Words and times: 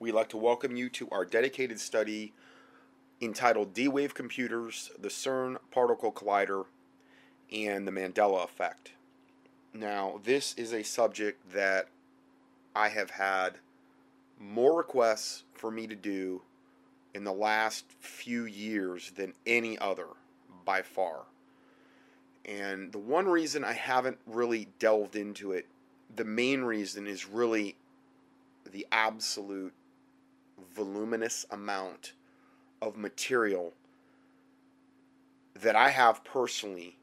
We'd 0.00 0.12
like 0.12 0.28
to 0.28 0.36
welcome 0.36 0.76
you 0.76 0.88
to 0.90 1.08
our 1.10 1.24
dedicated 1.24 1.80
study 1.80 2.32
entitled 3.20 3.74
D 3.74 3.88
Wave 3.88 4.14
Computers, 4.14 4.92
the 4.96 5.08
CERN 5.08 5.56
Particle 5.72 6.12
Collider, 6.12 6.66
and 7.52 7.84
the 7.84 7.90
Mandela 7.90 8.44
Effect. 8.44 8.92
Now, 9.74 10.20
this 10.22 10.54
is 10.54 10.72
a 10.72 10.84
subject 10.84 11.52
that 11.52 11.88
I 12.76 12.90
have 12.90 13.10
had 13.10 13.54
more 14.38 14.78
requests 14.78 15.42
for 15.52 15.72
me 15.72 15.88
to 15.88 15.96
do 15.96 16.42
in 17.12 17.24
the 17.24 17.32
last 17.32 17.86
few 17.98 18.44
years 18.44 19.10
than 19.16 19.32
any 19.48 19.76
other 19.80 20.06
by 20.64 20.82
far. 20.82 21.22
And 22.44 22.92
the 22.92 22.98
one 22.98 23.26
reason 23.26 23.64
I 23.64 23.72
haven't 23.72 24.18
really 24.26 24.68
delved 24.78 25.16
into 25.16 25.50
it, 25.50 25.66
the 26.14 26.24
main 26.24 26.62
reason 26.62 27.08
is 27.08 27.26
really 27.26 27.74
the 28.70 28.86
absolute 28.92 29.72
voluminous 30.74 31.46
amount 31.50 32.12
of 32.80 32.96
material 32.96 33.74
that 35.54 35.76
I 35.76 35.90
have 35.90 36.24
personally 36.24 36.98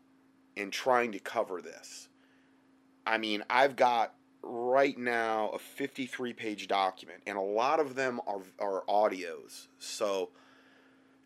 in 0.55 0.71
trying 0.71 1.11
to 1.11 1.19
cover 1.19 1.61
this. 1.61 2.07
I 3.05 3.17
mean, 3.17 3.43
I've 3.49 3.75
got 3.75 4.13
right 4.41 4.97
now 4.97 5.49
a 5.49 5.59
53 5.59 6.33
page 6.33 6.67
document, 6.67 7.21
and 7.27 7.37
a 7.37 7.41
lot 7.41 7.79
of 7.79 7.95
them 7.95 8.21
are, 8.27 8.41
are 8.59 8.83
audios. 8.87 9.67
So 9.79 10.29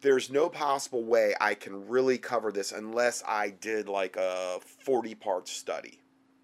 there's 0.02 0.30
no 0.30 0.49
possible 0.49 1.03
way 1.03 1.35
I 1.39 1.53
can 1.53 1.88
really 1.88 2.17
cover 2.17 2.52
this 2.52 2.71
unless 2.71 3.23
I 3.27 3.49
did 3.49 3.88
like 3.88 4.16
a 4.16 4.59
40 4.61 5.16
part 5.16 5.47
study 5.47 5.99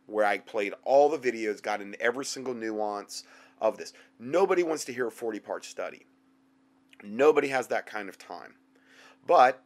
where 0.07 0.25
I 0.25 0.37
played 0.37 0.73
all 0.83 1.09
the 1.09 1.17
videos, 1.17 1.61
got 1.61 1.81
into 1.81 1.99
every 2.01 2.25
single 2.25 2.53
nuance 2.53 3.23
of 3.69 3.77
this. 3.77 3.93
Nobody 4.19 4.63
wants 4.63 4.85
to 4.85 4.93
hear 4.93 5.07
a 5.07 5.11
40 5.11 5.39
part 5.39 5.65
study. 5.65 6.05
Nobody 7.03 7.49
has 7.49 7.67
that 7.67 7.85
kind 7.85 8.09
of 8.09 8.17
time. 8.17 8.55
But 9.25 9.61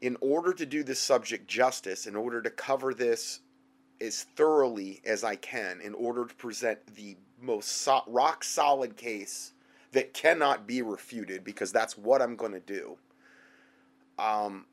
in 0.00 0.16
order 0.20 0.52
to 0.52 0.66
do 0.66 0.82
this 0.82 1.00
subject 1.00 1.48
justice, 1.48 2.06
in 2.06 2.16
order 2.16 2.40
to 2.42 2.50
cover 2.50 2.94
this 2.94 3.40
as 4.00 4.22
thoroughly 4.22 5.00
as 5.04 5.24
I 5.24 5.36
can, 5.36 5.80
in 5.80 5.94
order 5.94 6.24
to 6.24 6.34
present 6.34 6.94
the 6.94 7.16
most 7.40 7.68
so- 7.68 8.04
rock 8.06 8.44
solid 8.44 8.96
case 8.96 9.52
that 9.92 10.14
cannot 10.14 10.66
be 10.66 10.82
refuted, 10.82 11.44
because 11.44 11.72
that's 11.72 11.98
what 11.98 12.22
I'm 12.22 12.36
going 12.36 12.52
to 12.52 12.60
do. 12.60 12.96
Um, 14.18 14.66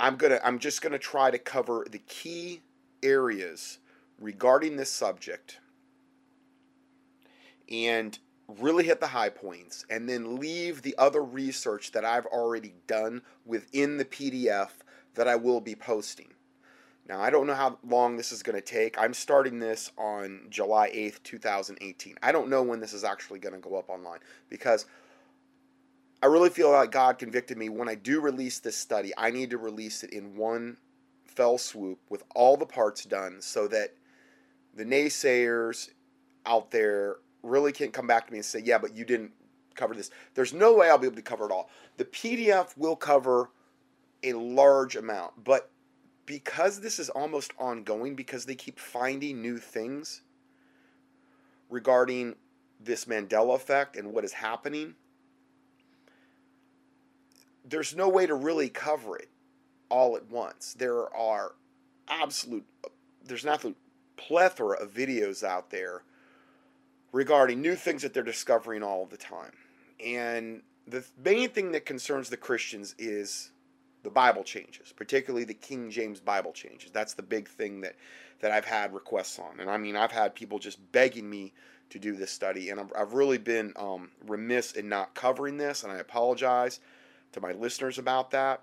I'm 0.00 0.16
gonna. 0.16 0.40
I'm 0.42 0.58
just 0.58 0.82
gonna 0.82 0.98
try 0.98 1.30
to 1.30 1.38
cover 1.38 1.86
the 1.88 1.98
key 1.98 2.60
areas 3.04 3.78
regarding 4.18 4.76
this 4.76 4.90
subject, 4.90 5.60
and 7.72 8.18
really 8.46 8.84
hit 8.84 9.00
the 9.00 9.06
high 9.08 9.30
points 9.30 9.84
and 9.88 10.08
then 10.08 10.36
leave 10.36 10.82
the 10.82 10.94
other 10.98 11.22
research 11.22 11.92
that 11.92 12.04
I've 12.04 12.26
already 12.26 12.74
done 12.86 13.22
within 13.44 13.96
the 13.96 14.04
PDF 14.04 14.70
that 15.14 15.26
I 15.26 15.36
will 15.36 15.60
be 15.60 15.74
posting. 15.74 16.28
Now, 17.08 17.20
I 17.20 17.30
don't 17.30 17.46
know 17.46 17.54
how 17.54 17.78
long 17.84 18.16
this 18.16 18.30
is 18.30 18.42
going 18.42 18.54
to 18.54 18.62
take. 18.62 18.96
I'm 18.96 19.14
starting 19.14 19.58
this 19.58 19.90
on 19.98 20.46
July 20.50 20.90
8th, 20.90 21.22
2018. 21.24 22.16
I 22.22 22.30
don't 22.30 22.48
know 22.48 22.62
when 22.62 22.80
this 22.80 22.92
is 22.92 23.02
actually 23.02 23.40
going 23.40 23.54
to 23.54 23.60
go 23.60 23.76
up 23.76 23.88
online 23.88 24.20
because 24.48 24.86
I 26.22 26.26
really 26.26 26.50
feel 26.50 26.70
like 26.70 26.92
God 26.92 27.18
convicted 27.18 27.58
me 27.58 27.68
when 27.68 27.88
I 27.88 27.96
do 27.96 28.20
release 28.20 28.60
this 28.60 28.76
study, 28.76 29.12
I 29.18 29.30
need 29.30 29.50
to 29.50 29.58
release 29.58 30.04
it 30.04 30.10
in 30.10 30.36
one 30.36 30.76
fell 31.24 31.58
swoop 31.58 31.98
with 32.08 32.22
all 32.34 32.56
the 32.56 32.66
parts 32.66 33.04
done 33.04 33.40
so 33.40 33.66
that 33.68 33.94
the 34.74 34.84
naysayers 34.84 35.88
out 36.46 36.70
there 36.70 37.16
really 37.42 37.72
can't 37.72 37.92
come 37.92 38.06
back 38.06 38.26
to 38.26 38.32
me 38.32 38.38
and 38.38 38.44
say, 38.44 38.60
yeah, 38.64 38.78
but 38.78 38.94
you 38.94 39.04
didn't 39.04 39.32
cover 39.74 39.94
this. 39.94 40.10
There's 40.34 40.52
no 40.52 40.74
way 40.74 40.88
I'll 40.88 40.98
be 40.98 41.06
able 41.06 41.16
to 41.16 41.22
cover 41.22 41.46
it 41.46 41.52
all. 41.52 41.70
The 41.96 42.04
PDF 42.04 42.76
will 42.76 42.96
cover 42.96 43.50
a 44.22 44.32
large 44.34 44.96
amount, 44.96 45.44
but 45.44 45.70
because 46.26 46.80
this 46.80 46.98
is 46.98 47.08
almost 47.10 47.52
ongoing, 47.58 48.14
because 48.14 48.44
they 48.44 48.54
keep 48.54 48.78
finding 48.78 49.42
new 49.42 49.58
things 49.58 50.22
regarding 51.68 52.36
this 52.78 53.06
Mandela 53.06 53.56
effect 53.56 53.96
and 53.96 54.12
what 54.12 54.24
is 54.24 54.32
happening, 54.32 54.94
there's 57.64 57.96
no 57.96 58.08
way 58.08 58.26
to 58.26 58.34
really 58.34 58.68
cover 58.68 59.16
it 59.16 59.28
all 59.88 60.16
at 60.16 60.30
once. 60.30 60.74
There 60.74 61.14
are 61.14 61.54
absolute, 62.08 62.66
there's 63.24 63.44
an 63.44 63.50
absolute 63.50 63.76
plethora 64.16 64.76
of 64.76 64.92
videos 64.92 65.42
out 65.42 65.70
there 65.70 66.02
regarding 67.12 67.60
new 67.60 67.74
things 67.74 68.02
that 68.02 68.14
they're 68.14 68.22
discovering 68.22 68.82
all 68.82 69.06
the 69.06 69.16
time. 69.16 69.52
And 70.04 70.62
the 70.86 71.04
main 71.22 71.50
thing 71.50 71.72
that 71.72 71.86
concerns 71.86 72.28
the 72.28 72.36
Christians 72.36 72.94
is 72.98 73.52
the 74.02 74.10
Bible 74.10 74.42
changes, 74.42 74.92
particularly 74.92 75.44
the 75.44 75.54
King 75.54 75.90
James 75.90 76.20
Bible 76.20 76.52
changes. 76.52 76.90
That's 76.90 77.14
the 77.14 77.22
big 77.22 77.48
thing 77.48 77.82
that, 77.82 77.94
that 78.40 78.50
I've 78.50 78.64
had 78.64 78.92
requests 78.92 79.38
on. 79.38 79.60
And 79.60 79.70
I 79.70 79.76
mean, 79.76 79.96
I've 79.96 80.10
had 80.10 80.34
people 80.34 80.58
just 80.58 80.78
begging 80.92 81.28
me 81.28 81.52
to 81.90 81.98
do 81.98 82.16
this 82.16 82.30
study, 82.30 82.70
and 82.70 82.80
i 82.80 82.98
have 82.98 83.12
really 83.12 83.36
been 83.36 83.72
um, 83.76 84.10
remiss 84.26 84.72
in 84.72 84.88
not 84.88 85.14
covering 85.14 85.58
this, 85.58 85.82
and 85.82 85.92
I 85.92 85.98
apologize 85.98 86.80
to 87.32 87.40
my 87.40 87.52
listeners 87.52 87.98
about 87.98 88.30
that. 88.30 88.62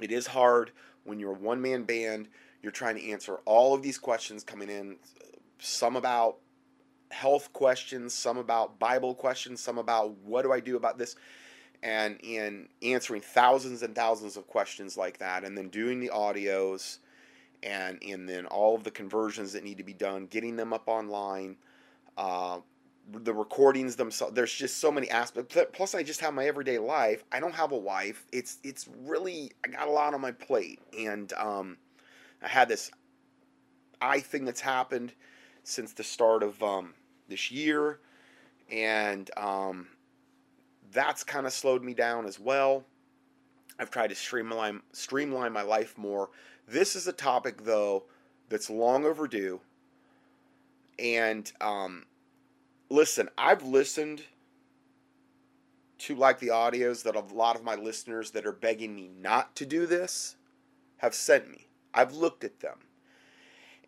It 0.00 0.10
is 0.10 0.26
hard 0.26 0.72
when 1.04 1.20
you're 1.20 1.36
a 1.36 1.38
one 1.38 1.62
man 1.62 1.84
band, 1.84 2.26
you're 2.60 2.72
trying 2.72 2.96
to 2.96 3.10
answer 3.10 3.36
all 3.44 3.74
of 3.74 3.82
these 3.82 3.96
questions 3.96 4.42
coming 4.42 4.68
in, 4.68 4.96
some 5.60 5.94
about 5.94 6.38
health 7.12 7.52
questions, 7.52 8.14
some 8.14 8.38
about 8.38 8.78
Bible 8.78 9.14
questions, 9.14 9.60
some 9.60 9.78
about 9.78 10.16
what 10.18 10.42
do 10.42 10.52
I 10.52 10.60
do 10.60 10.76
about 10.76 10.98
this, 10.98 11.16
and 11.82 12.18
in 12.22 12.68
answering 12.82 13.20
thousands 13.20 13.82
and 13.82 13.94
thousands 13.94 14.36
of 14.36 14.46
questions 14.46 14.96
like 14.96 15.18
that, 15.18 15.44
and 15.44 15.56
then 15.56 15.68
doing 15.68 16.00
the 16.00 16.10
audios, 16.10 16.98
and 17.62 18.02
and 18.02 18.28
then 18.28 18.46
all 18.46 18.74
of 18.74 18.84
the 18.84 18.90
conversions 18.90 19.52
that 19.52 19.64
need 19.64 19.78
to 19.78 19.84
be 19.84 19.94
done, 19.94 20.26
getting 20.26 20.56
them 20.56 20.72
up 20.72 20.88
online, 20.88 21.56
uh, 22.16 22.58
the 23.10 23.34
recordings 23.34 23.96
themselves. 23.96 24.34
There's 24.34 24.54
just 24.54 24.78
so 24.78 24.90
many 24.90 25.10
aspects. 25.10 25.56
Plus, 25.72 25.94
I 25.94 26.02
just 26.02 26.20
have 26.20 26.34
my 26.34 26.46
everyday 26.46 26.78
life. 26.78 27.24
I 27.32 27.40
don't 27.40 27.54
have 27.54 27.72
a 27.72 27.78
wife. 27.78 28.26
It's 28.32 28.58
it's 28.62 28.88
really 29.04 29.52
I 29.64 29.68
got 29.68 29.88
a 29.88 29.90
lot 29.90 30.14
on 30.14 30.20
my 30.20 30.32
plate, 30.32 30.80
and 30.98 31.32
um, 31.34 31.76
I 32.42 32.48
had 32.48 32.68
this 32.68 32.90
eye 34.00 34.20
thing 34.20 34.44
that's 34.44 34.60
happened 34.60 35.12
since 35.64 35.92
the 35.92 36.02
start 36.02 36.42
of 36.42 36.60
um, 36.62 36.94
this 37.32 37.50
year, 37.50 37.98
and 38.70 39.30
um, 39.38 39.88
that's 40.92 41.24
kind 41.24 41.46
of 41.46 41.52
slowed 41.52 41.82
me 41.82 41.94
down 41.94 42.26
as 42.26 42.38
well. 42.38 42.84
I've 43.78 43.90
tried 43.90 44.08
to 44.08 44.14
streamline 44.14 44.82
streamline 44.92 45.52
my 45.52 45.62
life 45.62 45.96
more. 45.96 46.28
This 46.68 46.94
is 46.94 47.08
a 47.08 47.12
topic 47.12 47.64
though 47.64 48.04
that's 48.50 48.68
long 48.68 49.06
overdue, 49.06 49.60
and 50.98 51.50
um, 51.62 52.04
listen, 52.90 53.30
I've 53.38 53.62
listened 53.62 54.22
to 56.00 56.14
like 56.14 56.38
the 56.38 56.48
audios 56.48 57.02
that 57.04 57.16
a 57.16 57.34
lot 57.34 57.56
of 57.56 57.64
my 57.64 57.76
listeners 57.76 58.32
that 58.32 58.44
are 58.44 58.52
begging 58.52 58.94
me 58.94 59.08
not 59.18 59.56
to 59.56 59.64
do 59.64 59.86
this 59.86 60.36
have 60.98 61.14
sent 61.14 61.50
me. 61.50 61.68
I've 61.94 62.12
looked 62.12 62.44
at 62.44 62.60
them. 62.60 62.78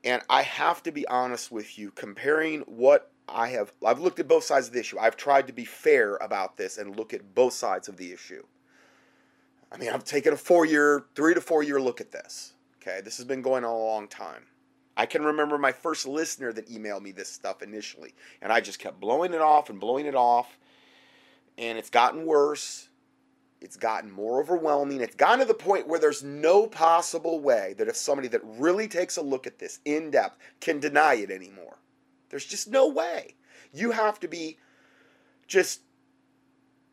And 0.04 0.22
I 0.28 0.42
have 0.42 0.82
to 0.82 0.92
be 0.92 1.06
honest 1.08 1.50
with 1.50 1.78
you, 1.78 1.90
comparing 1.90 2.60
what 2.62 3.10
I 3.28 3.48
have 3.48 3.72
I've 3.84 4.00
looked 4.00 4.20
at 4.20 4.28
both 4.28 4.44
sides 4.44 4.68
of 4.68 4.74
the 4.74 4.80
issue. 4.80 4.98
I've 4.98 5.16
tried 5.16 5.46
to 5.46 5.52
be 5.52 5.64
fair 5.64 6.16
about 6.16 6.56
this 6.56 6.78
and 6.78 6.96
look 6.96 7.14
at 7.14 7.34
both 7.34 7.54
sides 7.54 7.88
of 7.88 7.96
the 7.96 8.12
issue. 8.12 8.44
I 9.72 9.76
mean, 9.76 9.90
I've 9.90 10.04
taken 10.04 10.32
a 10.32 10.36
4-year, 10.36 11.06
3 11.16 11.34
to 11.34 11.40
4 11.40 11.62
year 11.64 11.80
look 11.80 12.00
at 12.00 12.12
this. 12.12 12.52
Okay? 12.80 13.00
This 13.02 13.16
has 13.16 13.26
been 13.26 13.42
going 13.42 13.64
on 13.64 13.70
a 13.70 13.78
long 13.78 14.06
time. 14.06 14.44
I 14.96 15.06
can 15.06 15.24
remember 15.24 15.58
my 15.58 15.72
first 15.72 16.06
listener 16.06 16.52
that 16.52 16.68
emailed 16.68 17.02
me 17.02 17.10
this 17.10 17.28
stuff 17.28 17.62
initially, 17.62 18.14
and 18.40 18.52
I 18.52 18.60
just 18.60 18.78
kept 18.78 19.00
blowing 19.00 19.34
it 19.34 19.40
off 19.40 19.68
and 19.68 19.80
blowing 19.80 20.06
it 20.06 20.14
off. 20.14 20.58
And 21.58 21.78
it's 21.78 21.90
gotten 21.90 22.26
worse. 22.26 22.88
It's 23.60 23.76
gotten 23.76 24.10
more 24.10 24.40
overwhelming. 24.40 25.00
It's 25.00 25.16
gotten 25.16 25.40
to 25.40 25.44
the 25.46 25.54
point 25.54 25.88
where 25.88 25.98
there's 25.98 26.22
no 26.22 26.66
possible 26.66 27.40
way 27.40 27.74
that 27.78 27.88
if 27.88 27.96
somebody 27.96 28.28
that 28.28 28.42
really 28.44 28.86
takes 28.86 29.16
a 29.16 29.22
look 29.22 29.46
at 29.46 29.58
this 29.58 29.80
in 29.84 30.10
depth 30.10 30.38
can 30.60 30.78
deny 30.78 31.14
it 31.14 31.30
anymore. 31.30 31.73
There's 32.30 32.46
just 32.46 32.68
no 32.68 32.88
way. 32.88 33.34
You 33.72 33.90
have 33.92 34.20
to 34.20 34.28
be 34.28 34.58
just 35.46 35.80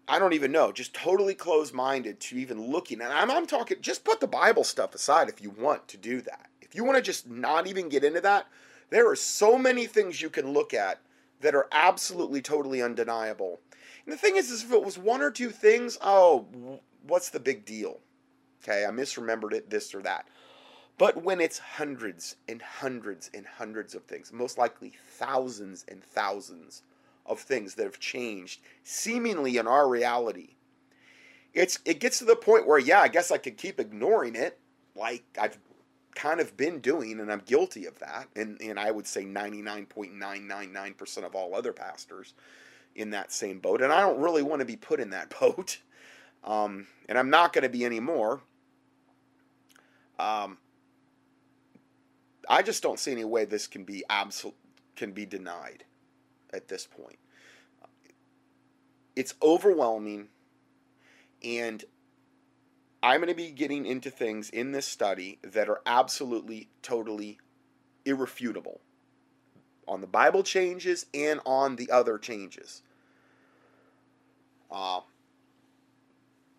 I 0.07 0.19
don't 0.19 0.33
even 0.33 0.51
know, 0.51 0.74
just 0.74 0.94
totally 0.94 1.33
closed 1.33 1.74
minded 1.74 2.19
to 2.19 2.38
even 2.38 2.69
looking. 2.69 3.00
And 3.00 3.13
I'm, 3.13 3.31
I'm 3.31 3.48
talking, 3.48 3.78
just 3.80 4.04
put 4.04 4.19
the 4.19 4.28
Bible 4.28 4.66
stuff 4.66 4.94
aside 4.94 5.30
if 5.30 5.42
you 5.42 5.51
want 5.51 5.88
to 5.88 5.98
do 5.98 6.19
that. 6.22 6.50
If 6.60 6.75
you 6.75 6.83
want 6.83 6.98
to 6.98 7.01
just 7.01 7.30
not 7.30 7.66
even 7.66 7.88
get 7.88 8.04
into 8.04 8.19
that, 8.19 8.48
there 8.89 9.10
are 9.10 9.16
so 9.16 9.57
many 9.57 9.86
things 9.86 10.22
you 10.22 10.30
can 10.30 10.51
look 10.51 10.74
at 10.74 11.00
that 11.39 11.56
are 11.56 11.68
absolutely 11.72 12.42
totally 12.42 12.81
undeniable. 12.81 13.62
And 14.06 14.12
the 14.12 14.18
thing 14.18 14.36
is, 14.36 14.51
is 14.51 14.63
if 14.63 14.74
it 14.74 14.83
was 14.83 14.98
one 14.98 15.22
or 15.22 15.31
two 15.31 15.50
things, 15.50 15.98
oh, 16.01 16.45
what's 17.07 17.30
the 17.30 17.39
big 17.39 17.66
deal? 17.66 18.00
Okay, 18.63 18.86
I 18.86 18.92
misremembered 18.92 19.54
it, 19.54 19.69
this 19.69 19.95
or 19.95 20.01
that. 20.01 20.28
But 20.98 21.24
when 21.24 21.42
it's 21.42 21.58
hundreds 21.58 22.36
and 22.48 22.62
hundreds 22.62 23.32
and 23.34 23.46
hundreds 23.46 23.96
of 23.96 24.04
things, 24.04 24.32
most 24.32 24.58
likely 24.58 24.94
thousands 25.08 25.84
and 25.88 26.04
thousands 26.04 26.84
of 27.26 27.40
things 27.40 27.76
that 27.76 27.86
have 27.86 28.00
changed 28.00 28.62
seemingly 28.84 29.58
in 29.58 29.68
our 29.68 29.88
reality. 29.88 30.56
It's 31.54 31.80
it 31.86 32.00
gets 32.00 32.20
to 32.20 32.26
the 32.26 32.36
point 32.36 32.68
where 32.68 32.80
yeah, 32.80 33.02
I 33.02 33.08
guess 33.08 33.32
I 33.32 33.38
could 33.38 33.58
keep 33.58 33.80
ignoring 33.80 34.36
it 34.36 34.60
like 34.96 35.24
I've 35.40 35.58
kind 36.16 36.40
of 36.40 36.58
been 36.58 36.80
doing 36.80 37.20
and 37.20 37.32
I'm 37.32 37.44
guilty 37.46 37.86
of 37.86 38.00
that 38.00 38.28
and 38.36 38.60
and 38.62 38.80
I 38.80 38.92
would 38.92 39.08
say 39.08 39.24
99.999% 39.24 41.24
of 41.24 41.36
all 41.36 41.56
other 41.56 41.74
pastors 41.74 42.34
in 42.96 43.12
that 43.12 43.32
same 43.32 43.60
boat 43.60 43.82
and 43.82 43.94
I 43.94 44.02
don't 44.02 44.20
really 44.20 44.44
want 44.44 44.60
to 44.60 44.66
be 44.66 44.76
put 44.76 45.00
in 45.00 45.12
that 45.12 45.30
boat. 45.40 45.78
Um, 46.44 46.88
and 47.08 47.18
I'm 47.18 47.30
not 47.30 47.54
going 47.54 47.64
to 47.64 47.70
be 47.70 47.86
anymore. 47.86 48.42
Um, 50.18 50.58
I 52.51 52.62
just 52.62 52.83
don't 52.83 53.00
see 53.00 53.13
any 53.13 53.24
way 53.24 53.45
this 53.45 53.65
can 53.65 53.86
be 53.86 54.03
absolute 54.09 54.56
can 54.98 55.13
be 55.13 55.25
denied 55.25 55.86
at 56.53 56.68
this 56.68 56.86
point. 56.86 57.18
It's 59.15 59.33
overwhelming, 59.42 60.27
and 61.42 61.83
I'm 63.01 63.21
going 63.21 63.30
to 63.30 63.36
be 63.36 63.51
getting 63.51 63.86
into 63.86 64.12
things 64.12 64.50
in 64.50 64.74
this 64.74 64.86
study 64.86 65.39
that 65.44 65.69
are 65.69 65.80
absolutely, 65.86 66.68
totally 66.81 67.39
irrefutable 68.03 68.81
on 69.88 70.01
the 70.01 70.07
Bible 70.07 70.44
changes 70.44 71.06
and 71.13 71.39
on 71.45 71.77
the 71.77 71.89
other 71.89 72.18
changes. 72.18 72.81
Uh, 74.69 75.00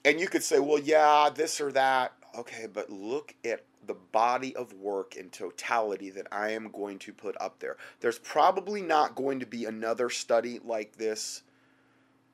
and 0.07 0.19
you 0.19 0.27
could 0.27 0.43
say, 0.43 0.59
well, 0.59 0.79
yeah, 0.79 1.29
this 1.33 1.61
or 1.61 1.71
that. 1.73 2.13
Okay, 2.35 2.67
but 2.73 2.89
look 2.89 3.35
at 3.45 3.65
the 3.87 3.95
body 3.95 4.55
of 4.55 4.73
work 4.73 5.17
in 5.17 5.31
totality 5.31 6.11
that 6.11 6.29
I 6.31 6.51
am 6.51 6.71
going 6.71 6.99
to 7.01 7.13
put 7.13 7.37
up 7.41 7.59
there. 7.59 7.77
There's 8.01 8.19
probably 8.19 8.83
not 8.83 9.15
going 9.15 9.41
to 9.41 9.47
be 9.47 9.65
another 9.65 10.11
study 10.11 10.61
like 10.65 10.97
this 10.97 11.43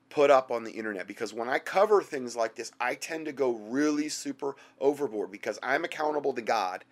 put 0.09 0.31
up 0.31 0.51
on 0.51 0.63
the 0.63 0.71
internet 0.71 1.07
because 1.07 1.33
when 1.33 1.47
I 1.47 1.59
cover 1.59 2.01
things 2.01 2.35
like 2.35 2.55
this, 2.55 2.71
I 2.79 2.95
tend 2.95 3.25
to 3.25 3.31
go 3.31 3.51
really 3.51 4.09
super 4.09 4.55
overboard 4.79 5.31
because 5.31 5.59
I'm 5.61 5.83
accountable 5.83 6.33
to 6.33 6.41
God 6.41 6.83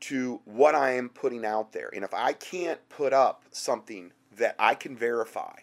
to 0.00 0.40
what 0.44 0.74
I 0.74 0.92
am 0.92 1.08
putting 1.08 1.44
out 1.44 1.72
there. 1.72 1.90
And 1.94 2.04
if 2.04 2.14
I 2.14 2.32
can't 2.32 2.80
put 2.88 3.12
up 3.12 3.44
something 3.50 4.12
that 4.36 4.56
I 4.58 4.74
can 4.74 4.96
verify 4.96 5.54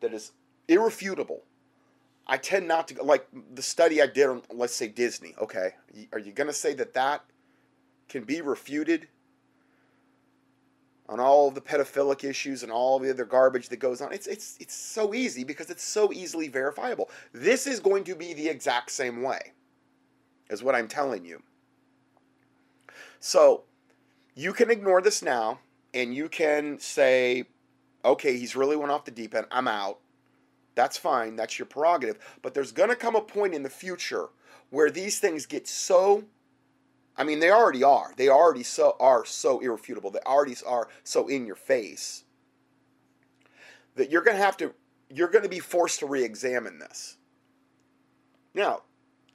that 0.00 0.12
is 0.12 0.32
irrefutable, 0.68 1.42
I 2.30 2.36
tend 2.36 2.68
not 2.68 2.86
to 2.88 3.02
like 3.02 3.26
the 3.54 3.60
study 3.60 4.00
I 4.00 4.06
did 4.06 4.28
on 4.28 4.42
let's 4.54 4.72
say 4.72 4.86
Disney. 4.86 5.34
Okay, 5.40 5.72
are 6.12 6.18
you 6.20 6.32
to 6.32 6.52
say 6.52 6.74
that 6.74 6.94
that 6.94 7.24
can 8.08 8.22
be 8.22 8.40
refuted 8.40 9.08
on 11.08 11.18
all 11.18 11.48
of 11.48 11.56
the 11.56 11.60
pedophilic 11.60 12.22
issues 12.22 12.62
and 12.62 12.70
all 12.70 13.00
the 13.00 13.10
other 13.10 13.24
garbage 13.24 13.68
that 13.70 13.78
goes 13.78 14.00
on? 14.00 14.12
It's 14.12 14.28
it's 14.28 14.56
it's 14.60 14.74
so 14.74 15.12
easy 15.12 15.42
because 15.42 15.70
it's 15.70 15.82
so 15.82 16.12
easily 16.12 16.46
verifiable. 16.46 17.10
This 17.32 17.66
is 17.66 17.80
going 17.80 18.04
to 18.04 18.14
be 18.14 18.32
the 18.32 18.48
exact 18.48 18.92
same 18.92 19.22
way. 19.22 19.52
Is 20.50 20.62
what 20.62 20.76
I'm 20.76 20.86
telling 20.86 21.24
you. 21.24 21.42
So, 23.18 23.64
you 24.36 24.52
can 24.52 24.70
ignore 24.70 25.02
this 25.02 25.20
now 25.20 25.58
and 25.92 26.14
you 26.14 26.28
can 26.28 26.78
say 26.78 27.46
okay, 28.04 28.36
he's 28.38 28.54
really 28.54 28.76
went 28.76 28.92
off 28.92 29.04
the 29.04 29.10
deep 29.10 29.34
end. 29.34 29.46
I'm 29.50 29.66
out 29.66 29.98
that's 30.74 30.96
fine. 30.96 31.36
That's 31.36 31.58
your 31.58 31.66
prerogative. 31.66 32.18
But 32.42 32.54
there's 32.54 32.72
going 32.72 32.90
to 32.90 32.96
come 32.96 33.16
a 33.16 33.20
point 33.20 33.54
in 33.54 33.62
the 33.62 33.70
future 33.70 34.28
where 34.70 34.90
these 34.90 35.18
things 35.18 35.46
get 35.46 35.66
so 35.66 36.24
I 37.16 37.24
mean, 37.24 37.40
they 37.40 37.50
already 37.50 37.84
are. 37.84 38.14
They 38.16 38.30
already 38.30 38.62
so 38.62 38.96
are 38.98 39.26
so 39.26 39.60
irrefutable. 39.60 40.10
They 40.10 40.20
already 40.20 40.56
are 40.66 40.88
so 41.04 41.28
in 41.28 41.44
your 41.44 41.56
face 41.56 42.24
that 43.96 44.10
you're 44.10 44.22
going 44.22 44.38
to 44.38 44.42
have 44.42 44.56
to 44.58 44.72
you're 45.12 45.28
going 45.28 45.42
to 45.42 45.50
be 45.50 45.58
forced 45.58 45.98
to 45.98 46.06
re-examine 46.06 46.78
this. 46.78 47.18
Now, 48.54 48.82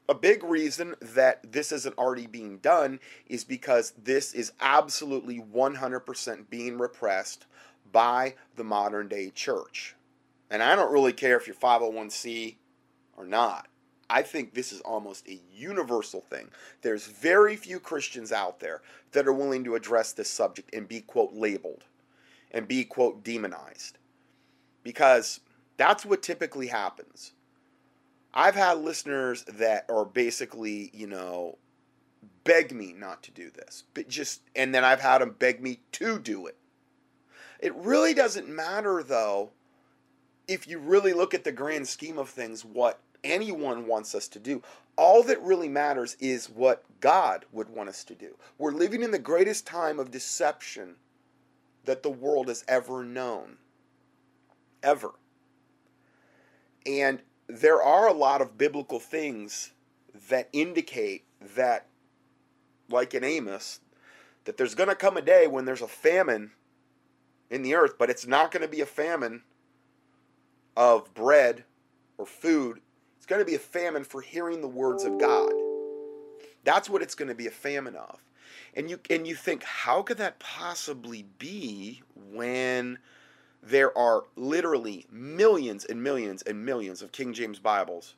a 0.08 0.14
big 0.14 0.44
reason 0.44 0.96
that 1.02 1.52
this 1.52 1.72
isn't 1.72 1.98
already 1.98 2.28
being 2.28 2.58
done 2.58 3.00
is 3.28 3.44
because 3.44 3.94
this 4.02 4.34
is 4.34 4.54
absolutely 4.62 5.40
100% 5.40 6.50
being 6.50 6.78
repressed 6.78 7.46
by 7.92 8.36
the 8.56 8.64
modern 8.64 9.08
day 9.08 9.32
church. 9.32 9.95
And 10.50 10.62
I 10.62 10.76
don't 10.76 10.92
really 10.92 11.14
care 11.14 11.38
if 11.38 11.48
you're 11.48 11.56
501c 11.56 12.56
or 13.18 13.26
not. 13.26 13.68
I 14.10 14.22
think 14.22 14.54
this 14.54 14.72
is 14.72 14.82
almost 14.82 15.28
a 15.28 15.42
universal 15.52 16.22
thing. 16.22 16.50
There's 16.82 17.08
very 17.08 17.56
few 17.56 17.80
Christians 17.80 18.32
out 18.32 18.60
there 18.60 18.82
that 19.14 19.28
are 19.28 19.34
willing 19.34 19.64
to 19.64 19.76
address 19.76 20.14
this 20.14 20.30
subject 20.30 20.74
and 20.76 20.88
be, 20.88 21.02
quote, 21.02 21.34
labeled 21.34 21.84
and 22.52 22.68
be, 22.68 22.84
quote, 22.84 23.24
demonized. 23.24 23.98
Because 24.84 25.40
that's 25.78 26.06
what 26.06 26.22
typically 26.22 26.68
happens. 26.68 27.34
I've 28.34 28.56
had 28.56 28.80
listeners 28.80 29.44
that 29.46 29.86
are 29.90 30.06
basically, 30.06 30.92
you 30.94 31.08
know, 31.08 31.58
beg 32.44 32.72
me 32.74 32.94
not 32.94 33.24
to 33.24 33.32
do 33.32 33.50
this, 33.50 33.86
but 33.94 34.08
just, 34.08 34.42
and 34.56 34.76
then 34.76 34.84
I've 34.84 35.02
had 35.02 35.22
them 35.22 35.36
beg 35.40 35.62
me 35.62 35.80
to 35.94 36.20
do 36.20 36.46
it. 36.46 36.58
It 37.60 37.74
really 37.76 38.14
doesn't 38.14 38.48
matter, 38.48 39.02
though, 39.02 39.52
if 40.48 40.68
you 40.68 40.80
really 40.80 41.14
look 41.14 41.34
at 41.34 41.44
the 41.44 41.52
grand 41.52 41.88
scheme 41.88 42.18
of 42.18 42.30
things, 42.30 42.64
what 42.64 43.00
anyone 43.24 43.88
wants 43.88 44.14
us 44.16 44.28
to 44.30 44.40
do, 44.40 44.62
all 44.98 45.24
that 45.24 45.42
really 45.42 45.68
matters 45.68 46.16
is 46.20 46.50
what 46.50 46.84
God 47.02 47.46
would 47.52 47.70
want 47.70 47.90
us 47.90 48.04
to 48.06 48.16
do. 48.16 48.38
We're 48.58 48.72
living 48.72 49.04
in 49.04 49.12
the 49.12 49.20
greatest 49.20 49.66
time 49.68 50.00
of 50.00 50.12
deception 50.12 50.96
that 51.86 52.04
the 52.04 52.10
world 52.10 52.48
has 52.48 52.64
ever 52.68 53.04
known. 53.04 53.58
Ever. 54.82 55.12
And 56.86 57.22
there 57.48 57.82
are 57.82 58.08
a 58.08 58.14
lot 58.14 58.42
of 58.42 58.58
biblical 58.58 59.00
things 59.00 59.72
that 60.30 60.50
indicate 60.54 61.26
that, 61.56 61.88
like 62.90 63.14
in 63.14 63.24
Amos, 63.24 63.80
that 64.46 64.58
there's 64.58 64.76
going 64.76 64.90
to 64.90 64.96
come 64.96 65.18
a 65.18 65.22
day 65.22 65.48
when 65.48 65.66
there's 65.66 65.82
a 65.82 65.88
famine 65.88 66.52
in 67.50 67.64
the 67.64 67.76
earth, 67.76 67.96
but 67.98 68.10
it's 68.10 68.28
not 68.28 68.52
going 68.52 68.62
to 68.62 68.68
be 68.68 68.82
a 68.82 68.86
famine 68.86 69.44
of 70.76 71.14
bread 71.14 71.64
or 72.18 72.26
food. 72.26 72.82
It's 73.18 73.26
going 73.26 73.40
to 73.40 73.46
be 73.46 73.56
a 73.56 73.60
famine 73.60 74.04
for 74.04 74.22
hearing 74.22 74.62
the 74.62 74.68
words 74.68 75.04
of 75.04 75.20
God. 75.20 75.52
That's 76.64 76.90
what 76.90 77.02
it's 77.02 77.16
going 77.16 77.30
to 77.30 77.36
be 77.36 77.48
a 77.48 77.52
famine 77.52 77.96
of. 77.96 78.24
And 78.74 78.90
you 78.90 79.00
and 79.10 79.26
you 79.26 79.36
think 79.36 79.64
how 79.64 80.02
could 80.02 80.18
that 80.18 80.40
possibly 80.40 81.26
be 81.40 82.02
when 82.16 83.00
there 83.64 83.98
are 83.98 84.24
literally 84.36 85.06
millions 85.10 85.86
and 85.86 86.04
millions 86.04 86.42
and 86.42 86.64
millions 86.64 87.02
of 87.02 87.12
King 87.12 87.34
James 87.34 87.60
Bibles 87.60 88.16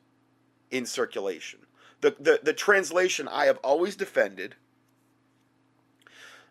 in 0.70 0.84
circulation. 0.84 1.60
The 2.00 2.16
the, 2.18 2.40
the 2.42 2.52
translation 2.52 3.28
I 3.28 3.46
have 3.46 3.58
always 3.58 3.94
defended 3.94 4.56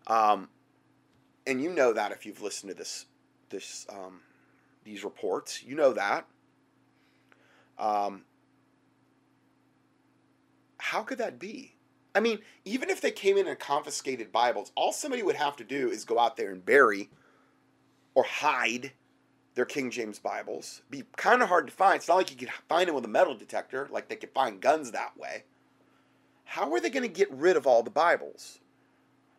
um, 0.07 0.49
and 1.45 1.61
you 1.61 1.71
know 1.71 1.93
that 1.93 2.11
if 2.11 2.25
you've 2.25 2.41
listened 2.41 2.71
to 2.71 2.77
this 2.77 3.05
this 3.49 3.85
um, 3.89 4.21
these 4.87 5.03
reports. 5.03 5.61
You 5.63 5.75
know 5.75 5.93
that. 5.93 6.25
Um, 7.77 8.23
how 10.79 11.03
could 11.03 11.19
that 11.19 11.37
be? 11.37 11.75
I 12.15 12.19
mean, 12.19 12.39
even 12.65 12.89
if 12.89 13.01
they 13.01 13.11
came 13.11 13.37
in 13.37 13.47
and 13.47 13.59
confiscated 13.59 14.31
Bibles, 14.31 14.71
all 14.75 14.91
somebody 14.91 15.21
would 15.21 15.35
have 15.35 15.55
to 15.57 15.63
do 15.63 15.89
is 15.89 16.05
go 16.05 16.17
out 16.17 16.37
there 16.37 16.51
and 16.51 16.65
bury 16.65 17.09
or 18.15 18.23
hide 18.23 18.93
their 19.53 19.65
King 19.65 19.91
James 19.91 20.17
Bibles. 20.17 20.81
Be 20.89 21.03
kind 21.17 21.43
of 21.43 21.49
hard 21.49 21.67
to 21.67 21.73
find. 21.73 21.97
It's 21.97 22.07
not 22.07 22.17
like 22.17 22.31
you 22.31 22.37
could 22.37 22.49
find 22.69 22.87
them 22.87 22.95
with 22.95 23.05
a 23.05 23.09
metal 23.09 23.35
detector, 23.35 23.87
like 23.91 24.07
they 24.07 24.15
could 24.15 24.31
find 24.31 24.61
guns 24.61 24.91
that 24.91 25.17
way. 25.17 25.43
How 26.45 26.71
are 26.73 26.79
they 26.79 26.89
going 26.89 27.03
to 27.03 27.09
get 27.09 27.31
rid 27.31 27.57
of 27.57 27.67
all 27.67 27.83
the 27.83 27.89
Bibles? 27.89 28.59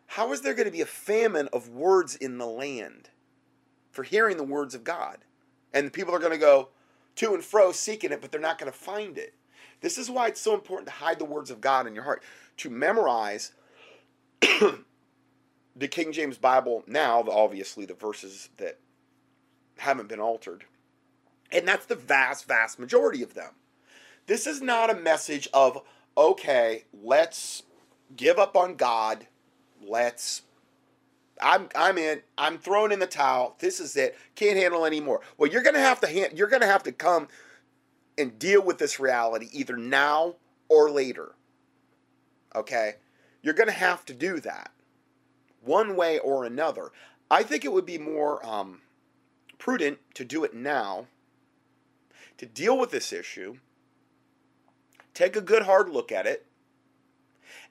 How 0.05 0.31
is 0.31 0.41
there 0.41 0.53
going 0.53 0.67
to 0.67 0.71
be 0.71 0.81
a 0.81 0.85
famine 0.85 1.49
of 1.51 1.69
words 1.69 2.15
in 2.15 2.37
the 2.37 2.45
land 2.45 3.09
for 3.91 4.03
hearing 4.03 4.37
the 4.37 4.43
words 4.43 4.75
of 4.75 4.83
God? 4.83 5.25
And 5.73 5.93
people 5.93 6.15
are 6.15 6.19
going 6.19 6.31
to 6.31 6.37
go 6.37 6.69
to 7.15 7.33
and 7.33 7.43
fro 7.43 7.71
seeking 7.71 8.11
it, 8.11 8.21
but 8.21 8.31
they're 8.31 8.41
not 8.41 8.57
going 8.57 8.71
to 8.71 8.77
find 8.77 9.17
it. 9.17 9.33
This 9.81 9.97
is 9.97 10.09
why 10.09 10.27
it's 10.27 10.41
so 10.41 10.53
important 10.53 10.87
to 10.87 10.93
hide 10.95 11.19
the 11.19 11.25
words 11.25 11.51
of 11.51 11.61
God 11.61 11.87
in 11.87 11.95
your 11.95 12.03
heart, 12.03 12.23
to 12.57 12.69
memorize 12.69 13.53
the 14.41 15.87
King 15.87 16.11
James 16.11 16.37
Bible 16.37 16.83
now, 16.87 17.23
obviously 17.29 17.85
the 17.85 17.93
verses 17.93 18.49
that 18.57 18.79
haven't 19.77 20.09
been 20.09 20.19
altered. 20.19 20.65
And 21.51 21.67
that's 21.67 21.85
the 21.85 21.95
vast, 21.95 22.45
vast 22.45 22.79
majority 22.79 23.23
of 23.23 23.33
them. 23.33 23.51
This 24.27 24.45
is 24.45 24.61
not 24.61 24.91
a 24.91 24.95
message 24.95 25.47
of, 25.53 25.81
okay, 26.17 26.83
let's 26.93 27.63
give 28.15 28.37
up 28.37 28.55
on 28.55 28.75
God, 28.75 29.27
let's 29.81 30.43
I'm 31.41 31.69
I'm 31.75 31.97
in. 31.97 32.21
I'm 32.37 32.57
throwing 32.57 32.91
in 32.91 32.99
the 32.99 33.07
towel. 33.07 33.55
This 33.59 33.79
is 33.79 33.95
it. 33.95 34.17
Can't 34.35 34.57
handle 34.57 34.85
anymore. 34.85 35.21
Well, 35.37 35.49
you're 35.49 35.63
gonna 35.63 35.79
have 35.79 36.01
to 36.01 36.07
hand, 36.07 36.37
you're 36.37 36.47
gonna 36.47 36.65
have 36.65 36.83
to 36.83 36.91
come 36.91 37.27
and 38.17 38.37
deal 38.37 38.61
with 38.61 38.77
this 38.77 38.99
reality 38.99 39.49
either 39.51 39.77
now 39.77 40.35
or 40.67 40.89
later. 40.89 41.35
Okay, 42.55 42.95
you're 43.41 43.53
gonna 43.53 43.71
have 43.71 44.05
to 44.05 44.13
do 44.13 44.39
that 44.41 44.71
one 45.61 45.95
way 45.95 46.19
or 46.19 46.45
another. 46.45 46.91
I 47.29 47.43
think 47.43 47.63
it 47.63 47.71
would 47.71 47.85
be 47.85 47.97
more 47.97 48.45
um, 48.45 48.81
prudent 49.57 49.99
to 50.15 50.25
do 50.25 50.43
it 50.43 50.53
now, 50.53 51.07
to 52.37 52.45
deal 52.45 52.77
with 52.77 52.91
this 52.91 53.13
issue, 53.13 53.57
take 55.13 55.35
a 55.35 55.41
good 55.41 55.63
hard 55.63 55.89
look 55.89 56.11
at 56.11 56.25
it, 56.25 56.45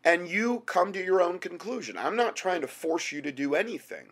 and 0.09 0.27
you 0.27 0.61
come 0.61 0.91
to 0.95 1.05
your 1.05 1.21
own 1.21 1.39
conclusion. 1.39 1.99
I'm 1.99 2.17
not 2.17 2.35
trying 2.35 2.63
to 2.63 2.67
force 2.67 3.13
you 3.13 3.21
to 3.21 3.31
do 3.31 3.55
anything. 3.55 4.07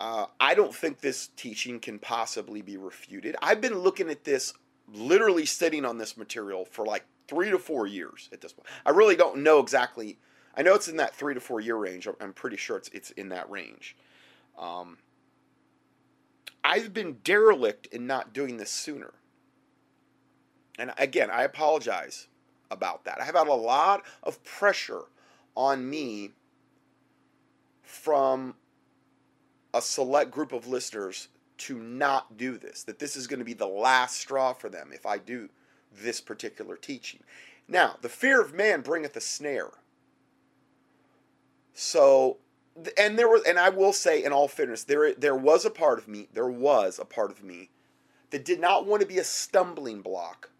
Uh, 0.00 0.24
I 0.40 0.54
don't 0.54 0.74
think 0.74 1.00
this 1.00 1.28
teaching 1.36 1.78
can 1.78 1.98
possibly 1.98 2.62
be 2.62 2.78
refuted. 2.78 3.36
I've 3.42 3.60
been 3.60 3.78
looking 3.78 4.08
at 4.08 4.24
this, 4.24 4.54
literally 4.90 5.44
sitting 5.44 5.84
on 5.84 5.98
this 5.98 6.16
material 6.16 6.64
for 6.64 6.86
like 6.86 7.04
three 7.28 7.50
to 7.50 7.58
four 7.58 7.86
years 7.86 8.30
at 8.32 8.40
this 8.40 8.54
point. 8.54 8.66
I 8.86 8.90
really 8.90 9.16
don't 9.16 9.42
know 9.42 9.58
exactly. 9.58 10.18
I 10.56 10.62
know 10.62 10.74
it's 10.74 10.88
in 10.88 10.96
that 10.96 11.14
three 11.14 11.34
to 11.34 11.40
four 11.40 11.60
year 11.60 11.76
range. 11.76 12.08
I'm 12.18 12.32
pretty 12.32 12.56
sure 12.56 12.78
it's 12.78 12.88
it's 12.88 13.10
in 13.10 13.28
that 13.28 13.50
range. 13.50 13.96
Um, 14.58 14.96
I've 16.64 16.94
been 16.94 17.18
derelict 17.22 17.86
in 17.88 18.06
not 18.06 18.32
doing 18.32 18.56
this 18.56 18.70
sooner. 18.70 19.12
And 20.78 20.94
again, 20.96 21.28
I 21.30 21.42
apologize 21.42 22.28
about 22.74 23.04
that. 23.04 23.20
I 23.20 23.24
have 23.24 23.34
had 23.34 23.48
a 23.48 23.54
lot 23.54 24.02
of 24.22 24.42
pressure 24.44 25.04
on 25.56 25.88
me 25.88 26.32
from 27.82 28.54
a 29.72 29.80
select 29.80 30.30
group 30.30 30.52
of 30.52 30.66
listeners 30.66 31.28
to 31.56 31.78
not 31.78 32.36
do 32.36 32.58
this, 32.58 32.82
that 32.82 32.98
this 32.98 33.16
is 33.16 33.26
going 33.26 33.38
to 33.38 33.44
be 33.44 33.54
the 33.54 33.66
last 33.66 34.16
straw 34.16 34.52
for 34.52 34.68
them 34.68 34.90
if 34.92 35.06
I 35.06 35.18
do 35.18 35.48
this 35.92 36.20
particular 36.20 36.76
teaching. 36.76 37.20
Now, 37.68 37.96
the 38.02 38.08
fear 38.08 38.40
of 38.40 38.52
man 38.52 38.82
bringeth 38.82 39.16
a 39.16 39.20
snare. 39.20 39.70
So, 41.72 42.38
and 42.98 43.18
there 43.18 43.28
was, 43.28 43.42
and 43.46 43.58
I 43.58 43.68
will 43.68 43.92
say, 43.92 44.22
in 44.22 44.32
all 44.32 44.48
fairness, 44.48 44.84
there 44.84 45.14
there 45.14 45.36
was 45.36 45.64
a 45.64 45.70
part 45.70 45.98
of 45.98 46.08
me, 46.08 46.28
there 46.32 46.48
was 46.48 46.98
a 46.98 47.04
part 47.04 47.30
of 47.30 47.42
me 47.42 47.70
that 48.30 48.44
did 48.44 48.60
not 48.60 48.86
want 48.86 49.00
to 49.00 49.06
be 49.06 49.18
a 49.18 49.24
stumbling 49.24 50.00
block 50.02 50.50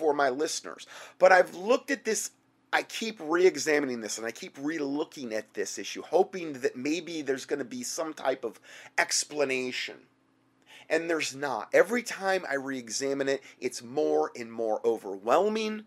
for 0.00 0.14
my 0.14 0.30
listeners. 0.30 0.86
But 1.18 1.30
I've 1.30 1.54
looked 1.54 1.90
at 1.90 2.04
this 2.04 2.30
I 2.72 2.84
keep 2.84 3.18
re 3.20 3.46
examining 3.46 4.00
this 4.00 4.16
and 4.16 4.26
I 4.26 4.30
keep 4.30 4.56
re 4.60 4.78
looking 4.78 5.32
at 5.32 5.54
this 5.54 5.78
issue, 5.78 6.02
hoping 6.02 6.54
that 6.54 6.76
maybe 6.76 7.20
there's 7.20 7.44
going 7.44 7.58
to 7.58 7.64
be 7.64 7.82
some 7.82 8.14
type 8.14 8.44
of 8.44 8.60
explanation. 8.96 9.96
And 10.88 11.10
there's 11.10 11.34
not. 11.34 11.68
Every 11.72 12.02
time 12.02 12.44
I 12.48 12.54
re 12.54 12.78
examine 12.78 13.28
it, 13.28 13.42
it's 13.60 13.82
more 13.82 14.30
and 14.36 14.52
more 14.52 14.80
overwhelming, 14.84 15.84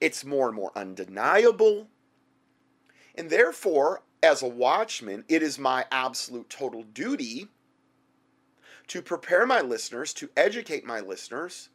it's 0.00 0.24
more 0.24 0.48
and 0.48 0.56
more 0.56 0.72
undeniable. 0.76 1.88
And 3.16 3.28
therefore, 3.28 4.02
as 4.22 4.42
a 4.42 4.48
watchman, 4.48 5.24
it 5.28 5.42
is 5.42 5.58
my 5.58 5.84
absolute 5.90 6.48
total 6.48 6.84
duty 6.84 7.48
to 8.86 9.02
prepare 9.02 9.46
my 9.46 9.60
listeners, 9.60 10.14
to 10.14 10.30
educate 10.36 10.84
my 10.84 11.00
listeners 11.00 11.70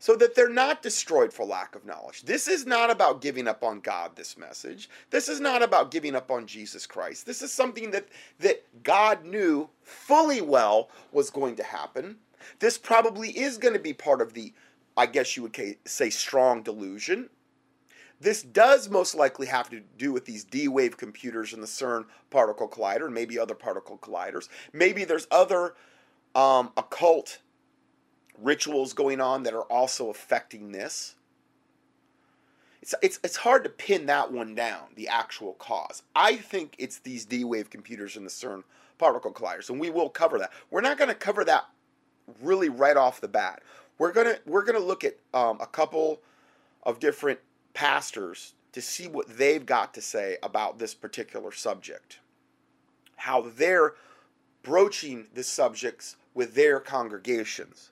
so 0.00 0.16
that 0.16 0.34
they're 0.34 0.48
not 0.48 0.82
destroyed 0.82 1.32
for 1.32 1.44
lack 1.44 1.76
of 1.76 1.84
knowledge. 1.84 2.22
This 2.22 2.48
is 2.48 2.66
not 2.66 2.90
about 2.90 3.20
giving 3.20 3.46
up 3.46 3.62
on 3.62 3.80
God, 3.80 4.16
this 4.16 4.36
message. 4.36 4.88
This 5.10 5.28
is 5.28 5.40
not 5.40 5.62
about 5.62 5.90
giving 5.90 6.16
up 6.16 6.30
on 6.30 6.46
Jesus 6.46 6.86
Christ. 6.86 7.26
This 7.26 7.42
is 7.42 7.52
something 7.52 7.90
that, 7.90 8.08
that 8.38 8.64
God 8.82 9.26
knew 9.26 9.68
fully 9.82 10.40
well 10.40 10.88
was 11.12 11.28
going 11.28 11.54
to 11.56 11.62
happen. 11.62 12.16
This 12.58 12.78
probably 12.78 13.28
is 13.38 13.58
going 13.58 13.74
to 13.74 13.80
be 13.80 13.92
part 13.92 14.22
of 14.22 14.32
the, 14.32 14.54
I 14.96 15.04
guess 15.04 15.36
you 15.36 15.42
would 15.42 15.76
say, 15.84 16.08
strong 16.08 16.62
delusion. 16.62 17.28
This 18.22 18.42
does 18.42 18.88
most 18.88 19.14
likely 19.14 19.48
have 19.48 19.68
to 19.68 19.82
do 19.98 20.12
with 20.12 20.24
these 20.24 20.44
D 20.44 20.66
wave 20.66 20.96
computers 20.96 21.52
and 21.52 21.62
the 21.62 21.66
CERN 21.66 22.06
particle 22.30 22.68
collider 22.68 23.04
and 23.04 23.14
maybe 23.14 23.38
other 23.38 23.54
particle 23.54 23.98
colliders. 23.98 24.48
Maybe 24.72 25.04
there's 25.04 25.26
other 25.30 25.74
um, 26.34 26.72
occult 26.78 27.40
rituals 28.38 28.92
going 28.92 29.20
on 29.20 29.42
that 29.44 29.54
are 29.54 29.62
also 29.62 30.10
affecting 30.10 30.72
this. 30.72 31.14
It's, 32.82 32.94
it's, 33.02 33.20
it's 33.22 33.36
hard 33.36 33.64
to 33.64 33.70
pin 33.70 34.06
that 34.06 34.32
one 34.32 34.54
down, 34.54 34.84
the 34.96 35.08
actual 35.08 35.52
cause. 35.54 36.02
I 36.16 36.36
think 36.36 36.74
it's 36.78 36.98
these 36.98 37.26
D 37.26 37.44
wave 37.44 37.68
computers 37.68 38.16
in 38.16 38.24
the 38.24 38.30
CERN 38.30 38.64
particle 38.98 39.32
colliders, 39.32 39.68
and 39.68 39.78
we 39.78 39.90
will 39.90 40.08
cover 40.08 40.38
that. 40.38 40.52
We're 40.70 40.80
not 40.80 40.96
going 40.96 41.08
to 41.08 41.14
cover 41.14 41.44
that 41.44 41.66
really 42.40 42.68
right 42.68 42.96
off 42.96 43.20
the 43.20 43.28
bat. 43.28 43.62
We're 43.98 44.12
gonna 44.12 44.38
we're 44.46 44.64
gonna 44.64 44.78
look 44.78 45.04
at 45.04 45.16
um, 45.34 45.58
a 45.60 45.66
couple 45.66 46.20
of 46.84 47.00
different 47.00 47.38
pastors 47.74 48.54
to 48.72 48.80
see 48.80 49.06
what 49.06 49.36
they've 49.36 49.66
got 49.66 49.92
to 49.94 50.00
say 50.00 50.38
about 50.42 50.78
this 50.78 50.94
particular 50.94 51.52
subject, 51.52 52.20
how 53.16 53.42
they're 53.42 53.94
broaching 54.62 55.26
the 55.34 55.42
subjects 55.42 56.16
with 56.34 56.54
their 56.54 56.80
congregations. 56.80 57.90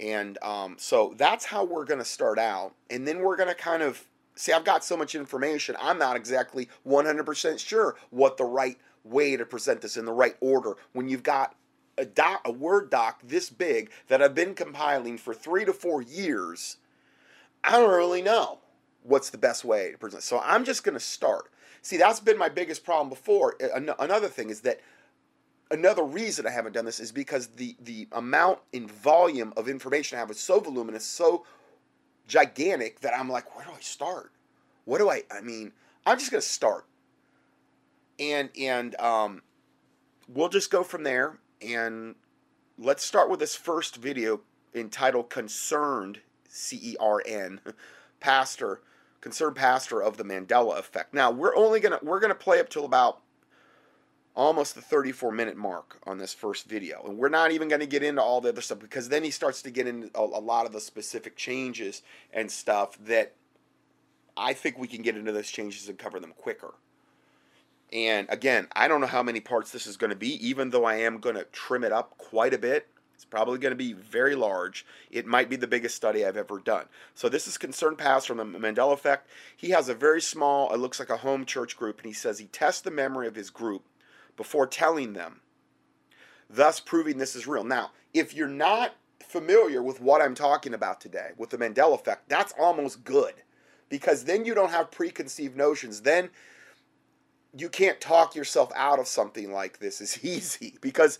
And 0.00 0.38
um, 0.42 0.76
so 0.78 1.14
that's 1.16 1.44
how 1.44 1.64
we're 1.64 1.84
going 1.84 1.98
to 1.98 2.04
start 2.04 2.38
out. 2.38 2.74
And 2.88 3.06
then 3.06 3.18
we're 3.18 3.36
going 3.36 3.48
to 3.48 3.54
kind 3.54 3.82
of 3.82 4.06
see, 4.38 4.52
I've 4.52 4.64
got 4.64 4.84
so 4.84 4.96
much 4.96 5.14
information, 5.14 5.76
I'm 5.80 5.98
not 5.98 6.16
exactly 6.16 6.68
100% 6.86 7.58
sure 7.58 7.96
what 8.10 8.36
the 8.36 8.44
right 8.44 8.78
way 9.04 9.36
to 9.36 9.44
present 9.44 9.80
this 9.80 9.96
in 9.96 10.04
the 10.04 10.12
right 10.12 10.36
order 10.40 10.76
when 10.92 11.08
you've 11.08 11.22
got 11.22 11.54
a, 11.96 12.04
doc, 12.04 12.40
a 12.44 12.52
Word 12.52 12.90
doc 12.90 13.20
this 13.24 13.50
big 13.50 13.90
that 14.06 14.22
I've 14.22 14.34
been 14.34 14.54
compiling 14.54 15.18
for 15.18 15.34
three 15.34 15.64
to 15.64 15.72
four 15.72 16.02
years. 16.02 16.76
I 17.64 17.72
don't 17.72 17.90
really 17.90 18.22
know 18.22 18.60
what's 19.02 19.30
the 19.30 19.38
best 19.38 19.64
way 19.64 19.90
to 19.90 19.98
present. 19.98 20.22
So 20.22 20.40
I'm 20.44 20.64
just 20.64 20.84
going 20.84 20.94
to 20.94 21.00
start. 21.00 21.50
See, 21.82 21.96
that's 21.96 22.20
been 22.20 22.38
my 22.38 22.48
biggest 22.48 22.84
problem 22.84 23.08
before. 23.08 23.56
Another 23.98 24.28
thing 24.28 24.50
is 24.50 24.60
that 24.60 24.80
another 25.70 26.02
reason 26.02 26.46
I 26.46 26.50
haven't 26.50 26.72
done 26.72 26.84
this 26.84 27.00
is 27.00 27.12
because 27.12 27.48
the 27.48 27.76
the 27.80 28.08
amount 28.12 28.60
in 28.72 28.86
volume 28.86 29.52
of 29.56 29.68
information 29.68 30.16
I 30.16 30.20
have 30.20 30.30
is 30.30 30.40
so 30.40 30.60
voluminous, 30.60 31.04
so 31.04 31.44
gigantic 32.26 33.00
that 33.00 33.14
I'm 33.16 33.28
like, 33.28 33.54
where 33.56 33.64
do 33.64 33.72
I 33.72 33.80
start? 33.80 34.32
What 34.84 34.98
do 34.98 35.10
I? 35.10 35.22
I 35.30 35.40
mean, 35.40 35.72
I'm 36.06 36.18
just 36.18 36.30
gonna 36.30 36.40
start, 36.40 36.86
and 38.18 38.50
and 38.58 38.94
um, 39.00 39.42
we'll 40.28 40.48
just 40.48 40.70
go 40.70 40.82
from 40.82 41.02
there. 41.02 41.38
And 41.60 42.14
let's 42.78 43.04
start 43.04 43.28
with 43.28 43.40
this 43.40 43.54
first 43.54 43.96
video 43.96 44.40
entitled 44.74 45.28
"Concerned," 45.30 46.20
C 46.48 46.78
E 46.82 46.96
R 47.00 47.22
N, 47.26 47.60
pastor, 48.20 48.80
concerned 49.20 49.56
pastor 49.56 50.02
of 50.02 50.16
the 50.16 50.24
Mandela 50.24 50.78
effect. 50.78 51.12
Now 51.12 51.30
we're 51.30 51.56
only 51.56 51.80
gonna 51.80 51.98
we're 52.02 52.20
gonna 52.20 52.34
play 52.34 52.60
up 52.60 52.68
till 52.68 52.84
about 52.84 53.20
almost 54.38 54.76
the 54.76 54.80
34 54.80 55.32
minute 55.32 55.56
mark 55.56 55.98
on 56.06 56.16
this 56.16 56.32
first 56.32 56.68
video. 56.68 57.02
And 57.04 57.18
we're 57.18 57.28
not 57.28 57.50
even 57.50 57.66
going 57.66 57.80
to 57.80 57.86
get 57.86 58.04
into 58.04 58.22
all 58.22 58.40
the 58.40 58.50
other 58.50 58.60
stuff 58.60 58.78
because 58.78 59.08
then 59.08 59.24
he 59.24 59.32
starts 59.32 59.60
to 59.62 59.70
get 59.70 59.88
into 59.88 60.10
a, 60.14 60.22
a, 60.22 60.40
lot 60.40 60.64
of 60.64 60.72
the 60.72 60.80
specific 60.80 61.34
changes 61.34 62.02
and 62.32 62.48
stuff 62.48 62.96
that 63.04 63.34
I 64.36 64.52
think 64.52 64.78
we 64.78 64.86
can 64.86 65.02
get 65.02 65.16
into 65.16 65.32
those 65.32 65.50
changes 65.50 65.88
and 65.88 65.98
cover 65.98 66.20
them 66.20 66.32
quicker. 66.38 66.74
And 67.92 68.28
again, 68.30 68.68
I 68.76 68.86
don't 68.86 69.00
know 69.00 69.08
how 69.08 69.24
many 69.24 69.40
parts 69.40 69.72
this 69.72 69.88
is 69.88 69.96
going 69.96 70.10
to 70.10 70.16
be, 70.16 70.46
even 70.46 70.70
though 70.70 70.84
I 70.84 70.96
am 70.96 71.18
going 71.18 71.34
to 71.34 71.44
trim 71.44 71.82
it 71.82 71.90
up 71.90 72.16
quite 72.16 72.54
a 72.54 72.58
bit. 72.58 72.86
It's 73.14 73.24
probably 73.24 73.58
going 73.58 73.72
to 73.72 73.76
be 73.76 73.92
very 73.92 74.36
large. 74.36 74.86
It 75.10 75.26
might 75.26 75.50
be 75.50 75.56
the 75.56 75.66
biggest 75.66 75.96
study 75.96 76.24
I've 76.24 76.36
ever 76.36 76.60
done. 76.60 76.84
So 77.16 77.28
this 77.28 77.48
is 77.48 77.58
Concerned 77.58 77.98
Pastor 77.98 78.36
from 78.36 78.52
the 78.52 78.58
Mandela 78.60 78.92
Effect. 78.92 79.28
He 79.56 79.70
has 79.70 79.88
a 79.88 79.94
very 79.94 80.20
small, 80.20 80.72
it 80.72 80.78
looks 80.78 81.00
like 81.00 81.10
a 81.10 81.16
home 81.16 81.44
church 81.44 81.76
group, 81.76 81.98
and 81.98 82.06
he 82.06 82.12
says 82.12 82.38
he 82.38 82.46
tests 82.46 82.82
the 82.82 82.92
memory 82.92 83.26
of 83.26 83.34
his 83.34 83.50
group 83.50 83.82
before 84.38 84.66
telling 84.66 85.12
them, 85.12 85.40
thus 86.48 86.80
proving 86.80 87.18
this 87.18 87.36
is 87.36 87.46
real. 87.46 87.64
Now, 87.64 87.90
if 88.14 88.32
you're 88.32 88.48
not 88.48 88.94
familiar 89.20 89.82
with 89.82 90.00
what 90.00 90.22
I'm 90.22 90.34
talking 90.34 90.72
about 90.72 91.02
today, 91.02 91.32
with 91.36 91.50
the 91.50 91.58
Mandela 91.58 91.94
effect, 91.94 92.30
that's 92.30 92.54
almost 92.58 93.04
good 93.04 93.34
because 93.90 94.24
then 94.24 94.46
you 94.46 94.54
don't 94.54 94.70
have 94.70 94.90
preconceived 94.90 95.56
notions. 95.56 96.00
Then 96.00 96.30
you 97.54 97.68
can't 97.68 98.00
talk 98.00 98.34
yourself 98.34 98.70
out 98.74 98.98
of 98.98 99.06
something 99.06 99.52
like 99.52 99.78
this 99.78 100.00
as 100.00 100.18
easy 100.24 100.78
because 100.80 101.18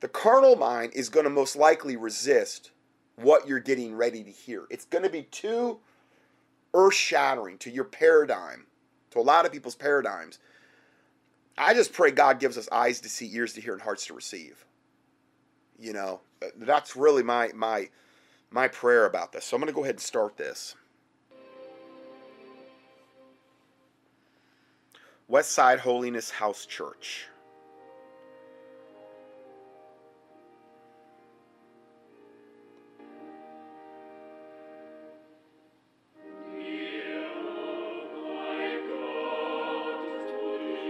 the 0.00 0.08
carnal 0.08 0.56
mind 0.56 0.92
is 0.94 1.08
going 1.08 1.24
to 1.24 1.30
most 1.30 1.54
likely 1.54 1.96
resist 1.96 2.70
what 3.16 3.46
you're 3.46 3.60
getting 3.60 3.94
ready 3.94 4.24
to 4.24 4.30
hear. 4.30 4.64
It's 4.70 4.84
going 4.84 5.04
to 5.04 5.10
be 5.10 5.22
too 5.22 5.78
earth 6.74 6.94
shattering 6.94 7.58
to 7.58 7.70
your 7.70 7.84
paradigm, 7.84 8.66
to 9.10 9.18
a 9.18 9.22
lot 9.22 9.46
of 9.46 9.52
people's 9.52 9.74
paradigms, 9.74 10.38
I 11.58 11.74
just 11.74 11.92
pray 11.92 12.12
God 12.12 12.38
gives 12.38 12.56
us 12.56 12.68
eyes 12.70 13.00
to 13.00 13.08
see, 13.08 13.34
ears 13.34 13.52
to 13.54 13.60
hear, 13.60 13.72
and 13.72 13.82
hearts 13.82 14.06
to 14.06 14.14
receive. 14.14 14.64
You 15.78 15.92
know, 15.92 16.20
that's 16.56 16.96
really 16.96 17.22
my 17.22 17.50
my 17.54 17.88
my 18.50 18.68
prayer 18.68 19.06
about 19.06 19.32
this. 19.32 19.44
So 19.44 19.56
I'm 19.56 19.60
going 19.60 19.72
to 19.72 19.74
go 19.74 19.82
ahead 19.82 19.96
and 19.96 20.00
start 20.00 20.36
this. 20.36 20.74
West 25.26 25.52
Side 25.52 25.80
Holiness 25.80 26.30
House 26.30 26.64
Church. 26.64 27.26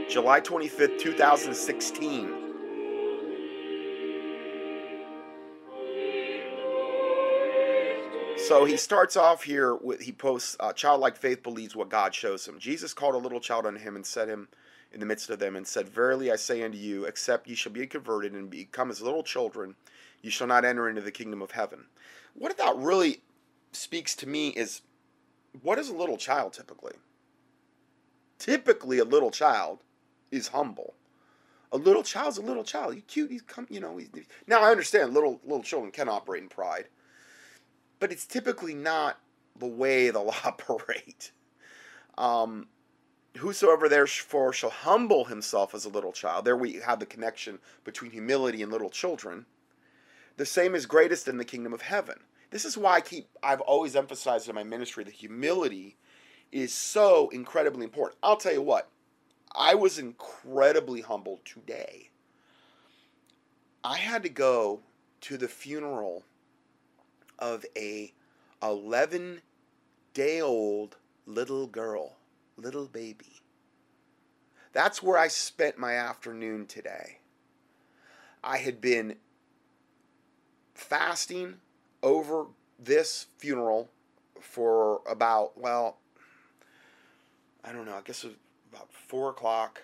July 0.09 0.41
25th, 0.41 0.99
2016. 0.99 2.49
So 8.39 8.65
he 8.65 8.79
starts 8.79 9.19
off 9.19 9.43
here 9.43 9.75
with 9.75 10.01
he 10.01 10.13
posts 10.13 10.57
uh, 10.61 10.73
childlike 10.73 11.17
faith 11.17 11.43
believes 11.43 11.77
what 11.77 11.91
God 11.91 12.15
shows 12.15 12.49
him. 12.49 12.59
Jesus 12.59 12.95
called 12.95 13.15
a 13.15 13.19
little 13.19 13.41
child 13.41 13.67
unto 13.67 13.79
him 13.79 13.97
and 13.97 14.07
set 14.07 14.29
him 14.29 14.49
in 14.91 15.01
the 15.01 15.07
midst 15.07 15.29
of 15.29 15.39
them 15.39 15.57
and 15.57 15.67
said, 15.67 15.91
Verily 15.91 16.33
I 16.33 16.37
say 16.37 16.63
unto 16.63 16.79
you, 16.79 17.05
except 17.05 17.47
ye 17.47 17.55
shall 17.55 17.73
be 17.73 17.87
converted 17.87 18.33
and 18.33 18.49
become 18.49 18.91
as 18.91 19.03
little 19.03 19.23
children, 19.23 19.75
ye 20.23 20.31
shall 20.31 20.47
not 20.47 20.65
enter 20.65 20.89
into 20.89 21.03
the 21.03 21.13
kingdom 21.13 21.43
of 21.43 21.51
heaven. 21.51 21.85
What 22.33 22.57
that 22.57 22.77
really 22.77 23.21
speaks 23.73 24.17
to 24.17 24.27
me 24.27 24.49
is 24.49 24.81
what 25.61 25.79
is 25.79 25.91
a 25.91 25.95
little 25.95 26.17
child 26.17 26.55
typically? 26.55 26.95
Typically, 28.39 28.99
a 28.99 29.05
little 29.05 29.33
child 29.33 29.81
is 30.31 30.49
humble. 30.49 30.95
A 31.73 31.77
little 31.77 32.03
child's 32.03 32.39
a 32.39 32.43
little 32.43 32.65
child. 32.65 32.95
He's 32.95 33.05
cute. 33.07 33.31
He's 33.31 33.43
come. 33.43 33.67
You 33.71 33.81
know. 33.81 33.97
He's, 33.97 34.09
now 34.47 34.63
I 34.63 34.71
understand 34.71 35.13
little 35.13 35.41
little 35.45 35.63
children 35.63 35.93
can 35.93 36.09
operate 36.09 36.43
in 36.43 36.49
pride, 36.49 36.89
but 38.01 38.11
it's 38.11 38.27
typically 38.27 38.75
not 38.75 39.19
the 39.57 39.67
way 39.67 40.11
they'll 40.11 40.35
operate. 40.45 41.33
Um, 42.17 42.69
whosoever 43.37 43.89
therefore 43.89 44.53
shall 44.53 44.71
humble 44.71 45.27
himself 45.27 45.75
as 45.75 45.85
a 45.85 45.91
little 45.91 46.13
child. 46.13 46.45
There 46.45 46.57
we 46.57 46.75
have 46.75 47.01
the 47.01 47.07
connection 47.07 47.59
between 47.85 48.11
humility 48.11 48.63
and 48.63 48.73
little 48.73 48.91
children. 48.91 49.47
The 50.37 50.47
same 50.47 50.75
is 50.75 50.87
greatest 50.87 51.29
in 51.29 51.37
the 51.37 51.45
kingdom 51.45 51.73
of 51.73 51.83
heaven. 51.83 52.21
This 52.51 52.65
is 52.65 52.79
why 52.79 52.95
I 52.95 53.01
keep 53.01 53.29
I've 53.43 53.61
always 53.61 53.95
emphasized 53.95 54.49
in 54.49 54.55
my 54.55 54.65
ministry 54.65 55.05
that 55.05 55.15
humility 55.15 55.97
is 56.51 56.73
so 56.73 57.29
incredibly 57.29 57.85
important. 57.85 58.19
I'll 58.23 58.37
tell 58.37 58.53
you 58.53 58.63
what, 58.63 58.91
I 59.55 59.75
was 59.75 59.99
incredibly 59.99 61.01
humbled 61.01 61.45
today. 61.45 62.11
I 63.83 63.97
had 63.97 64.23
to 64.25 64.29
go 64.29 64.81
to 65.23 65.37
the 65.37 65.49
funeral 65.49 66.25
of 67.39 67.65
a 67.77 68.13
11 68.63 69.41
day 70.15 70.41
old 70.41 70.97
little 71.27 71.67
girl, 71.67 72.17
little 72.57 72.87
baby. 72.87 73.41
That's 74.73 75.03
where 75.03 75.19
I 75.19 75.29
spent 75.29 75.79
my 75.79 75.95
afternoon 75.95 76.67
today. 76.67 77.19
I 78.43 78.59
had 78.59 78.81
been 78.81 79.17
fasting 80.75 81.57
over 82.03 82.47
this 82.79 83.27
funeral 83.39 83.89
for 84.41 85.01
about, 85.09 85.59
well, 85.59 85.99
I 87.65 87.73
don't 87.73 87.87
know, 87.87 87.97
I 87.97 88.03
guess 88.03 88.25
it 88.25 88.29
was 88.29 88.37
about 88.73 88.93
4 88.93 89.31
o'clock, 89.31 89.83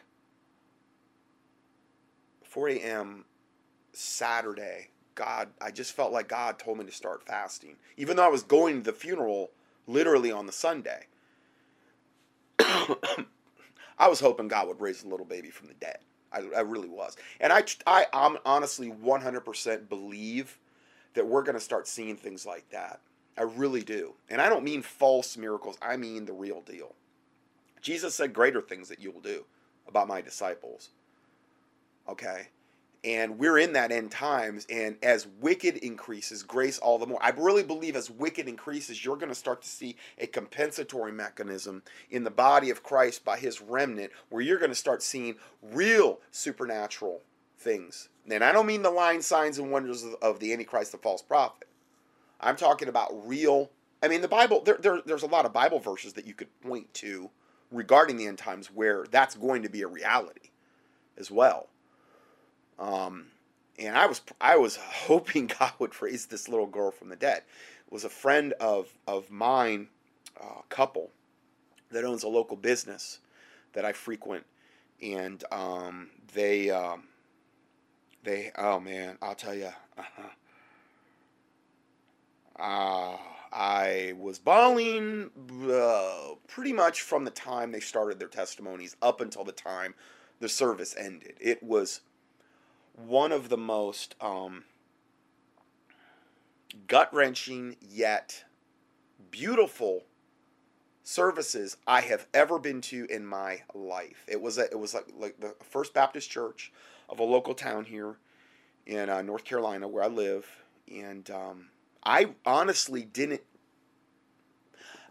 4 2.45 2.69
a.m. 2.71 3.25
Saturday. 3.93 4.89
God, 5.15 5.49
I 5.61 5.71
just 5.71 5.93
felt 5.93 6.13
like 6.13 6.29
God 6.29 6.59
told 6.59 6.79
me 6.79 6.85
to 6.85 6.93
start 6.93 7.27
fasting, 7.27 7.77
even 7.97 8.17
though 8.17 8.25
I 8.25 8.29
was 8.29 8.43
going 8.43 8.79
to 8.79 8.91
the 8.91 8.97
funeral 8.97 9.51
literally 9.87 10.33
on 10.33 10.47
the 10.47 10.53
Sunday. 10.53 11.07
I 12.59 14.09
was 14.09 14.21
hoping 14.21 14.49
God 14.49 14.67
would 14.69 14.81
raise 14.81 15.05
a 15.05 15.09
little 15.09 15.27
baby 15.27 15.51
from 15.51 15.69
the 15.69 15.75
dead. 15.75 15.99
I, 16.33 16.43
I 16.57 16.61
really 16.61 16.89
was. 16.89 17.17
And 17.41 17.53
I, 17.53 17.65
I 17.87 18.07
I'm 18.13 18.39
honestly 18.45 18.91
100% 18.91 19.89
believe 19.89 20.59
that 21.15 21.27
we're 21.27 21.43
going 21.43 21.55
to 21.55 21.61
start 21.61 21.87
seeing 21.87 22.17
things 22.17 22.45
like 22.45 22.69
that. 22.71 23.01
I 23.39 23.43
really 23.43 23.83
do. 23.83 24.15
And 24.29 24.41
I 24.41 24.49
don't 24.49 24.65
mean 24.65 24.83
false 24.83 25.37
miracles, 25.37 25.79
I 25.81 25.97
mean 25.97 26.25
the 26.25 26.33
real 26.33 26.61
deal. 26.61 26.95
Jesus 27.85 28.15
said 28.15 28.33
greater 28.33 28.63
things 28.63 28.89
that 28.89 29.01
you 29.01 29.13
will 29.13 29.21
do 29.21 29.45
about 29.87 30.09
my 30.09 30.23
disciples. 30.23 30.89
Okay? 32.09 32.49
And 33.05 33.39
we're 33.39 33.59
in 33.59 33.75
that 33.75 33.93
end 33.93 34.11
times, 34.11 34.67
and 34.71 34.97
as 35.03 35.27
wicked 35.39 35.77
increases, 35.77 36.43
grace 36.43 36.79
all 36.79 36.99
the 36.99 37.07
more. 37.07 37.23
I 37.23 37.29
really 37.29 37.63
believe 37.63 37.97
as 37.97 38.09
wicked 38.09 38.49
increases, 38.49 39.05
you're 39.05 39.19
going 39.19 39.29
to 39.29 39.35
start 39.35 39.61
to 39.61 39.69
see 39.69 39.97
a 40.17 40.27
compensatory 40.27 41.13
mechanism 41.13 41.83
in 42.11 42.25
the 42.25 42.31
body 42.31 42.71
of 42.71 42.83
Christ 42.83 43.23
by 43.23 43.37
his 43.37 43.61
remnant, 43.61 44.11
where 44.31 44.41
you're 44.41 44.59
going 44.59 44.71
to 44.71 44.75
start 44.75 45.03
seeing 45.03 45.37
real 45.61 46.21
supernatural 46.31 47.21
things. 47.59 48.09
And 48.31 48.43
I 48.43 48.53
don't 48.53 48.65
mean 48.65 48.81
the 48.81 48.91
lying 48.91 49.21
signs 49.21 49.59
and 49.59 49.71
wonders 49.71 50.03
of, 50.03 50.15
of 50.23 50.41
the 50.41 50.55
Antichrist, 50.55 50.93
the 50.93 50.99
false 50.99 51.21
prophet. 51.21 51.69
I'm 52.41 52.57
talking 52.57 52.89
about 52.89 53.29
real. 53.29 53.71
I 54.03 54.09
mean, 54.09 54.23
the 54.23 54.29
Bible, 54.29 54.63
there, 54.63 54.79
there, 54.81 55.03
there's 55.05 55.23
a 55.23 55.27
lot 55.27 55.45
of 55.45 55.53
Bible 55.53 55.79
verses 55.79 56.15
that 56.15 56.27
you 56.27 56.33
could 56.33 56.49
point 56.63 56.95
to 56.95 57.29
regarding 57.71 58.17
the 58.17 58.27
end 58.27 58.39
times 58.39 58.69
where 58.69 59.05
that's 59.11 59.35
going 59.35 59.63
to 59.63 59.69
be 59.69 59.83
a 59.83 59.89
reality 59.89 60.51
as 61.17 61.31
well. 61.31 61.69
Um, 62.79 63.27
and 63.79 63.97
I 63.97 64.07
was 64.07 64.21
I 64.41 64.57
was 64.57 64.77
hoping 64.77 65.47
God 65.59 65.73
would 65.79 66.01
raise 66.01 66.27
this 66.27 66.49
little 66.49 66.67
girl 66.67 66.91
from 66.91 67.09
the 67.09 67.17
dead. 67.17 67.43
It 67.87 67.93
was 67.93 68.05
a 68.05 68.09
friend 68.09 68.53
of 68.61 68.89
of 69.07 69.31
mine, 69.31 69.89
uh, 70.41 70.63
couple, 70.69 71.11
that 71.91 72.05
owns 72.05 72.23
a 72.23 72.29
local 72.29 72.57
business 72.57 73.19
that 73.73 73.85
I 73.85 73.93
frequent, 73.93 74.45
and 75.03 75.43
um, 75.51 76.11
they 76.35 76.71
um, 76.71 77.05
they 78.23 78.51
oh 78.57 78.81
man, 78.81 79.19
I'll 79.23 79.35
tell 79.35 79.55
you, 79.55 79.71
uh-huh. 79.99 80.29
uh, 82.59 83.17
I 83.55 84.15
was 84.19 84.41
bawling 84.41 85.31
uh, 85.71 86.35
pretty 86.49 86.73
much 86.73 87.03
from 87.03 87.25
the 87.25 87.31
time 87.31 87.71
they 87.71 87.81
started 87.81 88.19
their 88.19 88.29
testimonies 88.29 88.97
up 89.01 89.21
until 89.21 89.45
the 89.45 89.53
time 89.53 89.95
the 90.41 90.49
service 90.49 90.95
ended. 90.99 91.35
It 91.41 91.63
was 91.63 92.01
one 92.97 93.31
of 93.31 93.49
the 93.49 93.57
most 93.57 94.17
um, 94.21 94.65
gut 96.89 97.15
wrenching 97.15 97.77
yet 97.81 98.45
beautiful 99.31 100.05
services 101.05 101.77
I 101.87 102.01
have 102.01 102.27
ever 102.35 102.59
been 102.59 102.81
to 102.83 103.07
in 103.09 103.25
my 103.25 103.63
life. 103.73 104.25
It 104.27 104.41
was 104.41 104.59
a, 104.59 104.65
it 104.65 104.79
was 104.79 104.95
like, 104.95 105.07
like 105.17 105.39
the 105.39 105.55
First 105.63 105.95
Baptist 105.95 106.29
Church 106.29 106.73
of 107.09 107.21
a 107.21 107.25
local 107.25 107.55
town 107.55 107.85
here 107.85 108.17
in 108.87 109.09
uh, 109.09 109.23
North 109.23 109.45
Carolina 109.45 109.87
where 109.87 110.03
I 110.03 110.09
live, 110.09 110.47
and 110.91 111.31
um, 111.31 111.67
I 112.05 112.35
honestly 112.45 113.03
didn't. 113.03 113.43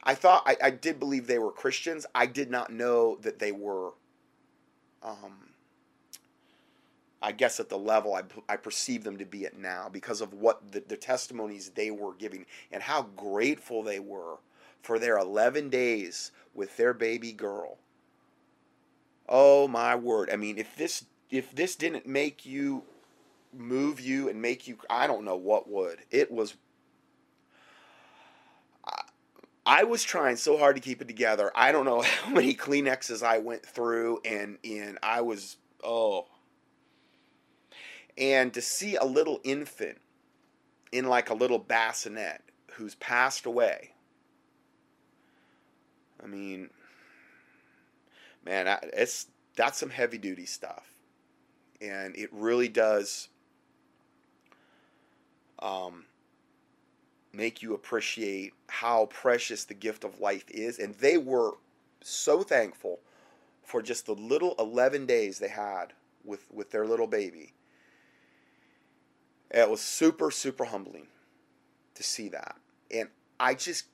I 0.04 0.16
thought 0.16 0.44
I, 0.46 0.58
I 0.62 0.70
did 0.70 1.00
believe 1.00 1.28
they 1.28 1.40
were 1.40 1.52
Christians. 1.52 2.06
I 2.14 2.26
did 2.26 2.52
not 2.52 2.72
know 2.72 3.18
that 3.22 3.40
they 3.40 3.52
were. 3.52 3.92
Um, 5.02 5.54
I 7.22 7.32
guess 7.32 7.62
at 7.62 7.70
the 7.70 7.78
level 7.78 8.14
I, 8.14 8.24
I 8.50 8.58
perceive 8.58 9.06
them 9.06 9.18
to 9.18 9.26
be 9.26 9.46
at 9.46 9.58
now 9.58 9.88
because 9.90 10.20
of 10.20 10.34
what 10.34 10.74
the, 10.74 10.84
the 10.86 10.98
testimonies 10.98 11.70
they 11.70 11.90
were 11.90 12.14
giving 12.14 12.46
and 12.70 12.84
how 12.84 13.04
grateful 13.16 13.82
they 13.82 14.00
were 14.00 14.36
for 14.82 15.00
their 15.00 15.18
11 15.18 15.70
days 15.70 16.32
with 16.54 16.76
their 16.76 16.94
baby 16.94 17.32
girl. 17.32 17.78
Oh 19.30 19.70
my 19.70 19.96
word. 19.96 20.30
I 20.30 20.36
mean, 20.36 20.58
if 20.58 20.76
this 20.76 21.06
if 21.30 21.56
this 21.56 21.76
didn't 21.78 22.06
make 22.06 22.46
you 22.46 22.84
move 23.54 24.02
you 24.02 24.28
and 24.28 24.42
make 24.42 24.68
you 24.68 24.78
I 24.90 25.08
don't 25.08 25.24
know 25.24 25.38
what 25.38 25.70
would. 25.70 26.00
It 26.12 26.30
was 26.30 26.56
I 29.66 29.86
was 29.86 30.04
trying 30.04 30.36
so 30.36 30.58
hard 30.58 30.76
to 30.76 30.82
keep 30.82 31.02
it 31.02 31.08
together. 31.08 31.52
I 31.56 31.72
don't 31.72 31.86
know 31.86 32.02
how 32.02 32.30
many 32.30 32.54
Kleenexes 32.54 33.24
I 33.24 33.40
went 33.40 33.66
through 33.66 34.20
and 34.26 34.58
and 34.64 34.98
I 35.02 35.22
was 35.22 35.58
oh 35.84 36.28
and 38.18 38.54
to 38.54 38.62
see 38.62 38.96
a 38.96 39.06
little 39.06 39.40
infant 39.44 40.00
in 40.92 41.06
like 41.06 41.30
a 41.30 41.34
little 41.34 41.60
bassinet 41.60 42.42
who's 42.74 42.96
passed 42.96 43.46
away. 43.46 43.92
I 46.24 46.28
mean, 46.28 46.70
man, 48.46 48.78
it's 48.94 49.28
that's 49.56 49.78
some 49.78 49.90
heavy 49.90 50.18
duty 50.18 50.46
stuff, 50.46 50.94
and 51.82 52.16
it 52.16 52.30
really 52.32 52.70
does 52.70 53.30
um, 55.60 56.06
make 57.34 57.62
you 57.62 57.74
appreciate 57.74 58.54
how 58.68 59.08
precious 59.08 59.64
the 59.64 59.74
gift 59.74 60.04
of 60.04 60.20
life 60.20 60.46
is. 60.50 60.80
And 60.80 60.94
they 60.96 61.18
were 61.18 61.54
so 62.02 62.44
thankful 62.44 63.00
for 63.64 63.82
just 63.82 64.06
the 64.06 64.14
little 64.14 64.56
11 64.60 65.06
days 65.06 65.40
they 65.40 65.48
had 65.50 65.94
with, 66.24 66.46
with 66.52 66.72
their 66.72 66.86
little 66.86 67.08
baby. 67.08 67.54
It 69.50 69.70
was 69.70 69.82
super, 69.82 70.32
super 70.32 70.66
humbling 70.66 71.08
to 71.96 72.04
see 72.04 72.30
that. 72.30 72.56
And 72.92 73.10
I 73.40 73.56
just 73.56 73.86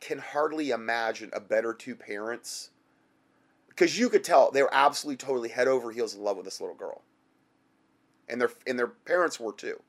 can 0.00 0.18
hardly 0.18 0.70
imagine 0.70 1.30
a 1.32 1.40
better 1.40 1.72
two 1.72 1.94
parents 1.94 2.70
because 3.68 3.98
you 3.98 4.08
could 4.08 4.24
tell 4.24 4.50
they 4.50 4.62
were 4.62 4.74
absolutely 4.74 5.16
totally 5.16 5.48
head 5.48 5.68
over 5.68 5.90
heels 5.90 6.14
in 6.14 6.22
love 6.22 6.36
with 6.36 6.44
this 6.44 6.60
little 6.60 6.74
girl 6.74 7.02
and 8.28 8.40
their 8.40 8.50
and 8.66 8.78
their 8.78 8.88
parents 8.88 9.40
were 9.40 9.52
too 9.52 9.80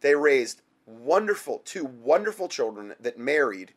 they 0.00 0.14
raised 0.14 0.62
wonderful 0.86 1.60
two 1.64 1.84
wonderful 1.84 2.48
children 2.48 2.94
that 3.00 3.18
married 3.18 3.72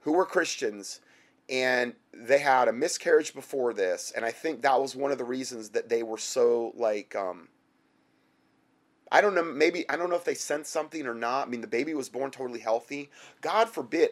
who 0.00 0.12
were 0.12 0.26
christians 0.26 1.00
and 1.48 1.94
they 2.12 2.38
had 2.38 2.68
a 2.68 2.72
miscarriage 2.72 3.34
before 3.34 3.72
this 3.72 4.12
and 4.16 4.24
i 4.24 4.30
think 4.30 4.62
that 4.62 4.80
was 4.80 4.96
one 4.96 5.12
of 5.12 5.18
the 5.18 5.24
reasons 5.24 5.70
that 5.70 5.88
they 5.88 6.02
were 6.02 6.18
so 6.18 6.72
like 6.76 7.14
um 7.14 7.48
I 9.12 9.20
don't 9.20 9.36
know. 9.36 9.44
Maybe 9.44 9.88
I 9.88 9.96
don't 9.96 10.10
know 10.10 10.16
if 10.16 10.24
they 10.24 10.34
sensed 10.34 10.72
something 10.72 11.06
or 11.06 11.14
not. 11.14 11.46
I 11.46 11.50
mean, 11.50 11.60
the 11.60 11.68
baby 11.68 11.94
was 11.94 12.08
born 12.08 12.32
totally 12.32 12.58
healthy. 12.58 13.10
God 13.42 13.68
forbid, 13.68 14.10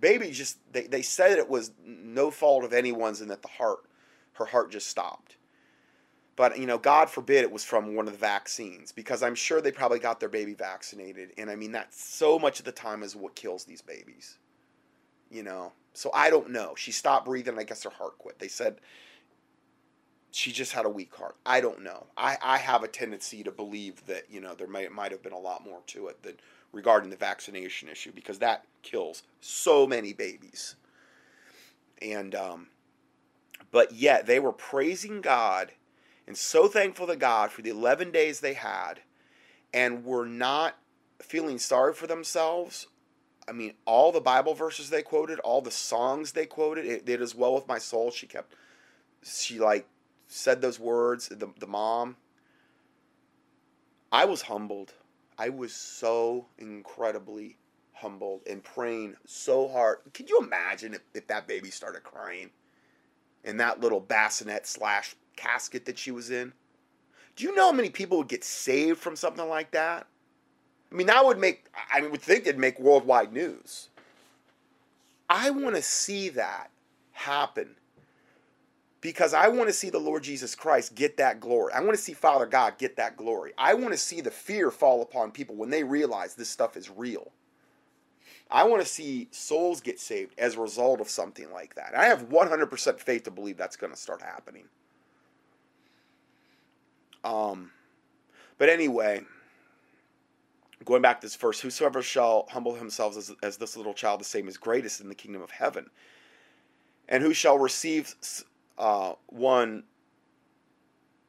baby 0.00 0.30
just 0.30 0.58
they, 0.72 0.82
they 0.82 1.02
said 1.02 1.38
it 1.38 1.48
was 1.48 1.72
no 1.84 2.30
fault 2.30 2.64
of 2.64 2.72
anyone's 2.72 3.20
and 3.20 3.30
that 3.30 3.42
the 3.42 3.48
heart, 3.48 3.80
her 4.34 4.44
heart 4.44 4.70
just 4.70 4.86
stopped. 4.86 5.36
But 6.38 6.56
you 6.56 6.66
know, 6.66 6.78
God 6.78 7.10
forbid 7.10 7.42
it 7.42 7.50
was 7.50 7.64
from 7.64 7.96
one 7.96 8.06
of 8.06 8.12
the 8.12 8.18
vaccines 8.18 8.92
because 8.92 9.24
I'm 9.24 9.34
sure 9.34 9.60
they 9.60 9.72
probably 9.72 9.98
got 9.98 10.20
their 10.20 10.28
baby 10.28 10.54
vaccinated, 10.54 11.32
and 11.36 11.50
I 11.50 11.56
mean 11.56 11.72
that 11.72 11.92
so 11.92 12.38
much 12.38 12.60
of 12.60 12.64
the 12.64 12.70
time 12.70 13.02
is 13.02 13.16
what 13.16 13.34
kills 13.34 13.64
these 13.64 13.82
babies. 13.82 14.38
You 15.32 15.42
know, 15.42 15.72
so 15.94 16.12
I 16.14 16.30
don't 16.30 16.50
know. 16.50 16.74
She 16.76 16.92
stopped 16.92 17.26
breathing. 17.26 17.58
I 17.58 17.64
guess 17.64 17.82
her 17.82 17.90
heart 17.90 18.18
quit. 18.18 18.38
They 18.38 18.46
said 18.46 18.76
she 20.30 20.52
just 20.52 20.72
had 20.72 20.86
a 20.86 20.88
weak 20.88 21.12
heart. 21.12 21.34
I 21.44 21.60
don't 21.60 21.82
know. 21.82 22.06
I, 22.16 22.36
I 22.40 22.58
have 22.58 22.84
a 22.84 22.88
tendency 22.88 23.42
to 23.42 23.50
believe 23.50 24.06
that, 24.06 24.30
you 24.30 24.40
know, 24.40 24.54
there 24.54 24.68
might, 24.68 24.92
might 24.92 25.10
have 25.10 25.22
been 25.22 25.32
a 25.32 25.38
lot 25.38 25.64
more 25.64 25.80
to 25.88 26.06
it 26.06 26.22
than 26.22 26.34
regarding 26.72 27.10
the 27.10 27.16
vaccination 27.16 27.88
issue 27.88 28.12
because 28.14 28.38
that 28.38 28.64
kills 28.82 29.24
so 29.40 29.88
many 29.88 30.12
babies. 30.12 30.76
And, 32.00 32.34
um, 32.34 32.68
but 33.72 33.92
yet 33.92 34.26
they 34.26 34.38
were 34.38 34.52
praising 34.52 35.20
God 35.20 35.72
and 36.28 36.36
so 36.36 36.68
thankful 36.68 37.06
to 37.06 37.16
God 37.16 37.50
for 37.50 37.62
the 37.62 37.70
11 37.70 38.10
days 38.10 38.40
they 38.40 38.52
had 38.52 39.00
and 39.72 40.04
were 40.04 40.26
not 40.26 40.76
feeling 41.20 41.58
sorry 41.58 41.94
for 41.94 42.06
themselves. 42.06 42.86
I 43.48 43.52
mean, 43.52 43.72
all 43.86 44.12
the 44.12 44.20
Bible 44.20 44.52
verses 44.52 44.90
they 44.90 45.00
quoted, 45.00 45.38
all 45.40 45.62
the 45.62 45.70
songs 45.70 46.32
they 46.32 46.44
quoted, 46.44 46.84
it 46.84 47.06
did 47.06 47.22
as 47.22 47.34
well 47.34 47.54
with 47.54 47.66
my 47.66 47.78
soul. 47.78 48.10
She 48.10 48.26
kept, 48.26 48.54
she 49.24 49.58
like 49.58 49.86
said 50.26 50.60
those 50.60 50.78
words, 50.78 51.28
the, 51.28 51.48
the 51.58 51.66
mom, 51.66 52.16
I 54.12 54.26
was 54.26 54.42
humbled. 54.42 54.92
I 55.38 55.48
was 55.48 55.72
so 55.72 56.44
incredibly 56.58 57.56
humbled 57.94 58.42
and 58.46 58.62
praying 58.62 59.16
so 59.24 59.66
hard. 59.66 60.00
Can 60.12 60.26
you 60.26 60.40
imagine 60.42 60.92
if, 60.92 61.00
if 61.14 61.26
that 61.28 61.48
baby 61.48 61.70
started 61.70 62.02
crying 62.02 62.50
in 63.44 63.56
that 63.56 63.80
little 63.80 64.00
bassinet 64.00 64.66
slash 64.66 65.14
casket 65.38 65.86
that 65.86 65.98
she 65.98 66.10
was 66.10 66.30
in? 66.30 66.52
Do 67.36 67.44
you 67.44 67.54
know 67.54 67.66
how 67.66 67.72
many 67.72 67.90
people 67.90 68.18
would 68.18 68.28
get 68.28 68.44
saved 68.44 68.98
from 68.98 69.16
something 69.16 69.48
like 69.48 69.70
that? 69.70 70.06
I 70.90 70.94
mean, 70.94 71.06
that 71.06 71.24
would 71.24 71.38
make, 71.38 71.66
I 71.92 72.00
would 72.00 72.20
think 72.20 72.46
it'd 72.46 72.58
make 72.58 72.80
worldwide 72.80 73.32
news. 73.32 73.88
I 75.30 75.50
want 75.50 75.76
to 75.76 75.82
see 75.82 76.30
that 76.30 76.70
happen 77.12 77.76
because 79.00 79.34
I 79.34 79.48
want 79.48 79.68
to 79.68 79.72
see 79.72 79.90
the 79.90 79.98
Lord 79.98 80.22
Jesus 80.22 80.54
Christ 80.54 80.94
get 80.94 81.18
that 81.18 81.40
glory. 81.40 81.72
I 81.72 81.80
want 81.80 81.92
to 81.96 82.02
see 82.02 82.14
Father 82.14 82.46
God 82.46 82.78
get 82.78 82.96
that 82.96 83.16
glory. 83.16 83.52
I 83.58 83.74
want 83.74 83.92
to 83.92 83.98
see 83.98 84.20
the 84.20 84.30
fear 84.30 84.70
fall 84.70 85.02
upon 85.02 85.30
people 85.30 85.54
when 85.54 85.70
they 85.70 85.84
realize 85.84 86.34
this 86.34 86.48
stuff 86.48 86.76
is 86.76 86.90
real. 86.90 87.30
I 88.50 88.64
want 88.64 88.82
to 88.82 88.88
see 88.88 89.28
souls 89.30 89.80
get 89.80 90.00
saved 90.00 90.34
as 90.38 90.54
a 90.54 90.60
result 90.60 91.00
of 91.00 91.10
something 91.10 91.52
like 91.52 91.74
that. 91.74 91.94
I 91.94 92.06
have 92.06 92.30
100% 92.30 92.98
faith 92.98 93.24
to 93.24 93.30
believe 93.30 93.58
that's 93.58 93.76
going 93.76 93.92
to 93.92 93.98
start 93.98 94.22
happening. 94.22 94.64
Um, 97.24 97.70
but 98.58 98.68
anyway, 98.68 99.22
going 100.84 101.02
back 101.02 101.20
to 101.20 101.26
this 101.26 101.36
verse, 101.36 101.60
whosoever 101.60 102.02
shall 102.02 102.46
humble 102.50 102.74
himself 102.74 103.16
as, 103.16 103.32
as 103.42 103.56
this 103.56 103.76
little 103.76 103.94
child, 103.94 104.20
the 104.20 104.24
same 104.24 104.48
is 104.48 104.56
greatest 104.56 105.00
in 105.00 105.08
the 105.08 105.14
kingdom 105.14 105.42
of 105.42 105.50
heaven. 105.50 105.90
And 107.08 107.22
who 107.22 107.32
shall 107.32 107.58
receive 107.58 108.14
uh, 108.76 109.14
one 109.26 109.84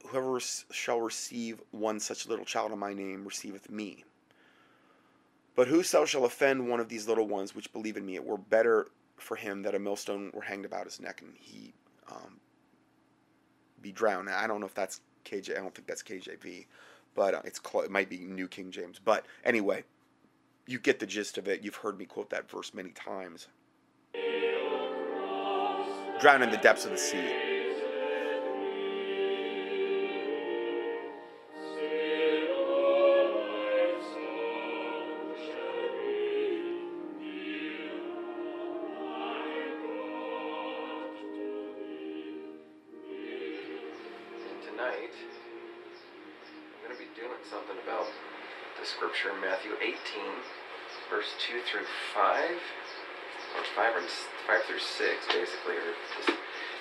whoever 0.08 0.40
shall 0.40 1.02
receive 1.02 1.62
one 1.72 2.00
such 2.00 2.28
little 2.28 2.46
child 2.46 2.72
in 2.72 2.80
my 2.80 2.94
name 2.94 3.26
receiveth 3.26 3.70
me. 3.70 4.04
But 5.56 5.68
whoso 5.68 6.06
shall 6.06 6.26
offend 6.26 6.70
one 6.70 6.80
of 6.80 6.90
these 6.90 7.08
little 7.08 7.28
ones 7.28 7.54
which 7.54 7.72
believe 7.74 7.98
in 7.98 8.06
me, 8.06 8.16
it 8.16 8.26
were 8.26 8.38
better 8.38 8.88
for 9.18 9.36
him 9.36 9.64
that 9.64 9.76
a 9.76 9.80
millstone 9.80 10.32
were 10.34 10.42
hanged 10.42 10.66
about 10.66 10.86
his 10.86 11.00
neck 11.00 11.22
and 11.22 11.34
he 11.38 11.74
um, 12.10 12.40
be 13.82 13.92
drowned. 13.92 14.30
I 14.30 14.48
don't 14.48 14.62
know 14.62 14.66
if 14.66 14.74
that's 14.74 15.02
KJ. 15.26 15.58
I 15.58 15.62
don't 15.62 15.74
think 15.74 15.88
that's 15.88 16.04
KJV, 16.04 16.66
but 17.16 17.34
uh, 17.34 17.42
it's 17.46 17.60
cl- 17.66 17.84
it 17.84 17.92
might 17.92 18.10
be 18.10 18.20
New 18.20 18.48
King 18.48 18.72
James. 18.72 19.00
But 19.04 19.26
anyway, 19.44 19.84
you 20.68 20.80
get 20.80 21.00
the 21.00 21.06
gist 21.06 21.38
of 21.38 21.48
it. 21.48 21.62
You've 21.64 21.76
heard 21.76 21.98
me 21.98 22.06
quote 22.06 22.30
that 22.30 22.50
verse 22.50 22.74
many 22.74 22.92
times 22.92 23.48
drown 26.20 26.44
in 26.44 26.52
the 26.52 26.58
depths 26.58 26.86
of 26.86 26.92
the 26.92 26.98
sea. 26.98 27.49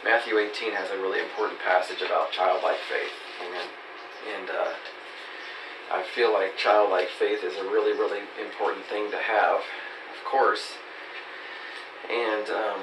Matthew 0.04 0.38
18 0.38 0.72
has 0.72 0.90
a 0.90 0.96
really 1.02 1.20
important 1.20 1.58
passage 1.60 2.02
about 2.02 2.30
childlike 2.30 2.78
faith. 2.88 3.12
Amen. 3.46 3.66
And 4.38 4.48
uh, 4.50 4.72
I 5.90 6.04
feel 6.14 6.32
like 6.32 6.56
childlike 6.56 7.08
faith 7.18 7.42
is 7.42 7.56
a 7.56 7.64
really, 7.64 7.92
really 7.92 8.20
important 8.40 8.84
thing 8.86 9.10
to 9.10 9.16
have, 9.16 9.56
of 9.56 10.24
course. 10.30 10.72
And 12.10 12.48
um, 12.48 12.80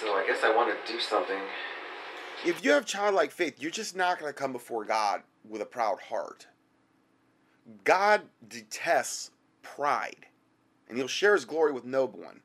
so 0.00 0.14
I 0.14 0.26
guess 0.26 0.42
I 0.42 0.54
want 0.54 0.74
to 0.74 0.92
do 0.92 0.98
something. 0.98 1.40
If 2.44 2.64
you 2.64 2.72
have 2.72 2.84
childlike 2.84 3.30
faith, 3.30 3.54
you're 3.58 3.70
just 3.70 3.96
not 3.96 4.18
going 4.18 4.30
to 4.30 4.38
come 4.38 4.52
before 4.52 4.84
God 4.84 5.22
with 5.48 5.62
a 5.62 5.66
proud 5.66 6.00
heart. 6.00 6.46
God 7.84 8.22
detests 8.46 9.30
pride, 9.62 10.26
and 10.88 10.98
he'll 10.98 11.08
share 11.08 11.34
his 11.34 11.44
glory 11.44 11.72
with 11.72 11.84
no 11.84 12.06
one. 12.06 12.40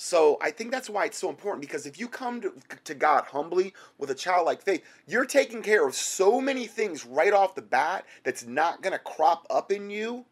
So 0.00 0.38
I 0.40 0.52
think 0.52 0.70
that's 0.70 0.88
why 0.88 1.06
it's 1.06 1.18
so 1.18 1.28
important 1.28 1.60
because 1.60 1.84
if 1.84 1.98
you 1.98 2.06
come 2.06 2.40
to, 2.42 2.52
to 2.84 2.94
God 2.94 3.24
humbly 3.24 3.74
with 3.98 4.10
a 4.10 4.14
childlike 4.14 4.62
faith, 4.62 4.84
you're 5.08 5.26
taking 5.26 5.60
care 5.60 5.84
of 5.84 5.92
so 5.92 6.40
many 6.40 6.68
things 6.68 7.04
right 7.04 7.32
off 7.32 7.56
the 7.56 7.62
bat 7.62 8.04
that's 8.22 8.46
not 8.46 8.80
going 8.80 8.92
to 8.92 9.00
crop 9.00 9.44
up 9.50 9.72
in 9.72 9.90
you. 9.90 10.24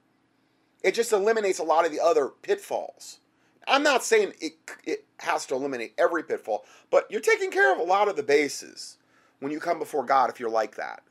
It 0.85 0.95
just 0.95 1.13
eliminates 1.13 1.59
a 1.59 1.65
lot 1.65 1.85
of 1.85 1.91
the 1.91 1.99
other 1.99 2.29
pitfalls. 2.29 3.19
I'm 3.67 3.83
not 3.83 4.05
saying 4.05 4.35
it, 4.41 4.53
it 4.85 5.05
has 5.19 5.47
to 5.47 5.57
eliminate 5.57 5.95
every 5.99 6.23
pitfall, 6.23 6.65
but 6.93 7.11
you're 7.11 7.21
taking 7.21 7.51
care 7.51 7.73
of 7.73 7.81
a 7.81 7.83
lot 7.83 8.07
of 8.07 8.15
the 8.15 8.23
bases 8.23 8.99
when 9.41 9.51
you 9.51 9.59
come 9.59 9.81
before 9.81 10.05
God 10.05 10.31
if 10.31 10.39
you're 10.39 10.49
like 10.49 10.77
that. 10.77 11.03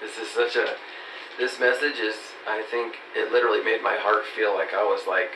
This 0.00 0.18
is 0.18 0.28
such 0.28 0.56
a. 0.56 0.74
This 1.38 1.60
message 1.60 2.00
is, 2.00 2.16
I 2.48 2.64
think, 2.68 2.96
it 3.14 3.30
literally 3.30 3.62
made 3.62 3.80
my 3.80 3.96
heart 4.00 4.24
feel 4.34 4.54
like 4.54 4.74
I 4.74 4.82
was 4.82 5.06
like 5.06 5.30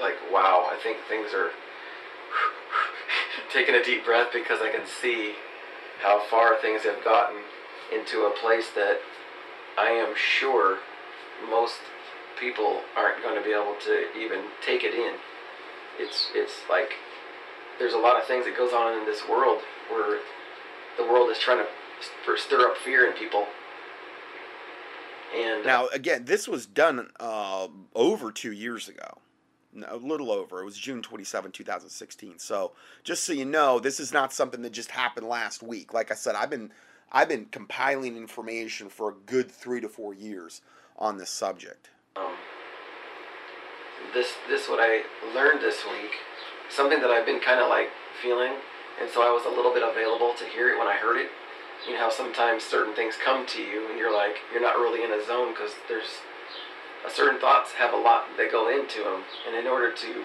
like, 0.00 0.16
wow, 0.32 0.68
I 0.70 0.78
think 0.82 0.98
things 1.08 1.32
are 1.34 1.50
taking 3.52 3.74
a 3.74 3.82
deep 3.82 4.04
breath 4.04 4.28
because 4.32 4.60
I 4.62 4.70
can 4.70 4.86
see 4.86 5.34
how 6.02 6.22
far 6.30 6.56
things 6.60 6.82
have 6.82 7.02
gotten 7.04 7.38
into 7.92 8.22
a 8.22 8.34
place 8.40 8.70
that 8.74 8.98
I 9.78 9.90
am 9.90 10.14
sure 10.16 10.78
most 11.50 11.78
people 12.38 12.82
aren't 12.96 13.22
going 13.22 13.36
to 13.36 13.42
be 13.42 13.52
able 13.52 13.74
to 13.84 14.06
even 14.18 14.40
take 14.64 14.84
it 14.84 14.94
in. 14.94 15.14
It's 15.98 16.28
it's 16.34 16.60
like 16.70 16.92
there's 17.78 17.94
a 17.94 17.98
lot 17.98 18.20
of 18.20 18.26
things 18.26 18.44
that 18.44 18.56
goes 18.56 18.72
on 18.72 18.98
in 18.98 19.04
this 19.04 19.22
world 19.28 19.60
where 19.90 20.20
the 20.96 21.04
world 21.04 21.30
is 21.30 21.38
trying 21.38 21.58
to 21.58 22.36
stir 22.36 22.70
up 22.70 22.76
fear 22.76 23.10
in 23.10 23.16
people. 23.16 23.46
And 25.36 25.64
now 25.64 25.88
again, 25.88 26.24
this 26.24 26.46
was 26.46 26.66
done 26.66 27.10
uh, 27.18 27.68
over 27.94 28.30
two 28.30 28.52
years 28.52 28.88
ago 28.88 29.18
a 29.86 29.96
little 29.96 30.30
over. 30.30 30.60
It 30.60 30.64
was 30.64 30.78
June 30.78 31.02
27, 31.02 31.52
2016. 31.52 32.38
So 32.38 32.72
just 33.04 33.24
so 33.24 33.32
you 33.32 33.44
know, 33.44 33.78
this 33.78 34.00
is 34.00 34.12
not 34.12 34.32
something 34.32 34.62
that 34.62 34.72
just 34.72 34.90
happened 34.90 35.26
last 35.26 35.62
week. 35.62 35.92
Like 35.92 36.10
I 36.10 36.14
said, 36.14 36.34
I've 36.34 36.50
been 36.50 36.72
I've 37.10 37.28
been 37.28 37.46
compiling 37.46 38.16
information 38.16 38.88
for 38.88 39.10
a 39.10 39.14
good 39.26 39.50
three 39.50 39.80
to 39.80 39.88
four 39.88 40.12
years 40.14 40.60
on 40.98 41.16
this 41.16 41.30
subject. 41.30 41.90
Um, 42.16 42.34
this 44.12 44.34
this 44.48 44.68
what 44.68 44.80
I 44.80 45.02
learned 45.34 45.60
this 45.60 45.84
week, 45.84 46.12
something 46.68 47.00
that 47.00 47.10
I've 47.10 47.26
been 47.26 47.40
kind 47.40 47.60
of 47.60 47.68
like 47.68 47.88
feeling, 48.22 48.52
and 49.00 49.10
so 49.10 49.22
I 49.22 49.30
was 49.30 49.44
a 49.46 49.54
little 49.54 49.72
bit 49.72 49.82
available 49.82 50.34
to 50.38 50.44
hear 50.44 50.70
it 50.70 50.78
when 50.78 50.88
I 50.88 50.94
heard 50.94 51.18
it. 51.18 51.30
You 51.86 51.94
know 51.94 52.00
how 52.00 52.10
sometimes 52.10 52.64
certain 52.64 52.94
things 52.94 53.14
come 53.24 53.46
to 53.46 53.62
you 53.62 53.88
and 53.88 53.98
you're 53.98 54.12
like 54.12 54.36
you're 54.52 54.62
not 54.62 54.76
really 54.76 55.04
in 55.04 55.12
a 55.12 55.24
zone 55.24 55.52
because 55.52 55.72
there's 55.88 56.20
certain 57.08 57.40
thoughts 57.40 57.72
have 57.72 57.92
a 57.92 57.96
lot 57.96 58.24
that 58.36 58.50
go 58.50 58.68
into 58.68 59.04
them, 59.04 59.22
and 59.46 59.56
in 59.56 59.66
order 59.66 59.92
to, 59.92 60.24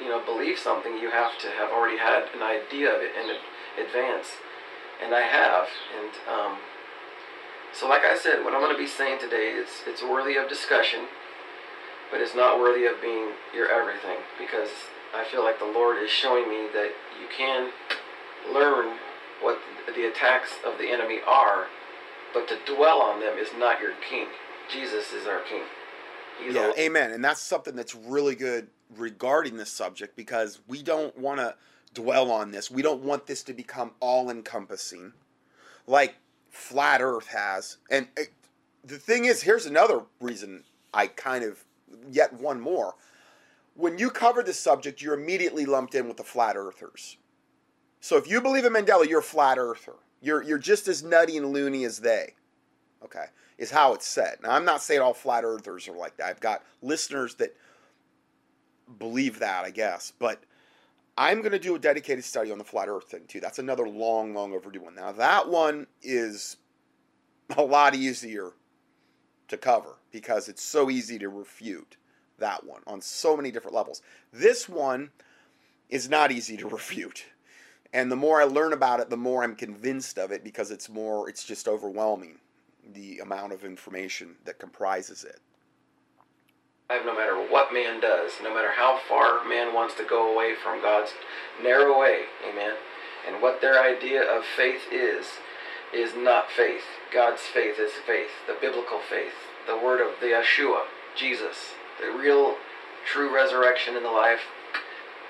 you 0.00 0.08
know, 0.08 0.20
believe 0.24 0.58
something, 0.58 0.96
you 0.98 1.10
have 1.10 1.38
to 1.40 1.48
have 1.48 1.70
already 1.70 1.98
had 1.98 2.24
an 2.34 2.42
idea 2.42 2.94
of 2.94 3.02
it 3.02 3.12
in 3.18 3.36
advance, 3.84 4.38
and 5.02 5.14
I 5.14 5.22
have, 5.22 5.66
and 5.98 6.12
um, 6.28 6.58
So, 7.74 7.88
like 7.88 8.02
I 8.04 8.16
said, 8.16 8.44
what 8.44 8.54
I'm 8.54 8.60
going 8.60 8.72
to 8.72 8.78
be 8.78 8.86
saying 8.86 9.18
today 9.18 9.50
is 9.50 9.68
it's 9.86 10.02
worthy 10.02 10.36
of 10.36 10.48
discussion, 10.48 11.08
but 12.10 12.20
it's 12.20 12.34
not 12.34 12.60
worthy 12.60 12.86
of 12.86 13.02
being 13.02 13.30
your 13.52 13.68
everything 13.68 14.18
because 14.38 14.70
I 15.14 15.24
feel 15.24 15.42
like 15.42 15.58
the 15.58 15.64
Lord 15.66 15.98
is 15.98 16.10
showing 16.10 16.48
me 16.48 16.68
that 16.72 16.90
you 17.20 17.26
can 17.36 17.70
learn 18.52 18.98
what 19.42 19.58
the 19.94 20.06
attacks 20.06 20.50
of 20.64 20.78
the 20.78 20.88
enemy 20.90 21.18
are, 21.26 21.66
but 22.32 22.46
to 22.48 22.56
dwell 22.64 23.02
on 23.02 23.18
them 23.20 23.38
is 23.38 23.48
not 23.58 23.80
your 23.80 23.94
king. 24.08 24.28
Jesus 24.70 25.12
is 25.12 25.26
our 25.26 25.40
king. 25.40 25.64
He's 26.42 26.54
yeah, 26.54 26.72
amen. 26.78 27.12
And 27.12 27.24
that's 27.24 27.40
something 27.40 27.76
that's 27.76 27.94
really 27.94 28.34
good 28.34 28.68
regarding 28.96 29.56
this 29.56 29.70
subject 29.70 30.16
because 30.16 30.60
we 30.66 30.82
don't 30.82 31.16
want 31.18 31.40
to 31.40 31.54
dwell 31.94 32.30
on 32.30 32.50
this. 32.50 32.70
We 32.70 32.82
don't 32.82 33.02
want 33.02 33.26
this 33.26 33.42
to 33.44 33.52
become 33.52 33.92
all 34.00 34.30
encompassing 34.30 35.12
like 35.86 36.16
flat 36.50 37.00
earth 37.00 37.28
has. 37.28 37.78
And 37.90 38.08
it, 38.16 38.32
the 38.84 38.98
thing 38.98 39.24
is, 39.24 39.42
here's 39.42 39.66
another 39.66 40.02
reason 40.20 40.64
I 40.92 41.08
kind 41.08 41.44
of, 41.44 41.64
yet 42.10 42.32
one 42.32 42.60
more. 42.60 42.94
When 43.74 43.98
you 43.98 44.10
cover 44.10 44.42
this 44.42 44.58
subject, 44.58 45.02
you're 45.02 45.18
immediately 45.18 45.66
lumped 45.66 45.94
in 45.94 46.06
with 46.06 46.16
the 46.16 46.24
flat 46.24 46.56
earthers. 46.56 47.16
So 48.00 48.16
if 48.16 48.28
you 48.28 48.40
believe 48.40 48.64
in 48.64 48.72
Mandela, 48.72 49.08
you're 49.08 49.20
a 49.20 49.22
flat 49.22 49.58
earther. 49.58 49.94
You're, 50.20 50.42
you're 50.42 50.58
just 50.58 50.88
as 50.88 51.02
nutty 51.02 51.36
and 51.36 51.52
loony 51.52 51.84
as 51.84 51.98
they. 51.98 52.34
Okay, 53.04 53.26
is 53.58 53.70
how 53.70 53.94
it's 53.94 54.06
said. 54.06 54.36
Now, 54.42 54.52
I'm 54.52 54.64
not 54.64 54.82
saying 54.82 55.00
all 55.00 55.14
flat 55.14 55.44
earthers 55.44 55.88
are 55.88 55.96
like 55.96 56.16
that. 56.16 56.26
I've 56.26 56.40
got 56.40 56.62
listeners 56.82 57.34
that 57.36 57.56
believe 58.98 59.38
that, 59.38 59.64
I 59.64 59.70
guess. 59.70 60.12
But 60.18 60.42
I'm 61.16 61.40
going 61.40 61.52
to 61.52 61.58
do 61.58 61.76
a 61.76 61.78
dedicated 61.78 62.24
study 62.24 62.50
on 62.50 62.58
the 62.58 62.64
flat 62.64 62.88
earth 62.88 63.10
thing, 63.10 63.22
too. 63.28 63.40
That's 63.40 63.58
another 63.58 63.88
long, 63.88 64.34
long 64.34 64.52
overdue 64.52 64.82
one. 64.82 64.94
Now, 64.94 65.12
that 65.12 65.48
one 65.48 65.86
is 66.02 66.56
a 67.56 67.62
lot 67.62 67.94
easier 67.94 68.52
to 69.48 69.56
cover 69.56 69.96
because 70.10 70.48
it's 70.48 70.62
so 70.62 70.90
easy 70.90 71.18
to 71.18 71.28
refute 71.28 71.96
that 72.38 72.64
one 72.64 72.82
on 72.86 73.00
so 73.00 73.36
many 73.36 73.50
different 73.50 73.76
levels. 73.76 74.02
This 74.32 74.68
one 74.68 75.10
is 75.88 76.08
not 76.08 76.32
easy 76.32 76.56
to 76.56 76.68
refute. 76.68 77.24
And 77.92 78.10
the 78.10 78.16
more 78.16 78.40
I 78.40 78.44
learn 78.44 78.72
about 78.72 78.98
it, 78.98 79.08
the 79.08 79.16
more 79.16 79.44
I'm 79.44 79.54
convinced 79.54 80.18
of 80.18 80.32
it 80.32 80.42
because 80.42 80.72
it's 80.72 80.88
more, 80.88 81.28
it's 81.28 81.44
just 81.44 81.68
overwhelming 81.68 82.40
the 82.92 83.18
amount 83.18 83.52
of 83.52 83.64
information 83.64 84.36
that 84.44 84.58
comprises 84.58 85.24
it. 85.24 85.40
No 86.90 87.14
matter 87.16 87.36
what 87.36 87.72
man 87.72 88.00
does, 88.00 88.32
no 88.42 88.54
matter 88.54 88.70
how 88.76 89.00
far 89.08 89.44
man 89.48 89.74
wants 89.74 89.94
to 89.94 90.04
go 90.04 90.32
away 90.32 90.54
from 90.54 90.82
God's 90.82 91.12
narrow 91.62 91.98
way, 91.98 92.22
amen. 92.48 92.74
And 93.26 93.40
what 93.40 93.60
their 93.60 93.82
idea 93.82 94.22
of 94.22 94.44
faith 94.44 94.82
is, 94.92 95.26
is 95.94 96.12
not 96.16 96.50
faith. 96.50 96.82
God's 97.12 97.40
faith 97.42 97.78
is 97.78 97.92
faith, 98.06 98.30
the 98.46 98.56
biblical 98.60 99.00
faith, 99.08 99.32
the 99.66 99.76
word 99.78 100.00
of 100.00 100.20
the 100.20 100.26
Yeshua, 100.26 100.82
Jesus, 101.16 101.72
the 102.00 102.16
real, 102.16 102.56
true 103.10 103.34
resurrection 103.34 103.96
in 103.96 104.02
the 104.02 104.10
life, 104.10 104.40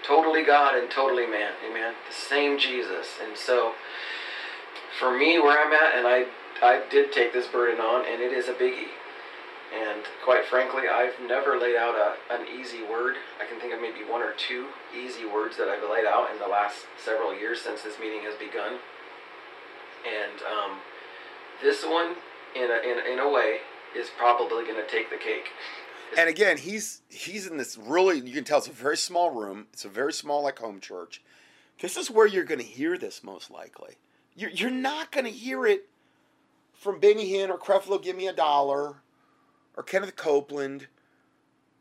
totally 0.07 0.45
God 0.45 0.77
and 0.77 0.91
totally 0.91 1.27
man, 1.27 1.53
amen. 1.69 1.95
The 2.09 2.15
same 2.15 2.59
Jesus. 2.59 3.07
And 3.25 3.37
so, 3.37 3.73
for 4.99 5.17
me, 5.17 5.39
where 5.39 5.65
I'm 5.65 5.73
at, 5.73 5.95
and 5.97 6.07
I, 6.07 6.27
I 6.63 6.83
did 6.91 7.13
take 7.13 7.33
this 7.33 7.47
burden 7.47 7.81
on, 7.81 8.05
and 8.07 8.23
it 8.23 8.33
is 8.33 8.49
a 8.49 8.55
biggie. 8.55 8.93
And 9.75 10.05
quite 10.25 10.45
frankly, 10.45 10.83
I've 10.89 11.15
never 11.27 11.59
laid 11.59 11.75
out 11.75 11.95
a, 11.95 12.35
an 12.35 12.47
easy 12.47 12.83
word. 12.83 13.17
I 13.43 13.47
can 13.47 13.59
think 13.59 13.75
of 13.75 13.81
maybe 13.81 14.09
one 14.09 14.23
or 14.23 14.33
two 14.33 14.69
easy 14.97 15.27
words 15.27 15.57
that 15.57 15.69
I've 15.69 15.83
laid 15.91 16.05
out 16.05 16.31
in 16.33 16.39
the 16.39 16.47
last 16.47 16.87
several 17.03 17.35
years 17.37 17.61
since 17.61 17.83
this 17.83 17.99
meeting 17.99 18.21
has 18.23 18.35
begun. 18.37 18.79
And 20.07 20.41
um, 20.47 20.79
this 21.61 21.85
one, 21.85 22.15
in 22.55 22.71
a, 22.71 22.79
in, 22.85 23.13
in 23.15 23.19
a 23.19 23.29
way, 23.29 23.59
is 23.97 24.09
probably 24.17 24.65
going 24.65 24.77
to 24.77 24.89
take 24.89 25.11
the 25.11 25.17
cake. 25.17 25.49
And 26.17 26.29
again, 26.29 26.59
he's 26.59 27.01
he's 27.09 27.47
in 27.47 27.57
this 27.57 27.77
really 27.77 28.21
you 28.21 28.35
can 28.35 28.45
tell 28.45 28.59
it's 28.59 28.69
a 28.69 28.73
very 28.73 28.97
small 28.97 29.31
room. 29.31 29.67
It's 29.73 29.85
a 29.85 29.89
very 29.89 30.13
small 30.13 30.45
like 30.45 30.59
home 30.59 30.79
church. 30.79 31.23
This 31.81 31.97
is 31.97 32.11
where 32.11 32.27
you're 32.27 32.45
going 32.45 32.61
to 32.61 32.67
hear 32.67 32.97
this 32.97 33.25
most 33.25 33.51
likely. 33.51 33.97
You're 34.37 34.51
you're 34.51 34.71
not 34.71 35.11
going 35.11 35.25
to 35.25 35.33
hear 35.33 35.67
it 35.67 35.89
from 36.85 37.01
Benny 37.01 37.33
Hinn 37.33 37.49
or 37.49 37.59
Creflo 37.59 38.01
Give 38.01 38.15
Me 38.15 38.29
a 38.29 38.33
Dollar 38.33 38.97
or 39.77 39.83
Kenneth 39.83 40.15
Copeland 40.17 40.87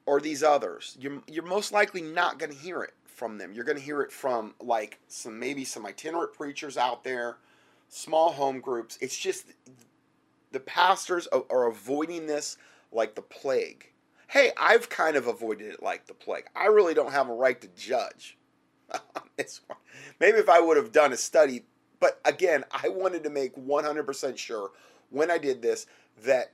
or 0.05 0.19
these 0.19 0.41
others. 0.41 0.97
You're 0.99 1.21
you're 1.27 1.45
most 1.45 1.71
likely 1.71 2.01
not 2.01 2.39
going 2.39 2.51
to 2.51 2.57
hear 2.57 2.81
it 2.81 2.93
from 3.05 3.37
them. 3.37 3.53
You're 3.53 3.65
going 3.65 3.77
to 3.77 3.83
hear 3.83 4.01
it 4.01 4.11
from 4.11 4.55
like 4.61 4.99
some 5.07 5.37
maybe 5.37 5.65
some 5.65 5.85
itinerant 5.85 6.33
preachers 6.33 6.77
out 6.77 7.03
there, 7.03 7.37
small 7.89 8.31
home 8.31 8.61
groups. 8.61 8.97
It's 9.01 9.17
just 9.17 9.47
the 10.51 10.59
pastors 10.61 11.27
are 11.27 11.67
avoiding 11.67 12.25
this 12.25 12.57
like 12.91 13.13
the 13.13 13.21
plague 13.21 13.89
hey, 14.33 14.51
I've 14.57 14.89
kind 14.89 15.15
of 15.15 15.27
avoided 15.27 15.71
it 15.71 15.83
like 15.83 16.07
the 16.07 16.15
plague. 16.15 16.45
I 16.55 16.65
really 16.65 16.95
don't 16.95 17.11
have 17.11 17.29
a 17.29 17.33
right 17.33 17.61
to 17.61 17.67
judge 17.77 18.35
on 18.91 19.21
this 19.37 19.61
one. 19.67 19.77
Maybe 20.19 20.39
if 20.39 20.49
I 20.49 20.59
would 20.59 20.75
have 20.75 20.91
done 20.91 21.13
a 21.13 21.17
study, 21.17 21.65
but 21.99 22.19
again, 22.25 22.63
I 22.71 22.89
wanted 22.89 23.23
to 23.25 23.29
make 23.29 23.55
100% 23.55 24.37
sure 24.37 24.71
when 25.13 25.31
I 25.31 25.37
did 25.37 25.61
this 25.61 25.85
that 26.23 26.51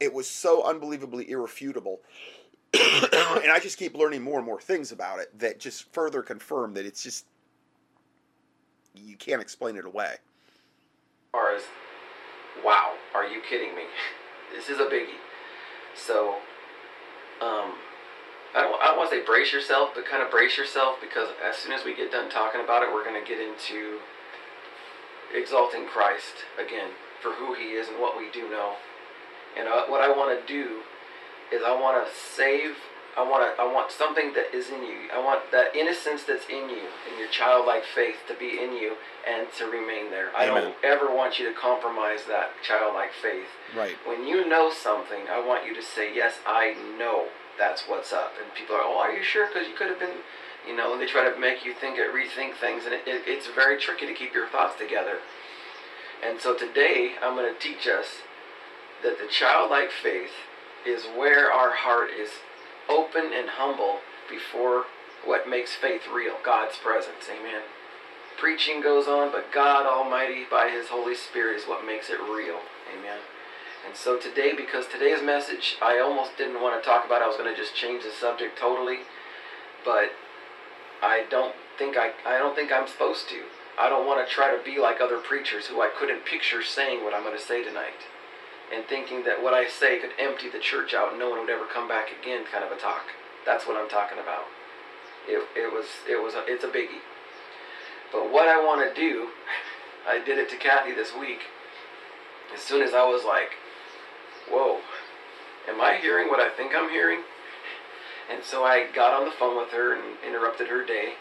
it 0.00 0.12
was 0.12 0.28
so 0.28 0.64
unbelievably 0.64 1.30
irrefutable. 1.30 2.00
and 2.74 3.52
I 3.52 3.58
just 3.62 3.78
keep 3.78 3.94
learning 3.94 4.22
more 4.22 4.38
and 4.38 4.46
more 4.46 4.60
things 4.60 4.92
about 4.92 5.18
it 5.18 5.38
that 5.38 5.60
just 5.60 5.92
further 5.92 6.22
confirm 6.22 6.74
that 6.74 6.86
it's 6.86 7.02
just 7.02 7.26
you 8.94 9.16
can't 9.16 9.42
explain 9.42 9.76
it 9.76 9.84
away. 9.84 10.16
As 11.34 11.62
wow, 12.64 12.94
are 13.14 13.26
you 13.26 13.40
kidding 13.48 13.74
me? 13.74 13.82
This 14.54 14.68
is 14.68 14.80
a 14.80 14.84
biggie. 14.84 15.16
So 15.96 16.34
um, 17.40 17.72
I 18.54 18.60
don't, 18.60 18.82
I 18.82 18.88
don't 18.88 18.98
want 18.98 19.08
to 19.08 19.16
say 19.16 19.24
brace 19.24 19.50
yourself, 19.50 19.92
but 19.94 20.04
kind 20.04 20.22
of 20.22 20.30
brace 20.30 20.58
yourself 20.58 20.96
because 21.00 21.30
as 21.42 21.56
soon 21.56 21.72
as 21.72 21.86
we 21.86 21.96
get 21.96 22.12
done 22.12 22.28
talking 22.28 22.60
about 22.60 22.82
it, 22.82 22.92
we're 22.92 23.02
going 23.02 23.18
to 23.18 23.26
get 23.26 23.40
into 23.40 23.96
exalting 25.34 25.86
Christ 25.86 26.44
again 26.60 26.90
for 27.22 27.32
who 27.32 27.54
He 27.54 27.78
is 27.78 27.88
and 27.88 28.00
what 28.00 28.18
we 28.18 28.30
do 28.30 28.50
know. 28.50 28.74
And 29.56 29.68
uh, 29.68 29.84
what 29.86 30.00
I 30.00 30.08
want 30.08 30.34
to 30.34 30.46
do 30.46 30.80
is 31.52 31.62
I 31.64 31.78
want 31.78 32.04
to 32.04 32.12
save. 32.12 32.76
I 33.16 33.20
want 33.20 33.44
to. 33.44 33.62
I 33.62 33.70
want 33.70 33.92
something 33.92 34.32
that 34.32 34.56
is 34.56 34.70
in 34.70 34.80
you. 34.82 35.12
I 35.12 35.20
want 35.20 35.52
that 35.52 35.76
innocence 35.76 36.24
that's 36.24 36.48
in 36.48 36.70
you, 36.70 36.88
and 37.04 37.18
your 37.18 37.28
childlike 37.28 37.84
faith, 37.84 38.16
to 38.28 38.34
be 38.34 38.56
in 38.56 38.72
you 38.72 38.96
and 39.28 39.46
to 39.58 39.66
remain 39.66 40.10
there. 40.10 40.32
Amen. 40.32 40.40
I 40.40 40.46
don't 40.48 40.74
ever 40.82 41.14
want 41.14 41.38
you 41.38 41.46
to 41.46 41.54
compromise 41.54 42.24
that 42.26 42.56
childlike 42.64 43.12
faith. 43.12 43.52
Right. 43.76 43.96
When 44.06 44.26
you 44.26 44.48
know 44.48 44.72
something, 44.72 45.28
I 45.30 45.44
want 45.44 45.66
you 45.66 45.74
to 45.74 45.82
say, 45.82 46.14
"Yes, 46.14 46.40
I 46.46 46.74
know 46.98 47.28
that's 47.58 47.82
what's 47.86 48.14
up." 48.14 48.32
And 48.42 48.48
people 48.54 48.76
are, 48.76 48.82
"Oh, 48.82 48.98
are 48.98 49.12
you 49.12 49.22
sure?" 49.22 49.46
Because 49.46 49.68
you 49.68 49.74
could 49.74 49.88
have 49.88 50.00
been, 50.00 50.24
you 50.66 50.74
know. 50.74 50.94
And 50.94 51.02
they 51.02 51.06
try 51.06 51.28
to 51.28 51.38
make 51.38 51.66
you 51.66 51.74
think, 51.74 51.98
it, 51.98 52.08
rethink 52.16 52.56
things, 52.56 52.86
and 52.86 52.94
it, 52.94 53.02
it, 53.06 53.24
it's 53.26 53.46
very 53.46 53.78
tricky 53.78 54.06
to 54.06 54.14
keep 54.14 54.32
your 54.32 54.48
thoughts 54.48 54.78
together. 54.78 55.18
And 56.24 56.40
so 56.40 56.56
today, 56.56 57.14
I'm 57.22 57.34
going 57.34 57.52
to 57.52 57.60
teach 57.60 57.86
us 57.86 58.22
that 59.02 59.18
the 59.18 59.26
childlike 59.26 59.90
faith 59.90 60.30
is 60.86 61.04
where 61.16 61.50
our 61.50 61.74
heart 61.74 62.10
is 62.10 62.30
open 62.88 63.32
and 63.34 63.50
humble 63.50 63.98
before 64.30 64.84
what 65.24 65.48
makes 65.48 65.74
faith 65.74 66.02
real 66.12 66.34
God's 66.44 66.76
presence. 66.76 67.26
Amen. 67.28 67.62
Preaching 68.38 68.80
goes 68.80 69.06
on, 69.06 69.30
but 69.30 69.52
God 69.52 69.86
Almighty, 69.86 70.44
by 70.50 70.70
His 70.70 70.88
Holy 70.88 71.14
Spirit, 71.14 71.56
is 71.58 71.64
what 71.64 71.86
makes 71.86 72.08
it 72.08 72.20
real. 72.20 72.60
Amen. 72.90 73.18
And 73.86 73.96
so 73.96 74.18
today, 74.18 74.52
because 74.56 74.86
today's 74.86 75.22
message, 75.22 75.76
I 75.82 75.98
almost 75.98 76.38
didn't 76.38 76.62
want 76.62 76.80
to 76.80 76.88
talk 76.88 77.04
about. 77.04 77.22
I 77.22 77.26
was 77.26 77.36
going 77.36 77.52
to 77.52 77.60
just 77.60 77.74
change 77.74 78.04
the 78.04 78.10
subject 78.10 78.58
totally, 78.58 79.00
but 79.84 80.10
I 81.02 81.24
don't 81.28 81.54
think 81.78 81.96
I, 81.96 82.12
I 82.24 82.38
don't 82.38 82.54
think 82.54 82.70
I'm 82.70 82.86
supposed 82.86 83.28
to. 83.30 83.42
I 83.78 83.88
don't 83.88 84.06
want 84.06 84.26
to 84.26 84.32
try 84.32 84.54
to 84.54 84.62
be 84.62 84.78
like 84.78 85.00
other 85.00 85.18
preachers 85.18 85.66
who 85.66 85.80
I 85.80 85.88
couldn't 85.88 86.24
picture 86.24 86.62
saying 86.62 87.04
what 87.04 87.14
I'm 87.14 87.22
going 87.22 87.36
to 87.36 87.42
say 87.42 87.64
tonight, 87.64 88.04
and 88.72 88.84
thinking 88.84 89.24
that 89.24 89.42
what 89.42 89.54
I 89.54 89.68
say 89.68 89.98
could 89.98 90.12
empty 90.18 90.48
the 90.50 90.58
church 90.58 90.94
out 90.94 91.10
and 91.10 91.18
no 91.18 91.30
one 91.30 91.40
would 91.40 91.50
ever 91.50 91.66
come 91.66 91.88
back 91.88 92.08
again. 92.12 92.44
Kind 92.50 92.64
of 92.64 92.72
a 92.72 92.80
talk. 92.80 93.08
That's 93.46 93.66
what 93.66 93.76
I'm 93.76 93.88
talking 93.88 94.18
about. 94.18 94.44
It, 95.26 95.42
it 95.56 95.72
was 95.72 95.86
it 96.08 96.22
was 96.22 96.34
a, 96.34 96.44
it's 96.46 96.64
a 96.64 96.68
biggie. 96.68 97.02
But 98.12 98.30
what 98.30 98.48
I 98.48 98.60
want 98.60 98.82
to 98.84 98.94
do, 98.94 99.28
I 100.08 100.22
did 100.22 100.38
it 100.38 100.50
to 100.50 100.56
Kathy 100.56 100.92
this 100.92 101.14
week. 101.18 101.40
As 102.54 102.60
soon 102.60 102.82
as 102.82 102.92
I 102.92 103.04
was 103.04 103.24
like, 103.24 103.56
whoa, 104.50 104.80
am 105.68 105.80
I 105.80 105.96
hearing 105.96 106.28
what 106.28 106.40
I 106.40 106.50
think 106.50 106.72
I'm 106.76 106.90
hearing? 106.90 107.20
And 108.32 108.42
so 108.44 108.64
I 108.64 108.86
got 108.94 109.12
on 109.12 109.26
the 109.26 109.32
phone 109.32 109.58
with 109.58 109.70
her 109.72 109.94
and 109.94 110.16
interrupted 110.24 110.68
her 110.68 110.86
day. 110.86 111.14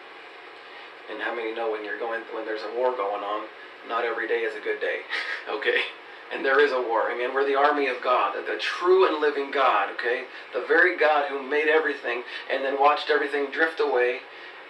And 1.12 1.22
how 1.22 1.36
many 1.36 1.54
know 1.54 1.72
when 1.72 1.84
you're 1.84 2.00
going 2.00 2.22
when 2.34 2.46
there's 2.46 2.64
a 2.64 2.78
war 2.78 2.96
going 2.96 3.24
on, 3.24 3.48
not 3.88 4.06
every 4.06 4.28
day 4.28 4.42
is 4.42 4.56
a 4.56 4.64
good 4.64 4.80
day. 4.80 5.02
okay? 5.50 5.82
And 6.34 6.46
there 6.46 6.64
is 6.64 6.72
a 6.72 6.82
war. 6.82 7.12
I 7.12 7.18
mean, 7.18 7.34
we're 7.34 7.46
the 7.46 7.60
army 7.60 7.88
of 7.88 8.02
God, 8.02 8.36
the 8.36 8.58
true 8.58 9.06
and 9.08 9.20
living 9.20 9.52
God, 9.52 9.92
okay? 9.92 10.24
The 10.54 10.64
very 10.66 10.98
God 10.98 11.28
who 11.30 11.44
made 11.44 11.68
everything 11.68 12.24
and 12.50 12.64
then 12.64 12.80
watched 12.80 13.10
everything 13.10 13.52
drift 13.52 13.82
away 13.82 14.20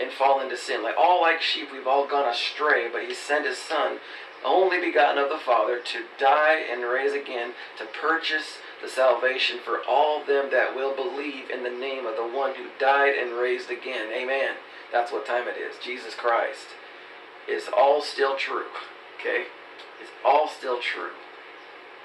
and 0.02 0.12
fall 0.12 0.42
into 0.42 0.58
sin. 0.58 0.82
Like 0.82 0.96
all 0.98 1.22
like 1.22 1.42
sheep, 1.42 1.68
we've 1.72 1.86
all 1.86 2.08
gone 2.08 2.28
astray, 2.28 2.90
but 2.92 3.04
he 3.04 3.14
sent 3.14 3.46
his 3.46 3.60
son 3.60 4.00
only 4.44 4.80
begotten 4.80 5.22
of 5.22 5.30
the 5.30 5.38
Father, 5.38 5.80
to 5.80 6.06
die 6.18 6.62
and 6.72 6.82
raise 6.84 7.14
again, 7.14 7.52
to 7.78 7.86
purchase 7.86 8.58
the 8.82 8.90
salvation 8.90 9.60
for 9.64 9.82
all 9.88 10.24
them 10.26 10.50
that 10.52 10.76
will 10.76 10.96
believe 10.96 11.50
in 11.50 11.64
the 11.64 11.70
name 11.70 12.06
of 12.06 12.16
the 12.16 12.26
one 12.26 12.56
who 12.56 12.66
died 12.80 13.14
and 13.16 13.38
raised 13.38 13.70
again. 13.70 14.12
Amen. 14.12 14.56
That's 14.92 15.12
what 15.12 15.26
time 15.26 15.48
it 15.48 15.58
is. 15.58 15.76
Jesus 15.84 16.14
Christ. 16.16 16.68
is 17.48 17.70
all 17.76 18.02
still 18.02 18.36
true. 18.36 18.68
Okay? 19.20 19.46
It's 20.02 20.12
all 20.26 20.48
still 20.48 20.80
true. 20.80 21.12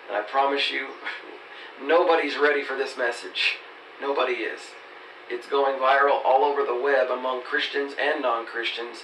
And 0.09 0.17
I 0.17 0.23
promise 0.23 0.71
you, 0.71 0.89
nobody's 1.83 2.37
ready 2.37 2.63
for 2.63 2.77
this 2.77 2.97
message. 2.97 3.57
Nobody 4.01 4.35
is. 4.35 4.61
It's 5.29 5.49
going 5.49 5.79
viral 5.79 6.25
all 6.25 6.45
over 6.45 6.65
the 6.65 6.81
web 6.81 7.11
among 7.11 7.43
Christians 7.43 7.95
and 8.01 8.23
non-Christians, 8.23 8.99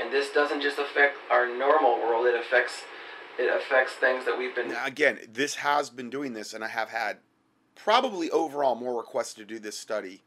and 0.00 0.12
this 0.12 0.32
doesn't 0.32 0.60
just 0.60 0.78
affect 0.78 1.16
our 1.30 1.46
normal 1.46 1.98
world. 1.98 2.26
It 2.26 2.34
affects 2.34 2.82
it 3.38 3.48
affects 3.54 3.92
things 3.92 4.24
that 4.24 4.36
we've 4.36 4.54
been. 4.54 4.70
Now, 4.70 4.84
again, 4.84 5.20
this 5.32 5.54
has 5.56 5.90
been 5.90 6.10
doing 6.10 6.32
this, 6.32 6.52
and 6.52 6.64
I 6.64 6.68
have 6.68 6.88
had 6.88 7.18
probably 7.76 8.28
overall 8.30 8.74
more 8.74 8.96
requests 8.96 9.34
to 9.34 9.44
do 9.44 9.60
this 9.60 9.78
study 9.78 10.22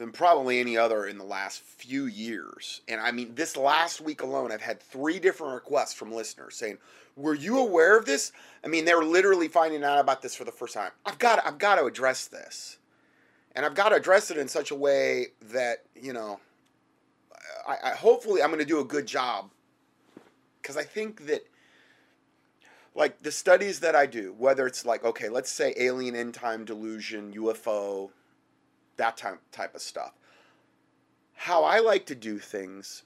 than 0.00 0.10
probably 0.12 0.60
any 0.60 0.78
other 0.78 1.04
in 1.04 1.18
the 1.18 1.24
last 1.24 1.60
few 1.60 2.06
years. 2.06 2.80
And 2.88 2.98
I 3.02 3.10
mean, 3.10 3.34
this 3.34 3.54
last 3.54 4.00
week 4.00 4.22
alone, 4.22 4.50
I've 4.50 4.62
had 4.62 4.80
three 4.80 5.18
different 5.18 5.52
requests 5.52 5.92
from 5.92 6.10
listeners 6.10 6.56
saying, 6.56 6.78
"Were 7.16 7.34
you 7.34 7.58
aware 7.58 7.98
of 7.98 8.06
this?" 8.06 8.32
I 8.64 8.68
mean, 8.68 8.86
they're 8.86 9.04
literally 9.04 9.46
finding 9.46 9.84
out 9.84 9.98
about 9.98 10.22
this 10.22 10.34
for 10.34 10.44
the 10.44 10.52
first 10.52 10.72
time. 10.72 10.92
I've 11.04 11.18
got, 11.18 11.44
I've 11.44 11.58
got 11.58 11.74
to 11.74 11.84
address 11.84 12.28
this, 12.28 12.78
and 13.54 13.66
I've 13.66 13.74
got 13.74 13.90
to 13.90 13.96
address 13.96 14.30
it 14.30 14.38
in 14.38 14.48
such 14.48 14.70
a 14.70 14.74
way 14.74 15.26
that 15.52 15.84
you 15.94 16.14
know, 16.14 16.40
I, 17.68 17.76
I 17.84 17.90
hopefully 17.90 18.42
I'm 18.42 18.48
going 18.48 18.60
to 18.60 18.64
do 18.64 18.80
a 18.80 18.84
good 18.86 19.04
job 19.04 19.50
because 20.62 20.78
I 20.78 20.82
think 20.82 21.26
that 21.26 21.46
like 22.94 23.20
the 23.20 23.32
studies 23.32 23.80
that 23.80 23.94
I 23.94 24.06
do, 24.06 24.34
whether 24.38 24.66
it's 24.66 24.86
like 24.86 25.04
okay, 25.04 25.28
let's 25.28 25.50
say 25.50 25.74
alien 25.76 26.16
end 26.16 26.32
time 26.32 26.64
delusion, 26.64 27.34
UFO, 27.34 28.12
that 29.00 29.16
type 29.16 29.74
of 29.74 29.80
stuff. 29.80 30.12
How 31.34 31.64
I 31.64 31.80
like 31.80 32.06
to 32.06 32.14
do 32.14 32.38
things 32.38 33.02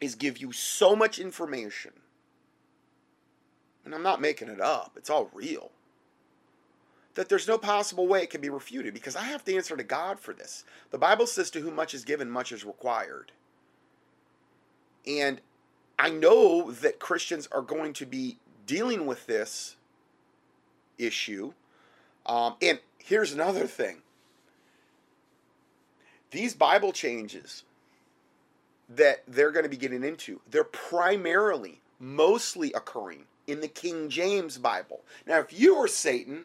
is 0.00 0.14
give 0.14 0.38
you 0.38 0.52
so 0.52 0.94
much 0.94 1.18
information. 1.18 1.92
And 3.84 3.94
I'm 3.94 4.02
not 4.02 4.20
making 4.20 4.48
it 4.48 4.60
up. 4.60 4.92
It's 4.96 5.10
all 5.10 5.28
real. 5.34 5.72
That 7.14 7.28
there's 7.28 7.48
no 7.48 7.58
possible 7.58 8.06
way 8.06 8.22
it 8.22 8.30
can 8.30 8.40
be 8.40 8.48
refuted 8.48 8.94
because 8.94 9.16
I 9.16 9.22
have 9.22 9.44
to 9.46 9.56
answer 9.56 9.76
to 9.76 9.82
God 9.82 10.20
for 10.20 10.32
this. 10.32 10.64
The 10.92 10.98
Bible 10.98 11.26
says 11.26 11.50
to 11.50 11.60
whom 11.60 11.74
much 11.74 11.94
is 11.94 12.04
given, 12.04 12.30
much 12.30 12.52
is 12.52 12.64
required. 12.64 13.32
And 15.04 15.40
I 15.98 16.10
know 16.10 16.70
that 16.70 17.00
Christians 17.00 17.48
are 17.50 17.62
going 17.62 17.92
to 17.94 18.06
be 18.06 18.38
dealing 18.66 19.04
with 19.04 19.26
this 19.26 19.74
issue. 20.96 21.54
Um, 22.24 22.54
and 22.62 22.78
here's 22.98 23.32
another 23.32 23.66
thing 23.66 24.02
these 26.30 26.54
Bible 26.54 26.92
changes 26.92 27.64
that 28.88 29.22
they're 29.26 29.50
going 29.50 29.64
to 29.64 29.70
be 29.70 29.76
getting 29.76 30.04
into, 30.04 30.40
they're 30.50 30.64
primarily, 30.64 31.80
mostly 31.98 32.72
occurring 32.72 33.24
in 33.46 33.60
the 33.60 33.68
King 33.68 34.08
James 34.08 34.58
Bible. 34.58 35.00
Now, 35.26 35.40
if 35.40 35.58
you 35.58 35.78
were 35.78 35.88
Satan, 35.88 36.44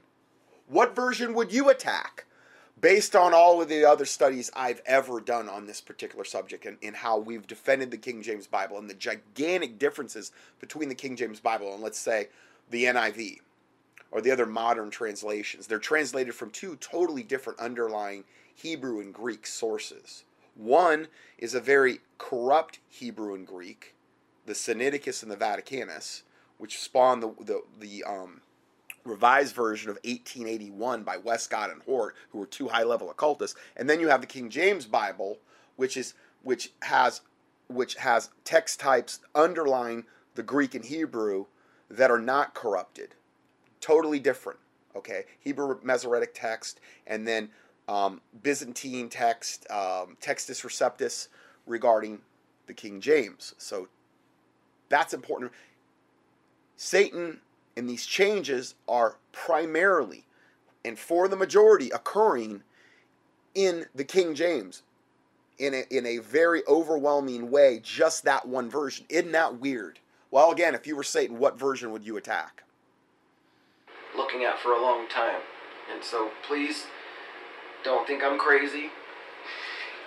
what 0.67 0.95
version 0.95 1.33
would 1.33 1.51
you 1.51 1.69
attack? 1.69 2.25
Based 2.79 3.15
on 3.15 3.33
all 3.33 3.61
of 3.61 3.69
the 3.69 3.85
other 3.85 4.05
studies 4.05 4.51
I've 4.55 4.81
ever 4.85 5.21
done 5.21 5.47
on 5.47 5.67
this 5.67 5.79
particular 5.79 6.25
subject 6.25 6.65
and, 6.65 6.77
and 6.83 6.95
how 6.97 7.17
we've 7.17 7.47
defended 7.47 7.91
the 7.91 7.97
King 7.97 8.21
James 8.21 8.47
Bible 8.47 8.77
and 8.77 8.89
the 8.89 8.93
gigantic 8.93 9.79
differences 9.79 10.31
between 10.59 10.89
the 10.89 10.95
King 10.95 11.15
James 11.15 11.39
Bible 11.39 11.73
and, 11.73 11.81
let's 11.81 11.99
say, 11.99 12.27
the 12.69 12.85
NIV 12.85 13.39
or 14.11 14.21
the 14.21 14.31
other 14.31 14.45
modern 14.45 14.89
translations. 14.89 15.67
They're 15.67 15.79
translated 15.79 16.35
from 16.35 16.49
two 16.49 16.75
totally 16.77 17.23
different 17.23 17.59
underlying 17.59 18.25
Hebrew 18.55 18.99
and 18.99 19.13
Greek 19.13 19.45
sources. 19.47 20.23
One 20.55 21.07
is 21.37 21.53
a 21.53 21.59
very 21.59 21.99
corrupt 22.17 22.79
Hebrew 22.87 23.33
and 23.33 23.47
Greek, 23.47 23.95
the 24.45 24.53
Sinaiticus 24.53 25.23
and 25.23 25.31
the 25.31 25.37
Vaticanus, 25.37 26.23
which 26.57 26.79
spawned 26.79 27.23
the 27.23 27.33
the, 27.43 27.61
the 27.79 28.03
um, 28.03 28.41
revised 29.03 29.55
version 29.55 29.89
of 29.89 29.97
1881 30.03 31.03
by 31.03 31.17
Westcott 31.17 31.71
and 31.71 31.81
Hort, 31.83 32.15
who 32.29 32.39
were 32.39 32.45
two 32.45 32.69
high 32.69 32.83
level 32.83 33.09
occultists, 33.09 33.57
and 33.75 33.89
then 33.89 33.99
you 33.99 34.07
have 34.07 34.21
the 34.21 34.27
King 34.27 34.49
James 34.49 34.85
Bible, 34.85 35.39
which 35.75 35.97
is 35.97 36.13
which 36.41 36.71
has 36.83 37.21
which 37.67 37.95
has 37.95 38.29
text 38.43 38.79
types 38.79 39.19
underlying 39.33 40.05
the 40.35 40.43
Greek 40.43 40.75
and 40.75 40.85
Hebrew 40.85 41.45
that 41.89 42.11
are 42.11 42.19
not 42.19 42.53
corrupted, 42.53 43.15
totally 43.81 44.19
different. 44.19 44.59
Okay, 44.95 45.25
Hebrew 45.39 45.79
Masoretic 45.81 46.33
text, 46.35 46.79
and 47.07 47.27
then 47.27 47.49
um, 47.87 48.21
Byzantine 48.41 49.09
text, 49.09 49.69
um, 49.69 50.17
Textus 50.21 50.63
Receptus 50.63 51.27
regarding 51.65 52.19
the 52.67 52.73
King 52.73 53.01
James. 53.01 53.55
So 53.57 53.87
that's 54.89 55.13
important. 55.13 55.51
Satan 56.75 57.39
and 57.75 57.89
these 57.89 58.05
changes 58.05 58.75
are 58.87 59.17
primarily 59.31 60.25
and 60.85 60.99
for 60.99 61.27
the 61.27 61.35
majority 61.35 61.89
occurring 61.91 62.63
in 63.55 63.85
the 63.95 64.03
King 64.03 64.35
James 64.35 64.83
in 65.57 65.73
a, 65.73 65.83
in 65.89 66.05
a 66.05 66.17
very 66.17 66.63
overwhelming 66.67 67.51
way, 67.51 67.79
just 67.81 68.25
that 68.25 68.47
one 68.47 68.69
version. 68.69 69.05
Isn't 69.09 69.31
that 69.31 69.59
weird? 69.59 69.99
Well, 70.31 70.51
again, 70.51 70.75
if 70.75 70.87
you 70.87 70.95
were 70.95 71.03
Satan, 71.03 71.37
what 71.37 71.59
version 71.59 71.91
would 71.91 72.05
you 72.05 72.17
attack? 72.17 72.63
Looking 74.17 74.43
at 74.43 74.59
for 74.59 74.73
a 74.73 74.81
long 74.81 75.07
time. 75.07 75.41
And 75.93 76.03
so 76.03 76.31
please 76.47 76.85
don't 77.83 78.05
think 78.07 78.23
I'm 78.23 78.37
crazy. 78.39 78.89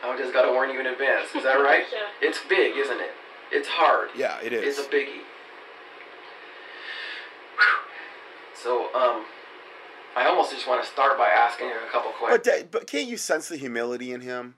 I 0.05 0.17
just 0.17 0.33
got 0.33 0.43
to 0.43 0.53
warn 0.53 0.71
you 0.71 0.79
in 0.81 0.87
advance. 0.87 1.29
Is 1.35 1.43
that 1.43 1.55
right? 1.57 1.85
Yeah. 1.93 2.29
It's 2.29 2.39
big, 2.49 2.77
isn't 2.77 3.01
it? 3.01 3.11
It's 3.53 3.69
hard. 3.69 4.11
Yeah, 4.17 4.39
it 4.43 4.53
is. 4.53 4.79
It's 4.79 4.87
a 4.87 4.91
biggie. 4.91 5.23
So, 8.63 8.87
um, 8.95 9.25
I 10.17 10.27
almost 10.27 10.51
just 10.53 10.67
want 10.67 10.83
to 10.83 10.91
start 10.91 11.19
by 11.19 11.29
asking 11.29 11.69
a 11.69 11.91
couple 11.93 12.11
But, 12.21 12.43
questions. 12.43 12.63
da- 12.63 12.69
but 12.71 12.87
can't 12.87 13.07
you 13.07 13.17
sense 13.17 13.49
the 13.49 13.57
humility 13.57 14.13
in 14.13 14.21
him? 14.23 14.55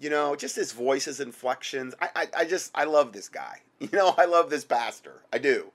You 0.00 0.10
know, 0.10 0.34
just 0.36 0.56
his 0.56 0.72
voice, 0.72 1.04
his 1.04 1.20
inflections. 1.20 1.94
I, 2.00 2.08
I, 2.16 2.26
I 2.38 2.44
just, 2.44 2.70
I 2.74 2.84
love 2.84 3.12
this 3.12 3.28
guy. 3.28 3.60
You 3.80 3.88
know, 3.92 4.12
I 4.18 4.24
love 4.24 4.50
this 4.50 4.64
pastor. 4.64 5.22
I 5.32 5.38
do. 5.38 5.70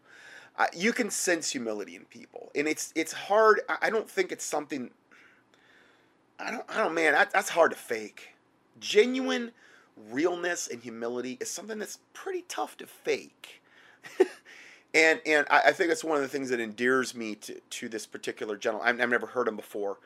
Uh, 0.57 0.65
you 0.75 0.91
can 0.91 1.09
sense 1.09 1.51
humility 1.51 1.95
in 1.95 2.03
people, 2.03 2.51
and 2.53 2.67
it's 2.67 2.91
it's 2.95 3.13
hard. 3.13 3.62
I, 3.69 3.77
I 3.83 3.89
don't 3.89 4.09
think 4.09 4.33
it's 4.33 4.43
something. 4.43 4.91
I 6.39 6.52
don't, 6.52 6.65
I 6.69 6.78
don't, 6.84 6.93
man. 6.93 7.13
That, 7.13 7.32
that's 7.32 7.50
hard 7.50 7.72
to 7.72 7.78
fake. 7.78 8.30
Genuine 8.80 9.52
realness 10.10 10.67
and 10.67 10.82
humility 10.82 11.38
is 11.39 11.50
something 11.50 11.80
that's 11.80 12.00
pretty 12.13 12.43
tough 12.48 12.78
to 12.78 12.88
fake. 12.88 13.62
and 14.93 15.22
and 15.26 15.46
I, 15.50 15.62
I 15.67 15.72
think 15.72 15.91
it's 15.91 16.04
one 16.04 16.17
of 16.17 16.24
the 16.24 16.30
things 16.30 16.50
that 16.50 16.60
endears 16.60 17.15
me 17.15 17.36
to, 17.36 17.60
to 17.60 17.89
this 17.89 18.06
particular 18.06 18.58
gentleman. 18.58 18.88
I've, 18.88 19.02
I've 19.02 19.10
never 19.10 19.28
heard 19.28 19.48
him 19.48 19.56
before, 19.56 19.98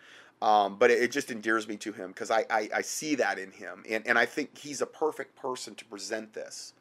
um, 0.41 0.77
but 0.77 0.91
it, 0.91 1.01
it 1.01 1.11
just 1.11 1.31
endears 1.31 1.67
me 1.67 1.77
to 1.77 1.91
him 1.91 2.09
because 2.09 2.29
I, 2.29 2.45
I, 2.49 2.69
I 2.75 2.81
see 2.81 3.15
that 3.15 3.39
in 3.39 3.51
him, 3.51 3.83
and, 3.89 4.05
and 4.05 4.19
I 4.19 4.25
think 4.25 4.57
he's 4.57 4.81
a 4.81 4.85
perfect 4.85 5.35
person 5.35 5.75
to 5.75 5.85
present 5.85 6.33
this. 6.33 6.73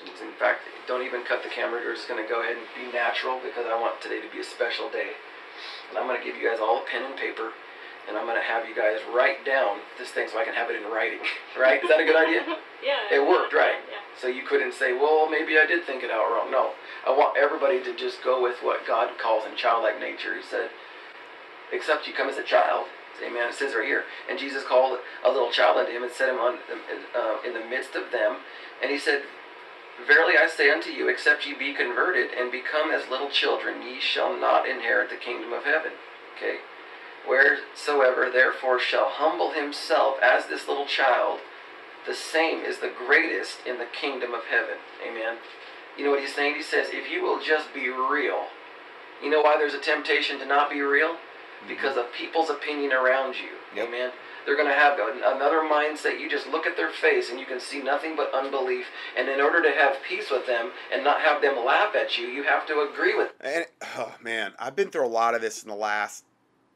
In 0.00 0.32
fact, 0.38 0.60
don't 0.86 1.04
even 1.04 1.24
cut 1.24 1.42
the 1.42 1.48
camera. 1.48 1.80
We're 1.84 1.94
just 1.94 2.08
going 2.08 2.22
to 2.22 2.28
go 2.28 2.40
ahead 2.40 2.56
and 2.56 2.66
be 2.76 2.92
natural 2.96 3.40
because 3.42 3.66
I 3.66 3.78
want 3.80 4.00
today 4.00 4.20
to 4.20 4.30
be 4.32 4.40
a 4.40 4.44
special 4.44 4.88
day. 4.90 5.10
And 5.90 5.98
I'm 5.98 6.06
going 6.06 6.18
to 6.18 6.24
give 6.24 6.36
you 6.36 6.48
guys 6.48 6.58
all 6.60 6.82
a 6.82 6.86
pen 6.86 7.04
and 7.04 7.16
paper, 7.16 7.52
and 8.08 8.16
I'm 8.16 8.24
going 8.24 8.40
to 8.40 8.44
have 8.44 8.68
you 8.68 8.74
guys 8.74 8.98
write 9.12 9.44
down 9.44 9.78
this 9.98 10.10
thing 10.10 10.28
so 10.30 10.38
I 10.38 10.44
can 10.44 10.54
have 10.54 10.70
it 10.70 10.76
in 10.76 10.90
writing. 10.90 11.20
Right? 11.58 11.82
Is 11.82 11.88
that 11.88 11.98
a 11.98 12.04
good 12.04 12.14
idea? 12.14 12.46
yeah. 12.86 13.10
It 13.10 13.18
worked, 13.18 13.52
right? 13.52 13.82
Yeah. 13.90 13.98
So 14.14 14.28
you 14.28 14.46
couldn't 14.46 14.72
say, 14.74 14.92
well, 14.92 15.28
maybe 15.28 15.58
I 15.58 15.66
did 15.66 15.84
think 15.84 16.04
it 16.04 16.10
out 16.10 16.30
wrong. 16.30 16.52
No. 16.52 16.70
I 17.04 17.10
want 17.10 17.36
everybody 17.36 17.82
to 17.82 17.96
just 17.96 18.22
go 18.22 18.40
with 18.40 18.62
what 18.62 18.86
God 18.86 19.18
calls 19.18 19.42
in 19.44 19.56
childlike 19.56 19.98
nature. 19.98 20.36
He 20.36 20.42
said, 20.42 20.70
except 21.72 22.06
you 22.06 22.14
come 22.14 22.28
as 22.28 22.38
a 22.38 22.44
child. 22.44 22.86
Amen. 23.26 23.48
It 23.48 23.54
says 23.54 23.74
right 23.74 23.84
here. 23.84 24.04
And 24.30 24.38
Jesus 24.38 24.62
called 24.62 24.98
a 25.24 25.30
little 25.30 25.50
child 25.50 25.78
unto 25.78 25.90
him 25.90 26.04
and 26.04 26.12
set 26.12 26.28
him 26.28 26.38
on, 26.38 26.58
uh, 27.16 27.38
in 27.44 27.54
the 27.54 27.66
midst 27.66 27.96
of 27.96 28.12
them. 28.12 28.36
And 28.80 28.90
he 28.90 28.98
said, 28.98 29.22
Verily 30.06 30.34
I 30.38 30.46
say 30.48 30.70
unto 30.70 30.90
you, 30.90 31.08
except 31.08 31.46
ye 31.46 31.54
be 31.54 31.74
converted 31.74 32.30
and 32.38 32.52
become 32.52 32.90
as 32.90 33.08
little 33.10 33.30
children, 33.30 33.82
ye 33.82 34.00
shall 34.00 34.38
not 34.38 34.68
inherit 34.68 35.10
the 35.10 35.16
kingdom 35.16 35.52
of 35.52 35.64
heaven. 35.64 35.92
Okay? 36.36 36.58
Wheresoever 37.26 38.30
therefore 38.30 38.78
shall 38.78 39.08
humble 39.08 39.52
himself 39.52 40.16
as 40.22 40.46
this 40.46 40.68
little 40.68 40.86
child, 40.86 41.40
the 42.06 42.14
same 42.14 42.64
is 42.64 42.78
the 42.78 42.92
greatest 42.96 43.58
in 43.66 43.78
the 43.78 43.84
kingdom 43.84 44.32
of 44.32 44.44
heaven. 44.44 44.76
Amen. 45.06 45.36
You 45.98 46.04
know 46.04 46.12
what 46.12 46.20
he's 46.20 46.34
saying? 46.34 46.54
He 46.54 46.62
says, 46.62 46.88
if 46.90 47.10
you 47.10 47.22
will 47.22 47.40
just 47.40 47.74
be 47.74 47.90
real, 47.90 48.46
you 49.22 49.30
know 49.30 49.42
why 49.42 49.58
there's 49.58 49.74
a 49.74 49.80
temptation 49.80 50.38
to 50.38 50.46
not 50.46 50.70
be 50.70 50.80
real? 50.80 51.14
Mm-hmm. 51.14 51.68
Because 51.68 51.96
of 51.96 52.12
people's 52.12 52.50
opinion 52.50 52.92
around 52.92 53.34
you. 53.34 53.58
Yep. 53.74 53.88
Amen. 53.88 54.10
They're 54.44 54.56
going 54.56 54.68
to 54.68 54.74
have 54.74 54.98
another 54.98 55.60
mindset. 55.60 56.20
You 56.20 56.28
just 56.28 56.46
look 56.48 56.66
at 56.66 56.76
their 56.76 56.90
face 56.90 57.30
and 57.30 57.38
you 57.38 57.46
can 57.46 57.60
see 57.60 57.82
nothing 57.82 58.16
but 58.16 58.32
unbelief. 58.34 58.86
And 59.16 59.28
in 59.28 59.40
order 59.40 59.62
to 59.62 59.70
have 59.70 59.96
peace 60.08 60.30
with 60.30 60.46
them 60.46 60.70
and 60.92 61.04
not 61.04 61.20
have 61.20 61.42
them 61.42 61.64
laugh 61.64 61.94
at 61.94 62.16
you, 62.18 62.26
you 62.26 62.42
have 62.44 62.66
to 62.66 62.88
agree 62.90 63.16
with. 63.16 63.36
them. 63.38 63.52
And 63.54 63.66
oh 63.96 64.14
man, 64.22 64.52
I've 64.58 64.76
been 64.76 64.90
through 64.90 65.06
a 65.06 65.08
lot 65.08 65.34
of 65.34 65.40
this 65.40 65.62
in 65.62 65.68
the 65.68 65.76
last 65.76 66.24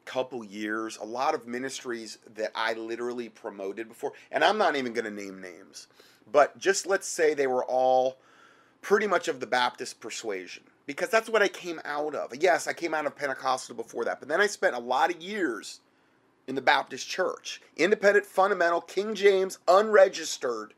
couple 0.04 0.44
years. 0.44 0.98
A 1.00 1.04
lot 1.04 1.34
of 1.34 1.46
ministries 1.46 2.18
that 2.34 2.50
I 2.54 2.74
literally 2.74 3.28
promoted 3.28 3.88
before, 3.88 4.12
and 4.30 4.44
I'm 4.44 4.58
not 4.58 4.76
even 4.76 4.92
going 4.92 5.04
to 5.04 5.10
name 5.10 5.40
names, 5.40 5.86
but 6.30 6.58
just 6.58 6.86
let's 6.86 7.06
say 7.06 7.34
they 7.34 7.46
were 7.46 7.64
all 7.64 8.18
pretty 8.80 9.06
much 9.06 9.28
of 9.28 9.40
the 9.40 9.46
Baptist 9.46 10.00
persuasion 10.00 10.64
because 10.86 11.08
that's 11.08 11.30
what 11.30 11.42
I 11.42 11.48
came 11.48 11.80
out 11.84 12.14
of. 12.14 12.34
Yes, 12.34 12.66
I 12.66 12.72
came 12.72 12.94
out 12.94 13.06
of 13.06 13.14
Pentecostal 13.16 13.76
before 13.76 14.04
that, 14.04 14.18
but 14.18 14.28
then 14.28 14.40
I 14.40 14.46
spent 14.46 14.74
a 14.74 14.80
lot 14.80 15.14
of 15.14 15.22
years 15.22 15.80
in 16.46 16.54
the 16.54 16.62
Baptist 16.62 17.08
church, 17.08 17.60
independent, 17.76 18.26
fundamental, 18.26 18.80
King 18.80 19.14
James, 19.14 19.58
unregistered 19.68 20.74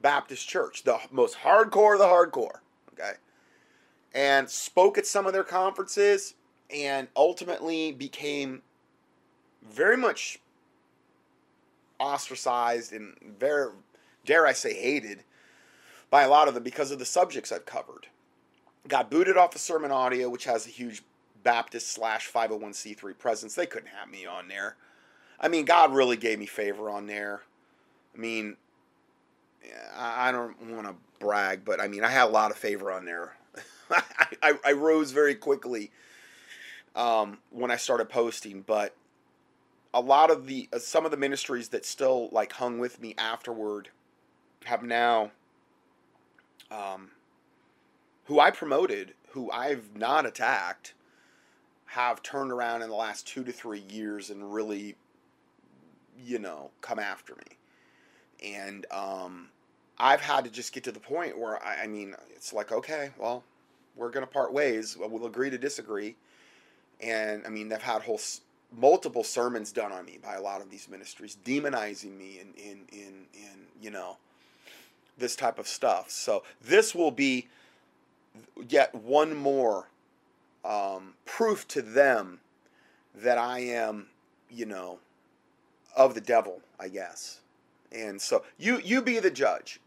Baptist 0.00 0.48
church, 0.48 0.82
the 0.82 0.98
most 1.10 1.38
hardcore 1.38 1.94
of 1.94 1.98
the 1.98 2.06
hardcore. 2.06 2.60
Okay. 2.92 3.12
And 4.14 4.48
spoke 4.50 4.98
at 4.98 5.06
some 5.06 5.26
of 5.26 5.32
their 5.32 5.44
conferences 5.44 6.34
and 6.74 7.08
ultimately 7.16 7.92
became 7.92 8.62
very 9.62 9.96
much 9.96 10.40
ostracized 11.98 12.92
and 12.92 13.14
very, 13.38 13.70
dare 14.24 14.46
I 14.46 14.52
say, 14.52 14.74
hated 14.74 15.22
by 16.10 16.22
a 16.22 16.28
lot 16.28 16.48
of 16.48 16.54
them 16.54 16.62
because 16.62 16.90
of 16.90 16.98
the 16.98 17.04
subjects 17.04 17.52
I've 17.52 17.66
covered. 17.66 18.08
Got 18.88 19.10
booted 19.10 19.36
off 19.36 19.54
of 19.54 19.60
Sermon 19.60 19.92
Audio, 19.92 20.28
which 20.28 20.44
has 20.44 20.66
a 20.66 20.70
huge 20.70 21.02
Baptist 21.42 21.92
slash 21.92 22.30
501c3 22.30 23.18
presence. 23.18 23.54
They 23.54 23.66
couldn't 23.66 23.88
have 23.88 24.10
me 24.10 24.26
on 24.26 24.48
there. 24.48 24.76
I 25.40 25.48
mean, 25.48 25.64
God 25.64 25.94
really 25.94 26.16
gave 26.16 26.38
me 26.38 26.46
favor 26.46 26.90
on 26.90 27.06
there. 27.06 27.42
I 28.14 28.18
mean, 28.18 28.56
I 29.96 30.32
don't 30.32 30.74
want 30.74 30.86
to 30.86 30.94
brag, 31.18 31.64
but 31.64 31.80
I 31.80 31.88
mean, 31.88 32.04
I 32.04 32.08
had 32.08 32.24
a 32.24 32.32
lot 32.32 32.50
of 32.50 32.56
favor 32.56 32.90
on 32.90 33.04
there. 33.04 33.36
I, 33.90 34.02
I, 34.42 34.54
I, 34.64 34.72
rose 34.72 35.10
very 35.10 35.34
quickly 35.34 35.90
um, 36.94 37.38
when 37.50 37.70
I 37.70 37.76
started 37.76 38.08
posting, 38.08 38.62
but 38.62 38.94
a 39.92 40.00
lot 40.00 40.30
of 40.30 40.46
the 40.46 40.68
uh, 40.72 40.78
some 40.78 41.04
of 41.04 41.10
the 41.10 41.16
ministries 41.16 41.68
that 41.70 41.84
still 41.84 42.28
like 42.30 42.52
hung 42.52 42.78
with 42.78 43.00
me 43.00 43.14
afterward 43.18 43.88
have 44.64 44.82
now 44.82 45.32
um, 46.70 47.10
who 48.26 48.38
I 48.38 48.50
promoted, 48.50 49.14
who 49.30 49.50
I've 49.50 49.96
not 49.96 50.26
attacked, 50.26 50.94
have 51.90 52.22
turned 52.22 52.52
around 52.52 52.82
in 52.82 52.88
the 52.88 52.94
last 52.94 53.26
two 53.26 53.42
to 53.42 53.50
three 53.50 53.82
years 53.90 54.30
and 54.30 54.54
really, 54.54 54.94
you 56.24 56.38
know, 56.38 56.70
come 56.82 57.00
after 57.00 57.34
me. 57.34 58.52
And 58.54 58.86
um, 58.92 59.48
I've 59.98 60.20
had 60.20 60.44
to 60.44 60.50
just 60.50 60.72
get 60.72 60.84
to 60.84 60.92
the 60.92 61.00
point 61.00 61.36
where 61.36 61.60
I, 61.64 61.82
I 61.82 61.86
mean, 61.88 62.14
it's 62.36 62.52
like, 62.52 62.70
okay, 62.70 63.10
well, 63.18 63.42
we're 63.96 64.10
going 64.10 64.24
to 64.24 64.32
part 64.32 64.52
ways. 64.52 64.96
We'll 64.96 65.26
agree 65.26 65.50
to 65.50 65.58
disagree. 65.58 66.14
And 67.00 67.42
I 67.44 67.48
mean, 67.48 67.68
they've 67.68 67.82
had 67.82 68.02
whole 68.02 68.20
multiple 68.78 69.24
sermons 69.24 69.72
done 69.72 69.90
on 69.90 70.04
me 70.04 70.20
by 70.22 70.36
a 70.36 70.40
lot 70.40 70.60
of 70.60 70.70
these 70.70 70.88
ministries, 70.88 71.36
demonizing 71.44 72.16
me 72.16 72.38
in 72.40 72.54
in 72.62 72.78
in 72.92 73.26
in 73.34 73.66
you 73.82 73.90
know 73.90 74.16
this 75.18 75.34
type 75.34 75.58
of 75.58 75.66
stuff. 75.66 76.08
So 76.08 76.44
this 76.62 76.94
will 76.94 77.10
be 77.10 77.48
yet 78.68 78.94
one 78.94 79.34
more 79.34 79.88
um, 80.64 81.14
proof 81.24 81.66
to 81.68 81.82
them 81.82 82.40
that 83.14 83.38
I 83.38 83.60
am, 83.60 84.06
you 84.50 84.66
know, 84.66 84.98
of 85.96 86.14
the 86.14 86.20
devil, 86.20 86.60
I 86.78 86.88
guess. 86.88 87.40
And 87.92 88.20
so 88.20 88.44
you 88.58 88.80
you 88.84 89.02
be 89.02 89.18
the 89.18 89.30
judge. 89.30 89.80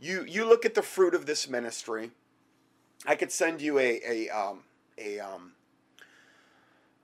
You 0.00 0.24
you 0.26 0.44
look 0.44 0.64
at 0.64 0.74
the 0.74 0.82
fruit 0.82 1.14
of 1.14 1.26
this 1.26 1.48
ministry. 1.48 2.10
I 3.06 3.14
could 3.14 3.30
send 3.30 3.62
you 3.62 3.78
a 3.78 4.00
a 4.06 4.28
um, 4.28 4.60
a 4.96 5.20
um, 5.20 5.52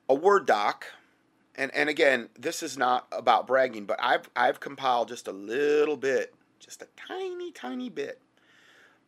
a 0.08 0.14
word 0.14 0.46
doc. 0.46 0.86
And 1.56 1.72
and 1.72 1.88
again, 1.88 2.30
this 2.36 2.64
is 2.64 2.76
not 2.76 3.06
about 3.12 3.46
bragging, 3.46 3.84
but 3.84 3.98
I've 4.02 4.28
I've 4.34 4.58
compiled 4.58 5.08
just 5.08 5.28
a 5.28 5.32
little 5.32 5.96
bit, 5.96 6.34
just 6.58 6.82
a 6.82 6.88
tiny 6.96 7.52
tiny 7.52 7.88
bit 7.88 8.20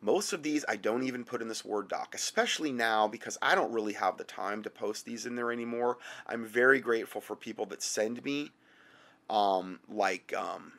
most 0.01 0.33
of 0.33 0.43
these 0.43 0.63
I 0.67 0.75
don't 0.75 1.03
even 1.03 1.23
put 1.23 1.41
in 1.41 1.47
this 1.47 1.65
Word 1.65 1.87
doc, 1.87 2.13
especially 2.13 2.71
now 2.71 3.07
because 3.07 3.37
I 3.41 3.55
don't 3.55 3.71
really 3.71 3.93
have 3.93 4.17
the 4.17 4.23
time 4.23 4.63
to 4.63 4.69
post 4.69 5.05
these 5.05 5.25
in 5.25 5.35
there 5.35 5.51
anymore. 5.51 5.97
I'm 6.27 6.45
very 6.45 6.79
grateful 6.79 7.21
for 7.21 7.35
people 7.35 7.65
that 7.67 7.81
send 7.81 8.23
me, 8.23 8.51
um, 9.29 9.79
like 9.89 10.33
um, 10.37 10.73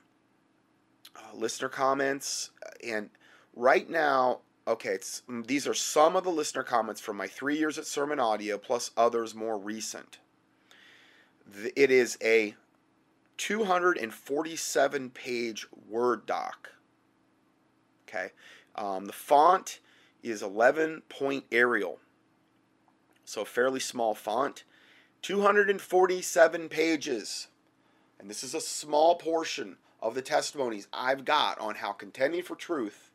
uh, 1.16 1.34
listener 1.34 1.68
comments. 1.68 2.50
And 2.86 3.10
right 3.54 3.88
now, 3.90 4.40
okay, 4.66 4.90
it's, 4.90 5.22
mm, 5.28 5.46
these 5.46 5.66
are 5.66 5.74
some 5.74 6.14
of 6.14 6.24
the 6.24 6.30
listener 6.30 6.62
comments 6.62 7.00
from 7.00 7.16
my 7.16 7.26
three 7.26 7.58
years 7.58 7.76
at 7.78 7.86
Sermon 7.86 8.20
Audio, 8.20 8.56
plus 8.56 8.92
others 8.96 9.34
more 9.34 9.58
recent. 9.58 10.18
It 11.74 11.90
is 11.90 12.18
a 12.22 12.54
247 13.38 15.10
page 15.10 15.66
Word 15.88 16.26
doc. 16.26 16.70
Okay. 18.08 18.30
Um, 18.78 19.06
the 19.06 19.12
font 19.12 19.80
is 20.22 20.40
11 20.40 21.02
point 21.08 21.44
Arial, 21.50 21.98
so 23.24 23.44
fairly 23.44 23.80
small 23.80 24.14
font. 24.14 24.62
247 25.22 26.68
pages. 26.68 27.48
And 28.20 28.30
this 28.30 28.44
is 28.44 28.54
a 28.54 28.60
small 28.60 29.16
portion 29.16 29.78
of 30.00 30.14
the 30.14 30.22
testimonies 30.22 30.86
I've 30.92 31.24
got 31.24 31.58
on 31.58 31.74
how 31.74 31.90
contending 31.90 32.42
for 32.42 32.54
truth. 32.54 33.10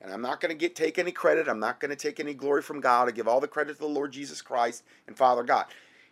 And 0.00 0.12
I'm 0.12 0.22
not 0.22 0.40
going 0.40 0.50
to 0.50 0.56
get 0.56 0.76
take 0.76 0.96
any 0.96 1.10
credit. 1.10 1.48
I'm 1.48 1.58
not 1.58 1.80
going 1.80 1.90
to 1.90 1.96
take 1.96 2.20
any 2.20 2.32
glory 2.32 2.62
from 2.62 2.80
God. 2.80 3.08
I 3.08 3.10
give 3.10 3.26
all 3.26 3.40
the 3.40 3.48
credit 3.48 3.74
to 3.74 3.78
the 3.80 3.86
Lord 3.86 4.12
Jesus 4.12 4.40
Christ 4.40 4.84
and 5.08 5.16
Father 5.16 5.42
God. 5.42 5.66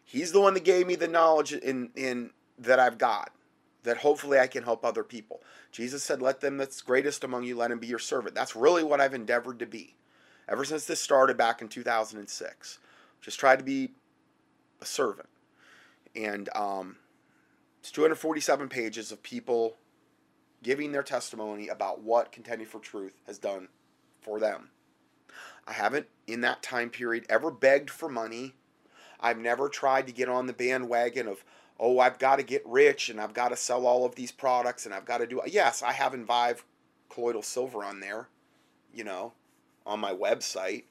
He's 0.05 0.33
the 0.33 0.41
one 0.41 0.55
that 0.55 0.65
gave 0.65 0.89
me 0.89 0.97
the 0.97 1.09
knowledge 1.09 1.53
in 1.53 1.91
in 1.95 2.31
that 2.59 2.81
I've 2.81 2.99
got 2.99 3.31
that 3.89 3.99
hopefully 3.99 4.39
I 4.39 4.47
can 4.47 4.63
help 4.63 4.85
other 4.85 5.03
people. 5.03 5.43
Jesus 5.73 6.03
said, 6.03 6.23
Let 6.23 6.41
them 6.41 6.59
that's 6.59 6.83
greatest 6.83 7.25
among 7.25 7.45
you, 7.45 7.57
let 7.57 7.71
him 7.71 7.79
be 7.79 7.87
your 7.87 7.99
servant. 7.99 8.35
That's 8.35 8.55
really 8.55 8.85
what 8.85 9.01
I've 9.01 9.15
endeavored 9.15 9.59
to 9.59 9.67
be 9.67 9.95
ever 10.49 10.65
since 10.65 10.85
this 10.85 11.01
started 11.01 11.37
back 11.37 11.61
in 11.61 11.69
2006. 11.69 12.79
Just 13.21 13.39
tried 13.39 13.59
to 13.59 13.65
be 13.65 13.91
a 14.81 14.87
servant. 14.87 15.29
And 16.17 16.49
um, 16.55 16.97
it's 17.81 17.91
247 17.91 18.69
pages 18.69 19.13
of 19.13 19.23
people 19.23 19.77
giving 20.63 20.93
their 20.93 21.03
testimony 21.03 21.69
about 21.69 22.03
what 22.03 22.33
Contending 22.33 22.67
for 22.67 22.81
Truth 22.81 23.21
has 23.27 23.39
done 23.39 23.69
for 24.21 24.41
them. 24.41 24.71
I 25.67 25.73
haven't, 25.73 26.07
in 26.27 26.41
that 26.41 26.63
time 26.63 26.91
period, 26.91 27.27
ever 27.29 27.51
begged 27.51 27.91
for 27.91 28.09
money. 28.09 28.55
I've 29.21 29.39
never 29.39 29.69
tried 29.69 30.07
to 30.07 30.13
get 30.13 30.29
on 30.29 30.47
the 30.47 30.53
bandwagon 30.53 31.29
of, 31.29 31.45
oh, 31.81 31.99
I've 31.99 32.19
got 32.19 32.37
to 32.37 32.43
get 32.43 32.63
rich 32.67 33.09
and 33.09 33.21
I've 33.21 33.35
got 33.35 33.49
to 33.49 33.57
sell 33.57 33.87
all 33.87 34.05
of 34.05 34.15
these 34.15 34.33
products 34.33 34.85
and 34.85 34.95
I've 34.95 35.05
got 35.05 35.19
to 35.19 35.27
do. 35.27 35.41
Yes, 35.47 35.83
I 35.83 35.93
have 35.93 36.13
Envive 36.13 36.65
colloidal 37.09 37.43
silver 37.43 37.85
on 37.85 38.01
there, 38.01 38.29
you 38.93 39.05
know, 39.05 39.33
on 39.87 40.01
my 40.01 40.13
website, 40.13 40.85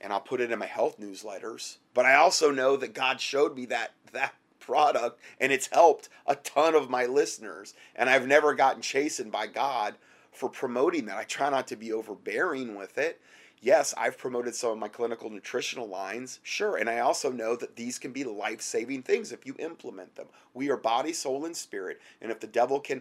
and 0.00 0.12
I'll 0.12 0.20
put 0.20 0.40
it 0.40 0.50
in 0.50 0.58
my 0.58 0.66
health 0.66 1.00
newsletters. 1.00 1.78
But 1.92 2.06
I 2.06 2.14
also 2.14 2.50
know 2.50 2.76
that 2.76 2.94
God 2.94 3.20
showed 3.20 3.56
me 3.56 3.66
that 3.66 3.92
that 4.12 4.34
product 4.60 5.20
and 5.38 5.52
it's 5.52 5.68
helped 5.72 6.08
a 6.26 6.36
ton 6.36 6.74
of 6.74 6.88
my 6.88 7.06
listeners, 7.06 7.74
and 7.94 8.08
I've 8.08 8.26
never 8.26 8.54
gotten 8.54 8.82
chastened 8.82 9.32
by 9.32 9.46
God 9.46 9.94
for 10.32 10.48
promoting 10.48 11.06
that. 11.06 11.16
I 11.16 11.24
try 11.24 11.50
not 11.50 11.66
to 11.68 11.76
be 11.76 11.92
overbearing 11.92 12.74
with 12.74 12.98
it 12.98 13.20
yes, 13.64 13.94
I've 13.96 14.18
promoted 14.18 14.54
some 14.54 14.72
of 14.72 14.78
my 14.78 14.88
clinical 14.88 15.30
nutritional 15.30 15.88
lines, 15.88 16.38
sure, 16.42 16.76
and 16.76 16.88
I 16.88 16.98
also 16.98 17.32
know 17.32 17.56
that 17.56 17.76
these 17.76 17.98
can 17.98 18.12
be 18.12 18.22
life 18.22 18.60
saving 18.60 19.02
things 19.02 19.32
if 19.32 19.46
you 19.46 19.56
implement 19.58 20.14
them. 20.16 20.26
We 20.52 20.68
are 20.70 20.76
body, 20.76 21.14
soul, 21.14 21.46
and 21.46 21.56
spirit, 21.56 22.00
and 22.20 22.30
if 22.30 22.40
the 22.40 22.46
devil 22.46 22.78
can 22.78 23.00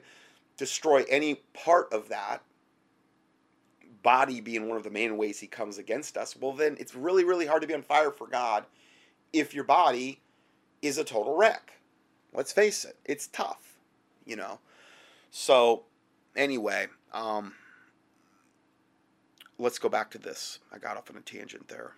destroy 0.56 1.04
any 1.10 1.42
part 1.54 1.92
of 1.92 2.08
that, 2.10 2.44
body 4.02 4.40
being 4.40 4.68
one 4.68 4.78
of 4.78 4.84
the 4.84 4.90
main 4.90 5.18
ways 5.18 5.40
he 5.40 5.48
comes 5.48 5.78
against 5.78 6.16
us, 6.16 6.36
well, 6.40 6.54
then 6.54 6.78
it's 6.80 6.96
really, 6.96 7.26
really 7.26 7.46
hard 7.46 7.62
to 7.62 7.68
be 7.68 7.74
on 7.74 7.82
fire 7.82 8.12
for 8.12 8.28
God 8.28 8.64
if 9.34 9.54
your 9.54 9.66
body 9.66 10.22
is 10.82 10.98
a 10.98 11.04
total 11.04 11.36
wreck. 11.36 11.74
Let's 12.34 12.54
face 12.54 12.86
it, 12.86 12.96
it's 13.04 13.28
tough, 13.28 13.76
you 14.26 14.38
know. 14.38 14.60
So, 15.30 15.84
anyway, 16.36 16.88
um, 17.14 17.54
let's 19.60 19.80
go 19.80 19.90
back 19.90 20.12
to 20.12 20.18
this. 20.18 20.60
I 20.74 20.78
got 20.80 20.98
off 20.98 21.10
on 21.12 21.18
a 21.18 21.22
tangent 21.22 21.68
there. 21.70 21.92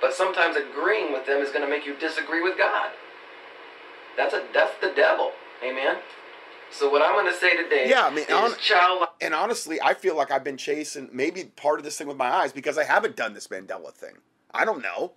But 0.00 0.14
sometimes 0.14 0.56
agreeing 0.56 1.12
with 1.12 1.26
them 1.26 1.40
is 1.42 1.50
going 1.50 1.62
to 1.64 1.68
make 1.70 1.86
you 1.86 1.96
disagree 1.96 2.42
with 2.42 2.58
God. 2.58 2.90
That's 4.16 4.34
a 4.34 4.44
that's 4.54 4.78
the 4.80 4.92
devil. 4.96 5.32
Amen. 5.64 5.96
So 6.72 6.90
what 6.90 7.02
I'm 7.02 7.14
going 7.14 7.32
to 7.32 7.38
say 7.38 7.56
today 7.56 7.88
yeah, 7.88 8.06
I 8.06 8.10
mean, 8.10 8.26
on, 8.32 8.56
child. 8.58 9.06
And 9.20 9.34
honestly, 9.34 9.80
I 9.82 9.94
feel 9.94 10.16
like 10.16 10.30
I've 10.30 10.44
been 10.44 10.56
chasing 10.56 11.08
maybe 11.12 11.44
part 11.56 11.78
of 11.80 11.84
this 11.84 11.98
thing 11.98 12.08
with 12.08 12.16
my 12.16 12.30
eyes 12.30 12.52
because 12.52 12.78
I 12.78 12.84
haven't 12.84 13.16
done 13.16 13.34
this 13.34 13.48
Mandela 13.48 13.92
thing. 13.92 14.14
I 14.52 14.64
don't 14.64 14.82
know. 14.82 15.12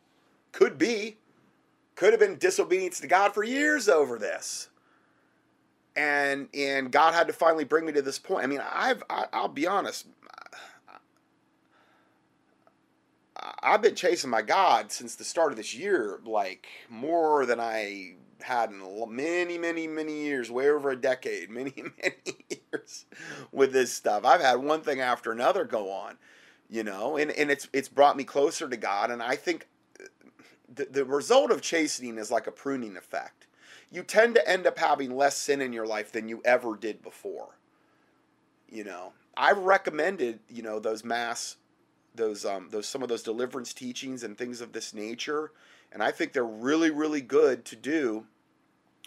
Could 0.51 0.77
be. 0.77 1.17
Could 1.95 2.13
have 2.13 2.19
been 2.19 2.37
disobedience 2.37 2.99
to 3.01 3.07
God 3.07 3.33
for 3.33 3.43
years 3.43 3.89
over 3.89 4.19
this. 4.19 4.69
and 5.95 6.49
and 6.53 6.91
God 6.91 7.13
had 7.13 7.27
to 7.27 7.33
finally 7.33 7.65
bring 7.65 7.85
me 7.85 7.93
to 7.93 8.01
this 8.01 8.19
point. 8.19 8.43
I 8.43 8.47
mean, 8.47 8.61
I've 8.73 9.03
I, 9.09 9.25
I'll 9.33 9.47
be 9.47 9.67
honest. 9.67 10.07
I've 13.61 13.81
been 13.81 13.95
chasing 13.95 14.29
my 14.29 14.41
God 14.41 14.91
since 14.91 15.15
the 15.15 15.23
start 15.23 15.51
of 15.51 15.57
this 15.57 15.75
year, 15.75 16.19
like 16.25 16.67
more 16.89 17.45
than 17.45 17.59
I 17.59 18.15
had 18.41 18.71
in 18.71 19.15
many, 19.15 19.57
many, 19.57 19.87
many 19.87 20.23
years, 20.23 20.51
way 20.51 20.69
over 20.69 20.91
a 20.91 20.95
decade, 20.95 21.49
many, 21.49 21.73
many 22.01 22.45
years 22.49 23.05
with 23.51 23.73
this 23.73 23.91
stuff. 23.91 24.25
I've 24.25 24.41
had 24.41 24.55
one 24.55 24.81
thing 24.81 25.01
after 25.01 25.31
another 25.31 25.65
go 25.65 25.91
on, 25.91 26.17
you 26.69 26.83
know, 26.83 27.17
and, 27.17 27.31
and 27.31 27.51
it's 27.51 27.67
it's 27.73 27.89
brought 27.89 28.17
me 28.17 28.23
closer 28.23 28.69
to 28.69 28.77
God. 28.77 29.11
And 29.11 29.21
I 29.21 29.35
think 29.35 29.67
uh, 29.99 30.05
the, 30.73 30.85
the 30.85 31.05
result 31.05 31.51
of 31.51 31.61
chastening 31.61 32.17
is 32.17 32.31
like 32.31 32.47
a 32.47 32.51
pruning 32.51 32.97
effect. 32.97 33.47
You 33.91 34.03
tend 34.03 34.35
to 34.35 34.49
end 34.49 34.65
up 34.65 34.79
having 34.79 35.15
less 35.15 35.37
sin 35.37 35.61
in 35.61 35.73
your 35.73 35.85
life 35.85 36.11
than 36.11 36.27
you 36.27 36.41
ever 36.45 36.75
did 36.75 37.03
before. 37.03 37.57
You 38.69 38.83
know, 38.83 39.13
I've 39.37 39.59
recommended, 39.59 40.39
you 40.49 40.63
know, 40.63 40.79
those 40.79 41.03
mass 41.03 41.57
those 42.15 42.45
um, 42.45 42.69
those 42.71 42.87
some 42.87 43.03
of 43.03 43.09
those 43.09 43.23
deliverance 43.23 43.73
teachings 43.73 44.23
and 44.23 44.37
things 44.37 44.61
of 44.61 44.73
this 44.73 44.93
nature, 44.93 45.51
and 45.91 46.03
I 46.03 46.11
think 46.11 46.33
they're 46.33 46.43
really 46.45 46.91
really 46.91 47.21
good 47.21 47.65
to 47.65 47.75
do 47.75 48.25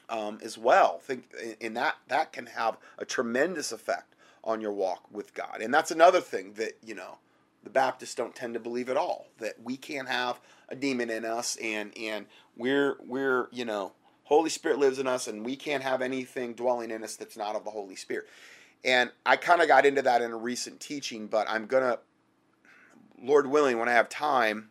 um, 0.08 0.38
as 0.42 0.56
well. 0.56 0.98
think 0.98 1.32
in 1.60 1.74
that 1.74 1.96
that 2.08 2.32
can 2.32 2.46
have 2.46 2.78
a 2.98 3.04
tremendous 3.04 3.72
effect 3.72 4.14
on 4.44 4.60
your 4.60 4.72
walk 4.72 5.04
with 5.10 5.34
God, 5.34 5.60
and 5.60 5.72
that's 5.72 5.90
another 5.90 6.20
thing 6.20 6.54
that 6.54 6.78
you 6.84 6.94
know 6.94 7.18
the 7.66 7.70
Baptists 7.70 8.14
don't 8.14 8.34
tend 8.34 8.54
to 8.54 8.60
believe 8.60 8.88
at 8.88 8.96
all 8.96 9.26
that 9.38 9.54
we 9.62 9.76
can't 9.76 10.08
have 10.08 10.40
a 10.68 10.76
demon 10.76 11.10
in 11.10 11.24
us 11.24 11.56
and 11.62 11.92
and 11.98 12.26
we're 12.56 12.96
we're 13.04 13.48
you 13.52 13.64
know 13.64 13.92
Holy 14.24 14.50
Spirit 14.50 14.78
lives 14.78 14.98
in 14.98 15.06
us 15.06 15.28
and 15.28 15.44
we 15.44 15.56
can't 15.56 15.82
have 15.82 16.02
anything 16.02 16.54
dwelling 16.54 16.90
in 16.90 17.04
us 17.04 17.16
that's 17.16 17.36
not 17.36 17.54
of 17.54 17.64
the 17.64 17.70
Holy 17.70 17.96
Spirit. 17.96 18.26
And 18.84 19.10
I 19.24 19.36
kind 19.36 19.60
of 19.60 19.68
got 19.68 19.86
into 19.86 20.02
that 20.02 20.22
in 20.22 20.32
a 20.32 20.36
recent 20.36 20.80
teaching, 20.80 21.26
but 21.26 21.48
I'm 21.48 21.66
gonna 21.66 21.98
Lord 23.22 23.46
willing, 23.46 23.78
when 23.78 23.88
I 23.88 23.92
have 23.92 24.08
time, 24.08 24.70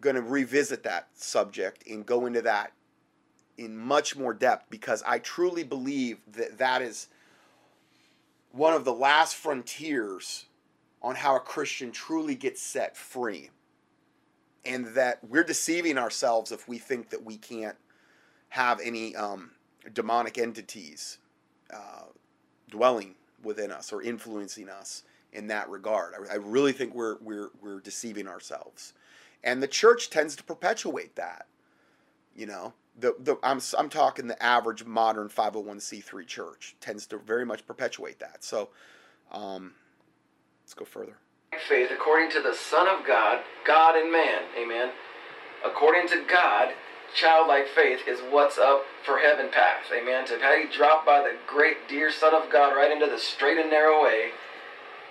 going 0.00 0.16
to 0.16 0.22
revisit 0.22 0.82
that 0.84 1.08
subject 1.14 1.86
and 1.88 2.06
go 2.06 2.26
into 2.26 2.42
that 2.42 2.72
in 3.56 3.76
much 3.76 4.16
more 4.16 4.32
depth 4.32 4.70
because 4.70 5.02
I 5.06 5.18
truly 5.18 5.64
believe 5.64 6.18
that 6.32 6.58
that 6.58 6.82
is 6.82 7.08
one 8.52 8.72
of 8.72 8.84
the 8.84 8.92
last 8.92 9.34
frontiers 9.34 10.46
on 11.02 11.16
how 11.16 11.36
a 11.36 11.40
Christian 11.40 11.90
truly 11.90 12.34
gets 12.34 12.62
set 12.62 12.96
free. 12.96 13.50
And 14.64 14.86
that 14.88 15.18
we're 15.24 15.44
deceiving 15.44 15.96
ourselves 15.96 16.52
if 16.52 16.68
we 16.68 16.78
think 16.78 17.10
that 17.10 17.24
we 17.24 17.36
can't 17.36 17.76
have 18.50 18.80
any 18.82 19.14
um, 19.16 19.52
demonic 19.92 20.36
entities 20.36 21.18
uh, 21.72 22.04
dwelling 22.68 23.14
within 23.42 23.70
us 23.70 23.92
or 23.92 24.02
influencing 24.02 24.68
us 24.68 25.04
in 25.32 25.48
that 25.48 25.68
regard. 25.68 26.14
I, 26.14 26.34
I 26.34 26.36
really 26.36 26.72
think 26.72 26.94
we're, 26.94 27.16
we're, 27.20 27.50
we're 27.60 27.80
deceiving 27.80 28.26
ourselves. 28.28 28.94
And 29.44 29.62
the 29.62 29.68
church 29.68 30.10
tends 30.10 30.34
to 30.36 30.42
perpetuate 30.42 31.16
that. 31.16 31.46
You 32.34 32.46
know, 32.46 32.72
the, 32.98 33.14
the, 33.18 33.36
I'm, 33.42 33.60
I'm 33.76 33.88
talking 33.88 34.26
the 34.26 34.42
average 34.42 34.84
modern 34.84 35.28
501c3 35.28 36.26
church 36.26 36.76
tends 36.80 37.06
to 37.08 37.18
very 37.18 37.44
much 37.44 37.66
perpetuate 37.66 38.18
that. 38.20 38.44
So 38.44 38.70
um, 39.32 39.72
let's 40.62 40.74
go 40.74 40.84
further. 40.84 41.16
Faith 41.68 41.90
according 41.92 42.30
to 42.32 42.40
the 42.40 42.54
Son 42.54 42.86
of 42.86 43.06
God, 43.06 43.40
God 43.66 43.96
and 43.96 44.12
man. 44.12 44.42
Amen. 44.58 44.90
According 45.64 46.08
to 46.08 46.24
God, 46.28 46.72
childlike 47.14 47.66
faith 47.74 48.00
is 48.06 48.20
what's 48.30 48.58
up 48.58 48.82
for 49.04 49.18
heaven 49.18 49.48
path. 49.50 49.84
Amen. 49.92 50.26
To 50.26 50.38
have 50.38 50.58
you 50.58 50.70
dropped 50.70 51.06
by 51.06 51.20
the 51.20 51.36
great 51.46 51.88
dear 51.88 52.10
Son 52.12 52.34
of 52.34 52.50
God 52.52 52.76
right 52.76 52.92
into 52.92 53.06
the 53.06 53.18
straight 53.18 53.58
and 53.58 53.70
narrow 53.70 54.02
way 54.02 54.30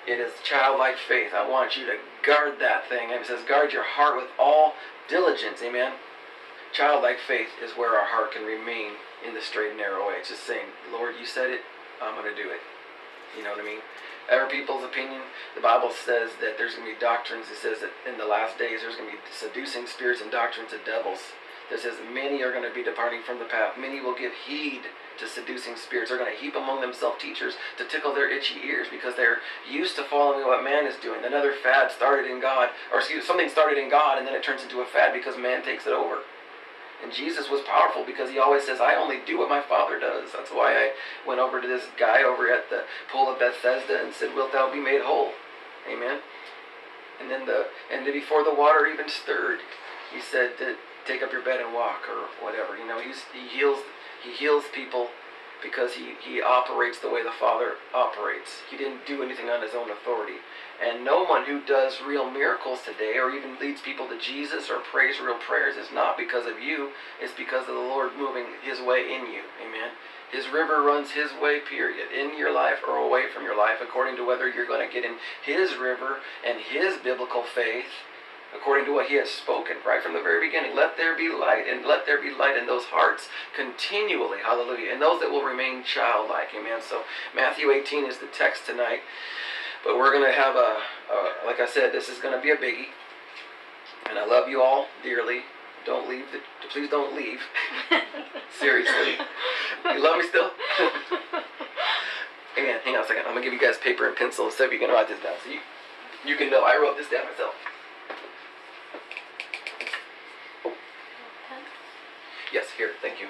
it 0.07 0.19
is 0.19 0.31
childlike 0.43 0.97
faith. 0.97 1.33
I 1.35 1.47
want 1.47 1.75
you 1.75 1.85
to 1.85 1.97
guard 2.25 2.59
that 2.59 2.87
thing. 2.87 3.11
And 3.11 3.21
it 3.21 3.27
says, 3.27 3.43
guard 3.43 3.73
your 3.73 3.83
heart 3.83 4.15
with 4.15 4.31
all 4.39 4.73
diligence. 5.09 5.59
Amen. 5.61 5.93
Childlike 6.73 7.19
faith 7.27 7.49
is 7.63 7.71
where 7.75 7.99
our 7.99 8.07
heart 8.07 8.31
can 8.31 8.43
remain 8.43 8.95
in 9.27 9.33
the 9.33 9.41
straight 9.41 9.75
and 9.75 9.77
narrow 9.77 10.07
way. 10.07 10.15
It's 10.19 10.29
just 10.29 10.47
saying, 10.47 10.67
Lord, 10.91 11.15
you 11.19 11.25
said 11.25 11.49
it, 11.51 11.61
I'm 12.01 12.15
going 12.15 12.33
to 12.33 12.41
do 12.41 12.49
it. 12.49 12.63
You 13.37 13.43
know 13.43 13.51
what 13.51 13.59
I 13.59 13.67
mean? 13.67 13.83
Every 14.31 14.47
people's 14.47 14.83
opinion. 14.83 15.21
The 15.55 15.61
Bible 15.61 15.91
says 15.91 16.31
that 16.39 16.57
there's 16.57 16.75
going 16.75 16.87
to 16.87 16.93
be 16.95 16.99
doctrines. 16.99 17.47
It 17.51 17.59
says 17.59 17.79
that 17.79 17.91
in 18.07 18.17
the 18.17 18.27
last 18.27 18.59
days 18.59 18.83
there's 18.83 18.95
going 18.95 19.11
to 19.11 19.15
be 19.15 19.23
seducing 19.31 19.87
spirits 19.87 20.21
and 20.21 20.31
doctrines 20.31 20.71
of 20.71 20.83
devils. 20.83 21.35
That 21.71 21.79
says 21.79 21.99
many 22.11 22.43
are 22.43 22.51
going 22.51 22.67
to 22.67 22.75
be 22.75 22.83
departing 22.83 23.23
from 23.23 23.39
the 23.39 23.47
path. 23.51 23.75
Many 23.79 23.99
will 23.99 24.15
give 24.15 24.31
heed 24.47 24.87
to 25.19 25.27
seducing 25.27 25.75
spirits. 25.75 26.09
They're 26.09 26.19
going 26.19 26.33
to 26.33 26.41
heap 26.41 26.55
among 26.55 26.81
themselves 26.81 27.21
teachers 27.21 27.55
to 27.77 27.85
tickle 27.85 28.13
their 28.13 28.29
itchy 28.29 28.59
ears 28.65 28.87
because 28.89 29.15
they're 29.15 29.39
used 29.69 29.95
to 29.95 30.03
following 30.03 30.45
what 30.45 30.63
man 30.63 30.85
is 30.85 30.95
doing. 30.97 31.25
Another 31.25 31.53
fad 31.53 31.91
started 31.91 32.29
in 32.29 32.39
God, 32.39 32.69
or 32.91 32.99
excuse 32.99 33.25
something 33.25 33.49
started 33.49 33.77
in 33.77 33.89
God, 33.89 34.17
and 34.17 34.27
then 34.27 34.35
it 34.35 34.43
turns 34.43 34.63
into 34.63 34.81
a 34.81 34.85
fad 34.85 35.13
because 35.13 35.37
man 35.37 35.63
takes 35.63 35.85
it 35.85 35.93
over. 35.93 36.19
And 37.03 37.13
Jesus 37.13 37.49
was 37.49 37.61
powerful 37.61 38.03
because 38.03 38.31
he 38.31 38.39
always 38.39 38.65
says, 38.65 38.81
I 38.81 38.95
only 38.95 39.17
do 39.25 39.37
what 39.37 39.49
my 39.49 39.61
Father 39.61 39.99
does. 39.99 40.31
That's 40.33 40.49
why 40.49 40.73
I 40.73 40.91
went 41.27 41.39
over 41.39 41.61
to 41.61 41.67
this 41.67 41.85
guy 41.99 42.23
over 42.23 42.51
at 42.51 42.69
the 42.69 42.83
pool 43.11 43.29
of 43.29 43.37
Bethesda 43.37 44.03
and 44.03 44.13
said, 44.13 44.33
Wilt 44.33 44.51
thou 44.51 44.71
be 44.71 44.79
made 44.79 45.01
whole? 45.01 45.33
Amen. 45.87 46.19
And 47.21 47.29
then 47.29 47.45
the 47.45 47.67
and 47.91 48.05
then 48.05 48.13
before 48.13 48.43
the 48.43 48.53
water 48.53 48.87
even 48.87 49.09
stirred, 49.09 49.59
he 50.13 50.21
said 50.21 50.57
to 50.57 50.75
take 51.07 51.23
up 51.23 51.31
your 51.31 51.41
bed 51.41 51.61
and 51.61 51.73
walk 51.73 52.03
or 52.09 52.27
whatever. 52.43 52.77
You 52.77 52.85
know, 52.85 52.99
he's, 52.99 53.23
he 53.31 53.47
heals 53.47 53.79
he 54.27 54.33
heals 54.33 54.65
people 54.73 55.07
because 55.63 55.93
he, 55.93 56.13
he 56.21 56.41
operates 56.41 56.99
the 56.99 57.09
way 57.09 57.23
the 57.23 57.31
Father 57.31 57.73
operates. 57.93 58.61
He 58.69 58.77
didn't 58.77 59.07
do 59.07 59.23
anything 59.23 59.49
on 59.49 59.61
his 59.61 59.73
own 59.73 59.89
authority. 59.89 60.37
And 60.83 61.03
no 61.03 61.23
one 61.23 61.45
who 61.45 61.65
does 61.65 62.01
real 62.05 62.29
miracles 62.29 62.79
today 62.85 63.17
or 63.17 63.31
even 63.31 63.57
leads 63.59 63.81
people 63.81 64.07
to 64.07 64.19
Jesus 64.19 64.69
or 64.69 64.79
prays 64.79 65.19
real 65.19 65.39
prayers 65.39 65.75
is 65.75 65.91
not 65.91 66.17
because 66.17 66.45
of 66.45 66.59
you, 66.59 66.91
it's 67.19 67.33
because 67.33 67.67
of 67.67 67.73
the 67.73 67.89
Lord 67.89 68.11
moving 68.17 68.45
his 68.61 68.79
way 68.79 69.09
in 69.09 69.25
you. 69.25 69.41
Amen. 69.57 69.97
His 70.31 70.47
river 70.49 70.83
runs 70.83 71.11
his 71.11 71.31
way, 71.41 71.61
period, 71.61 72.11
in 72.11 72.37
your 72.37 72.53
life 72.53 72.79
or 72.87 72.97
away 72.97 73.23
from 73.33 73.43
your 73.43 73.57
life, 73.57 73.79
according 73.81 74.17
to 74.17 74.27
whether 74.27 74.49
you're 74.49 74.67
going 74.67 74.85
to 74.85 74.93
get 74.93 75.05
in 75.05 75.15
his 75.43 75.75
river 75.77 76.17
and 76.45 76.59
his 76.59 76.97
biblical 76.97 77.43
faith 77.43 77.89
according 78.55 78.85
to 78.85 78.93
what 78.93 79.07
he 79.07 79.15
has 79.15 79.29
spoken 79.29 79.77
right 79.85 80.01
from 80.01 80.13
the 80.13 80.21
very 80.21 80.45
beginning. 80.45 80.75
Let 80.75 80.97
there 80.97 81.15
be 81.15 81.29
light, 81.29 81.65
and 81.69 81.85
let 81.85 82.05
there 82.05 82.21
be 82.21 82.31
light 82.31 82.57
in 82.57 82.65
those 82.65 82.85
hearts 82.85 83.29
continually. 83.55 84.39
Hallelujah. 84.43 84.91
And 84.91 85.01
those 85.01 85.19
that 85.21 85.31
will 85.31 85.43
remain 85.43 85.83
childlike. 85.83 86.49
Amen. 86.57 86.79
So 86.81 87.03
Matthew 87.35 87.71
18 87.71 88.05
is 88.05 88.17
the 88.17 88.27
text 88.27 88.65
tonight. 88.65 89.01
But 89.83 89.97
we're 89.97 90.11
going 90.11 90.25
to 90.25 90.35
have 90.35 90.55
a, 90.55 90.81
a, 91.11 91.45
like 91.45 91.59
I 91.59 91.67
said, 91.67 91.93
this 91.93 92.09
is 92.09 92.19
going 92.19 92.35
to 92.35 92.41
be 92.41 92.51
a 92.51 92.57
biggie. 92.57 92.91
And 94.09 94.17
I 94.17 94.25
love 94.25 94.49
you 94.49 94.61
all 94.61 94.87
dearly. 95.03 95.41
Don't 95.85 96.09
leave. 96.09 96.25
The, 96.31 96.39
please 96.69 96.89
don't 96.89 97.15
leave. 97.15 97.39
Seriously. 98.59 99.15
You 99.85 100.03
love 100.03 100.17
me 100.17 100.27
still? 100.27 100.51
Hang 102.57 102.73
on, 102.73 102.79
hang 102.83 102.95
on 102.95 103.03
a 103.03 103.07
second. 103.07 103.23
I'm 103.27 103.33
going 103.33 103.43
to 103.43 103.49
give 103.49 103.53
you 103.53 103.59
guys 103.59 103.77
paper 103.77 104.07
and 104.07 104.15
pencil 104.15 104.49
so 104.49 104.65
you 104.65 104.79
can 104.79 104.89
write 104.89 105.07
this 105.07 105.21
down. 105.21 105.35
So 105.45 105.51
you, 105.51 105.59
you 106.25 106.35
can 106.35 106.49
know 106.49 106.63
I 106.65 106.75
wrote 106.81 106.97
this 106.97 107.07
down 107.09 107.25
myself. 107.29 107.53
Yes, 112.51 112.66
here, 112.77 112.91
thank 113.01 113.19
you. 113.19 113.27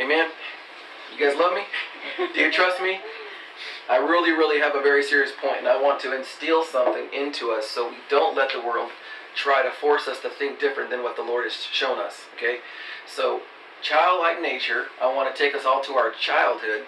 Amen. 0.00 0.28
You 1.12 1.26
guys 1.26 1.36
love 1.36 1.52
me? 1.52 1.62
Do 2.34 2.40
you 2.40 2.52
trust 2.52 2.80
me? 2.80 3.00
I 3.90 3.96
really, 3.96 4.30
really 4.30 4.60
have 4.60 4.76
a 4.76 4.82
very 4.82 5.02
serious 5.02 5.32
point, 5.40 5.58
and 5.58 5.68
I 5.68 5.80
want 5.80 6.00
to 6.00 6.16
instill 6.16 6.62
something 6.62 7.08
into 7.12 7.50
us 7.50 7.66
so 7.66 7.88
we 7.88 7.96
don't 8.08 8.36
let 8.36 8.52
the 8.52 8.60
world 8.60 8.90
try 9.34 9.62
to 9.62 9.70
force 9.70 10.06
us 10.06 10.20
to 10.20 10.30
think 10.30 10.60
different 10.60 10.90
than 10.90 11.02
what 11.02 11.16
the 11.16 11.22
Lord 11.22 11.44
has 11.44 11.54
shown 11.54 11.98
us. 11.98 12.20
Okay? 12.36 12.58
So, 13.06 13.40
childlike 13.82 14.40
nature, 14.40 14.86
I 15.02 15.12
want 15.12 15.34
to 15.34 15.42
take 15.42 15.54
us 15.54 15.64
all 15.64 15.82
to 15.82 15.92
our 15.92 16.12
childhood, 16.12 16.84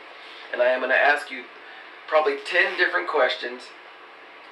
and 0.53 0.63
I 0.63 0.67
am 0.67 0.81
going 0.81 0.91
to 0.91 0.97
ask 0.97 1.31
you 1.31 1.45
probably 2.07 2.37
10 2.45 2.77
different 2.77 3.09
questions, 3.09 3.63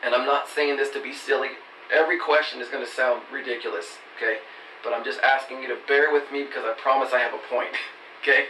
and 0.03 0.15
I'm 0.15 0.27
not 0.27 0.49
saying 0.49 0.77
this 0.77 0.91
to 0.91 1.03
be 1.03 1.13
silly. 1.13 1.51
Every 1.93 2.19
question 2.19 2.61
is 2.61 2.69
going 2.69 2.85
to 2.85 2.91
sound 2.91 3.23
ridiculous. 3.33 3.99
Okay? 4.17 4.39
But 4.83 4.93
I'm 4.93 5.05
just 5.05 5.21
asking 5.21 5.63
you 5.63 5.69
to 5.69 5.77
bear 5.87 6.13
with 6.13 6.31
me 6.33 6.45
because 6.45 6.65
I 6.65 6.75
promise 6.81 7.13
I 7.13 7.19
have 7.19 7.35
a 7.35 7.43
point. 7.51 7.75
okay? 8.23 8.47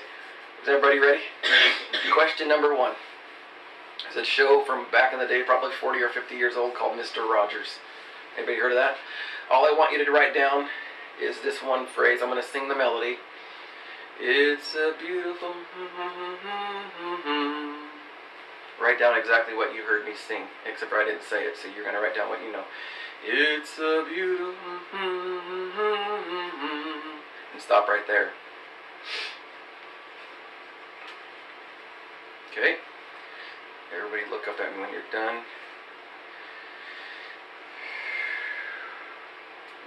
Is 0.62 0.68
everybody 0.68 0.99
ready? 0.99 1.20
Question 2.12 2.49
number 2.49 2.74
one. 2.74 2.93
It's 4.07 4.16
a 4.16 4.24
show 4.24 4.64
from 4.66 4.87
back 4.91 5.12
in 5.12 5.18
the 5.18 5.26
day, 5.26 5.43
probably 5.45 5.70
40 5.81 6.01
or 6.01 6.09
50 6.09 6.35
years 6.35 6.57
old, 6.57 6.74
called 6.74 6.99
Mr. 6.99 7.29
Rogers. 7.29 7.79
Anybody 8.37 8.59
heard 8.59 8.72
of 8.72 8.79
that? 8.79 8.97
All 9.51 9.64
I 9.64 9.74
want 9.76 9.93
you 9.93 10.05
to 10.05 10.11
write 10.11 10.35
down 10.35 10.68
is 11.20 11.37
this 11.43 11.62
one 11.62 11.87
phrase. 11.87 12.20
I'm 12.22 12.29
going 12.29 12.41
to 12.41 12.49
sing 12.49 12.68
the 12.68 12.76
melody. 12.76 13.16
It's 14.20 14.74
a 14.74 14.95
beautiful. 14.99 15.53
write 18.81 18.99
down 18.99 19.18
exactly 19.18 19.55
what 19.55 19.74
you 19.74 19.83
heard 19.83 20.07
me 20.07 20.12
sing, 20.14 20.47
except 20.66 20.91
for 20.91 20.99
I 20.99 21.05
didn't 21.05 21.26
say 21.29 21.45
it, 21.45 21.55
so 21.59 21.68
you're 21.68 21.85
going 21.85 21.95
to 21.95 22.01
write 22.01 22.14
down 22.14 22.29
what 22.29 22.43
you 22.43 22.53
know. 22.53 22.64
It's 23.25 23.79
a 23.79 24.05
beautiful. 24.09 24.55
And 27.53 27.62
stop 27.62 27.89
right 27.89 28.07
there. 28.07 28.31
Okay. 32.53 32.77
Everybody 33.95 34.23
look 34.31 34.49
up 34.49 34.61
at 34.61 34.75
me 34.75 34.81
when 34.81 34.93
you're 34.93 35.03
done. 35.12 35.43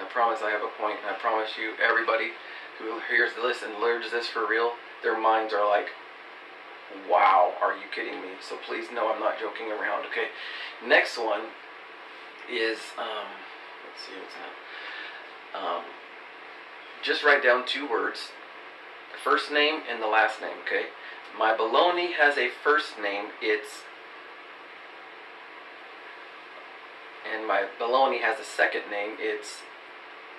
I 0.02 0.06
promise 0.06 0.40
I 0.44 0.50
have 0.50 0.62
a 0.62 0.82
point, 0.82 0.98
and 1.06 1.16
I 1.16 1.20
promise 1.20 1.52
you, 1.58 1.74
everybody 1.82 2.32
who 2.80 3.00
hears 3.10 3.32
this 3.36 3.64
and 3.64 3.80
learns 3.80 4.12
this 4.12 4.28
for 4.28 4.48
real, 4.48 4.74
their 5.04 5.20
minds 5.20 5.54
are 5.54 5.68
like, 5.68 5.88
wow, 7.10 7.54
are 7.62 7.74
you 7.74 7.86
kidding 7.94 8.22
me? 8.22 8.36
So 8.42 8.58
please 8.68 8.92
know 8.92 9.14
I'm 9.14 9.20
not 9.20 9.40
joking 9.40 9.72
around, 9.72 10.06
okay? 10.08 10.28
Next 10.86 11.18
one 11.18 11.42
is, 12.50 12.80
um, 12.98 13.28
let's 13.86 14.02
see 14.06 14.14
what's 14.18 14.36
that. 14.36 14.54
Um, 15.58 15.84
just 17.04 17.24
write 17.24 17.44
down 17.44 17.66
two 17.66 17.89
words 17.89 18.30
the 19.12 19.20
first 19.30 19.52
name 19.52 19.82
and 19.89 20.02
the 20.02 20.08
last 20.08 20.42
name, 20.42 20.58
okay? 20.66 20.88
My 21.38 21.54
baloney 21.54 22.14
has 22.14 22.38
a 22.38 22.50
first 22.50 23.00
name, 23.02 23.26
it's. 23.42 23.84
And 27.32 27.48
my 27.48 27.66
baloney 27.80 28.22
has 28.22 28.39
a 28.39 28.44
second 28.44 28.89
name, 28.89 29.16
it's. 29.20 29.60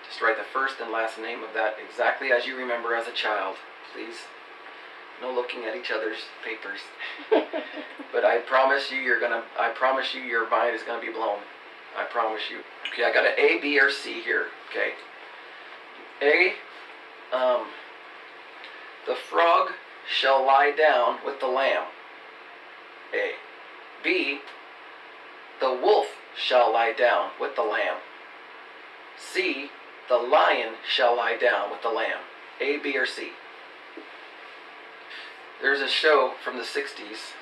Just 0.06 0.20
write 0.20 0.36
the 0.36 0.44
first 0.44 0.80
and 0.80 0.90
last 0.90 1.18
name 1.18 1.42
of 1.42 1.54
that 1.54 1.76
exactly 1.78 2.32
as 2.32 2.46
you 2.46 2.56
remember 2.56 2.94
as 2.94 3.06
a 3.06 3.12
child, 3.12 3.56
please. 3.94 4.16
No 5.20 5.32
looking 5.32 5.64
at 5.64 5.76
each 5.76 5.90
other's 5.90 6.18
papers. 6.44 6.80
but 8.12 8.24
I 8.24 8.38
promise 8.38 8.90
you, 8.90 8.98
you're 8.98 9.20
gonna. 9.20 9.44
I 9.58 9.70
promise 9.70 10.14
you, 10.14 10.20
your 10.22 10.50
mind 10.50 10.74
is 10.74 10.82
gonna 10.82 11.00
be 11.00 11.12
blown. 11.12 11.38
I 11.96 12.04
promise 12.04 12.42
you. 12.50 12.58
Okay, 12.92 13.04
I 13.04 13.12
got 13.12 13.26
an 13.26 13.34
A, 13.38 13.60
B, 13.60 13.78
or 13.78 13.90
C 13.90 14.22
here. 14.22 14.46
Okay. 14.70 14.92
A. 16.22 17.36
Um. 17.36 17.66
The 19.06 19.14
frog 19.14 19.72
shall 20.08 20.46
lie 20.46 20.72
down 20.76 21.18
with 21.24 21.40
the 21.40 21.48
lamb. 21.48 21.86
A. 23.12 23.32
B. 24.02 24.38
The 25.60 25.70
wolf 25.70 26.06
shall 26.36 26.72
lie 26.72 26.92
down 26.92 27.30
with 27.40 27.56
the 27.56 27.62
lamb. 27.62 27.98
C. 29.16 29.70
The 30.08 30.16
lion 30.16 30.74
shall 30.88 31.16
lie 31.16 31.36
down 31.36 31.70
with 31.70 31.82
the 31.82 31.88
lamb. 31.88 32.20
A, 32.60 32.78
B, 32.78 32.96
or 32.96 33.06
C. 33.06 33.30
There's 35.60 35.80
a 35.80 35.88
show 35.88 36.34
from 36.42 36.56
the 36.56 36.64
60s. 36.64 37.32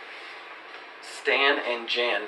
Stan 1.03 1.59
and 1.59 1.89
Jan 1.89 2.23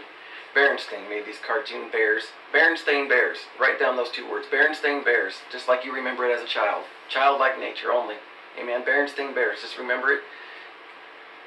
Berenstain 0.55 1.09
made 1.09 1.25
these 1.25 1.39
cartoon 1.47 1.91
bears. 1.91 2.25
Berenstain 2.53 3.09
Bears. 3.09 3.39
Write 3.59 3.79
down 3.79 3.97
those 3.97 4.11
two 4.11 4.31
words. 4.31 4.47
Berenstain 4.53 5.03
Bears. 5.03 5.35
Just 5.51 5.67
like 5.67 5.85
you 5.85 5.95
remember 5.95 6.29
it 6.29 6.37
as 6.37 6.43
a 6.43 6.47
child. 6.47 6.85
Childlike 7.09 7.59
nature 7.59 7.91
only. 7.91 8.17
Amen. 8.61 8.83
Berenstain 8.85 9.35
Bears. 9.35 9.63
Just 9.63 9.79
remember 9.79 10.13
it. 10.13 10.21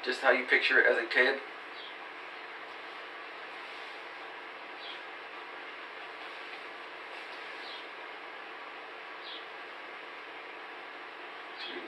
Just 0.04 0.20
how 0.20 0.32
you 0.32 0.44
picture 0.44 0.80
it 0.80 0.86
as 0.86 0.98
a 0.98 1.06
kid. 1.06 1.38
Two. 11.62 11.80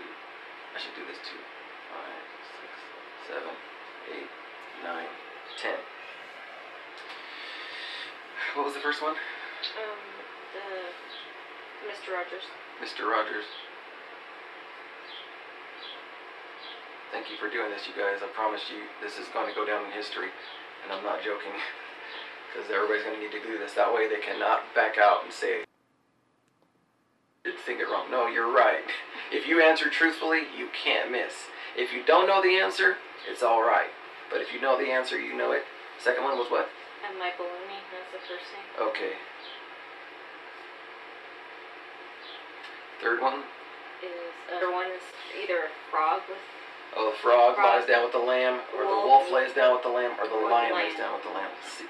I 0.75 0.79
should 0.79 0.95
do 0.95 1.03
this 1.07 1.19
too. 1.27 1.43
Five, 1.91 2.23
six, 2.55 2.73
seven, 3.27 3.55
eight, 4.15 4.31
nine, 4.85 5.11
ten. 5.61 5.79
What 8.59 8.65
was 8.67 8.75
the 8.75 8.81
first 8.81 9.01
one? 9.01 9.15
Um, 9.15 9.99
the 10.51 10.91
Mr. 11.87 12.11
Rogers. 12.11 12.43
Mr. 12.83 13.07
Rogers. 13.07 13.47
Thank 17.13 17.31
you 17.31 17.37
for 17.39 17.47
doing 17.49 17.68
this, 17.79 17.87
you 17.87 17.95
guys. 17.95 18.19
I 18.23 18.27
promise 18.35 18.63
you, 18.75 18.83
this 18.99 19.23
is 19.23 19.31
going 19.31 19.47
to 19.47 19.55
go 19.55 19.63
down 19.63 19.87
in 19.87 19.93
history, 19.95 20.35
and 20.83 20.91
I'm 20.91 21.05
not 21.07 21.23
joking, 21.23 21.55
because 22.51 22.67
everybody's 22.67 23.07
going 23.07 23.15
to 23.15 23.23
need 23.23 23.31
to 23.31 23.43
do 23.43 23.55
this. 23.55 23.79
That 23.79 23.95
way, 23.95 24.11
they 24.11 24.19
cannot 24.19 24.67
back 24.75 24.99
out 24.99 25.23
and 25.23 25.33
say, 25.33 25.63
"Did 27.45 27.55
think 27.63 27.79
it 27.79 27.87
wrong." 27.87 28.11
No, 28.11 28.27
you're 28.27 28.51
right. 28.51 28.83
If 29.29 29.47
you 29.47 29.61
answer 29.61 29.91
truthfully, 29.93 30.49
you 30.57 30.73
can't 30.73 31.13
miss. 31.13 31.53
If 31.77 31.93
you 31.93 32.01
don't 32.01 32.27
know 32.27 32.41
the 32.41 32.57
answer, 32.57 32.97
it's 33.29 33.43
all 33.43 33.61
right. 33.61 33.93
But 34.33 34.41
if 34.41 34.55
you 34.55 34.59
know 34.59 34.81
the 34.81 34.89
answer, 34.89 35.21
you 35.21 35.37
know 35.37 35.53
it. 35.53 35.69
Second 36.01 36.25
one 36.25 36.41
was 36.41 36.49
what? 36.49 36.73
And 37.05 37.19
my 37.21 37.29
baloney. 37.37 37.77
That's 37.93 38.09
the 38.09 38.25
first 38.25 38.49
name. 38.57 38.89
Okay. 38.89 39.21
Third 43.05 43.21
one. 43.21 43.45
Is 44.01 44.33
uh, 44.49 44.65
one 44.73 44.89
is 44.89 45.05
either 45.37 45.69
a 45.69 45.73
frog 45.93 46.25
with 46.25 46.41
Oh, 46.97 47.11
the 47.11 47.17
frog, 47.19 47.55
Frog. 47.55 47.81
lies 47.81 47.87
down 47.89 48.05
with 48.05 48.13
the 48.13 48.19
lamb, 48.25 48.61
or 48.77 48.83
the 48.83 48.89
wolf 49.07 49.29
Wolf. 49.29 49.33
lays 49.33 49.53
down 49.55 49.75
with 49.75 49.83
the 49.85 49.93
lamb, 49.93 50.17
or 50.19 50.27
the 50.27 50.35
Or 50.35 50.49
the 50.49 50.55
lion 50.55 50.75
lays 50.75 50.97
down 50.97 51.15
with 51.15 51.23
the 51.23 51.31
lamb. 51.35 51.51
C. 51.63 51.85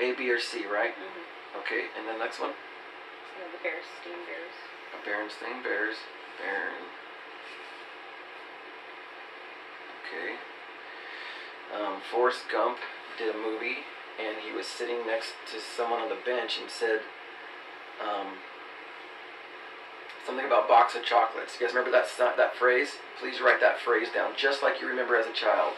A, 0.00 0.12
B, 0.14 0.30
or 0.30 0.40
C, 0.40 0.66
right? 0.66 0.90
mm-hmm. 0.92 1.58
Okay, 1.62 1.86
and 1.96 2.06
then 2.08 2.18
next 2.18 2.40
one. 2.40 2.50
know, 2.50 3.46
the 3.54 3.62
Berenstein 3.62 4.18
Bears. 4.26 4.56
Berenstain 5.06 5.62
Bears. 5.62 5.96
Beren. 6.40 6.82
Okay. 10.02 10.34
Um, 11.76 12.00
Forrest 12.10 12.44
Gump 12.50 12.78
did 13.18 13.34
a 13.34 13.38
movie, 13.38 13.84
and 14.20 14.38
he 14.44 14.52
was 14.52 14.66
sitting 14.66 15.06
next 15.06 15.34
to 15.52 15.60
someone 15.60 16.00
on 16.00 16.08
the 16.08 16.18
bench 16.24 16.58
and 16.60 16.70
said 16.70 17.00
um, 18.02 18.38
something 20.26 20.46
about 20.46 20.68
box 20.68 20.94
of 20.94 21.04
chocolates. 21.04 21.54
You 21.58 21.66
guys 21.66 21.74
remember 21.74 21.90
that 21.96 22.06
that 22.36 22.56
phrase? 22.56 22.96
Please 23.20 23.40
write 23.40 23.60
that 23.60 23.80
phrase 23.80 24.08
down, 24.14 24.32
just 24.36 24.62
like 24.62 24.80
you 24.80 24.88
remember 24.88 25.16
as 25.16 25.26
a 25.26 25.32
child. 25.32 25.74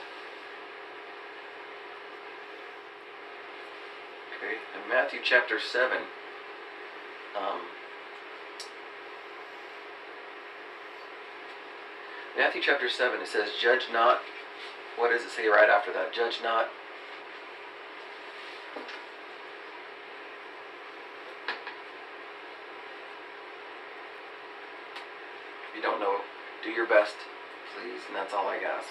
Okay, 4.37 4.57
in 4.75 4.89
Matthew 4.89 5.21
chapter 5.23 5.59
seven. 5.61 5.99
Um, 7.37 7.61
Matthew 12.37 12.61
chapter 12.63 12.89
7, 12.89 13.21
it 13.23 13.29
says, 13.29 13.49
Judge 13.59 13.89
not. 13.91 14.21
What 14.97 15.11
does 15.11 15.23
it 15.23 15.31
say 15.31 15.49
right 15.49 15.71
after 15.71 15.91
that? 15.95 16.13
Judge 16.13 16.41
not. 16.43 16.69
If 25.71 25.77
you 25.77 25.81
don't 25.81 25.99
know, 25.99 26.21
do 26.63 26.69
your 26.69 26.87
best, 26.87 27.15
please, 27.75 28.01
that's 28.17 28.33
all 28.33 28.49
I 28.49 28.57
ask. 28.57 28.89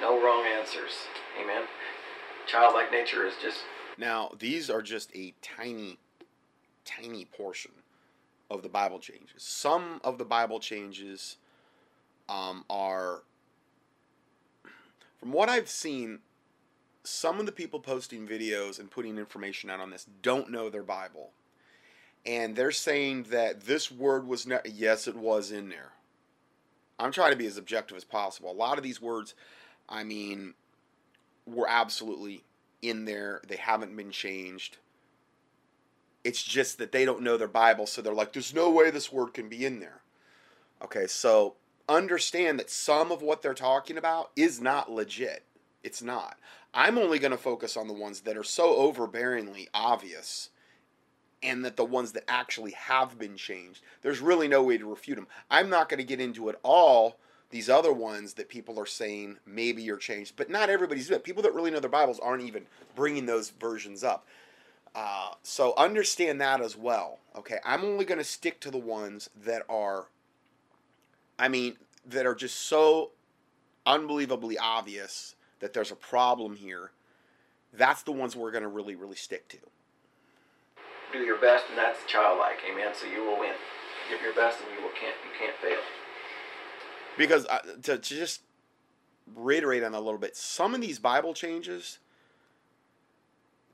No 0.00 0.22
wrong 0.22 0.44
answers. 0.46 0.92
Amen. 1.42 1.62
Childlike 2.46 2.92
nature 2.92 3.26
is 3.26 3.34
just 3.42 3.58
Now, 3.98 4.30
these 4.38 4.68
are 4.70 4.82
just 4.82 5.10
a 5.16 5.34
tiny, 5.42 5.98
tiny 6.84 7.24
portion 7.24 7.72
of 8.50 8.62
the 8.62 8.68
Bible 8.68 8.98
changes. 8.98 9.42
Some 9.42 10.00
of 10.04 10.18
the 10.18 10.24
Bible 10.24 10.60
changes 10.60 11.36
um, 12.28 12.64
are, 12.68 13.22
from 15.18 15.32
what 15.32 15.48
I've 15.48 15.68
seen, 15.68 16.18
some 17.02 17.40
of 17.40 17.46
the 17.46 17.52
people 17.52 17.80
posting 17.80 18.26
videos 18.26 18.78
and 18.78 18.90
putting 18.90 19.18
information 19.18 19.70
out 19.70 19.80
on 19.80 19.90
this 19.90 20.06
don't 20.22 20.50
know 20.50 20.68
their 20.68 20.82
Bible. 20.82 21.30
And 22.26 22.54
they're 22.54 22.70
saying 22.70 23.24
that 23.30 23.62
this 23.62 23.90
word 23.90 24.26
was 24.26 24.46
not, 24.46 24.70
yes, 24.70 25.08
it 25.08 25.16
was 25.16 25.50
in 25.50 25.70
there. 25.70 25.92
I'm 27.00 27.12
trying 27.12 27.32
to 27.32 27.36
be 27.36 27.46
as 27.46 27.56
objective 27.56 27.96
as 27.96 28.04
possible. 28.04 28.50
A 28.50 28.52
lot 28.52 28.78
of 28.78 28.84
these 28.84 29.00
words, 29.00 29.34
I 29.88 30.04
mean, 30.04 30.54
were 31.46 31.68
absolutely 31.68 32.44
in 32.82 33.04
there. 33.04 33.40
They 33.46 33.56
haven't 33.56 33.96
been 33.96 34.10
changed. 34.10 34.78
It's 36.22 36.42
just 36.42 36.78
that 36.78 36.92
they 36.92 37.04
don't 37.04 37.22
know 37.22 37.36
their 37.36 37.48
Bible, 37.48 37.86
so 37.86 38.02
they're 38.02 38.12
like, 38.12 38.32
there's 38.32 38.54
no 38.54 38.70
way 38.70 38.90
this 38.90 39.12
word 39.12 39.32
can 39.32 39.48
be 39.48 39.64
in 39.64 39.80
there. 39.80 40.00
Okay, 40.82 41.06
so 41.06 41.54
understand 41.88 42.58
that 42.58 42.70
some 42.70 43.10
of 43.10 43.22
what 43.22 43.42
they're 43.42 43.54
talking 43.54 43.96
about 43.96 44.30
is 44.36 44.60
not 44.60 44.90
legit. 44.90 45.44
It's 45.82 46.02
not. 46.02 46.38
I'm 46.74 46.98
only 46.98 47.18
going 47.18 47.30
to 47.32 47.38
focus 47.38 47.76
on 47.76 47.88
the 47.88 47.94
ones 47.94 48.20
that 48.20 48.36
are 48.36 48.44
so 48.44 48.74
overbearingly 48.74 49.68
obvious 49.72 50.50
and 51.42 51.64
that 51.64 51.76
the 51.76 51.84
ones 51.84 52.12
that 52.12 52.24
actually 52.28 52.72
have 52.72 53.18
been 53.18 53.36
changed, 53.36 53.82
there's 54.02 54.20
really 54.20 54.48
no 54.48 54.62
way 54.62 54.78
to 54.78 54.88
refute 54.88 55.16
them. 55.16 55.26
I'm 55.50 55.70
not 55.70 55.88
going 55.88 55.98
to 55.98 56.04
get 56.04 56.20
into 56.20 56.48
it 56.48 56.58
all 56.62 57.16
these 57.50 57.68
other 57.68 57.92
ones 57.92 58.34
that 58.34 58.48
people 58.48 58.78
are 58.78 58.86
saying 58.86 59.38
maybe 59.44 59.90
are 59.90 59.96
changed, 59.96 60.34
but 60.36 60.50
not 60.50 60.70
everybody's 60.70 61.08
doing 61.08 61.18
it. 61.18 61.24
People 61.24 61.42
that 61.42 61.54
really 61.54 61.70
know 61.70 61.80
their 61.80 61.90
Bibles 61.90 62.20
aren't 62.20 62.44
even 62.44 62.66
bringing 62.94 63.26
those 63.26 63.50
versions 63.50 64.04
up. 64.04 64.26
Uh, 64.94 65.30
so 65.42 65.74
understand 65.76 66.40
that 66.40 66.60
as 66.60 66.76
well. 66.76 67.18
Okay, 67.36 67.58
I'm 67.64 67.84
only 67.84 68.04
going 68.04 68.18
to 68.18 68.24
stick 68.24 68.60
to 68.60 68.70
the 68.70 68.78
ones 68.78 69.30
that 69.44 69.62
are, 69.68 70.06
I 71.38 71.48
mean, 71.48 71.76
that 72.06 72.26
are 72.26 72.34
just 72.34 72.56
so 72.56 73.10
unbelievably 73.86 74.58
obvious 74.58 75.34
that 75.60 75.72
there's 75.72 75.92
a 75.92 75.96
problem 75.96 76.56
here. 76.56 76.90
That's 77.72 78.02
the 78.02 78.12
ones 78.12 78.34
we're 78.34 78.50
going 78.50 78.62
to 78.62 78.68
really, 78.68 78.94
really 78.94 79.16
stick 79.16 79.48
to. 79.48 79.58
Do 81.12 81.18
your 81.18 81.40
best, 81.40 81.64
and 81.68 81.78
that's 81.78 81.98
childlike. 82.06 82.58
Amen. 82.70 82.92
So 82.94 83.06
you 83.06 83.24
will 83.24 83.38
win. 83.38 83.54
Give 84.10 84.20
your 84.22 84.34
best, 84.34 84.58
and 84.60 84.68
you 84.76 84.82
will 84.82 84.92
can't 84.92 85.16
you 85.24 85.30
can't 85.38 85.56
fail. 85.62 85.78
because 87.16 87.46
uh, 87.46 87.58
to, 87.82 87.98
to 87.98 87.98
just 87.98 88.42
reiterate 89.34 89.82
on 89.82 89.92
that 89.92 89.98
a 89.98 90.00
little 90.00 90.18
bit. 90.18 90.36
Some 90.36 90.74
of 90.74 90.80
these 90.80 90.98
Bible 90.98 91.34
changes 91.34 91.98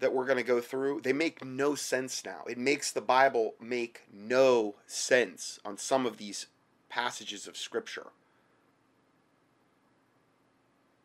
that 0.00 0.12
we're 0.12 0.26
going 0.26 0.36
to 0.36 0.42
go 0.44 0.60
through, 0.60 1.00
they 1.02 1.12
make 1.14 1.42
no 1.44 1.74
sense 1.74 2.22
now. 2.24 2.42
It 2.48 2.58
makes 2.58 2.92
the 2.92 3.00
Bible 3.00 3.54
make 3.60 4.02
no 4.12 4.74
sense 4.86 5.58
on 5.64 5.78
some 5.78 6.04
of 6.04 6.18
these 6.18 6.46
passages 6.90 7.46
of 7.48 7.56
Scripture. 7.56 8.08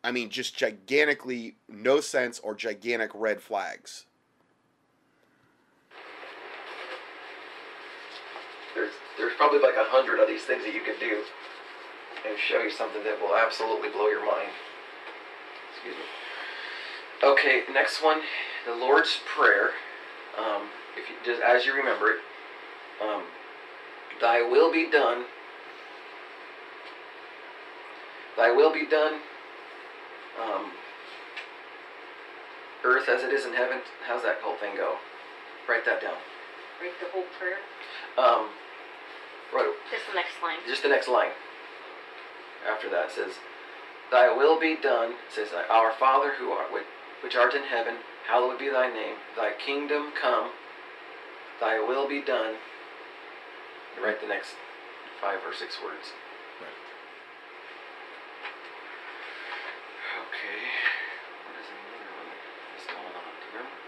I 0.04 0.10
mean, 0.10 0.30
just 0.30 0.56
gigantically 0.56 1.56
no 1.68 2.00
sense 2.00 2.38
or 2.40 2.54
gigantic 2.54 3.12
red 3.14 3.40
flags. 3.40 4.04
There's 8.74 8.92
there's 9.18 9.34
probably 9.36 9.58
like 9.58 9.76
a 9.76 9.84
hundred 9.88 10.20
of 10.20 10.28
these 10.28 10.42
things 10.42 10.64
that 10.64 10.74
you 10.74 10.80
can 10.80 10.98
do 10.98 11.22
and 12.26 12.38
show 12.38 12.62
you 12.62 12.70
something 12.70 13.02
that 13.04 13.20
will 13.20 13.36
absolutely 13.36 13.90
blow 13.90 14.08
your 14.08 14.24
mind. 14.24 14.50
Excuse 15.74 15.96
me. 15.96 16.06
Okay, 17.22 17.62
next 17.72 18.02
one, 18.02 18.20
the 18.66 18.74
Lord's 18.74 19.20
Prayer. 19.26 19.70
Um, 20.38 20.68
if 20.96 21.08
you 21.08 21.16
just 21.24 21.42
as 21.42 21.66
you 21.66 21.74
remember 21.74 22.10
it, 22.10 22.20
um, 23.02 23.22
Thy 24.20 24.42
will 24.42 24.72
be 24.72 24.90
done. 24.90 25.24
Thy 28.36 28.50
will 28.50 28.72
be 28.72 28.86
done. 28.86 29.20
Um, 30.40 30.72
earth 32.84 33.08
as 33.08 33.22
it 33.22 33.32
is 33.32 33.44
in 33.44 33.52
heaven. 33.52 33.80
How's 34.06 34.22
that 34.22 34.38
whole 34.42 34.56
thing 34.56 34.76
go? 34.76 34.96
Write 35.68 35.84
that 35.84 36.00
down. 36.00 36.16
Write 36.80 36.98
the 37.00 37.06
whole 37.12 37.24
prayer. 37.38 37.58
Um, 38.16 38.48
right, 39.54 39.72
Just 39.90 40.06
the 40.08 40.14
next 40.14 40.36
line. 40.42 40.58
just 40.66 40.82
the 40.82 40.88
next 40.88 41.08
line. 41.08 41.32
After 42.68 42.88
that 42.90 43.06
it 43.06 43.12
says 43.12 43.32
thy 44.10 44.28
will 44.34 44.58
be 44.60 44.76
done 44.76 45.14
says 45.34 45.48
our 45.70 45.92
father 45.98 46.34
who 46.38 46.50
art 46.50 46.72
which, 46.72 46.84
which 47.22 47.34
art 47.36 47.54
in 47.54 47.64
heaven 47.64 47.96
hallowed 48.28 48.58
be 48.58 48.68
thy 48.70 48.88
name. 48.92 49.16
Thy 49.36 49.52
kingdom 49.52 50.12
come. 50.20 50.50
Thy 51.60 51.78
will 51.80 52.08
be 52.08 52.22
done. 52.22 52.54
You 53.96 54.04
write 54.04 54.20
the 54.20 54.28
next 54.28 54.54
five 55.20 55.38
or 55.46 55.52
six 55.54 55.76
words. 55.82 56.12
Right. 56.60 56.78
okay. 60.22 60.62
What 61.46 61.54
is 61.60 61.68
another 61.70 62.10
one 62.14 62.30
that's 62.74 62.86
going 62.86 63.14
on 63.14 63.32
do 63.38 63.46
you 63.46 63.58
remember 63.58 63.78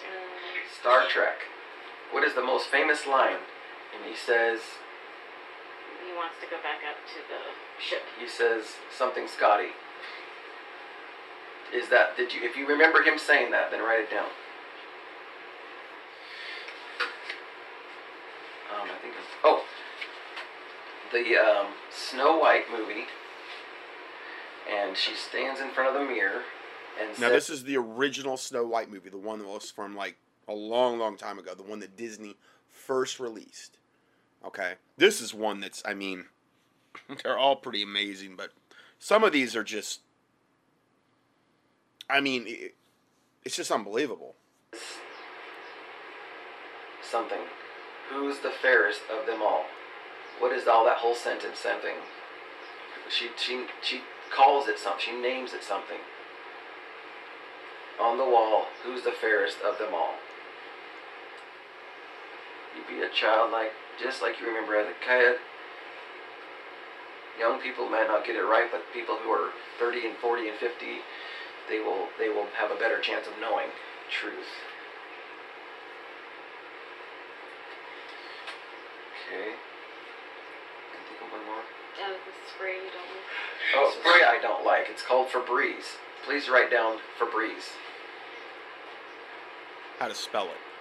Uh, 0.00 0.64
star 0.80 1.00
trek. 1.08 1.38
What 2.10 2.24
is 2.24 2.34
the 2.34 2.42
most 2.44 2.68
famous 2.68 3.06
line 3.06 3.40
and 3.94 4.10
he 4.10 4.16
says 4.16 4.60
he 6.04 6.12
wants 6.14 6.36
to 6.42 6.46
go 6.50 6.56
back 6.62 6.82
up 6.84 6.98
to 7.14 7.20
the 7.30 7.40
ship. 7.82 8.02
he 8.20 8.28
says 8.28 8.64
something 8.96 9.26
Scotty. 9.26 9.72
Is 11.74 11.88
that 11.88 12.16
did 12.16 12.32
you 12.32 12.42
if 12.42 12.56
you 12.56 12.68
remember 12.68 13.02
him 13.02 13.18
saying 13.18 13.50
that, 13.50 13.70
then 13.70 13.80
write 13.80 14.00
it 14.00 14.10
down. 14.10 14.28
Um, 18.74 18.88
I 18.90 18.98
think 19.00 19.14
it's 19.14 19.30
oh 19.44 19.64
the 21.12 21.36
um, 21.38 21.66
Snow 21.90 22.38
White 22.38 22.64
movie, 22.70 23.04
and 24.70 24.96
she 24.96 25.14
stands 25.14 25.60
in 25.60 25.70
front 25.70 25.94
of 25.94 26.00
the 26.00 26.06
mirror 26.06 26.42
and 27.00 27.10
says 27.10 27.20
Now, 27.20 27.28
says, 27.28 27.46
this 27.46 27.58
is 27.58 27.64
the 27.64 27.76
original 27.76 28.36
Snow 28.36 28.64
White 28.64 28.90
movie, 28.90 29.10
the 29.10 29.18
one 29.18 29.38
that 29.38 29.48
was 29.48 29.70
from 29.70 29.96
like 29.96 30.16
a 30.48 30.54
long, 30.54 30.98
long 30.98 31.16
time 31.16 31.38
ago, 31.38 31.54
the 31.54 31.62
one 31.62 31.80
that 31.80 31.96
Disney 31.96 32.36
first 32.68 33.20
released. 33.20 33.78
Okay. 34.46 34.74
This 34.96 35.20
is 35.20 35.34
one 35.34 35.60
that's, 35.60 35.82
I 35.84 35.94
mean, 35.94 36.26
they're 37.22 37.38
all 37.38 37.56
pretty 37.56 37.82
amazing, 37.82 38.36
but 38.36 38.50
some 38.98 39.24
of 39.24 39.32
these 39.32 39.56
are 39.56 39.64
just, 39.64 40.00
I 42.08 42.20
mean, 42.20 42.44
it, 42.46 42.74
it's 43.44 43.56
just 43.56 43.70
unbelievable. 43.70 44.34
something. 47.02 47.46
Who's 48.10 48.40
the 48.40 48.50
fairest 48.50 49.00
of 49.10 49.26
them 49.26 49.40
all? 49.40 49.64
What 50.40 50.52
is 50.52 50.66
all 50.66 50.84
that 50.84 50.98
whole 50.98 51.14
sentence 51.14 51.58
something? 51.60 51.94
She 53.08 53.28
she 53.36 53.66
she 53.82 54.00
calls 54.34 54.66
it 54.68 54.78
something. 54.78 55.04
She 55.04 55.12
names 55.12 55.52
it 55.52 55.62
something. 55.62 55.98
On 58.00 58.18
the 58.18 58.24
wall, 58.24 58.66
who's 58.82 59.04
the 59.04 59.12
fairest 59.12 59.58
of 59.64 59.78
them 59.78 59.94
all? 59.94 60.14
You 62.76 62.82
be 62.96 63.02
a 63.02 63.08
child 63.08 63.52
like 63.52 63.72
just 64.00 64.22
like 64.22 64.40
you 64.40 64.46
remember 64.46 64.76
as 64.76 64.88
a 64.88 64.98
kid. 65.04 65.36
Young 67.38 67.60
people 67.60 67.88
might 67.88 68.06
not 68.06 68.24
get 68.24 68.36
it 68.36 68.46
right, 68.46 68.68
but 68.70 68.82
people 68.92 69.16
who 69.16 69.30
are 69.30 69.50
30 69.78 70.06
and 70.06 70.16
40 70.18 70.48
and 70.48 70.58
50, 70.58 70.86
they 71.68 71.80
will 71.80 72.06
they 72.18 72.28
will 72.28 72.46
have 72.58 72.70
a 72.70 72.78
better 72.78 73.00
chance 73.00 73.26
of 73.26 73.32
knowing 73.40 73.68
truth. 74.10 74.50
Okay. 79.26 79.56
Can 80.92 81.02
think 81.08 81.20
of 81.26 81.32
one 81.32 81.44
more. 81.46 81.64
Uh, 81.98 82.12
the 82.12 82.32
spray 82.54 82.74
you 82.74 82.90
don't 82.92 83.10
like. 83.10 83.24
Oh, 83.74 83.96
spray 83.98 84.22
I 84.22 84.38
don't 84.40 84.64
like. 84.64 84.86
It's 84.90 85.02
called 85.02 85.28
Febreze. 85.28 85.98
Please 86.24 86.48
write 86.48 86.70
down 86.70 86.98
Febreze. 87.18 87.74
How 89.98 90.08
to 90.08 90.14
spell 90.14 90.46
it. 90.46 90.73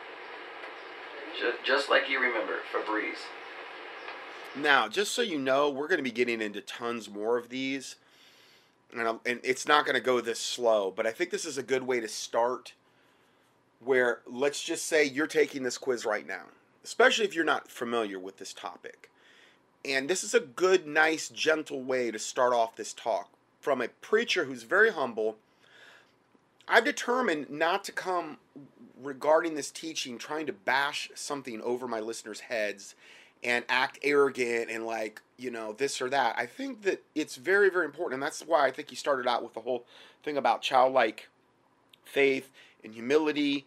Just, 1.40 1.64
just 1.64 1.90
like 1.90 2.10
you 2.10 2.20
remember, 2.20 2.60
Febreze. 2.72 3.26
Now, 4.56 4.88
just 4.88 5.14
so 5.14 5.22
you 5.22 5.40
know, 5.40 5.70
we're 5.70 5.88
going 5.88 5.98
to 5.98 6.04
be 6.04 6.12
getting 6.12 6.42
into 6.42 6.62
tons 6.62 7.10
more 7.10 7.38
of 7.38 7.50
these. 7.50 7.96
And, 8.96 9.20
and 9.26 9.40
it's 9.44 9.68
not 9.68 9.86
going 9.86 9.96
to 9.96 10.02
go 10.02 10.22
this 10.22 10.40
slow, 10.40 10.92
but 10.92 11.08
I 11.08 11.12
think 11.12 11.32
this 11.32 11.46
is 11.46 11.58
a 11.58 11.64
good 11.64 11.84
way 11.84 12.00
to 12.00 12.08
start. 12.08 12.74
Where 13.84 14.20
let's 14.26 14.64
just 14.64 14.86
say 14.86 15.04
you're 15.04 15.28
taking 15.28 15.64
this 15.64 15.78
quiz 15.78 16.06
right 16.06 16.26
now, 16.26 16.44
especially 16.86 17.26
if 17.26 17.36
you're 17.36 17.44
not 17.44 17.70
familiar 17.70 18.18
with 18.18 18.38
this 18.38 18.54
topic. 18.54 19.10
And 19.84 20.10
this 20.10 20.24
is 20.24 20.34
a 20.34 20.40
good, 20.40 20.88
nice, 20.88 21.28
gentle 21.28 21.82
way 21.82 22.10
to 22.10 22.20
start 22.20 22.54
off 22.54 22.78
this 22.78 22.94
talk 22.94 23.30
from 23.60 23.82
a 23.82 23.90
preacher 23.90 24.46
who's 24.46 24.64
very 24.64 24.92
humble. 24.92 25.38
I've 26.68 26.86
determined 26.86 27.50
not 27.50 27.84
to 27.86 27.92
come 27.92 28.38
regarding 29.02 29.56
this 29.56 29.72
teaching 29.72 30.18
trying 30.18 30.46
to 30.46 30.54
bash 30.54 31.12
something 31.14 31.62
over 31.62 31.88
my 31.88 32.00
listeners' 32.00 32.42
heads 32.42 32.96
and 33.44 33.66
act 33.68 34.00
arrogant 34.04 34.70
and 34.70 34.86
like 34.86 35.22
you 35.38 35.52
know 35.52 35.74
this 35.74 36.02
or 36.02 36.10
that. 36.10 36.36
I 36.38 36.46
think 36.46 36.84
that 36.84 37.04
it's 37.16 37.36
very 37.36 37.70
very 37.70 37.86
important 37.86 38.16
and 38.16 38.24
that's 38.24 38.42
why 38.42 38.66
i 38.66 38.72
think 38.72 38.90
he 38.90 38.96
started 38.96 39.28
out 39.28 39.44
with 39.44 39.54
the 39.54 39.60
whole 39.60 39.86
thing 40.24 40.38
about 40.38 40.62
childlike 40.62 41.28
faith 42.06 42.50
and 42.84 42.94
humility 42.94 43.66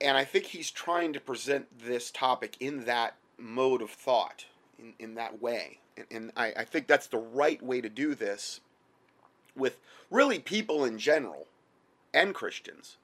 and 0.00 0.16
i 0.16 0.24
think 0.24 0.46
he's 0.46 0.70
trying 0.70 1.12
to 1.12 1.20
present 1.20 1.66
this 1.78 2.10
topic 2.10 2.56
in 2.60 2.84
that 2.84 3.14
mode 3.38 3.80
of 3.80 3.90
thought 3.90 4.46
in, 4.78 4.94
in 4.98 5.14
that 5.14 5.40
way. 5.40 5.78
And, 5.96 6.06
and 6.10 6.32
I, 6.36 6.52
I 6.58 6.64
think 6.64 6.86
that's 6.86 7.06
the 7.06 7.18
right 7.18 7.62
way 7.62 7.80
to 7.80 7.88
do 7.88 8.14
this 8.14 8.60
with 9.56 9.78
really 10.10 10.38
people 10.38 10.84
in 10.84 10.98
general 10.98 11.46
and 12.14 12.34
christians 12.34 12.96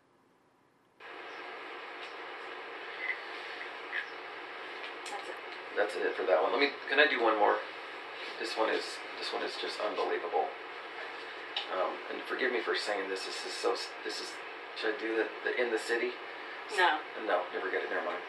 That's 5.05 5.29
it. 5.29 5.37
That's 5.77 5.95
it 5.97 6.15
for 6.17 6.25
that 6.27 6.43
one. 6.43 6.53
Let 6.53 6.61
me. 6.61 6.71
Can 6.89 6.99
I 6.99 7.07
do 7.07 7.23
one 7.23 7.39
more? 7.39 7.59
This 8.39 8.57
one 8.57 8.71
is. 8.71 8.83
This 9.19 9.31
one 9.35 9.43
is 9.43 9.55
just 9.61 9.79
unbelievable. 9.83 10.47
Um, 11.75 11.93
and 12.15 12.23
forgive 12.25 12.53
me 12.53 12.61
for 12.63 12.75
saying 12.79 13.11
this. 13.11 13.27
This 13.27 13.43
is 13.47 13.53
so. 13.53 13.75
This 14.07 14.21
is. 14.23 14.31
Should 14.81 14.95
I 14.95 14.99
do 14.99 15.17
the, 15.19 15.27
the 15.47 15.53
in 15.59 15.71
the 15.71 15.79
city? 15.79 16.11
No. 16.79 16.99
No, 17.27 17.43
never 17.55 17.71
get 17.71 17.83
it. 17.87 17.91
Never 17.91 18.07
mind. 18.07 18.23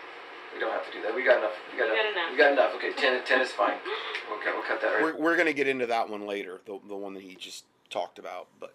We 0.53 0.59
don't 0.59 0.71
have 0.71 0.85
to 0.85 0.93
do 0.93 1.01
that. 1.01 1.13
We 1.13 1.25
got 1.25 1.39
enough. 1.39 1.57
We 1.71 1.77
got, 1.77 1.89
We 1.89 1.97
got 1.97 2.05
enough. 2.05 2.13
enough. 2.13 2.31
We 2.31 2.37
got 2.37 2.51
enough. 2.53 2.71
Okay, 2.77 2.91
ten. 2.97 3.21
Ten 3.25 3.41
is 3.41 3.51
fine. 3.51 3.77
We'll, 4.25 4.39
we'll 4.41 4.63
cut 4.65 4.81
that. 4.81 4.87
Right. 4.87 5.03
We're, 5.03 5.17
we're 5.21 5.35
going 5.35 5.45
to 5.45 5.53
get 5.53 5.67
into 5.67 5.85
that 5.85 6.09
one 6.09 6.25
later 6.25 6.59
the, 6.65 6.79
the 6.87 6.95
one 6.95 7.13
that 7.13 7.21
he 7.21 7.35
just 7.35 7.63
talked 7.91 8.17
about 8.17 8.47
but 8.59 8.73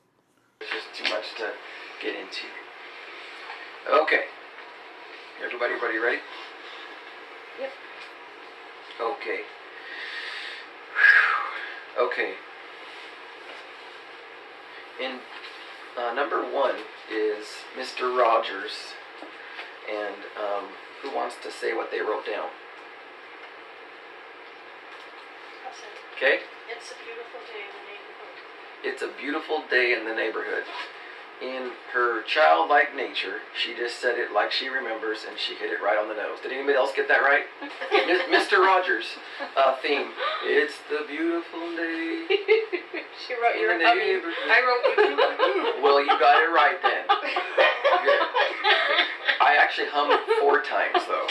It's 0.60 0.70
just 0.70 0.94
too 0.94 1.12
much 1.12 1.24
to 1.38 1.50
get 2.00 2.14
into. 2.14 2.48
Okay. 3.88 4.24
Everybody, 5.44 5.74
everybody 5.74 5.98
ready? 5.98 6.18
Yep. 7.60 7.70
Okay. 9.00 9.40
Okay. 11.98 12.32
In 15.00 15.18
uh, 15.98 16.14
number 16.14 16.40
one 16.40 16.76
is 17.12 17.46
Mr. 17.76 18.16
Rogers, 18.16 18.94
and 19.90 20.14
um, 20.36 20.68
who 21.02 21.14
wants 21.14 21.36
to 21.42 21.50
say 21.50 21.74
what 21.74 21.90
they 21.90 22.00
wrote 22.00 22.24
down? 22.26 22.48
Okay. 26.16 26.40
It's 26.70 26.92
a 26.92 26.96
beautiful 27.04 27.40
day 27.48 27.64
in 27.64 27.72
the 27.76 27.84
neighborhood. 27.88 28.36
It's 28.84 29.02
a 29.02 29.20
beautiful 29.20 29.62
day 29.70 29.94
in 29.98 30.04
the 30.04 30.14
neighborhood. 30.14 30.64
In 31.42 31.72
her 31.92 32.22
childlike 32.22 32.94
nature, 32.94 33.40
she 33.56 33.74
just 33.74 33.98
said 34.00 34.18
it 34.18 34.32
like 34.32 34.52
she 34.52 34.68
remembers, 34.68 35.24
and 35.28 35.38
she 35.38 35.54
hit 35.54 35.70
it 35.72 35.80
right 35.82 35.96
on 35.98 36.08
the 36.08 36.14
nose. 36.14 36.38
Did 36.42 36.52
anybody 36.52 36.76
else 36.76 36.92
get 36.94 37.08
that 37.08 37.20
right? 37.24 37.44
Mr. 38.30 38.60
Rogers' 38.60 39.16
uh, 39.56 39.76
theme. 39.82 40.12
It's 40.44 40.74
the 40.88 41.04
beautiful 41.08 41.60
day. 41.76 42.26
she 43.26 43.34
wrote 43.40 43.56
your 43.58 43.72
humming. 43.80 43.96
neighborhood. 44.04 44.48
I 44.52 44.60
wrote. 44.60 45.82
Well, 45.82 46.00
you 46.00 46.12
got 46.20 46.36
it 46.42 46.52
right 46.52 46.76
then. 46.82 47.04
Good. 47.08 48.20
I 49.40 49.56
actually 49.56 49.88
hummed 49.88 50.20
four 50.38 50.60
times 50.62 51.00
though. 51.08 51.26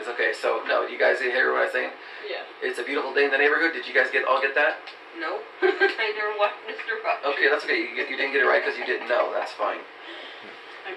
It's 0.00 0.08
okay. 0.08 0.32
So 0.34 0.62
no, 0.66 0.86
you 0.86 0.98
guys 0.98 1.20
hear 1.20 1.52
what 1.52 1.66
I'm 1.66 1.72
saying? 1.72 1.90
yeah. 2.28 2.42
It's 2.60 2.78
a 2.78 2.82
beautiful 2.82 3.14
day 3.14 3.24
in 3.26 3.30
the 3.30 3.38
neighborhood. 3.38 3.72
Did 3.72 3.86
you 3.86 3.94
guys 3.94 4.10
get 4.10 4.26
all 4.26 4.40
get 4.42 4.54
that? 4.56 4.78
Nope. 5.18 5.42
I 5.62 6.12
never 6.16 6.38
watched 6.38 6.60
Mr. 6.68 7.02
Rogers. 7.04 7.34
Okay, 7.34 7.48
that's 7.48 7.64
okay. 7.64 7.78
You, 7.78 7.88
you 8.10 8.16
didn't 8.16 8.32
get 8.32 8.42
it 8.42 8.46
right 8.46 8.62
because 8.64 8.78
you 8.78 8.86
didn't 8.86 9.08
know. 9.08 9.32
That's 9.32 9.52
fine. 9.52 9.78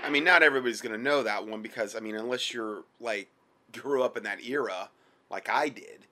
I 0.04 0.10
mean, 0.10 0.24
not 0.24 0.44
everybody's 0.44 0.82
gonna 0.82 0.98
know 0.98 1.24
that 1.24 1.46
one 1.46 1.62
because 1.62 1.96
I 1.96 2.00
mean, 2.00 2.16
unless 2.16 2.54
you're 2.54 2.84
like 3.00 3.30
grew 3.72 4.04
up 4.04 4.18
in 4.18 4.24
that 4.24 4.44
era, 4.44 4.90
like 5.30 5.50
I 5.50 5.70
did. 5.70 6.08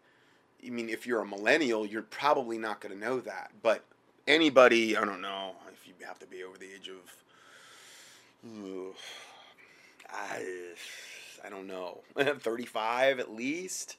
I 0.65 0.69
mean, 0.69 0.89
if 0.89 1.07
you're 1.07 1.21
a 1.21 1.25
millennial, 1.25 1.85
you're 1.85 2.01
probably 2.01 2.57
not 2.57 2.81
gonna 2.81 2.95
know 2.95 3.19
that. 3.21 3.51
But 3.61 3.83
anybody, 4.27 4.97
I 4.97 5.05
don't 5.05 5.21
know 5.21 5.55
if 5.71 5.87
you 5.87 5.93
have 6.05 6.19
to 6.19 6.27
be 6.27 6.43
over 6.43 6.57
the 6.57 6.65
age 6.65 6.89
of, 6.89 6.97
I, 10.09 10.43
I 11.45 11.49
don't 11.49 11.67
know, 11.67 12.01
thirty-five 12.39 13.19
at 13.19 13.33
least. 13.33 13.97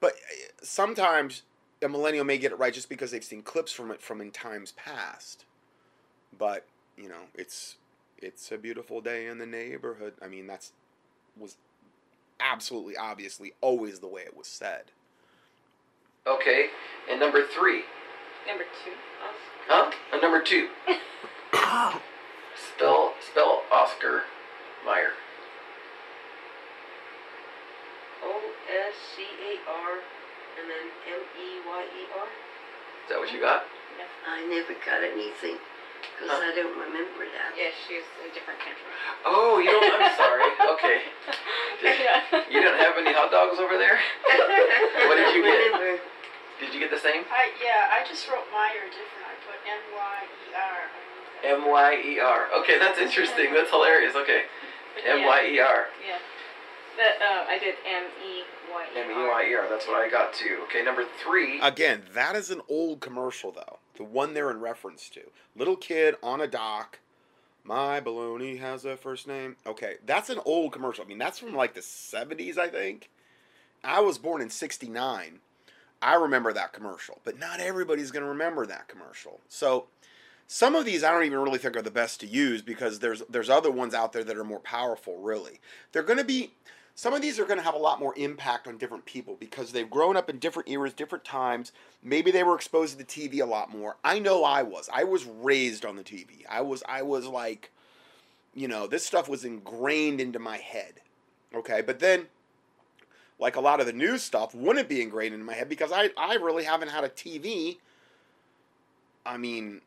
But 0.00 0.12
uh, 0.12 0.62
sometimes 0.62 1.42
a 1.82 1.88
millennial 1.88 2.24
may 2.24 2.38
get 2.38 2.52
it 2.52 2.58
right 2.58 2.72
just 2.74 2.88
because 2.88 3.10
they've 3.10 3.24
seen 3.24 3.42
clips 3.42 3.72
from 3.72 3.90
it 3.90 4.02
from 4.02 4.20
in 4.20 4.30
times 4.30 4.72
past. 4.72 5.44
But 6.38 6.66
you 6.96 7.08
know, 7.08 7.22
it's 7.34 7.76
it's 8.18 8.52
a 8.52 8.58
beautiful 8.58 9.00
day 9.00 9.26
in 9.26 9.38
the 9.38 9.46
neighborhood. 9.46 10.14
I 10.22 10.28
mean, 10.28 10.46
that's 10.46 10.72
was 11.38 11.56
absolutely 12.38 12.96
obviously 12.96 13.52
always 13.60 14.00
the 14.00 14.08
way 14.08 14.22
it 14.22 14.36
was 14.36 14.46
said. 14.46 14.84
Okay, 16.26 16.66
and 17.10 17.18
number 17.18 17.46
three, 17.46 17.82
Number 18.46 18.64
two. 18.84 18.92
huh? 19.68 19.90
And 20.12 20.20
number 20.22 20.42
two. 20.42 20.68
spell 21.54 23.14
spell 23.30 23.62
Oscar 23.72 24.22
Meyer. 24.84 25.12
O 28.22 28.52
S 28.68 28.94
C 29.16 29.22
A 29.22 29.70
R 29.70 29.98
and 30.60 30.68
then 30.68 30.86
M 31.16 31.22
E 31.40 31.48
Y 31.64 31.82
E 31.88 32.02
R. 32.20 32.28
Is 32.28 33.08
that 33.08 33.18
what 33.18 33.32
you 33.32 33.40
got? 33.40 33.64
I 34.28 34.44
never 34.52 34.76
got 34.84 35.00
anything 35.00 35.56
because 35.56 36.28
Huh? 36.28 36.44
I 36.44 36.52
don't 36.52 36.76
remember 36.76 37.24
that. 37.24 37.56
Yeah, 37.56 37.72
she's 37.88 38.04
in 38.20 38.28
a 38.28 38.32
different 38.36 38.60
country. 38.60 38.84
Oh, 39.24 39.56
you 39.56 39.72
don't. 39.72 39.88
I'm 39.96 40.12
sorry. 40.16 40.44
Okay. 40.80 41.00
yeah. 41.82 42.20
You 42.52 42.60
don't 42.60 42.76
have 42.78 42.94
any 43.00 43.12
hot 43.12 43.32
dogs 43.32 43.56
over 43.58 43.76
there? 43.80 43.96
What 45.08 45.16
did 45.16 45.32
you 45.34 45.40
I 45.44 45.48
get? 45.48 45.72
Remember, 45.72 46.00
Did 46.60 46.72
you 46.76 46.80
get 46.80 46.90
the 46.92 47.00
same? 47.00 47.24
I 47.32 47.48
yeah, 47.60 47.88
I 47.88 48.04
just 48.06 48.28
wrote 48.28 48.44
Meyer 48.52 48.84
different. 48.92 49.24
I 49.24 49.34
put 49.48 49.58
M 49.64 49.82
Y 49.96 50.18
E 50.28 50.48
R. 50.56 50.80
M 51.56 51.60
Y 51.72 51.90
E 52.04 52.12
R. 52.20 52.40
Okay, 52.60 52.76
that's 52.78 53.00
interesting. 53.00 53.52
That's 53.56 53.70
hilarious. 53.72 54.14
Okay. 54.14 54.44
M 55.04 55.24
Y 55.24 55.40
E 55.52 55.60
R. 55.60 55.88
Yeah. 56.04 56.20
That 57.00 57.14
uh, 57.20 57.42
I 57.48 57.56
did 57.58 57.76
M 57.84 58.04
E 58.20 58.44
Y 58.72 58.86
E 58.94 58.98
R. 58.98 59.04
M 59.04 59.10
E 59.10 59.14
Y 59.14 59.48
E 59.50 59.54
R. 59.54 59.68
That's 59.68 59.86
what 59.86 59.96
I 59.96 60.10
got 60.10 60.32
too. 60.32 60.60
Okay, 60.64 60.82
number 60.82 61.04
three. 61.22 61.60
Again, 61.60 62.02
that 62.14 62.36
is 62.36 62.50
an 62.50 62.60
old 62.68 63.00
commercial 63.00 63.52
though. 63.52 63.78
The 63.96 64.04
one 64.04 64.34
they're 64.34 64.50
in 64.50 64.60
reference 64.60 65.08
to. 65.10 65.20
Little 65.56 65.76
kid 65.76 66.16
on 66.22 66.40
a 66.40 66.46
dock. 66.46 67.00
My 67.62 68.00
baloney 68.00 68.58
has 68.58 68.84
a 68.84 68.96
first 68.96 69.26
name. 69.26 69.56
Okay, 69.66 69.96
that's 70.06 70.30
an 70.30 70.40
old 70.44 70.72
commercial. 70.72 71.04
I 71.04 71.08
mean, 71.08 71.18
that's 71.18 71.38
from 71.38 71.54
like 71.54 71.74
the 71.74 71.80
70s, 71.80 72.56
I 72.56 72.68
think. 72.68 73.10
I 73.84 74.00
was 74.00 74.18
born 74.18 74.40
in 74.40 74.50
69. 74.50 75.40
I 76.02 76.14
remember 76.14 76.52
that 76.52 76.72
commercial, 76.72 77.20
but 77.24 77.38
not 77.38 77.60
everybody's 77.60 78.10
going 78.10 78.22
to 78.22 78.28
remember 78.28 78.66
that 78.66 78.88
commercial. 78.88 79.40
So, 79.48 79.86
some 80.46 80.74
of 80.74 80.84
these 80.84 81.04
I 81.04 81.12
don't 81.12 81.24
even 81.24 81.38
really 81.38 81.58
think 81.58 81.76
are 81.76 81.82
the 81.82 81.90
best 81.90 82.20
to 82.20 82.26
use 82.26 82.62
because 82.62 82.98
there's 82.98 83.22
there's 83.28 83.50
other 83.50 83.70
ones 83.70 83.94
out 83.94 84.12
there 84.12 84.24
that 84.24 84.36
are 84.36 84.44
more 84.44 84.60
powerful, 84.60 85.18
really. 85.18 85.60
They're 85.92 86.02
going 86.02 86.18
to 86.18 86.24
be 86.24 86.52
some 87.00 87.14
of 87.14 87.22
these 87.22 87.38
are 87.38 87.46
going 87.46 87.56
to 87.56 87.64
have 87.64 87.72
a 87.72 87.78
lot 87.78 87.98
more 87.98 88.12
impact 88.18 88.68
on 88.68 88.76
different 88.76 89.06
people 89.06 89.34
because 89.40 89.72
they've 89.72 89.88
grown 89.88 90.18
up 90.18 90.28
in 90.28 90.38
different 90.38 90.68
eras, 90.68 90.92
different 90.92 91.24
times. 91.24 91.72
Maybe 92.02 92.30
they 92.30 92.42
were 92.42 92.54
exposed 92.54 92.92
to 92.92 92.98
the 92.98 93.04
TV 93.04 93.40
a 93.40 93.46
lot 93.46 93.70
more. 93.74 93.96
I 94.04 94.18
know 94.18 94.44
I 94.44 94.62
was. 94.62 94.90
I 94.92 95.04
was 95.04 95.24
raised 95.24 95.86
on 95.86 95.96
the 95.96 96.04
TV. 96.04 96.44
I 96.46 96.60
was 96.60 96.82
I 96.86 97.00
was 97.00 97.26
like 97.26 97.70
you 98.54 98.68
know, 98.68 98.86
this 98.86 99.06
stuff 99.06 99.30
was 99.30 99.46
ingrained 99.46 100.20
into 100.20 100.38
my 100.38 100.58
head. 100.58 101.00
Okay? 101.54 101.80
But 101.80 102.00
then 102.00 102.26
like 103.38 103.56
a 103.56 103.62
lot 103.62 103.80
of 103.80 103.86
the 103.86 103.94
news 103.94 104.22
stuff 104.22 104.54
wouldn't 104.54 104.86
be 104.86 105.00
ingrained 105.00 105.32
into 105.32 105.46
my 105.46 105.54
head 105.54 105.70
because 105.70 105.92
I 105.92 106.10
I 106.18 106.34
really 106.34 106.64
haven't 106.64 106.88
had 106.88 107.04
a 107.04 107.08
TV. 107.08 107.78
I 109.24 109.38
mean, 109.38 109.80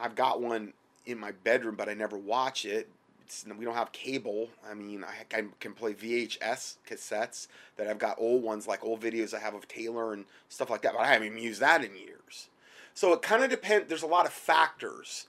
I've 0.00 0.16
got 0.16 0.42
one 0.42 0.72
in 1.06 1.20
my 1.20 1.30
bedroom, 1.30 1.76
but 1.76 1.88
I 1.88 1.94
never 1.94 2.18
watch 2.18 2.64
it. 2.64 2.88
It's, 3.32 3.46
we 3.58 3.64
don't 3.64 3.74
have 3.74 3.92
cable. 3.92 4.48
I 4.68 4.74
mean, 4.74 5.04
I 5.04 5.42
can, 5.58 5.72
play 5.72 5.94
VHS 5.94 6.76
cassettes 6.88 7.46
that 7.76 7.88
I've 7.88 7.98
got 7.98 8.16
old 8.18 8.42
ones, 8.42 8.66
like 8.66 8.84
old 8.84 9.00
videos 9.00 9.32
I 9.32 9.38
have 9.38 9.54
of 9.54 9.66
Taylor 9.66 10.12
and 10.12 10.26
stuff 10.48 10.68
like 10.68 10.82
that, 10.82 10.92
but 10.92 11.00
I 11.00 11.12
haven't 11.12 11.28
even 11.28 11.38
used 11.38 11.60
that 11.60 11.82
in 11.82 11.96
years. 11.96 12.48
So 12.94 13.12
it 13.14 13.22
kind 13.22 13.42
of 13.42 13.50
depends. 13.50 13.88
There's 13.88 14.02
a 14.02 14.06
lot 14.06 14.26
of 14.26 14.32
factors. 14.32 15.26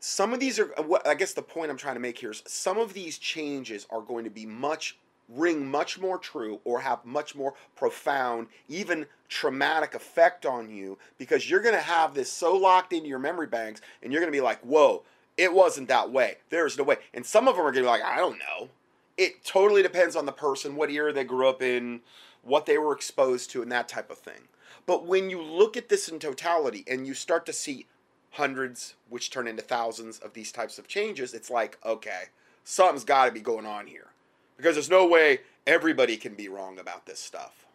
Some 0.00 0.32
of 0.32 0.40
these 0.40 0.58
are, 0.58 0.72
uh, 0.78 0.82
what 0.82 1.06
I 1.06 1.14
guess 1.14 1.34
the 1.34 1.42
point 1.42 1.70
I'm 1.70 1.76
trying 1.76 1.94
to 1.94 2.00
make 2.00 2.18
here 2.18 2.30
is 2.30 2.42
some 2.46 2.78
of 2.78 2.94
these 2.94 3.18
changes 3.18 3.86
are 3.90 4.00
going 4.00 4.24
to 4.24 4.30
be 4.30 4.46
much, 4.46 4.96
ring 5.28 5.66
much 5.66 6.00
more 6.00 6.18
true 6.18 6.58
or 6.64 6.80
have 6.80 7.04
much 7.04 7.34
more 7.34 7.52
profound, 7.76 8.48
even 8.68 9.06
traumatic 9.28 9.94
effect 9.94 10.46
on 10.46 10.70
you 10.70 10.98
because 11.18 11.48
you're 11.48 11.62
going 11.62 11.74
to 11.74 11.80
have 11.80 12.14
this 12.14 12.32
so 12.32 12.56
locked 12.56 12.92
into 12.92 13.08
your 13.08 13.18
memory 13.18 13.46
banks 13.46 13.80
and 14.02 14.10
you're 14.10 14.20
going 14.20 14.32
to 14.32 14.36
be 14.36 14.42
like, 14.42 14.60
whoa, 14.60 15.02
it 15.36 15.52
wasn't 15.52 15.88
that 15.88 16.10
way. 16.10 16.36
There's 16.50 16.76
no 16.76 16.84
way. 16.84 16.96
And 17.14 17.24
some 17.24 17.48
of 17.48 17.56
them 17.56 17.66
are 17.66 17.72
going 17.72 17.76
to 17.76 17.80
be 17.82 17.86
like, 17.86 18.02
I 18.02 18.16
don't 18.16 18.38
know. 18.38 18.68
It 19.16 19.44
totally 19.44 19.82
depends 19.82 20.16
on 20.16 20.26
the 20.26 20.32
person, 20.32 20.76
what 20.76 20.90
era 20.90 21.12
they 21.12 21.24
grew 21.24 21.48
up 21.48 21.62
in, 21.62 22.00
what 22.42 22.66
they 22.66 22.78
were 22.78 22.94
exposed 22.94 23.50
to, 23.50 23.62
and 23.62 23.70
that 23.72 23.88
type 23.88 24.10
of 24.10 24.18
thing. 24.18 24.48
But 24.86 25.06
when 25.06 25.30
you 25.30 25.40
look 25.40 25.76
at 25.76 25.88
this 25.88 26.08
in 26.08 26.18
totality 26.18 26.84
and 26.88 27.06
you 27.06 27.14
start 27.14 27.46
to 27.46 27.52
see 27.52 27.86
hundreds, 28.32 28.94
which 29.08 29.30
turn 29.30 29.46
into 29.46 29.62
thousands 29.62 30.18
of 30.18 30.32
these 30.32 30.50
types 30.50 30.78
of 30.78 30.88
changes, 30.88 31.34
it's 31.34 31.50
like, 31.50 31.78
okay, 31.84 32.24
something's 32.64 33.04
got 33.04 33.26
to 33.26 33.32
be 33.32 33.40
going 33.40 33.66
on 33.66 33.86
here. 33.86 34.08
Because 34.56 34.74
there's 34.74 34.90
no 34.90 35.06
way 35.06 35.40
everybody 35.66 36.16
can 36.16 36.34
be 36.34 36.48
wrong 36.48 36.78
about 36.78 37.06
this 37.06 37.20
stuff. 37.20 37.66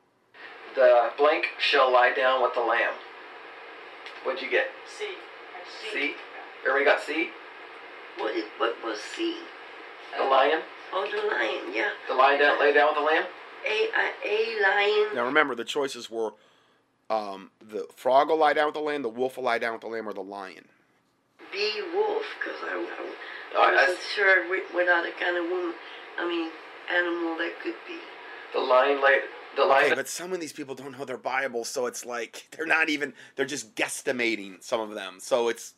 The 0.75 1.09
blank 1.17 1.45
shall 1.59 1.91
lie 1.91 2.13
down 2.13 2.41
with 2.41 2.53
the 2.53 2.61
lamb. 2.61 2.93
What'd 4.23 4.41
you 4.41 4.49
get? 4.49 4.67
C. 4.97 5.05
C. 5.91 6.13
Everybody 6.67 6.85
got 6.85 7.01
C? 7.01 7.29
What, 8.19 8.35
is, 8.35 8.43
what 8.57 8.75
was 8.83 8.99
C? 9.15 9.37
The 10.17 10.23
lion? 10.23 10.61
Oh, 10.93 11.05
the 11.09 11.27
lion, 11.27 11.73
yeah. 11.75 11.89
The 12.07 12.13
lion 12.15 12.39
down, 12.39 12.59
lay 12.59 12.73
down 12.73 12.87
with 12.89 12.95
the 12.95 13.01
lamb? 13.05 13.25
A, 13.67 13.89
a, 13.89 14.11
a 14.25 14.61
lion. 14.61 15.15
Now 15.15 15.25
remember, 15.25 15.55
the 15.55 15.65
choices 15.65 16.09
were 16.09 16.31
um, 17.09 17.51
the 17.61 17.85
frog 17.95 18.29
will 18.29 18.37
lie 18.37 18.53
down 18.53 18.67
with 18.67 18.75
the 18.75 18.81
lamb, 18.81 19.01
the 19.01 19.09
wolf 19.09 19.37
will 19.37 19.43
lie 19.45 19.57
down 19.59 19.73
with 19.73 19.81
the 19.81 19.87
lamb, 19.87 20.07
or 20.07 20.13
the 20.13 20.21
lion. 20.23 20.65
B 21.51 21.81
wolf, 21.93 22.23
because 22.39 22.57
I, 22.63 22.75
I, 22.75 23.59
I 23.59 23.71
I- 23.71 23.75
wasn't 23.75 23.99
sure 24.15 24.43
wi- 24.43 24.63
what 24.71 24.87
other 24.87 25.11
kind 25.19 25.37
of 25.37 25.45
woman, 25.49 25.73
I 26.19 26.27
mean, 26.27 26.51
animal 26.93 27.37
that 27.37 27.53
could 27.61 27.75
be. 27.87 27.97
The 28.53 28.59
lion 28.59 29.01
lay. 29.03 29.19
The 29.55 29.65
lion. 29.65 29.85
Okay, 29.85 29.95
but 29.95 30.07
some 30.07 30.33
of 30.33 30.39
these 30.39 30.53
people 30.53 30.75
don't 30.75 30.97
know 30.97 31.05
their 31.05 31.17
Bible, 31.17 31.63
so 31.65 31.85
it's 31.85 32.05
like 32.05 32.47
they're 32.55 32.65
not 32.65 32.89
even 32.89 33.13
they're 33.35 33.45
just 33.45 33.75
guesstimating 33.75 34.61
some 34.63 34.79
of 34.81 34.93
them. 34.93 35.17
So 35.19 35.47
it's 35.49 35.73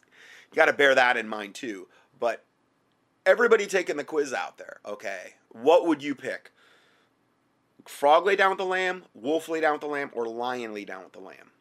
you 0.52 0.56
got 0.56 0.66
to 0.66 0.74
bear 0.74 0.94
that 0.96 1.18
in 1.18 1.28
mind 1.28 1.56
too. 1.56 1.88
But 2.20 2.44
everybody 3.26 3.66
taking 3.68 3.98
the 3.98 4.04
quiz 4.04 4.34
out 4.34 4.58
there, 4.58 4.78
okay? 4.86 5.34
What 5.50 5.86
would 5.88 6.04
you 6.04 6.16
pick? 6.16 6.52
Frog 7.88 8.26
lay 8.26 8.36
down 8.36 8.50
with 8.50 8.60
the 8.60 8.66
lamb, 8.66 9.04
wolf 9.14 9.50
lay 9.50 9.62
down 9.62 9.74
with 9.74 9.82
the 9.82 9.88
lamb, 9.88 10.12
or 10.14 10.28
lion 10.28 10.74
lay 10.74 10.86
down 10.86 11.04
with 11.04 11.14
the 11.14 11.20
lamb? 11.20 11.52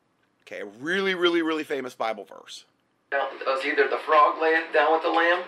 Okay, 0.43 0.61
a 0.61 0.67
really, 0.67 1.15
really, 1.15 1.43
really 1.43 1.65
famous 1.65 1.95
Bible 1.95 2.25
verse. 2.25 2.65
down, 3.11 3.29
it 3.41 3.47
was 3.47 3.61
oh, 3.65 3.69
either 3.69 3.89
the 3.89 3.99
frog 4.05 4.41
layeth 4.43 4.73
down 4.73 4.93
with 4.93 5.03
the 5.03 5.11
lamb, 5.11 5.45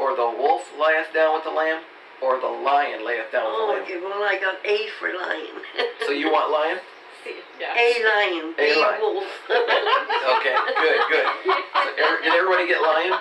or 0.00 0.14
the 0.14 0.26
wolf 0.38 0.70
layeth 0.78 1.12
down 1.14 1.34
with 1.34 1.44
the 1.44 1.50
lamb, 1.50 1.82
or 2.22 2.38
the 2.40 2.46
lion 2.46 3.04
layeth 3.04 3.32
down 3.32 3.44
with 3.46 3.54
the 3.54 3.62
Oh, 3.62 3.72
lamb. 3.74 3.82
okay, 3.82 3.98
well, 4.00 4.22
I 4.22 4.38
got 4.38 4.56
A 4.66 4.86
for 4.98 5.08
lion. 5.12 5.88
So 6.06 6.12
you 6.12 6.30
want 6.30 6.50
lion? 6.52 6.78
Yeah. 7.58 7.72
A 7.72 7.88
lion, 8.04 8.52
A 8.58 8.80
lion. 8.80 9.00
wolf. 9.00 9.24
Okay, 9.48 10.54
good, 10.76 11.00
good. 11.08 11.26
So 11.46 11.52
er, 12.04 12.20
did 12.22 12.34
everybody 12.34 12.66
get 12.68 12.82
lion? 12.82 13.16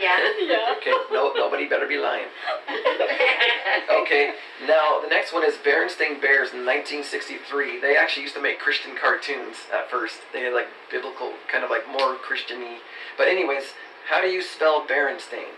Yeah. 0.00 0.16
Yeah. 0.48 0.74
Okay, 0.78 0.92
no, 1.12 1.32
nobody 1.34 1.68
better 1.68 1.86
be 1.86 1.98
lying. 1.98 2.26
Okay, 3.90 4.34
now 4.66 5.00
the 5.00 5.08
next 5.08 5.32
one 5.32 5.44
is 5.44 5.54
Berenstain 5.56 6.20
Bears 6.20 6.52
in 6.52 6.64
1963. 6.64 7.80
They 7.80 7.96
actually 7.96 8.22
used 8.22 8.34
to 8.34 8.40
make 8.42 8.58
Christian 8.58 8.92
cartoons 8.96 9.56
at 9.72 9.90
first. 9.90 10.20
They 10.32 10.42
had 10.42 10.52
like 10.54 10.68
biblical, 10.90 11.32
kind 11.50 11.64
of 11.64 11.70
like 11.70 11.86
more 11.88 12.16
Christiany. 12.16 12.78
But 13.16 13.28
anyways, 13.28 13.74
How 14.08 14.20
do 14.22 14.28
you 14.28 14.40
spell 14.40 14.86
Berenstain? 14.88 15.52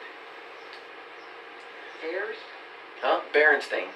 Bears? 2.02 2.36
Huh? 3.00 3.20
Berenstain. 3.32 3.88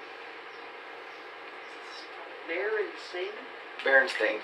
Bear 2.46 2.78
and 2.78 2.92
Sing? 3.10 3.32
Berenstain. 3.84 4.38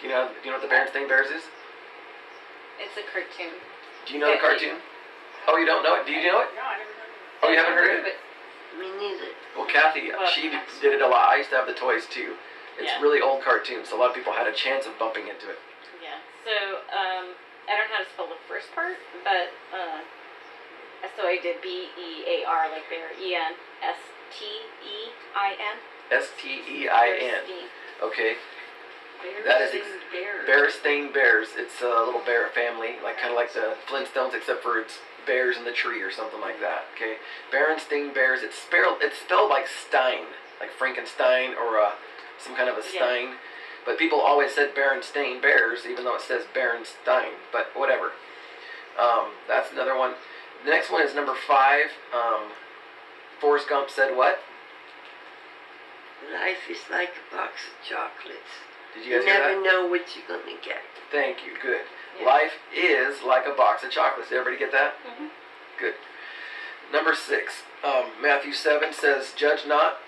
Do 0.00 0.06
you 0.06 0.12
know? 0.12 0.28
Do 0.28 0.48
you 0.48 0.50
know 0.50 0.58
what 0.58 0.68
the 0.68 0.74
Berenstain 0.74 1.08
Bears 1.08 1.28
is? 1.28 1.42
It's 2.80 2.96
a 2.96 3.04
cartoon. 3.12 3.54
Do 4.06 4.14
you 4.14 4.20
know 4.20 4.28
the 4.28 4.34
Yeah, 4.34 4.40
cartoon? 4.40 4.76
Oh, 5.48 5.56
you 5.56 5.64
don't 5.64 5.82
know 5.82 5.96
it? 5.96 6.04
Do 6.04 6.12
you 6.12 6.20
know 6.28 6.44
it? 6.44 6.52
No, 6.52 6.60
I 6.60 6.76
never 6.76 6.92
heard 6.92 7.08
of 7.08 7.42
Oh, 7.42 7.48
you 7.48 7.56
haven't 7.56 7.74
heard 7.80 8.04
it? 8.04 8.16
Me 8.76 8.86
neither. 9.00 9.32
Well, 9.56 9.64
Kathy, 9.66 10.12
Well, 10.12 10.28
she 10.28 10.52
did 10.84 10.92
it 10.92 11.00
a 11.02 11.08
lot. 11.08 11.32
I 11.32 11.36
used 11.40 11.48
to 11.50 11.56
have 11.56 11.66
the 11.66 11.72
toys 11.74 12.04
too. 12.06 12.36
It's 12.76 12.92
Yeah. 12.92 13.00
really 13.02 13.20
old 13.20 13.42
cartoons, 13.42 13.88
so 13.88 13.96
a 13.96 13.98
lot 13.98 14.10
of 14.10 14.14
people 14.14 14.32
had 14.32 14.46
a 14.46 14.52
chance 14.52 14.86
of 14.86 14.96
bumping 15.00 15.26
into 15.26 15.48
it. 15.50 15.58
Yeah. 16.04 16.20
So 16.44 16.52
um, 16.94 17.34
I 17.66 17.74
don't 17.74 17.88
know 17.90 17.96
how 17.96 18.04
to 18.04 18.10
spell 18.12 18.28
the 18.28 18.38
first 18.46 18.70
part, 18.74 18.96
but 19.24 19.50
uh, 19.74 19.98
so 21.16 21.26
I 21.26 21.38
did 21.42 21.60
B 21.60 21.88
E 21.98 22.22
A 22.28 22.44
R 22.46 22.70
like 22.70 22.88
bear 22.88 23.08
E 23.18 23.34
N 23.34 23.54
S 23.82 23.96
T 24.30 24.44
E 24.84 25.10
I 25.34 25.56
N. 25.58 25.76
S 26.12 26.28
T 26.40 26.60
E 26.68 26.88
I 26.88 27.08
N. 27.18 27.42
Okay. 28.02 28.36
Bear 29.22 29.42
That 29.44 29.60
is 29.62 29.70
Sing 29.72 29.80
ex- 29.82 30.12
Bear. 30.12 30.46
Berenstain 30.46 31.12
Bears. 31.12 31.48
It's 31.56 31.80
a 31.82 31.88
little 31.88 32.20
bear 32.24 32.48
family, 32.54 32.94
like 33.02 33.18
kind 33.18 33.30
of 33.30 33.36
like 33.36 33.52
the 33.52 33.74
Flintstones, 33.88 34.34
except 34.34 34.62
for 34.62 34.78
it's 34.78 34.98
bears 35.28 35.56
in 35.56 35.64
the 35.64 35.72
tree 35.76 36.00
or 36.02 36.10
something 36.10 36.40
like 36.40 36.58
that. 36.60 36.88
Okay. 36.96 37.16
Berenstain 37.52 38.12
Bears. 38.14 38.40
It's 38.42 38.56
spelled. 38.58 38.98
It's 39.00 39.18
spelled 39.20 39.50
like 39.50 39.66
Stein, 39.68 40.24
like 40.58 40.72
Frankenstein 40.72 41.52
or 41.54 41.78
uh, 41.78 41.92
some 42.42 42.56
kind 42.56 42.68
of 42.68 42.74
a 42.76 42.82
Yeah. 42.82 42.96
Stein. 43.04 43.28
But 43.86 43.98
people 43.98 44.20
always 44.20 44.52
said 44.54 44.74
Berenstain 44.74 45.40
Bears, 45.40 45.86
even 45.88 46.04
though 46.04 46.16
it 46.16 46.22
says 46.22 46.44
Berenstein. 46.56 47.38
But 47.52 47.68
whatever. 47.76 48.12
Um, 48.98 49.30
that's 49.46 49.70
another 49.70 49.96
one. 49.96 50.14
The 50.64 50.70
next 50.72 50.90
one 50.90 51.02
is 51.06 51.14
number 51.14 51.34
five. 51.46 51.86
Um, 52.12 52.50
Forrest 53.40 53.68
Gump 53.68 53.88
said 53.90 54.16
what? 54.16 54.40
Life 56.34 56.66
is 56.68 56.78
like 56.90 57.10
a 57.30 57.36
box 57.36 57.52
of 57.70 57.74
chocolates. 57.86 58.52
Did 58.94 59.06
you 59.06 59.12
You 59.14 59.18
guys 59.20 59.26
that? 59.26 59.48
never 59.48 59.62
know 59.62 59.86
what 59.86 60.02
you're 60.16 60.26
gonna 60.26 60.58
get. 60.64 60.82
Thank 61.12 61.46
you. 61.46 61.52
Good. 61.62 61.86
Yeah. 62.18 62.26
Life 62.26 62.52
is 62.74 63.22
like 63.22 63.46
a 63.46 63.54
box 63.54 63.84
of 63.84 63.90
chocolates. 63.90 64.30
Did 64.30 64.38
everybody 64.38 64.58
get 64.58 64.72
that? 64.72 64.94
Mhm. 65.06 65.30
Good. 65.78 65.94
Number 66.92 67.14
six. 67.14 67.62
Um, 67.82 68.20
Matthew 68.20 68.52
seven 68.52 68.92
says, 68.92 69.32
"Judge 69.34 69.64
not." 69.66 70.00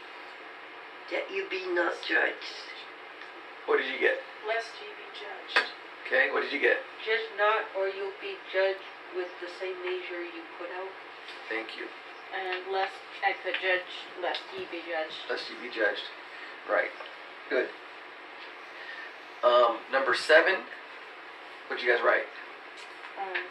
That 1.10 1.30
you 1.30 1.44
be 1.48 1.66
not 1.66 2.02
judged. 2.02 2.54
What 3.66 3.78
did 3.78 3.86
you 3.86 3.98
get? 3.98 4.14
it. 4.14 4.24
Lest 4.46 4.68
ye 4.80 4.88
be 4.88 5.18
judged. 5.18 5.68
Okay. 6.06 6.30
What 6.30 6.42
did 6.42 6.52
you 6.52 6.58
get? 6.58 6.82
Judge 7.04 7.26
not, 7.36 7.66
or 7.76 7.88
you'll 7.88 8.12
be 8.20 8.36
judged 8.52 8.80
with 9.14 9.28
the 9.40 9.48
same 9.60 9.76
measure 9.84 10.22
you 10.22 10.42
put 10.58 10.70
out. 10.70 10.88
Thank 11.48 11.76
you. 11.76 11.86
And 12.32 12.72
lest 12.72 12.94
I 13.24 13.32
could 13.42 13.54
judge, 13.60 13.82
lest 14.22 14.40
ye 14.56 14.64
be 14.70 14.82
judged. 14.88 15.14
Lest 15.28 15.50
you 15.50 15.56
be 15.56 15.68
judged. 15.68 16.02
Right. 16.68 16.90
Good. 17.48 17.68
Um, 19.42 19.78
number 19.90 20.14
seven. 20.14 20.56
What 21.70 21.78
did 21.78 21.86
you 21.86 21.94
guys 21.94 22.02
write? 22.02 22.26
Um, 23.14 23.46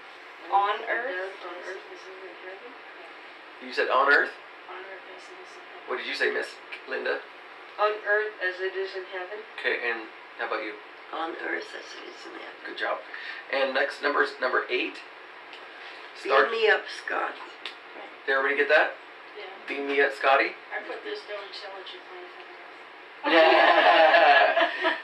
on 0.51 0.75
And 0.75 0.91
earth. 0.91 1.39
On 1.47 1.55
earth 1.63 1.79
as 1.87 2.03
it 2.03 2.19
is 2.19 2.27
in 2.27 2.35
heaven. 2.43 2.71
You 3.63 3.71
said 3.71 3.87
on 3.87 4.11
earth. 4.11 4.35
On 4.67 4.75
earth 4.75 5.07
as 5.15 5.23
it 5.23 5.39
is 5.39 5.51
in 5.55 5.63
heaven. 5.63 5.87
What 5.87 5.95
did 6.03 6.07
you 6.07 6.15
say, 6.19 6.27
Miss 6.35 6.51
Linda? 6.91 7.23
On 7.79 7.95
earth 8.03 8.35
as 8.43 8.59
it 8.59 8.75
is 8.75 8.91
in 8.91 9.07
heaven. 9.15 9.39
Okay. 9.55 9.79
And 9.87 10.11
how 10.35 10.51
about 10.51 10.67
you? 10.67 10.75
On 11.15 11.31
earth 11.47 11.71
as 11.71 11.87
it 11.95 12.03
is 12.11 12.19
in 12.27 12.35
heaven. 12.35 12.59
Good 12.67 12.75
job. 12.77 12.99
And 13.55 13.71
next 13.71 14.03
number 14.03 14.19
is 14.21 14.35
number 14.43 14.67
eight. 14.67 14.99
Beam 16.19 16.35
Start. 16.35 16.51
me 16.51 16.67
up, 16.67 16.83
Scott. 16.91 17.39
Did 18.27 18.35
everybody 18.35 18.59
get 18.59 18.67
that? 18.67 18.99
Yeah. 19.39 19.47
Beam 19.63 19.87
me 19.87 20.03
up, 20.03 20.11
Scotty. 20.11 20.59
I 20.75 20.83
put 20.83 20.99
this 21.07 21.23
down 21.23 21.39
intelligently. 21.47 22.27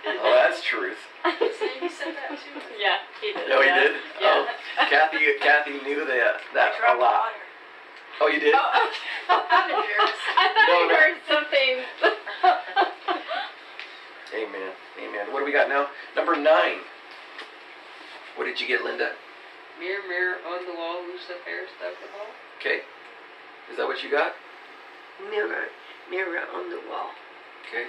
oh, 0.07 0.33
that's 0.33 0.61
truth. 0.63 0.97
See, 1.59 1.79
he 1.79 1.89
said 1.89 2.13
that 2.15 2.29
too. 2.37 2.59
Yeah, 2.79 2.97
he 3.21 3.33
did. 3.33 3.49
No, 3.49 3.61
he 3.61 3.67
yeah. 3.67 3.75
did. 3.81 3.91
Yeah. 4.21 4.45
Oh, 4.45 4.85
Kathy, 4.89 5.17
Kathy 5.41 5.81
knew 5.83 6.05
that 6.05 6.39
that 6.53 6.71
I 6.73 6.75
a 6.75 6.79
dropped 6.79 6.99
lot. 6.99 7.11
water. 7.11 7.43
Oh, 8.21 8.27
you 8.27 8.39
did. 8.39 8.53
Oh, 8.55 8.89
oh. 9.29 9.45
I'm 9.51 9.69
embarrassed. 9.69 10.23
I 10.37 10.45
thought 10.53 10.67
No, 10.67 10.75
I 10.75 10.87
no. 10.87 10.95
heard 10.95 11.17
something. 11.27 11.75
Amen. 14.33 14.71
Amen. 14.99 15.31
What 15.31 15.39
do 15.39 15.45
we 15.45 15.51
got 15.51 15.69
now? 15.69 15.87
Number 16.15 16.35
nine. 16.35 16.79
What 18.35 18.45
did 18.45 18.59
you 18.59 18.67
get, 18.67 18.83
Linda? 18.83 19.11
Mirror, 19.79 20.07
mirror 20.07 20.35
on 20.47 20.65
the 20.65 20.73
wall, 20.73 21.01
who's 21.03 21.27
the 21.27 21.35
fairest 21.43 21.73
of 21.83 21.95
them 21.99 22.09
all? 22.19 22.27
Okay. 22.59 22.79
Is 23.71 23.77
that 23.77 23.87
what 23.87 24.03
you 24.03 24.11
got? 24.11 24.33
Mirror, 25.29 25.67
mirror 26.09 26.39
on 26.53 26.69
the 26.69 26.79
wall. 26.89 27.11
Okay. 27.67 27.87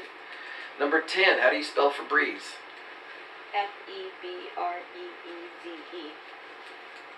Number 0.79 1.01
ten. 1.01 1.39
How 1.39 1.51
do 1.51 1.57
you 1.57 1.65
spell 1.65 1.91
Febreze? 1.91 2.61
F 3.55 3.71
E 3.89 4.13
B 4.21 4.29
R 4.59 4.75
E 4.77 5.05
E 5.09 5.37
Z 5.63 5.69
E. 5.97 6.03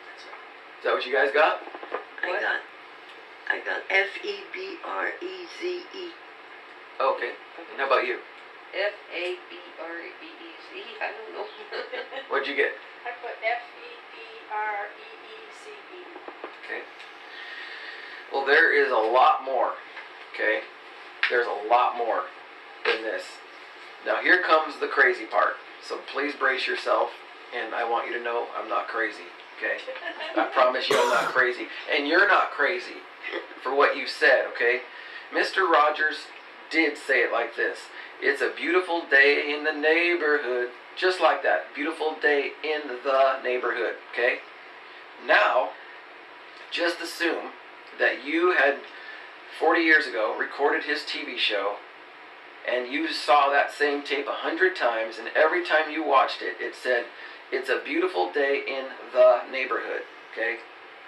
That's 0.06 0.24
right. 0.24 0.78
Is 0.78 0.84
that 0.84 0.92
what 0.94 1.06
you 1.06 1.12
guys 1.12 1.30
got? 1.34 1.58
I 2.22 2.28
What? 2.30 2.40
got, 2.40 2.60
I 3.50 3.58
got 3.64 3.82
F 3.90 4.08
E 4.24 4.34
B 4.52 4.76
R 4.84 5.08
E 5.20 5.32
Z 5.60 5.82
E. 5.94 6.08
Oh, 7.00 7.14
okay. 7.16 7.32
And 7.72 7.78
how 7.80 7.86
about 7.86 8.06
you? 8.06 8.18
F 8.74 8.94
A 9.14 9.34
B 9.50 9.56
R 9.82 9.98
E 10.06 10.28
E 10.30 10.50
Z. 10.70 10.82
I 11.02 11.10
don't 11.10 11.32
know. 11.34 11.46
What'd 12.30 12.46
you 12.46 12.54
get? 12.54 12.72
I 13.06 13.10
put 13.22 13.34
F 13.42 13.62
E 13.74 13.90
B 14.14 14.18
R 14.54 14.86
E 14.86 15.08
E 15.18 15.36
C 15.50 15.70
E. 15.98 16.02
Okay. 16.62 16.82
Well, 18.32 18.46
there 18.46 18.70
is 18.70 18.92
a 18.92 18.94
lot 18.94 19.42
more. 19.44 19.72
Okay. 20.34 20.60
There's 21.30 21.46
a 21.48 21.68
lot 21.68 21.96
more 21.98 22.22
than 22.86 23.02
this. 23.02 23.22
Now, 24.06 24.20
here 24.22 24.42
comes 24.42 24.78
the 24.78 24.88
crazy 24.88 25.24
part. 25.24 25.54
So 25.86 25.98
please 26.12 26.34
brace 26.34 26.66
yourself, 26.66 27.10
and 27.56 27.74
I 27.74 27.88
want 27.88 28.06
you 28.06 28.16
to 28.18 28.22
know 28.22 28.46
I'm 28.56 28.68
not 28.68 28.88
crazy. 28.88 29.28
Okay. 29.58 29.78
I 30.36 30.44
promise 30.52 30.88
you 30.88 30.98
I'm 30.98 31.08
not 31.08 31.32
crazy. 31.32 31.66
And 31.94 32.06
you're 32.06 32.28
not 32.28 32.50
crazy 32.50 33.02
for 33.62 33.74
what 33.74 33.96
you 33.96 34.06
said, 34.06 34.46
okay? 34.54 34.80
Mr. 35.34 35.68
Rogers 35.68 36.16
did 36.70 36.96
say 36.96 37.20
it 37.22 37.32
like 37.32 37.56
this 37.56 37.78
It's 38.20 38.42
a 38.42 38.52
beautiful 38.54 39.02
day 39.10 39.52
in 39.54 39.64
the 39.64 39.72
neighborhood. 39.72 40.70
Just 40.96 41.20
like 41.20 41.42
that. 41.44 41.74
Beautiful 41.74 42.16
day 42.20 42.52
in 42.64 42.88
the 42.88 43.40
neighborhood, 43.42 43.94
okay? 44.12 44.38
Now, 45.26 45.70
just 46.70 47.00
assume 47.00 47.52
that 47.98 48.24
you 48.24 48.52
had 48.52 48.78
40 49.58 49.80
years 49.80 50.06
ago 50.06 50.36
recorded 50.38 50.84
his 50.84 51.00
TV 51.00 51.36
show 51.36 51.76
and 52.68 52.92
you 52.92 53.12
saw 53.12 53.50
that 53.50 53.72
same 53.72 54.02
tape 54.02 54.26
a 54.26 54.32
hundred 54.32 54.76
times, 54.76 55.18
and 55.18 55.28
every 55.34 55.64
time 55.64 55.90
you 55.90 56.04
watched 56.04 56.42
it, 56.42 56.56
it 56.60 56.74
said, 56.74 57.04
It's 57.52 57.68
a 57.68 57.80
beautiful 57.84 58.32
day 58.32 58.62
in 58.66 58.86
the 59.12 59.40
neighborhood, 59.50 60.02
okay? 60.32 60.56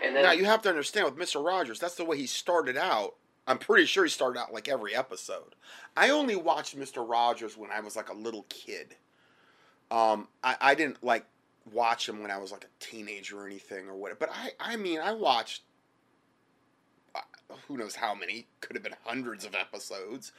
And 0.02 0.16
then 0.16 0.22
Now 0.22 0.32
you 0.32 0.44
have 0.46 0.62
to 0.62 0.68
understand 0.68 1.06
with 1.06 1.16
Mr. 1.16 1.44
Rogers, 1.44 1.78
that's 1.78 1.94
the 1.94 2.04
way 2.04 2.16
he 2.16 2.26
started 2.26 2.76
out. 2.76 3.14
I'm 3.46 3.58
pretty 3.58 3.86
sure 3.86 4.04
he 4.04 4.10
started 4.10 4.38
out 4.38 4.52
like 4.52 4.68
every 4.68 4.94
episode. 4.94 5.54
I 5.96 6.10
only 6.10 6.36
watched 6.36 6.78
Mr. 6.78 7.08
Rogers 7.08 7.56
when 7.56 7.70
I 7.70 7.80
was 7.80 7.96
like 7.96 8.08
a 8.08 8.14
little 8.14 8.46
kid. 8.48 8.94
Um, 9.90 10.28
I, 10.44 10.56
I 10.60 10.74
didn't 10.74 11.02
like 11.02 11.26
watch 11.72 12.08
him 12.08 12.22
when 12.22 12.30
I 12.30 12.38
was 12.38 12.52
like 12.52 12.64
a 12.64 12.84
teenager 12.84 13.40
or 13.40 13.46
anything 13.46 13.88
or 13.88 13.96
what. 13.96 14.18
But 14.18 14.30
I, 14.32 14.50
I 14.60 14.76
mean, 14.76 15.00
I 15.00 15.12
watched 15.12 15.62
uh, 17.14 17.20
who 17.66 17.76
knows 17.76 17.96
how 17.96 18.14
many 18.14 18.46
could 18.60 18.76
have 18.76 18.82
been 18.82 18.94
hundreds 19.04 19.44
of 19.44 19.54
episodes. 19.54 20.32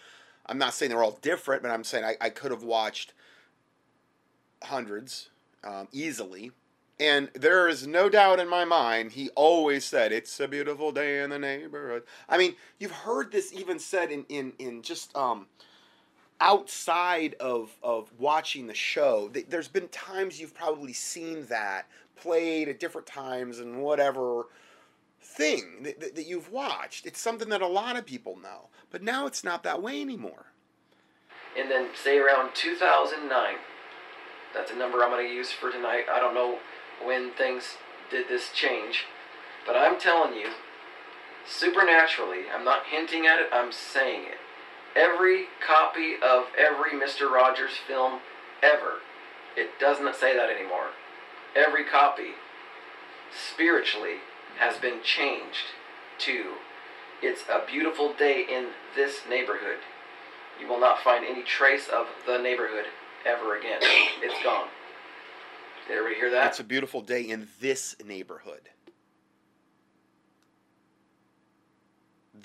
I'm 0.51 0.57
not 0.57 0.73
saying 0.73 0.89
they're 0.89 1.01
all 1.01 1.17
different, 1.21 1.63
but 1.63 1.71
I'm 1.71 1.85
saying 1.85 2.03
I, 2.03 2.17
I 2.19 2.29
could 2.29 2.51
have 2.51 2.61
watched 2.61 3.13
hundreds 4.61 5.29
um, 5.63 5.87
easily. 5.93 6.51
And 6.99 7.29
there 7.33 7.69
is 7.69 7.87
no 7.87 8.09
doubt 8.09 8.41
in 8.41 8.49
my 8.49 8.65
mind, 8.65 9.13
he 9.13 9.29
always 9.29 9.85
said, 9.85 10.11
It's 10.11 10.37
a 10.41 10.49
beautiful 10.49 10.91
day 10.91 11.23
in 11.23 11.29
the 11.29 11.39
neighborhood. 11.39 12.03
I 12.27 12.37
mean, 12.37 12.55
you've 12.79 12.91
heard 12.91 13.31
this 13.31 13.53
even 13.53 13.79
said 13.79 14.11
in, 14.11 14.25
in, 14.27 14.51
in 14.59 14.81
just 14.81 15.15
um, 15.15 15.47
outside 16.41 17.35
of, 17.39 17.71
of 17.81 18.11
watching 18.19 18.67
the 18.67 18.73
show. 18.73 19.31
There's 19.47 19.69
been 19.69 19.87
times 19.87 20.41
you've 20.41 20.53
probably 20.53 20.91
seen 20.91 21.45
that 21.45 21.87
played 22.17 22.67
at 22.67 22.81
different 22.81 23.07
times 23.07 23.59
and 23.59 23.81
whatever 23.81 24.47
thing 25.21 25.83
that, 25.83 25.99
that, 25.99 26.15
that 26.15 26.25
you've 26.27 26.51
watched. 26.51 27.05
It's 27.05 27.21
something 27.21 27.49
that 27.49 27.61
a 27.61 27.67
lot 27.67 27.95
of 27.97 28.05
people 28.05 28.37
know. 28.37 28.69
But 28.89 29.03
now 29.03 29.25
it's 29.27 29.43
not 29.43 29.63
that 29.63 29.81
way 29.81 30.01
anymore. 30.01 30.47
and 31.57 31.69
then 31.69 31.89
say 31.93 32.17
around 32.17 32.55
2009. 32.55 33.55
That's 34.53 34.71
a 34.71 34.75
number 34.75 35.03
I'm 35.03 35.11
going 35.11 35.27
to 35.27 35.33
use 35.33 35.51
for 35.51 35.71
tonight. 35.71 36.05
I 36.11 36.19
don't 36.19 36.33
know 36.33 36.59
when 37.03 37.31
things 37.31 37.77
did 38.09 38.27
this 38.27 38.51
change, 38.53 39.05
but 39.65 39.75
I'm 39.75 39.99
telling 39.99 40.33
you, 40.37 40.49
supernaturally, 41.47 42.43
I'm 42.53 42.63
not 42.65 42.85
hinting 42.89 43.25
at 43.27 43.39
it, 43.39 43.47
I'm 43.51 43.71
saying 43.71 44.23
it. 44.23 44.37
Every 44.97 45.45
copy 45.65 46.15
of 46.21 46.45
every 46.57 46.91
Mr. 46.91 47.29
Rogers 47.31 47.71
film 47.87 48.19
ever, 48.61 48.99
it 49.55 49.79
doesn't 49.79 50.15
say 50.15 50.35
that 50.35 50.49
anymore. 50.49 50.87
Every 51.55 51.85
copy 51.85 52.31
spiritually 53.53 54.17
has 54.57 54.77
been 54.77 55.01
changed 55.03 55.73
to 56.19 56.53
it's 57.21 57.43
a 57.49 57.63
beautiful 57.69 58.13
day 58.13 58.45
in 58.49 58.69
this 58.95 59.19
neighborhood. 59.29 59.77
You 60.59 60.67
will 60.67 60.79
not 60.79 60.99
find 60.99 61.23
any 61.23 61.43
trace 61.43 61.87
of 61.87 62.07
the 62.25 62.39
neighborhood 62.39 62.85
ever 63.27 63.57
again. 63.57 63.79
It's 64.21 64.43
gone. 64.43 64.67
Did 65.87 65.97
everybody 65.97 66.15
hear 66.15 66.31
that? 66.31 66.47
It's 66.47 66.59
a 66.59 66.63
beautiful 66.63 67.01
day 67.01 67.21
in 67.21 67.47
this 67.59 67.95
neighborhood. 68.03 68.69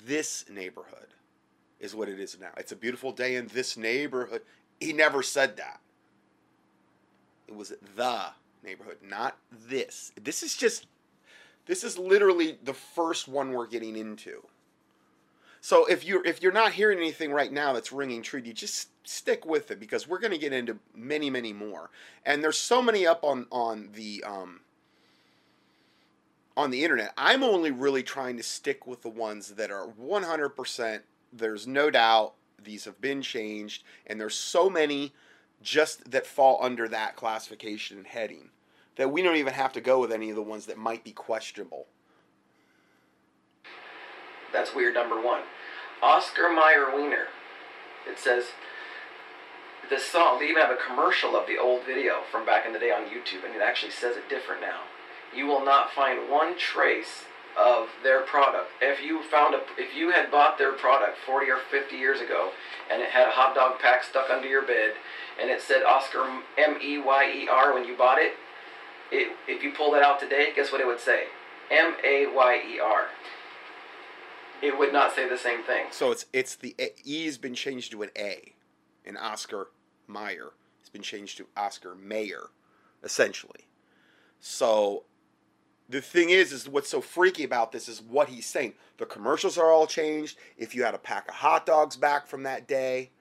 This 0.05 0.45
neighborhood 0.49 1.07
is 1.79 1.95
what 1.95 2.07
it 2.07 2.19
is 2.19 2.37
now. 2.39 2.49
It's 2.57 2.71
a 2.71 2.75
beautiful 2.75 3.11
day 3.11 3.35
in 3.35 3.47
this 3.47 3.77
neighborhood. 3.77 4.41
He 4.79 4.93
never 4.93 5.23
said 5.23 5.57
that. 5.57 5.79
It 7.47 7.55
was 7.55 7.73
the 7.95 8.25
neighborhood, 8.63 8.97
not 9.01 9.37
this. 9.51 10.11
This 10.21 10.43
is 10.43 10.55
just, 10.55 10.85
this 11.67 11.83
is 11.83 11.97
literally 11.97 12.57
the 12.63 12.73
first 12.73 13.27
one 13.27 13.51
we're 13.51 13.67
getting 13.67 13.95
into. 13.95 14.43
So 15.61 15.85
if 15.85 16.05
you're 16.05 16.25
if 16.25 16.41
you're 16.41 16.51
not 16.51 16.71
hearing 16.73 16.97
anything 16.97 17.31
right 17.31 17.51
now 17.51 17.73
that's 17.73 17.91
ringing 17.91 18.21
true, 18.21 18.41
you 18.43 18.53
just 18.53 18.89
stick 19.07 19.45
with 19.45 19.69
it 19.69 19.79
because 19.79 20.07
we're 20.07 20.19
going 20.19 20.31
to 20.31 20.37
get 20.37 20.53
into 20.53 20.77
many 20.95 21.29
many 21.29 21.53
more. 21.53 21.89
And 22.25 22.43
there's 22.43 22.57
so 22.57 22.81
many 22.81 23.05
up 23.05 23.23
on 23.23 23.47
on 23.51 23.89
the 23.93 24.23
um, 24.25 24.61
on 26.55 26.71
the 26.71 26.83
internet. 26.83 27.13
I'm 27.17 27.43
only 27.43 27.71
really 27.71 28.03
trying 28.03 28.37
to 28.37 28.43
stick 28.43 28.87
with 28.87 29.01
the 29.01 29.09
ones 29.09 29.49
that 29.49 29.69
are 29.69 29.87
100%. 30.01 31.01
There's 31.31 31.67
no 31.67 31.91
doubt 31.91 32.33
these 32.63 32.85
have 32.85 32.99
been 32.99 33.21
changed, 33.21 33.83
and 34.07 34.19
there's 34.19 34.35
so 34.35 34.69
many 34.69 35.13
just 35.61 36.09
that 36.11 36.25
fall 36.25 36.59
under 36.61 36.87
that 36.87 37.15
classification 37.15 37.97
and 37.97 38.07
heading 38.07 38.49
that 38.97 39.11
we 39.11 39.21
don't 39.21 39.37
even 39.37 39.53
have 39.53 39.73
to 39.73 39.81
go 39.81 39.99
with 39.99 40.11
any 40.11 40.29
of 40.29 40.35
the 40.35 40.41
ones 40.41 40.65
that 40.65 40.77
might 40.77 41.03
be 41.03 41.11
questionable. 41.11 41.85
That's 44.51 44.73
weird 44.73 44.93
number 44.93 45.21
one. 45.21 45.41
Oscar 46.01 46.49
Mayer 46.49 46.95
Wiener. 46.95 47.27
It 48.09 48.19
says 48.19 48.45
the 49.89 49.99
song. 49.99 50.39
They 50.39 50.49
even 50.49 50.61
have 50.61 50.71
a 50.71 50.77
commercial 50.77 51.35
of 51.35 51.47
the 51.47 51.57
old 51.57 51.85
video 51.85 52.21
from 52.31 52.45
back 52.45 52.65
in 52.65 52.73
the 52.73 52.79
day 52.79 52.91
on 52.91 53.03
YouTube, 53.03 53.45
and 53.45 53.55
it 53.55 53.61
actually 53.61 53.91
says 53.91 54.17
it 54.17 54.29
different 54.29 54.61
now. 54.61 54.81
You 55.35 55.45
will 55.45 55.63
not 55.63 55.91
find 55.91 56.29
one 56.29 56.57
trace 56.57 57.25
of 57.57 57.89
their 58.03 58.21
product. 58.21 58.69
If 58.81 59.03
you 59.03 59.23
found 59.23 59.55
a, 59.55 59.61
if 59.77 59.95
you 59.95 60.11
had 60.11 60.31
bought 60.31 60.57
their 60.57 60.73
product 60.73 61.17
40 61.25 61.49
or 61.51 61.57
50 61.69 61.95
years 61.95 62.21
ago, 62.21 62.51
and 62.91 63.01
it 63.01 63.09
had 63.09 63.27
a 63.27 63.31
hot 63.31 63.55
dog 63.55 63.79
pack 63.79 64.03
stuck 64.03 64.29
under 64.29 64.47
your 64.47 64.65
bed, 64.65 64.91
and 65.41 65.49
it 65.49 65.61
said 65.61 65.83
Oscar 65.83 66.23
M 66.57 66.77
E 66.81 66.99
Y 66.99 67.43
E 67.43 67.47
R 67.49 67.73
when 67.73 67.85
you 67.85 67.97
bought 67.97 68.19
it, 68.19 68.33
it, 69.11 69.35
if 69.47 69.63
you 69.63 69.71
pull 69.71 69.91
that 69.91 70.03
out 70.03 70.19
today, 70.19 70.51
guess 70.55 70.71
what 70.71 70.81
it 70.81 70.87
would 70.87 70.99
say? 70.99 71.25
M 71.71 71.95
A 72.03 72.27
Y 72.33 72.61
E 72.75 72.79
R. 72.79 73.07
It 74.61 74.77
would 74.77 74.91
not 74.91 75.13
say 75.13 75.29
the 75.29 75.37
same 75.37 75.63
thing. 75.63 75.85
So 75.91 76.11
it's 76.11 76.25
it's 76.33 76.55
the 76.55 76.75
E 77.05 77.25
has 77.25 77.37
been 77.37 77.53
changed 77.53 77.91
to 77.91 78.01
an 78.03 78.09
A, 78.17 78.53
and 79.05 79.17
Oscar 79.17 79.69
Mayer 80.07 80.51
has 80.79 80.89
been 80.89 81.01
changed 81.01 81.37
to 81.37 81.47
Oscar 81.55 81.95
Mayer, 81.95 82.49
essentially. 83.03 83.67
So 84.39 85.03
the 85.89 86.01
thing 86.01 86.29
is, 86.29 86.51
is 86.51 86.67
what's 86.67 86.89
so 86.89 87.01
freaky 87.01 87.43
about 87.43 87.71
this 87.71 87.87
is 87.87 88.01
what 88.01 88.29
he's 88.29 88.45
saying. 88.45 88.73
The 88.97 89.05
commercials 89.05 89.57
are 89.57 89.71
all 89.71 89.87
changed. 89.87 90.37
If 90.57 90.75
you 90.75 90.83
had 90.83 90.95
a 90.95 90.99
pack 90.99 91.27
of 91.27 91.35
hot 91.35 91.65
dogs 91.65 91.95
back 91.95 92.27
from 92.27 92.43
that 92.43 92.67
day, 92.67 93.11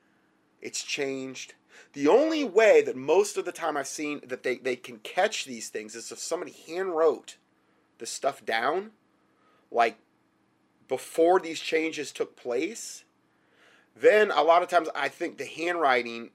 it's 0.61 0.83
changed. 0.83 1.55
The 1.93 2.09
only 2.09 2.45
way 2.45 2.83
that 2.83 2.97
most 2.97 3.37
of 3.37 3.45
the 3.45 3.53
time 3.53 3.77
I've 3.77 3.87
seen 3.87 4.21
that 4.27 4.43
they, 4.43 4.57
they 4.57 4.77
can 4.77 4.99
catch 4.99 5.45
these 5.45 5.69
things 5.69 5.95
is 5.95 6.13
if 6.13 6.19
somebody 6.19 6.53
hand 6.67 6.97
wrote 6.97 7.37
the 7.99 8.07
stuff 8.07 8.45
down, 8.45 8.91
like 9.71 9.97
before 10.89 11.41
these 11.41 11.61
changes 11.61 12.13
took 12.13 12.37
place, 12.37 13.05
then 13.95 14.31
a 14.31 14.43
lot 14.43 14.63
of 14.63 14.69
times 14.69 14.89
I 14.95 15.09
think 15.09 15.39
the 15.39 15.47
handwriting 15.47 16.31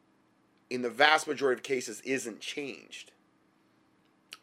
in 0.70 0.82
the 0.82 0.90
vast 0.90 1.28
majority 1.28 1.60
of 1.60 1.64
cases 1.64 2.02
isn't 2.02 2.40
changed. 2.40 3.12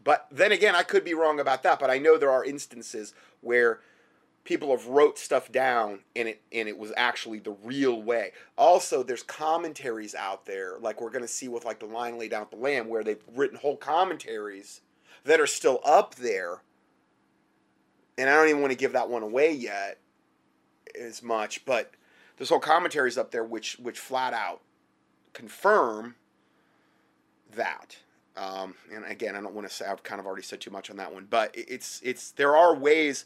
But 0.03 0.26
then 0.30 0.53
again, 0.53 0.74
I 0.74 0.84
could 0.84 1.05
be 1.05 1.14
wrong 1.14 1.40
about 1.40 1.62
that, 1.64 1.78
but 1.78 1.90
I 1.90 1.99
know 1.99 2.16
there 2.16 2.30
are 2.30 2.44
instances 2.44 3.12
where 3.40 3.80
people 4.45 4.70
have 4.70 4.86
wrote 4.86 5.18
stuff 5.18 5.53
down 5.53 6.01
and 6.16 6.28
it 6.28 6.43
and 6.53 6.68
it 6.68 6.78
was 6.78 6.93
actually 6.97 7.39
the 7.39 7.57
real 7.62 8.03
way. 8.03 8.32
Also, 8.57 9.03
there's 9.03 9.22
commentaries 9.22 10.14
out 10.14 10.47
there, 10.47 10.78
like 10.80 11.01
we're 11.01 11.11
gonna 11.11 11.28
see 11.28 11.49
with 11.49 11.64
like 11.64 11.80
the 11.80 11.86
line 11.86 12.18
laid 12.18 12.30
down 12.30 12.43
at 12.43 12.51
the 12.51 12.57
lamb, 12.57 12.89
where 12.89 13.05
they've 13.05 13.22
written 13.34 13.59
whole 13.59 13.76
commentaries 13.76 14.80
that 15.24 15.41
are 15.41 15.47
still 15.47 15.80
up 15.84 16.14
there. 16.16 16.62
And 18.16 18.28
I 18.28 18.34
don't 18.34 18.49
even 18.49 18.61
want 18.61 18.72
to 18.72 18.78
give 18.78 18.93
that 18.95 19.09
one 19.09 19.22
away 19.22 19.53
yet 19.53 19.99
as 20.99 21.22
much, 21.22 21.64
but 21.64 21.93
there's 22.36 22.49
whole 22.49 22.59
commentaries 22.59 23.18
up 23.18 23.30
there 23.30 23.45
which 23.45 23.78
which 23.78 23.99
flat 23.99 24.32
out 24.32 24.62
confirm 25.32 26.16
that. 27.55 27.97
Um, 28.36 28.74
and 28.95 29.05
again, 29.05 29.34
I 29.34 29.41
don't 29.41 29.55
want 29.55 29.68
to 29.68 29.74
say 29.74 29.86
I've 29.86 30.03
kind 30.03 30.20
of 30.20 30.26
already 30.26 30.43
said 30.43 30.61
too 30.61 30.70
much 30.70 30.91
on 30.91 30.97
that 30.97 31.12
one, 31.12 31.26
but 31.28 31.51
it's 31.55 32.01
it's 32.05 32.30
there 32.32 32.57
are 32.57 32.74
ways 32.74 33.24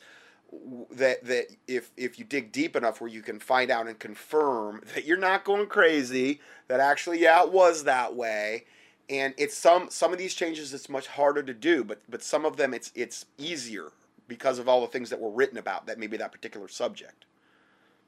that 0.90 1.24
that 1.24 1.46
if 1.66 1.90
if 1.96 2.18
you 2.18 2.24
dig 2.24 2.52
deep 2.52 2.76
enough 2.76 3.00
where 3.00 3.10
you 3.10 3.22
can 3.22 3.40
find 3.40 3.70
out 3.70 3.86
and 3.86 3.98
confirm 3.98 4.82
that 4.94 5.04
you're 5.04 5.16
not 5.16 5.44
going 5.44 5.66
crazy, 5.66 6.40
that 6.68 6.80
actually 6.80 7.20
yeah 7.20 7.42
it 7.42 7.52
was 7.52 7.84
that 7.84 8.14
way, 8.14 8.64
and 9.08 9.34
it's 9.38 9.56
some 9.56 9.88
some 9.90 10.12
of 10.12 10.18
these 10.18 10.34
changes 10.34 10.72
it's 10.74 10.88
much 10.88 11.08
harder 11.08 11.42
to 11.42 11.54
do, 11.54 11.84
but 11.84 12.00
but 12.08 12.22
some 12.22 12.44
of 12.44 12.56
them 12.56 12.74
it's 12.74 12.92
it's 12.94 13.26
easier 13.38 13.92
because 14.28 14.58
of 14.58 14.68
all 14.68 14.80
the 14.80 14.86
things 14.86 15.10
that 15.10 15.20
were 15.20 15.30
written 15.30 15.58
about 15.58 15.86
that 15.86 15.98
maybe 15.98 16.16
that 16.16 16.32
particular 16.32 16.68
subject. 16.68 17.24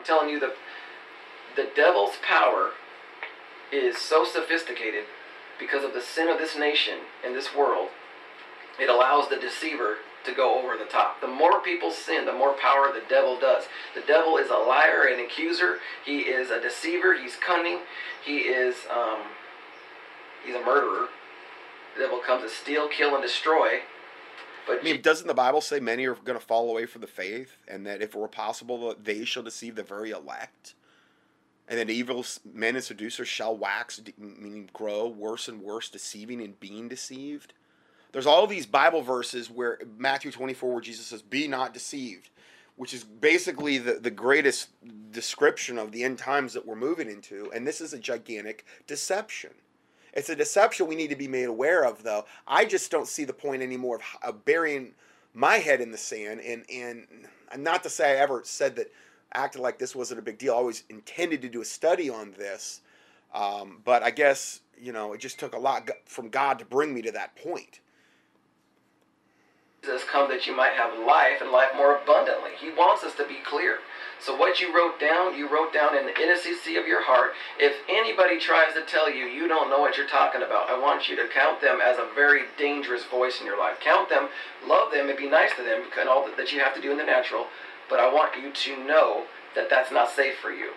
I'm 0.01 0.07
telling 0.07 0.29
you 0.29 0.39
the 0.39 0.55
the 1.57 1.69
devil's 1.75 2.17
power 2.27 2.71
is 3.73 3.97
so 3.97 4.25
sophisticated 4.25 5.05
because 5.59 5.85
of 5.85 5.95
the 5.95 6.01
sin 6.01 6.29
of 6.29 6.39
this 6.39 6.57
nation 6.59 6.99
and 7.25 7.35
this 7.35 7.55
world. 7.55 7.89
It 8.79 8.91
allows 8.91 9.29
the 9.29 9.37
deceiver 9.37 9.97
to 10.25 10.33
go 10.33 10.63
over 10.63 10.77
the 10.77 10.85
top. 10.85 11.21
The 11.21 11.29
more 11.29 11.61
people 11.61 11.91
sin, 11.91 12.27
the 12.27 12.33
more 12.33 12.55
power 12.55 12.93
the 12.93 13.03
devil 13.09 13.39
does. 13.39 13.65
The 13.95 14.03
devil 14.03 14.37
is 14.37 14.51
a 14.51 14.55
liar, 14.55 15.09
an 15.13 15.21
accuser. 15.21 15.79
He 16.05 16.21
is 16.21 16.51
a 16.51 16.61
deceiver. 16.61 17.15
He's 17.15 17.37
cunning. 17.37 17.81
He 18.25 18.39
is 18.39 18.77
um, 18.93 19.21
he's 20.45 20.55
a 20.55 20.65
murderer. 20.65 21.09
The 21.97 22.03
devil 22.03 22.19
comes 22.19 22.43
to 22.43 22.49
steal, 22.49 22.89
kill, 22.89 23.15
and 23.15 23.23
destroy. 23.23 23.81
But 24.67 24.81
I 24.81 24.83
mean, 24.83 25.03
doesn't 25.03 25.27
the 25.27 25.35
Bible 25.35 25.61
say 25.61 25.79
many 25.79 26.07
are 26.07 26.15
going 26.15 26.39
to 26.39 26.45
fall 26.45 26.71
away 26.71 26.87
from 26.87 27.03
the 27.03 27.07
faith, 27.07 27.57
and 27.69 27.87
that 27.87 28.03
if 28.03 28.15
it 28.15 28.19
were 28.19 28.29
possible, 28.29 28.95
they 29.01 29.25
shall 29.25 29.43
deceive 29.43 29.77
the 29.77 29.83
very 29.83 30.11
elect, 30.11 30.75
and 31.69 31.79
that 31.79 31.91
evil 31.91 32.25
men 32.51 32.75
and 32.75 32.85
seducers 32.85 33.29
shall 33.29 33.57
wax, 33.57 34.01
meaning 34.19 34.71
grow 34.73 35.07
worse 35.07 35.49
and 35.49 35.61
worse, 35.61 35.91
deceiving 35.91 36.41
and 36.41 36.59
being 36.61 36.89
deceived? 36.89 37.53
There's 38.15 38.27
all 38.27 38.47
these 38.47 38.65
Bible 38.65 39.03
verses 39.03 39.51
where 39.51 39.81
Matthew 39.99 40.31
24, 40.31 40.73
where 40.73 40.81
Jesus 40.81 41.07
says, 41.07 41.21
"Be 41.21 41.49
not 41.49 41.75
deceived," 41.75 42.31
which 42.77 42.95
is 42.95 43.03
basically 43.03 43.77
the 43.79 43.95
the 43.95 44.13
greatest 44.13 44.69
description 45.11 45.79
of 45.79 45.91
the 45.91 46.05
end 46.05 46.19
times 46.19 46.53
that 46.53 46.65
we're 46.65 46.77
moving 46.77 47.11
into, 47.11 47.51
and 47.53 47.67
this 47.67 47.81
is 47.81 47.93
a 47.93 47.99
gigantic 47.99 48.65
deception. 48.87 49.51
It's 50.13 50.29
a 50.29 50.37
deception 50.37 50.87
we 50.87 50.95
need 50.95 51.11
to 51.11 51.17
be 51.17 51.27
made 51.27 51.49
aware 51.49 51.85
of, 51.85 52.05
though. 52.05 52.25
I 52.47 52.67
just 52.67 52.89
don't 52.89 53.09
see 53.09 53.25
the 53.25 53.33
point 53.33 53.63
anymore 53.63 53.97
of, 53.97 54.03
of 54.23 54.45
burying 54.45 54.95
my 55.33 55.57
head 55.57 55.81
in 55.81 55.91
the 55.91 55.99
sand. 55.99 56.41
And, 56.41 56.65
and 56.71 57.09
not 57.59 57.83
to 57.83 57.91
say 57.91 58.13
I 58.13 58.23
ever 58.23 58.43
said 58.45 58.77
that 58.77 58.93
acted 59.33 59.61
like 59.61 59.81
this 59.81 59.97
wasn't 59.97 60.21
a 60.21 60.23
big 60.23 60.39
deal. 60.39 60.55
I 60.55 60.59
always 60.59 60.85
intended 60.89 61.43
to 61.43 61.49
do 61.49 61.63
a 61.63 61.65
study 61.65 62.09
on 62.09 62.31
this. 62.39 62.81
Um, 63.35 63.81
but 63.85 64.05
I 64.05 64.13
guess, 64.13 64.61
you 64.81 64.93
know, 64.93 65.15
it 65.15 65.21
just 65.21 65.41
took 65.41 65.57
a 65.57 65.59
lot 65.59 65.91
from 66.07 66.29
God 66.29 66.61
to 66.61 66.65
bring 66.65 66.95
me 66.95 67.03
to 67.03 67.11
that 67.11 67.35
point. 67.35 67.81
Jesus 69.85 70.03
come 70.11 70.31
that 70.31 70.47
you 70.47 70.57
might 70.57 70.73
have 70.73 70.99
life 70.99 71.43
and 71.43 71.51
life 71.51 71.69
more 71.77 71.97
abundantly. 71.97 72.51
He 72.59 72.71
wants 72.71 73.05
us 73.05 73.15
to 73.17 73.29
be 73.29 73.39
clear. 73.45 73.79
So 74.19 74.35
what 74.35 74.59
you 74.59 74.75
wrote 74.75 74.99
down, 74.99 75.37
you 75.37 75.47
wrote 75.47 75.75
down 75.75 75.97
in 75.97 76.07
the 76.07 76.19
innocency 76.19 76.77
of 76.77 76.87
your 76.87 77.05
heart. 77.05 77.33
If 77.59 77.77
anybody 77.89 78.39
tries 78.39 78.73
to 78.75 78.83
tell 78.87 79.13
you 79.13 79.27
you 79.27 79.47
don't 79.47 79.69
know 79.69 79.81
what 79.81 79.99
you're 79.99 80.09
talking 80.09 80.41
about, 80.41 80.71
I 80.71 80.79
want 80.79 81.09
you 81.09 81.17
to 81.17 81.29
count 81.29 81.61
them 81.61 81.81
as 81.85 81.99
a 81.99 82.09
very 82.15 82.45
dangerous 82.57 83.05
voice 83.05 83.41
in 83.41 83.47
your 83.47 83.59
life. 83.59 83.77
Count 83.81 84.09
them, 84.09 84.29
love 84.67 84.91
them, 84.91 85.11
and 85.11 85.19
be 85.19 85.29
nice 85.29 85.51
to 85.57 85.63
them, 85.63 85.83
and 85.99 86.09
all 86.09 86.27
that 86.35 86.53
you 86.53 86.61
have 86.61 86.75
to 86.75 86.81
do 86.81 86.91
in 86.91 86.97
the 86.97 87.05
natural. 87.05 87.47
But 87.91 88.01
I 88.01 88.11
want 88.11 88.41
you 88.41 88.53
to 88.53 88.87
know 88.87 89.25
that 89.55 89.69
that's 89.69 89.93
not 89.93 90.09
safe 90.09 90.37
for 90.41 90.51
you. 90.51 90.71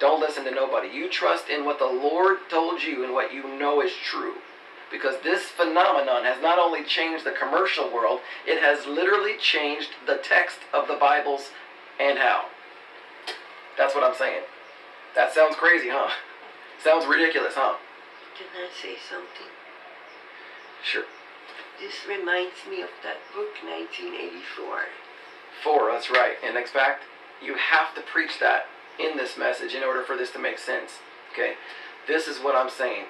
Don't 0.00 0.20
listen 0.20 0.44
to 0.44 0.50
nobody. 0.50 0.88
You 0.88 1.08
trust 1.08 1.48
in 1.48 1.64
what 1.64 1.78
the 1.78 1.84
Lord 1.84 2.38
told 2.50 2.82
you 2.82 3.04
and 3.04 3.12
what 3.12 3.32
you 3.32 3.46
know 3.58 3.80
is 3.80 3.92
true 3.92 4.34
because 4.90 5.16
this 5.22 5.44
phenomenon 5.44 6.24
has 6.24 6.42
not 6.42 6.58
only 6.58 6.84
changed 6.84 7.24
the 7.24 7.32
commercial 7.32 7.92
world, 7.92 8.20
it 8.46 8.60
has 8.60 8.86
literally 8.86 9.36
changed 9.38 9.90
the 10.06 10.20
text 10.22 10.58
of 10.74 10.88
the 10.88 10.96
Bibles 10.96 11.50
and 12.00 12.18
how. 12.18 12.46
That's 13.78 13.94
what 13.94 14.04
I'm 14.04 14.16
saying. 14.16 14.42
That 15.14 15.32
sounds 15.32 15.56
crazy, 15.56 15.88
huh? 15.90 16.10
Sounds 16.82 17.04
ridiculous, 17.04 17.52
huh? 17.54 17.76
Can 18.38 18.46
I 18.56 18.68
say 18.72 18.96
something? 18.96 19.52
Sure. 20.82 21.04
This 21.78 22.06
reminds 22.08 22.64
me 22.68 22.80
of 22.80 22.88
that 23.02 23.18
book, 23.34 23.52
1984. 23.62 24.88
Four, 25.62 25.92
that's 25.92 26.10
right. 26.10 26.36
And 26.42 26.56
in 26.56 26.66
fact, 26.66 27.04
you 27.42 27.54
have 27.54 27.94
to 27.94 28.00
preach 28.00 28.40
that 28.40 28.64
in 28.98 29.16
this 29.16 29.36
message 29.36 29.74
in 29.74 29.82
order 29.82 30.02
for 30.02 30.16
this 30.16 30.30
to 30.32 30.38
make 30.38 30.58
sense. 30.58 31.00
Okay? 31.32 31.54
This 32.06 32.26
is 32.26 32.38
what 32.38 32.56
I'm 32.56 32.70
saying. 32.70 33.04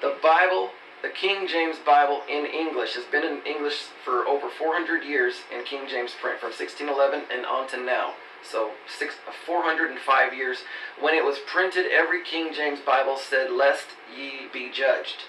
The 0.00 0.16
Bible, 0.22 0.70
the 1.02 1.08
King 1.08 1.48
James 1.48 1.76
Bible 1.84 2.22
in 2.30 2.46
English, 2.46 2.94
has 2.94 3.04
been 3.04 3.24
in 3.24 3.42
English 3.44 3.86
for 4.04 4.26
over 4.26 4.48
400 4.48 5.04
years 5.04 5.42
in 5.52 5.64
King 5.64 5.88
James 5.88 6.12
print, 6.20 6.38
from 6.38 6.50
1611 6.50 7.24
and 7.30 7.44
on 7.44 7.68
to 7.68 7.76
now. 7.76 8.14
So 8.48 8.70
six, 8.86 9.14
uh, 9.28 9.32
405 9.44 10.34
years. 10.34 10.58
When 11.00 11.14
it 11.14 11.24
was 11.24 11.38
printed, 11.46 11.86
every 11.86 12.24
King 12.24 12.54
James 12.54 12.80
Bible 12.80 13.16
said, 13.16 13.50
Lest 13.50 13.86
ye 14.16 14.48
be 14.52 14.70
judged. 14.72 15.26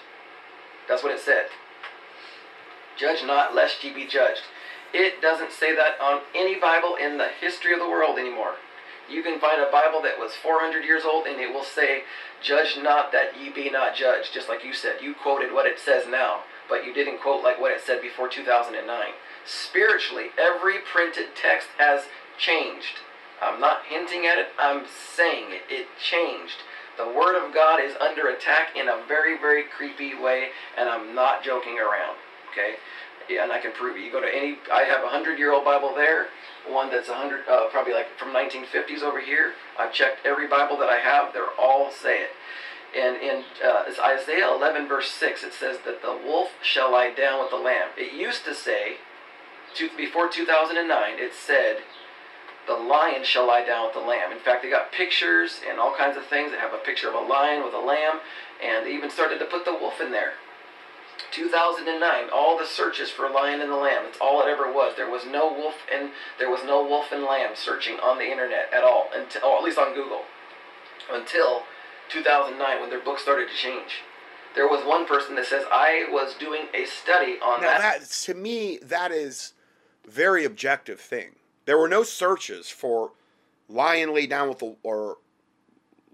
That's 0.88 1.02
what 1.02 1.12
it 1.12 1.20
said. 1.20 1.46
Judge 2.96 3.24
not, 3.24 3.54
lest 3.54 3.82
ye 3.82 3.92
be 3.92 4.06
judged. 4.06 4.42
It 4.92 5.20
doesn't 5.20 5.50
say 5.50 5.74
that 5.74 6.00
on 6.00 6.20
any 6.34 6.54
Bible 6.58 6.94
in 6.94 7.18
the 7.18 7.28
history 7.40 7.72
of 7.72 7.80
the 7.80 7.88
world 7.88 8.18
anymore. 8.18 8.54
You 9.10 9.22
can 9.22 9.38
find 9.40 9.60
a 9.60 9.70
Bible 9.70 10.02
that 10.02 10.18
was 10.18 10.32
400 10.42 10.84
years 10.84 11.04
old 11.04 11.26
and 11.26 11.40
it 11.40 11.52
will 11.52 11.64
say, 11.64 12.02
Judge 12.42 12.76
not 12.80 13.12
that 13.12 13.38
ye 13.40 13.50
be 13.50 13.70
not 13.70 13.94
judged, 13.94 14.32
just 14.32 14.48
like 14.48 14.64
you 14.64 14.72
said. 14.72 15.02
You 15.02 15.14
quoted 15.14 15.52
what 15.52 15.66
it 15.66 15.78
says 15.78 16.04
now, 16.08 16.40
but 16.68 16.84
you 16.84 16.92
didn't 16.92 17.20
quote 17.20 17.42
like 17.42 17.60
what 17.60 17.72
it 17.72 17.80
said 17.80 18.02
before 18.02 18.28
2009. 18.28 18.86
Spiritually, 19.44 20.26
every 20.38 20.78
printed 20.80 21.36
text 21.36 21.68
has 21.78 22.04
changed. 22.38 23.00
I'm 23.42 23.60
not 23.60 23.84
hinting 23.88 24.26
at 24.26 24.38
it, 24.38 24.48
I'm 24.58 24.84
saying 24.86 25.46
it. 25.50 25.62
It 25.68 25.86
changed. 26.00 26.64
The 26.96 27.08
Word 27.08 27.36
of 27.36 27.52
God 27.52 27.80
is 27.82 27.96
under 27.96 28.28
attack 28.28 28.76
in 28.76 28.88
a 28.88 29.02
very, 29.08 29.36
very 29.36 29.64
creepy 29.64 30.14
way, 30.14 30.48
and 30.78 30.88
I'm 30.88 31.14
not 31.14 31.42
joking 31.42 31.78
around. 31.78 32.16
Okay? 32.52 32.76
Yeah, 33.28 33.44
and 33.44 33.52
I 33.52 33.60
can 33.60 33.72
prove 33.72 33.96
it. 33.96 34.04
You 34.04 34.12
go 34.12 34.20
to 34.20 34.28
any, 34.28 34.58
I 34.72 34.82
have 34.82 35.02
a 35.02 35.08
hundred 35.08 35.38
year 35.38 35.52
old 35.52 35.64
Bible 35.64 35.94
there, 35.94 36.28
one 36.68 36.90
that's 36.90 37.08
a 37.08 37.14
hundred, 37.14 37.48
uh, 37.48 37.68
probably 37.70 37.94
like 37.94 38.18
from 38.18 38.28
1950s 38.28 39.02
over 39.02 39.20
here. 39.20 39.54
I've 39.78 39.92
checked 39.92 40.26
every 40.26 40.46
Bible 40.46 40.76
that 40.78 40.88
I 40.88 40.98
have; 40.98 41.32
they're 41.32 41.54
all 41.58 41.90
say 41.90 42.22
it. 42.22 42.30
And 42.96 43.16
in 43.16 43.44
uh, 43.64 43.84
Isaiah 44.00 44.54
11 44.54 44.86
verse 44.86 45.10
6, 45.10 45.42
it 45.42 45.52
says 45.52 45.78
that 45.84 46.00
the 46.00 46.16
wolf 46.24 46.50
shall 46.62 46.92
lie 46.92 47.12
down 47.12 47.40
with 47.40 47.50
the 47.50 47.56
lamb. 47.56 47.88
It 47.96 48.12
used 48.12 48.44
to 48.44 48.54
say, 48.54 48.98
to, 49.74 49.88
before 49.96 50.28
2009, 50.28 51.14
it 51.18 51.32
said, 51.34 51.78
the 52.66 52.74
lion 52.74 53.24
shall 53.24 53.46
lie 53.46 53.64
down 53.64 53.86
with 53.86 53.94
the 53.94 54.00
lamb. 54.00 54.32
In 54.32 54.38
fact, 54.38 54.62
they 54.62 54.70
got 54.70 54.92
pictures 54.92 55.60
and 55.68 55.78
all 55.78 55.94
kinds 55.94 56.16
of 56.16 56.24
things. 56.26 56.52
They 56.52 56.58
have 56.58 56.72
a 56.72 56.78
picture 56.78 57.08
of 57.08 57.14
a 57.14 57.20
lion 57.20 57.64
with 57.64 57.74
a 57.74 57.78
lamb, 57.78 58.20
and 58.62 58.86
they 58.86 58.94
even 58.94 59.10
started 59.10 59.38
to 59.40 59.44
put 59.44 59.64
the 59.64 59.74
wolf 59.74 60.00
in 60.00 60.12
there. 60.12 60.34
2009, 61.34 62.30
all 62.32 62.56
the 62.56 62.66
searches 62.66 63.10
for 63.10 63.28
lion 63.28 63.60
and 63.60 63.70
the 63.70 63.76
lamb. 63.76 64.04
It's 64.06 64.18
all 64.20 64.40
it 64.42 64.48
ever 64.48 64.70
was. 64.72 64.94
There 64.96 65.10
was 65.10 65.26
no 65.26 65.52
wolf 65.52 65.74
and 65.92 66.10
there 66.38 66.50
was 66.50 66.60
no 66.64 66.86
wolf 66.86 67.10
and 67.12 67.24
lamb 67.24 67.52
searching 67.54 67.98
on 67.98 68.18
the 68.18 68.30
internet 68.30 68.72
at 68.72 68.84
all, 68.84 69.08
until, 69.14 69.42
or 69.44 69.58
at 69.58 69.64
least 69.64 69.78
on 69.78 69.94
Google, 69.94 70.22
until 71.10 71.62
2009 72.10 72.80
when 72.80 72.90
their 72.90 73.00
book 73.00 73.18
started 73.18 73.48
to 73.48 73.56
change. 73.56 74.02
There 74.54 74.68
was 74.68 74.86
one 74.86 75.06
person 75.06 75.34
that 75.34 75.46
says 75.46 75.64
I 75.70 76.06
was 76.10 76.34
doing 76.34 76.66
a 76.72 76.86
study 76.86 77.38
on 77.42 77.60
Now 77.60 77.78
that. 77.78 78.00
that 78.00 78.10
to 78.10 78.34
me 78.34 78.78
that 78.82 79.10
is 79.10 79.54
very 80.06 80.44
objective 80.44 81.00
thing. 81.00 81.30
There 81.66 81.78
were 81.78 81.88
no 81.88 82.04
searches 82.04 82.68
for 82.68 83.12
lion 83.68 84.14
lay 84.14 84.28
down 84.28 84.48
with 84.48 84.60
the 84.60 84.76
or 84.84 85.18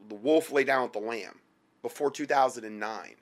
the 0.08 0.14
wolf 0.14 0.50
lay 0.50 0.64
down 0.64 0.84
with 0.84 0.92
the 0.94 1.00
lamb 1.00 1.40
before 1.82 2.10
2009. 2.10 3.16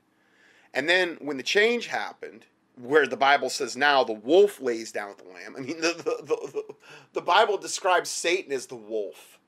And 0.75 0.89
then 0.89 1.17
when 1.21 1.37
the 1.37 1.43
change 1.43 1.87
happened, 1.87 2.45
where 2.81 3.07
the 3.07 3.17
Bible 3.17 3.51
says 3.51 3.77
now 3.77 4.05
the 4.05 4.13
wolf 4.13 4.61
lays 4.61 4.93
down 4.93 5.09
with 5.09 5.19
the 5.19 5.33
lamb. 5.33 5.55
I 5.57 5.61
mean, 5.61 5.81
the, 5.81 5.95
the, 5.95 6.23
the, 6.25 6.75
the, 7.15 7.21
Bible 7.21 7.59
describes 7.59 8.09
Satan 8.09 8.53
as 8.53 8.67
the 8.67 8.77
wolf, 8.77 9.39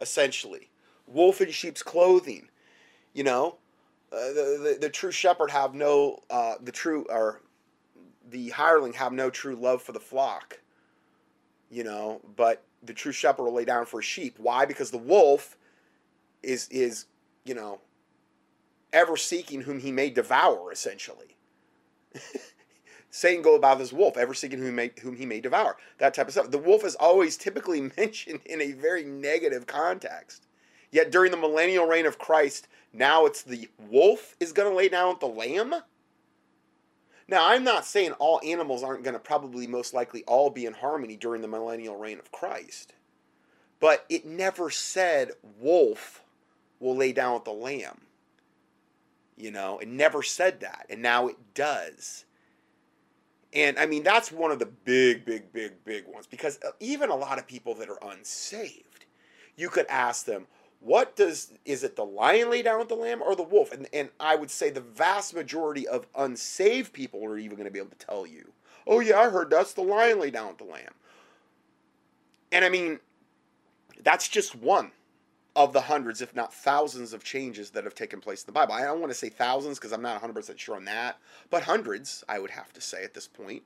essentially. 0.00 0.70
Wolf 1.06 1.40
in 1.40 1.50
sheep's 1.50 1.82
clothing. 1.82 2.48
You 3.14 3.24
know, 3.24 3.56
uh, 4.12 4.28
the, 4.28 4.60
the, 4.62 4.78
the 4.82 4.90
true 4.90 5.12
shepherd 5.12 5.50
have 5.50 5.74
no, 5.74 6.22
uh, 6.30 6.54
the 6.60 6.72
true, 6.72 7.06
or 7.08 7.40
the 8.30 8.50
hireling 8.50 8.92
have 8.94 9.12
no 9.12 9.30
true 9.30 9.54
love 9.54 9.82
for 9.82 9.92
the 9.92 10.00
flock. 10.00 10.60
You 11.70 11.84
know, 11.84 12.20
but 12.36 12.64
the 12.82 12.92
true 12.92 13.12
shepherd 13.12 13.44
will 13.44 13.54
lay 13.54 13.64
down 13.64 13.86
for 13.86 14.00
a 14.00 14.02
sheep. 14.02 14.36
Why? 14.38 14.66
Because 14.66 14.90
the 14.90 14.98
wolf 14.98 15.56
is, 16.42 16.68
is 16.68 17.06
you 17.44 17.54
know, 17.54 17.80
ever 18.94 19.18
seeking 19.18 19.62
whom 19.62 19.80
he 19.80 19.92
may 19.92 20.08
devour, 20.08 20.72
essentially. 20.72 21.36
Satan 23.10 23.42
go 23.42 23.54
about 23.54 23.78
this 23.78 23.92
wolf, 23.92 24.16
ever 24.16 24.34
seeking 24.34 24.58
whom 24.58 24.76
may, 24.76 24.90
whom 25.02 25.16
he 25.16 25.26
may 25.26 25.40
devour. 25.40 25.76
That 25.98 26.14
type 26.14 26.28
of 26.28 26.32
stuff. 26.32 26.50
The 26.50 26.58
wolf 26.58 26.84
is 26.84 26.94
always 26.94 27.36
typically 27.36 27.80
mentioned 27.96 28.40
in 28.46 28.62
a 28.62 28.72
very 28.72 29.04
negative 29.04 29.66
context. 29.66 30.46
Yet 30.90 31.10
during 31.10 31.30
the 31.30 31.36
millennial 31.36 31.86
reign 31.86 32.06
of 32.06 32.18
Christ, 32.18 32.68
now 32.92 33.26
it's 33.26 33.42
the 33.42 33.68
wolf 33.78 34.36
is 34.40 34.52
going 34.52 34.70
to 34.70 34.76
lay 34.76 34.88
down 34.88 35.10
with 35.10 35.20
the 35.20 35.26
lamb. 35.26 35.74
Now, 37.26 37.48
I'm 37.48 37.64
not 37.64 37.86
saying 37.86 38.12
all 38.12 38.40
animals 38.44 38.82
aren't 38.82 39.02
going 39.02 39.14
to 39.14 39.20
probably 39.20 39.66
most 39.66 39.94
likely 39.94 40.22
all 40.24 40.50
be 40.50 40.66
in 40.66 40.74
harmony 40.74 41.16
during 41.16 41.40
the 41.42 41.48
millennial 41.48 41.96
reign 41.96 42.18
of 42.18 42.30
Christ. 42.30 42.92
But 43.80 44.04
it 44.08 44.26
never 44.26 44.70
said 44.70 45.32
wolf 45.58 46.22
will 46.80 46.96
lay 46.96 47.12
down 47.12 47.34
with 47.34 47.44
the 47.44 47.52
lamb. 47.52 48.03
You 49.36 49.50
know, 49.50 49.78
it 49.78 49.88
never 49.88 50.22
said 50.22 50.60
that, 50.60 50.86
and 50.88 51.02
now 51.02 51.26
it 51.28 51.36
does. 51.54 52.24
And 53.52 53.78
I 53.78 53.86
mean, 53.86 54.02
that's 54.02 54.32
one 54.32 54.50
of 54.50 54.58
the 54.58 54.66
big, 54.66 55.24
big, 55.24 55.52
big, 55.52 55.72
big 55.84 56.06
ones 56.06 56.26
because 56.26 56.58
uh, 56.66 56.72
even 56.80 57.10
a 57.10 57.16
lot 57.16 57.38
of 57.38 57.46
people 57.46 57.74
that 57.76 57.88
are 57.88 57.98
unsaved, 58.02 59.06
you 59.56 59.68
could 59.68 59.86
ask 59.88 60.26
them, 60.26 60.46
what 60.80 61.16
does, 61.16 61.52
is 61.64 61.84
it 61.84 61.96
the 61.96 62.04
lion 62.04 62.50
lay 62.50 62.62
down 62.62 62.78
with 62.78 62.88
the 62.88 62.96
lamb 62.96 63.22
or 63.22 63.34
the 63.36 63.44
wolf? 63.44 63.72
And, 63.72 63.88
and 63.92 64.10
I 64.18 64.36
would 64.36 64.50
say 64.50 64.70
the 64.70 64.80
vast 64.80 65.34
majority 65.34 65.86
of 65.86 66.06
unsaved 66.16 66.92
people 66.92 67.24
are 67.24 67.38
even 67.38 67.56
going 67.56 67.66
to 67.66 67.72
be 67.72 67.78
able 67.78 67.90
to 67.90 68.06
tell 68.06 68.26
you, 68.26 68.52
oh, 68.86 69.00
yeah, 69.00 69.20
I 69.20 69.30
heard 69.30 69.50
that's 69.50 69.72
the 69.72 69.82
lion 69.82 70.20
lay 70.20 70.30
down 70.30 70.48
with 70.48 70.58
the 70.58 70.64
lamb. 70.64 70.92
And 72.52 72.64
I 72.64 72.68
mean, 72.68 72.98
that's 74.02 74.28
just 74.28 74.54
one 74.54 74.90
of 75.56 75.72
the 75.72 75.82
hundreds, 75.82 76.20
if 76.20 76.34
not 76.34 76.52
thousands, 76.52 77.12
of 77.12 77.22
changes 77.22 77.70
that 77.70 77.84
have 77.84 77.94
taken 77.94 78.20
place 78.20 78.42
in 78.42 78.46
the 78.46 78.52
Bible. 78.52 78.74
I 78.74 78.82
don't 78.82 79.00
want 79.00 79.12
to 79.12 79.18
say 79.18 79.28
thousands 79.28 79.78
because 79.78 79.92
I'm 79.92 80.02
not 80.02 80.20
100% 80.20 80.58
sure 80.58 80.76
on 80.76 80.84
that, 80.86 81.18
but 81.50 81.62
hundreds, 81.62 82.24
I 82.28 82.40
would 82.40 82.50
have 82.50 82.72
to 82.72 82.80
say 82.80 83.04
at 83.04 83.14
this 83.14 83.28
point. 83.28 83.62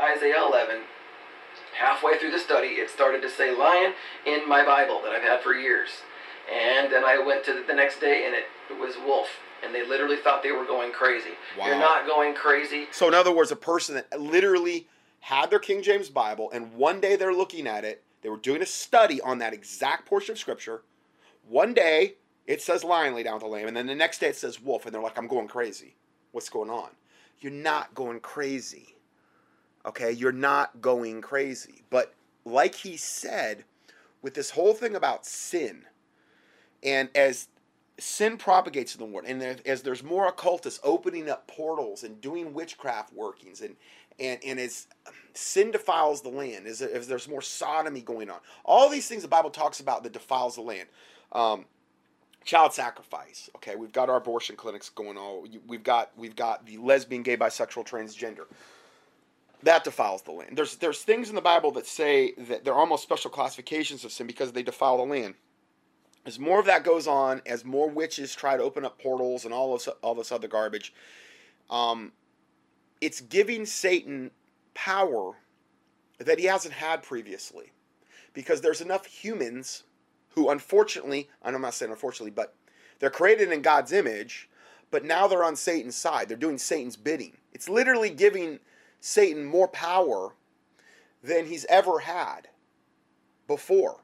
Isaiah 0.00 0.42
11, 0.44 0.82
halfway 1.78 2.18
through 2.18 2.32
the 2.32 2.38
study, 2.38 2.68
it 2.68 2.90
started 2.90 3.22
to 3.22 3.30
say 3.30 3.56
lion 3.56 3.92
in 4.26 4.48
my 4.48 4.64
Bible 4.64 5.00
that 5.04 5.12
I've 5.12 5.22
had 5.22 5.40
for 5.40 5.54
years. 5.54 5.90
And 6.52 6.92
then 6.92 7.04
I 7.04 7.22
went 7.24 7.44
to 7.44 7.62
the 7.66 7.74
next 7.74 8.00
day 8.00 8.24
and 8.26 8.34
it, 8.34 8.44
it 8.70 8.80
was 8.80 8.96
wolf. 9.06 9.28
And 9.64 9.72
they 9.72 9.86
literally 9.86 10.16
thought 10.16 10.42
they 10.42 10.50
were 10.50 10.64
going 10.64 10.90
crazy. 10.90 11.30
Wow. 11.56 11.66
You're 11.66 11.78
not 11.78 12.06
going 12.06 12.34
crazy. 12.34 12.86
So, 12.90 13.06
in 13.06 13.14
other 13.14 13.32
words, 13.32 13.52
a 13.52 13.56
person 13.56 13.94
that 13.94 14.20
literally 14.20 14.88
had 15.20 15.50
their 15.50 15.60
King 15.60 15.82
James 15.82 16.08
Bible, 16.08 16.50
and 16.50 16.74
one 16.74 17.00
day 17.00 17.14
they're 17.14 17.32
looking 17.32 17.68
at 17.68 17.84
it, 17.84 18.02
they 18.22 18.28
were 18.28 18.36
doing 18.36 18.62
a 18.62 18.66
study 18.66 19.20
on 19.20 19.38
that 19.38 19.52
exact 19.52 20.06
portion 20.06 20.32
of 20.32 20.38
Scripture. 20.38 20.82
One 21.48 21.74
day 21.74 22.14
it 22.46 22.62
says 22.62 22.82
lion 22.82 23.14
lay 23.14 23.22
down 23.22 23.34
with 23.34 23.42
the 23.42 23.48
lamb, 23.48 23.68
and 23.68 23.76
then 23.76 23.86
the 23.86 23.94
next 23.94 24.18
day 24.18 24.28
it 24.28 24.36
says 24.36 24.60
wolf, 24.60 24.86
and 24.86 24.94
they're 24.94 25.02
like, 25.02 25.18
I'm 25.18 25.28
going 25.28 25.48
crazy. 25.48 25.96
What's 26.32 26.48
going 26.48 26.70
on? 26.70 26.90
You're 27.40 27.52
not 27.52 27.94
going 27.94 28.20
crazy. 28.20 28.96
Okay? 29.86 30.12
You're 30.12 30.32
not 30.32 30.80
going 30.80 31.20
crazy. 31.20 31.82
But 31.90 32.14
like 32.44 32.74
he 32.74 32.96
said, 32.96 33.64
with 34.22 34.34
this 34.34 34.50
whole 34.50 34.74
thing 34.74 34.94
about 34.94 35.26
sin, 35.26 35.84
and 36.82 37.08
as 37.14 37.48
sin 37.98 38.36
propagates 38.36 38.94
in 38.94 39.00
the 39.00 39.04
world, 39.04 39.26
and 39.28 39.60
as 39.66 39.82
there's 39.82 40.02
more 40.02 40.26
occultists 40.26 40.80
opening 40.82 41.28
up 41.28 41.46
portals 41.46 42.02
and 42.02 42.20
doing 42.20 42.54
witchcraft 42.54 43.12
workings, 43.12 43.60
and 43.60 43.76
and 44.18 44.38
and 44.44 44.60
as 44.60 44.86
sin 45.34 45.70
defiles 45.70 46.22
the 46.22 46.28
land, 46.28 46.66
as, 46.66 46.78
there's 46.78 47.28
more 47.28 47.42
sodomy 47.42 48.02
going 48.02 48.30
on, 48.30 48.38
all 48.64 48.88
these 48.88 49.08
things 49.08 49.22
the 49.22 49.28
Bible 49.28 49.50
talks 49.50 49.80
about 49.80 50.02
that 50.02 50.12
defiles 50.12 50.56
the 50.56 50.62
land. 50.62 50.88
Um, 51.32 51.64
child 52.44 52.72
sacrifice. 52.72 53.48
Okay, 53.56 53.76
we've 53.76 53.92
got 53.92 54.10
our 54.10 54.16
abortion 54.16 54.56
clinics 54.56 54.90
going 54.90 55.16
on. 55.16 55.48
We've 55.66 55.82
got 55.82 56.10
we've 56.16 56.36
got 56.36 56.66
the 56.66 56.78
lesbian, 56.78 57.22
gay, 57.22 57.36
bisexual, 57.36 57.86
transgender. 57.86 58.44
That 59.62 59.84
defiles 59.84 60.22
the 60.22 60.32
land. 60.32 60.56
There's 60.56 60.76
there's 60.76 61.02
things 61.02 61.28
in 61.28 61.34
the 61.34 61.40
Bible 61.40 61.70
that 61.72 61.86
say 61.86 62.32
that 62.32 62.64
they're 62.64 62.74
almost 62.74 63.02
special 63.02 63.30
classifications 63.30 64.04
of 64.04 64.12
sin 64.12 64.26
because 64.26 64.52
they 64.52 64.62
defile 64.62 64.96
the 64.96 65.04
land 65.04 65.34
as 66.24 66.38
more 66.38 66.60
of 66.60 66.66
that 66.66 66.84
goes 66.84 67.06
on, 67.06 67.42
as 67.46 67.64
more 67.64 67.88
witches 67.88 68.34
try 68.34 68.56
to 68.56 68.62
open 68.62 68.84
up 68.84 68.98
portals 69.00 69.44
and 69.44 69.52
all 69.52 69.72
this 69.72 69.88
all 70.02 70.14
this 70.14 70.30
other 70.30 70.48
garbage, 70.48 70.92
um, 71.70 72.12
it's 73.02 73.20
giving 73.20 73.66
Satan 73.66 74.30
power 74.74 75.32
that 76.18 76.38
he 76.38 76.44
hasn't 76.44 76.72
had 76.72 77.02
previously, 77.02 77.72
because 78.32 78.60
there's 78.60 78.80
enough 78.80 79.06
humans 79.06 79.82
who, 80.30 80.48
unfortunately, 80.48 81.28
I'm 81.42 81.60
not 81.60 81.74
saying 81.74 81.90
unfortunately, 81.90 82.30
but 82.30 82.54
they're 83.00 83.10
created 83.10 83.50
in 83.50 83.60
God's 83.60 83.92
image, 83.92 84.48
but 84.92 85.04
now 85.04 85.26
they're 85.26 85.42
on 85.42 85.56
Satan's 85.56 85.96
side. 85.96 86.28
They're 86.28 86.36
doing 86.36 86.58
Satan's 86.58 86.96
bidding. 86.96 87.36
It's 87.52 87.68
literally 87.68 88.08
giving 88.08 88.60
Satan 89.00 89.44
more 89.44 89.68
power 89.68 90.34
than 91.24 91.46
he's 91.46 91.64
ever 91.64 91.98
had 91.98 92.48
before. 93.48 93.96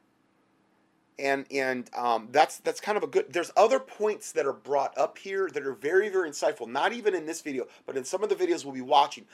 And 1.18 1.46
and 1.50 1.90
um, 1.96 2.28
that's 2.30 2.58
that's 2.58 2.80
kind 2.80 2.96
of 2.96 3.02
a 3.02 3.08
good. 3.08 3.32
There's 3.32 3.50
other 3.56 3.80
points 3.80 4.30
that 4.32 4.46
are 4.46 4.52
brought 4.52 4.96
up 4.96 5.18
here 5.18 5.48
that 5.52 5.66
are 5.66 5.74
very 5.74 6.08
very 6.08 6.30
insightful. 6.30 6.68
Not 6.68 6.92
even 6.92 7.14
in 7.14 7.26
this 7.26 7.40
video, 7.40 7.66
but 7.86 7.96
in 7.96 8.04
some 8.04 8.22
of 8.22 8.28
the 8.28 8.36
videos 8.36 8.64
we'll 8.64 8.74
be 8.74 8.80
watching, 8.80 9.24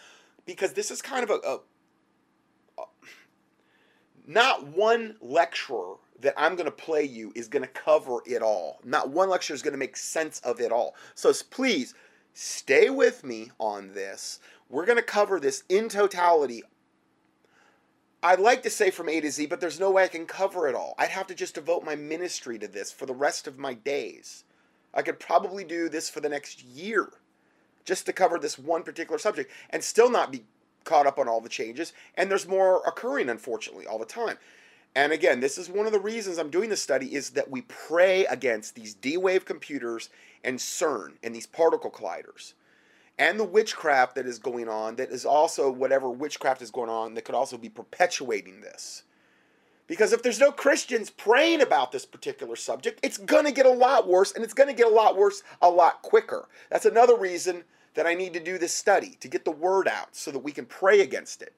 because 0.47 0.73
this 0.73 0.91
is 0.91 1.03
kind 1.03 1.23
of 1.23 1.31
a, 1.31 1.41
a, 1.47 1.59
a 2.81 2.85
not 4.27 4.67
one 4.67 5.17
lecturer 5.21 5.97
that 6.21 6.33
I'm 6.39 6.57
going 6.57 6.65
to 6.65 6.71
play 6.71 7.05
you 7.05 7.33
is 7.35 7.49
going 7.49 7.65
to 7.65 7.69
cover 7.69 8.19
it 8.25 8.41
all. 8.41 8.81
Not 8.83 9.11
one 9.11 9.29
lecture 9.29 9.53
is 9.53 9.61
going 9.61 9.73
to 9.73 9.79
make 9.79 9.97
sense 9.97 10.41
of 10.41 10.61
it 10.61 10.73
all. 10.73 10.95
So 11.15 11.33
please 11.51 11.95
stay 12.33 12.89
with 12.89 13.25
me 13.25 13.51
on 13.59 13.93
this. 13.93 14.41
We're 14.71 14.87
going 14.87 14.97
to 14.97 15.03
cover 15.03 15.39
this 15.39 15.65
in 15.69 15.91
totality. 15.91 16.63
I'd 18.25 18.41
like 18.41 18.63
to 18.63 18.71
say 18.71 18.91
from 18.91 19.11
A 19.11 19.21
to 19.21 19.31
Z, 19.31 19.45
but 19.47 19.61
there's 19.61 19.79
no 19.79 19.91
way 19.91 20.05
I 20.05 20.09
can 20.09 20.25
cover 20.25 20.67
it 20.67 20.75
all. 20.75 20.95
I'd 20.97 21.11
have 21.11 21.27
to 21.27 21.35
just 21.35 21.57
devote 21.57 21.85
my 21.85 21.95
ministry 21.95 22.59
to 22.59 22.67
this 22.67 22.91
for 22.91 23.05
the 23.05 23.13
rest 23.13 23.47
of 23.47 23.59
my 23.59 23.75
days. 23.75 24.45
I 24.95 25.03
could 25.03 25.21
probably 25.21 25.63
do 25.63 25.91
this 25.91 26.09
for 26.09 26.21
the 26.21 26.31
next 26.31 26.65
year 26.65 27.11
just 27.85 28.07
to 28.07 28.15
cover 28.15 28.39
this 28.39 28.59
one 28.59 28.83
particular 28.83 29.19
subject 29.19 29.53
and 29.69 29.85
still 29.85 30.11
not 30.11 30.33
be 30.33 30.45
caught 30.85 31.07
up 31.07 31.19
on 31.19 31.29
all 31.29 31.43
the 31.43 31.51
changes. 31.51 31.93
And 32.17 32.31
there's 32.31 32.49
more 32.49 32.83
occurring, 32.87 33.29
unfortunately, 33.29 33.87
all 33.87 33.99
the 33.99 34.07
time. 34.07 34.39
And 34.97 35.13
again, 35.13 35.41
this 35.41 35.59
is 35.59 35.69
one 35.69 35.85
of 35.85 35.93
the 35.93 36.01
reasons 36.01 36.39
I'm 36.39 36.49
doing 36.49 36.71
this 36.71 36.83
study 36.83 37.15
is 37.15 37.31
that 37.31 37.51
we 37.51 37.61
pray 37.63 38.25
against 38.25 38.75
these 38.75 38.95
D-wave 38.95 39.45
computers 39.45 40.09
and 40.43 40.59
CERN 40.59 41.17
and 41.23 41.35
these 41.37 41.47
particle 41.47 41.91
colliders 41.91 42.55
and 43.19 43.39
the 43.39 43.45
witchcraft 43.45 44.17
that 44.17 44.27
is 44.27 44.39
going 44.39 44.69
on 44.69 44.97
that 44.97 45.11
is 45.11 45.25
also 45.25 45.71
whatever 45.71 46.11
witchcraft 46.11 46.63
is 46.63 46.71
going 46.71 46.91
on 46.91 47.15
that 47.15 47.25
could 47.25 47.35
also 47.35 47.57
be 47.57 47.69
perpetuating 47.69 48.61
this. 48.61 49.05
Because 49.87 50.13
if 50.13 50.23
there's 50.23 50.41
no 50.41 50.51
Christians 50.51 51.11
praying 51.11 51.61
about 51.61 51.93
this 51.93 52.07
particular 52.07 52.57
subject, 52.57 53.01
it's 53.03 53.19
going 53.19 53.45
to 53.45 53.53
get 53.53 53.67
a 53.67 53.71
lot 53.71 54.09
worse 54.09 54.33
and 54.33 54.43
it's 54.43 54.55
going 54.55 54.69
to 54.69 54.75
get 54.75 54.87
a 54.87 54.95
lot 54.95 55.17
worse 55.17 55.43
a 55.61 55.69
lot 55.69 56.03
quicker. 56.03 56.49
That's 56.71 56.87
another 56.87 57.17
reason 57.17 57.65
that 57.95 58.07
I 58.07 58.15
need 58.15 58.33
to 58.33 58.41
do 58.41 58.59
this 58.59 58.75
study 58.75 59.17
to 59.21 59.29
get 59.29 59.45
the 59.45 59.51
word 59.51 59.87
out 59.87 60.17
so 60.17 60.31
that 60.31 60.39
we 60.41 60.53
can 60.53 60.67
pray 60.67 61.01
against 61.01 61.43
it. 61.43 61.53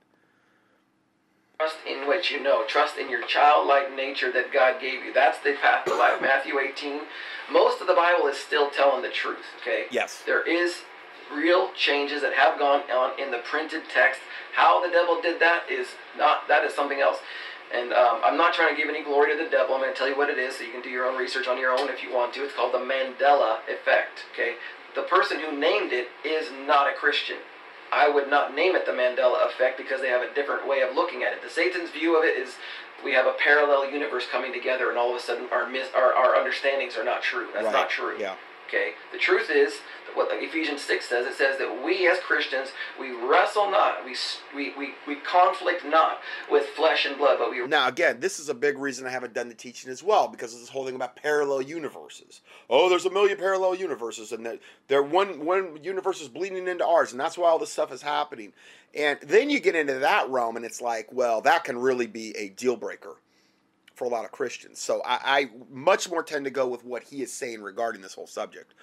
Trust 1.58 1.76
in 1.88 2.06
what 2.06 2.30
you 2.30 2.42
know. 2.42 2.66
Trust 2.66 2.98
in 2.98 3.08
your 3.08 3.26
childlike 3.26 3.94
nature 3.96 4.30
that 4.32 4.52
God 4.52 4.80
gave 4.80 5.04
you. 5.04 5.14
That's 5.14 5.38
the 5.38 5.54
path 5.62 5.86
to 5.86 5.94
life. 5.94 6.20
Matthew 6.20 6.58
18. 6.58 7.00
Most 7.50 7.80
of 7.80 7.86
the 7.86 7.94
Bible 7.94 8.26
is 8.26 8.36
still 8.36 8.68
telling 8.70 9.02
the 9.02 9.08
truth, 9.08 9.46
okay? 9.62 9.86
Yes. 9.90 10.22
There 10.26 10.46
is 10.46 10.82
real 11.34 11.70
changes 11.74 12.22
that 12.22 12.32
have 12.34 12.58
gone 12.58 12.82
on 12.90 13.18
in 13.20 13.30
the 13.30 13.38
printed 13.38 13.82
text. 13.92 14.20
How 14.54 14.84
the 14.84 14.90
devil 14.92 15.20
did 15.20 15.40
that 15.40 15.70
is 15.70 15.88
not, 16.16 16.48
that 16.48 16.64
is 16.64 16.74
something 16.74 17.00
else. 17.00 17.18
And 17.74 17.92
um, 17.92 18.20
I'm 18.24 18.36
not 18.36 18.54
trying 18.54 18.74
to 18.74 18.80
give 18.80 18.88
any 18.88 19.02
glory 19.02 19.36
to 19.36 19.42
the 19.42 19.50
devil. 19.50 19.74
I'm 19.74 19.80
going 19.80 19.92
to 19.92 19.98
tell 19.98 20.08
you 20.08 20.16
what 20.16 20.30
it 20.30 20.38
is 20.38 20.56
so 20.56 20.64
you 20.64 20.70
can 20.72 20.82
do 20.82 20.88
your 20.88 21.04
own 21.06 21.18
research 21.18 21.48
on 21.48 21.58
your 21.58 21.72
own 21.72 21.88
if 21.88 22.02
you 22.02 22.14
want 22.14 22.32
to. 22.34 22.44
It's 22.44 22.54
called 22.54 22.72
the 22.72 22.78
Mandela 22.78 23.58
effect, 23.68 24.24
okay? 24.32 24.54
The 24.94 25.02
person 25.02 25.40
who 25.40 25.58
named 25.58 25.92
it 25.92 26.08
is 26.24 26.48
not 26.66 26.88
a 26.88 26.94
Christian. 26.94 27.36
I 27.92 28.08
would 28.08 28.30
not 28.30 28.54
name 28.54 28.74
it 28.74 28.86
the 28.86 28.92
Mandela 28.92 29.46
effect 29.46 29.76
because 29.78 30.00
they 30.00 30.08
have 30.08 30.22
a 30.22 30.32
different 30.34 30.66
way 30.68 30.80
of 30.80 30.94
looking 30.94 31.22
at 31.22 31.32
it. 31.32 31.42
The 31.42 31.50
Satan's 31.50 31.90
view 31.90 32.16
of 32.18 32.24
it 32.24 32.36
is 32.38 32.54
we 33.04 33.12
have 33.12 33.26
a 33.26 33.34
parallel 33.38 33.90
universe 33.90 34.24
coming 34.30 34.52
together, 34.52 34.88
and 34.88 34.98
all 34.98 35.10
of 35.10 35.16
a 35.16 35.20
sudden 35.20 35.46
our 35.52 35.68
mis- 35.68 35.92
our, 35.94 36.14
our 36.14 36.34
understandings 36.34 36.96
are 36.96 37.04
not 37.04 37.22
true. 37.22 37.48
That's 37.52 37.66
Right. 37.66 37.72
not 37.72 37.90
true. 37.90 38.16
Yeah. 38.18 38.34
Okay. 38.68 38.92
The 39.12 39.18
truth 39.18 39.50
is 39.50 39.74
what 40.16 40.28
Ephesians 40.32 40.82
six 40.82 41.08
says. 41.08 41.26
It 41.26 41.34
says 41.34 41.58
that 41.58 41.84
we 41.84 42.08
as 42.08 42.18
Christians 42.18 42.70
we 42.98 43.12
wrestle 43.12 43.70
not, 43.70 44.04
we 44.04 44.16
we 44.54 44.72
we, 44.76 44.94
we 45.06 45.16
conflict 45.16 45.84
not 45.84 46.20
with 46.50 46.66
flesh 46.66 47.06
and 47.06 47.16
blood, 47.16 47.36
but 47.38 47.50
we 47.50 47.66
Now, 47.66 47.88
again, 47.88 48.20
this 48.20 48.38
is 48.38 48.48
a 48.48 48.54
big 48.54 48.78
reason 48.78 49.06
I 49.06 49.10
haven't 49.10 49.34
done 49.34 49.48
the 49.48 49.54
teaching 49.54 49.90
as 49.90 50.02
well 50.02 50.28
because 50.28 50.54
of 50.54 50.60
this 50.60 50.68
whole 50.68 50.86
thing 50.86 50.96
about 50.96 51.16
parallel 51.16 51.62
universes. 51.62 52.40
Oh, 52.68 52.88
there's 52.88 53.06
a 53.06 53.10
million 53.10 53.36
parallel 53.36 53.74
universes, 53.74 54.32
and 54.32 54.58
there 54.88 55.02
one 55.02 55.44
one 55.44 55.78
universe 55.82 56.20
is 56.20 56.28
bleeding 56.28 56.66
into 56.66 56.86
ours, 56.86 57.12
and 57.12 57.20
that's 57.20 57.36
why 57.36 57.48
all 57.48 57.58
this 57.58 57.72
stuff 57.72 57.92
is 57.92 58.02
happening. 58.02 58.52
And 58.94 59.18
then 59.20 59.50
you 59.50 59.60
get 59.60 59.74
into 59.74 59.94
that 59.94 60.30
realm, 60.30 60.56
and 60.56 60.64
it's 60.64 60.80
like, 60.80 61.08
well, 61.12 61.42
that 61.42 61.64
can 61.64 61.76
really 61.78 62.06
be 62.06 62.34
a 62.36 62.48
deal 62.48 62.76
breaker 62.76 63.16
for 63.94 64.04
a 64.04 64.08
lot 64.08 64.24
of 64.24 64.30
Christians. 64.30 64.78
So 64.78 65.02
I, 65.04 65.18
I 65.24 65.50
much 65.70 66.08
more 66.10 66.22
tend 66.22 66.44
to 66.44 66.50
go 66.50 66.66
with 66.66 66.84
what 66.84 67.02
he 67.02 67.22
is 67.22 67.32
saying 67.32 67.62
regarding 67.62 68.02
this 68.02 68.14
whole 68.14 68.26
subject. 68.26 68.74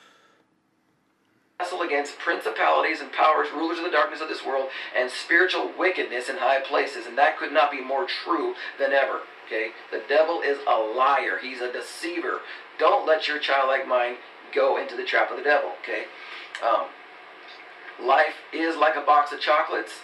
Wrestle 1.59 1.81
against 1.81 2.19
principalities 2.19 2.99
and 2.99 3.11
powers, 3.11 3.47
rulers 3.53 3.77
of 3.77 3.85
the 3.85 3.91
darkness 3.91 4.21
of 4.21 4.29
this 4.29 4.45
world, 4.45 4.69
and 4.97 5.09
spiritual 5.09 5.71
wickedness 5.77 6.29
in 6.29 6.37
high 6.37 6.61
places. 6.61 7.05
And 7.05 7.17
that 7.17 7.37
could 7.37 7.53
not 7.53 7.71
be 7.71 7.81
more 7.81 8.05
true 8.05 8.55
than 8.79 8.91
ever. 8.91 9.21
Okay? 9.45 9.69
The 9.91 10.01
devil 10.07 10.41
is 10.41 10.59
a 10.67 10.77
liar. 10.77 11.39
He's 11.41 11.61
a 11.61 11.71
deceiver. 11.71 12.39
Don't 12.79 13.05
let 13.05 13.27
your 13.27 13.39
childlike 13.39 13.87
mind 13.87 14.17
go 14.53 14.81
into 14.81 14.95
the 14.95 15.03
trap 15.03 15.31
of 15.31 15.37
the 15.37 15.43
devil. 15.43 15.71
Okay? 15.83 16.05
Um, 16.65 16.87
life 18.05 18.35
is 18.51 18.75
like 18.75 18.95
a 18.95 19.01
box 19.01 19.31
of 19.31 19.39
chocolates. 19.39 20.01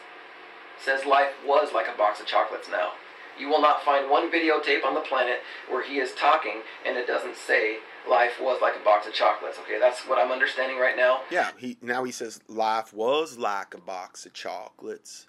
Says 0.83 1.05
life 1.05 1.33
was 1.45 1.73
like 1.73 1.87
a 1.93 1.97
box 1.97 2.19
of 2.19 2.25
chocolates 2.25 2.69
now. 2.69 2.91
You 3.37 3.47
will 3.47 3.61
not 3.61 3.83
find 3.83 4.09
one 4.09 4.31
videotape 4.31 4.83
on 4.83 4.93
the 4.93 5.01
planet 5.01 5.39
where 5.69 5.83
he 5.83 5.99
is 5.99 6.13
talking 6.13 6.61
and 6.85 6.97
it 6.97 7.07
doesn't 7.07 7.37
say 7.37 7.77
life 8.07 8.39
was 8.41 8.61
like 8.61 8.75
a 8.75 8.83
box 8.83 9.07
of 9.07 9.13
chocolates. 9.13 9.57
Okay, 9.59 9.79
that's 9.79 10.01
what 10.01 10.19
I'm 10.19 10.31
understanding 10.31 10.77
right 10.77 10.95
now. 10.95 11.21
Yeah, 11.31 11.51
he 11.57 11.77
now 11.81 12.03
he 12.03 12.11
says 12.11 12.39
life 12.47 12.93
was 12.93 13.37
like 13.37 13.73
a 13.73 13.81
box 13.81 14.25
of 14.25 14.33
chocolates. 14.33 15.27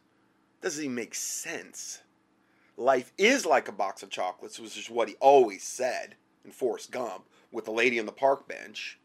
Doesn't 0.61 0.85
even 0.85 0.95
make 0.95 1.15
sense. 1.15 2.03
Life 2.77 3.13
is 3.19 3.45
like 3.47 3.69
a 3.69 3.73
box 3.73 4.03
of 4.03 4.11
chocolates, 4.11 4.59
which 4.59 4.77
is 4.77 4.91
what 4.91 5.09
he 5.09 5.17
always 5.21 5.63
said 5.63 6.17
in 6.45 6.51
Forrest 6.51 6.91
Gump 6.91 7.25
with 7.53 7.65
the 7.65 7.71
lady 7.71 7.99
on 7.99 8.07
the 8.07 8.13
park 8.13 8.49
bench. 8.49 8.99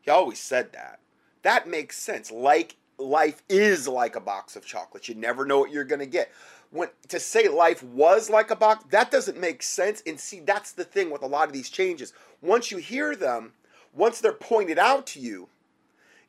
He 0.00 0.10
always 0.10 0.38
said 0.38 0.72
that. 0.72 1.00
That 1.42 1.68
makes 1.68 1.96
sense. 1.98 2.30
Like 2.30 2.76
life 2.98 3.42
is 3.48 3.88
like 3.88 4.16
a 4.16 4.20
box 4.20 4.56
of 4.56 4.64
chocolates. 4.64 5.08
You 5.08 5.14
never 5.14 5.44
know 5.44 5.58
what 5.58 5.70
you're 5.70 5.84
gonna 5.84 6.06
get. 6.06 6.30
When 6.70 6.88
to 7.08 7.20
say 7.20 7.48
life 7.48 7.82
was 7.82 8.28
like 8.28 8.50
a 8.50 8.56
box, 8.56 8.84
that 8.90 9.10
doesn't 9.10 9.38
make 9.38 9.62
sense. 9.62 10.02
And 10.06 10.18
see, 10.18 10.40
that's 10.40 10.72
the 10.72 10.84
thing 10.84 11.10
with 11.10 11.22
a 11.22 11.26
lot 11.26 11.46
of 11.46 11.52
these 11.52 11.70
changes. 11.70 12.12
Once 12.42 12.70
you 12.70 12.78
hear 12.78 13.14
them, 13.16 13.52
once 13.94 14.20
they're 14.20 14.32
pointed 14.32 14.78
out 14.78 15.06
to 15.08 15.20
you, 15.20 15.48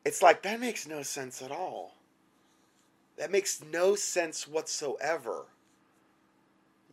it's 0.04 0.22
like 0.22 0.42
that 0.42 0.60
makes 0.60 0.86
no 0.86 1.02
sense 1.02 1.42
at 1.42 1.50
all. 1.50 1.94
That 3.16 3.30
makes 3.32 3.62
no 3.62 3.94
sense 3.94 4.46
whatsoever. 4.46 5.46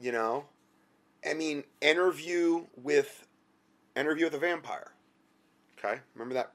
You 0.02 0.12
know? 0.12 0.46
I 1.28 1.34
mean, 1.34 1.64
interview 1.82 2.66
with 2.76 3.26
interview 3.96 4.26
with 4.26 4.34
a 4.34 4.40
vampire. 4.40 4.92
Okay? 5.78 6.02
Remember 6.14 6.34
that 6.34 6.52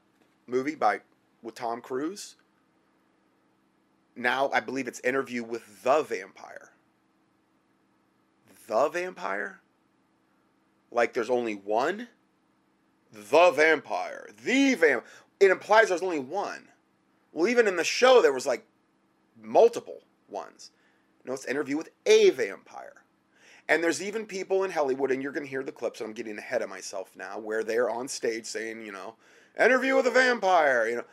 movie 0.46 0.74
by 0.74 1.00
with 1.42 1.54
Tom 1.54 1.80
Cruise? 1.80 2.36
Now 4.16 4.50
I 4.52 4.60
believe 4.60 4.88
it's 4.88 5.00
interview 5.00 5.42
with 5.42 5.82
the 5.82 6.02
vampire. 6.02 6.69
The 8.70 8.88
vampire? 8.88 9.62
Like 10.92 11.12
there's 11.12 11.28
only 11.28 11.56
one? 11.56 12.06
The 13.12 13.50
vampire. 13.50 14.28
The 14.44 14.74
vamp 14.76 15.04
it 15.40 15.50
implies 15.50 15.88
there's 15.88 16.02
only 16.02 16.20
one. 16.20 16.68
Well, 17.32 17.48
even 17.48 17.66
in 17.66 17.74
the 17.74 17.82
show, 17.82 18.22
there 18.22 18.32
was 18.32 18.46
like 18.46 18.64
multiple 19.42 20.02
ones. 20.28 20.70
No, 21.24 21.32
it's 21.32 21.46
interview 21.46 21.76
with 21.78 21.88
a 22.06 22.30
vampire. 22.30 23.02
And 23.68 23.82
there's 23.82 24.00
even 24.00 24.24
people 24.24 24.62
in 24.62 24.70
Hollywood, 24.70 25.10
and 25.10 25.20
you're 25.20 25.32
going 25.32 25.44
to 25.44 25.50
hear 25.50 25.64
the 25.64 25.72
clips, 25.72 26.00
and 26.00 26.06
I'm 26.06 26.14
getting 26.14 26.38
ahead 26.38 26.62
of 26.62 26.68
myself 26.68 27.10
now, 27.16 27.40
where 27.40 27.64
they're 27.64 27.90
on 27.90 28.06
stage 28.06 28.46
saying, 28.46 28.84
you 28.84 28.92
know, 28.92 29.14
interview 29.58 29.96
with 29.96 30.06
a 30.06 30.12
vampire, 30.12 30.88
you 30.88 30.96
know. 30.96 31.04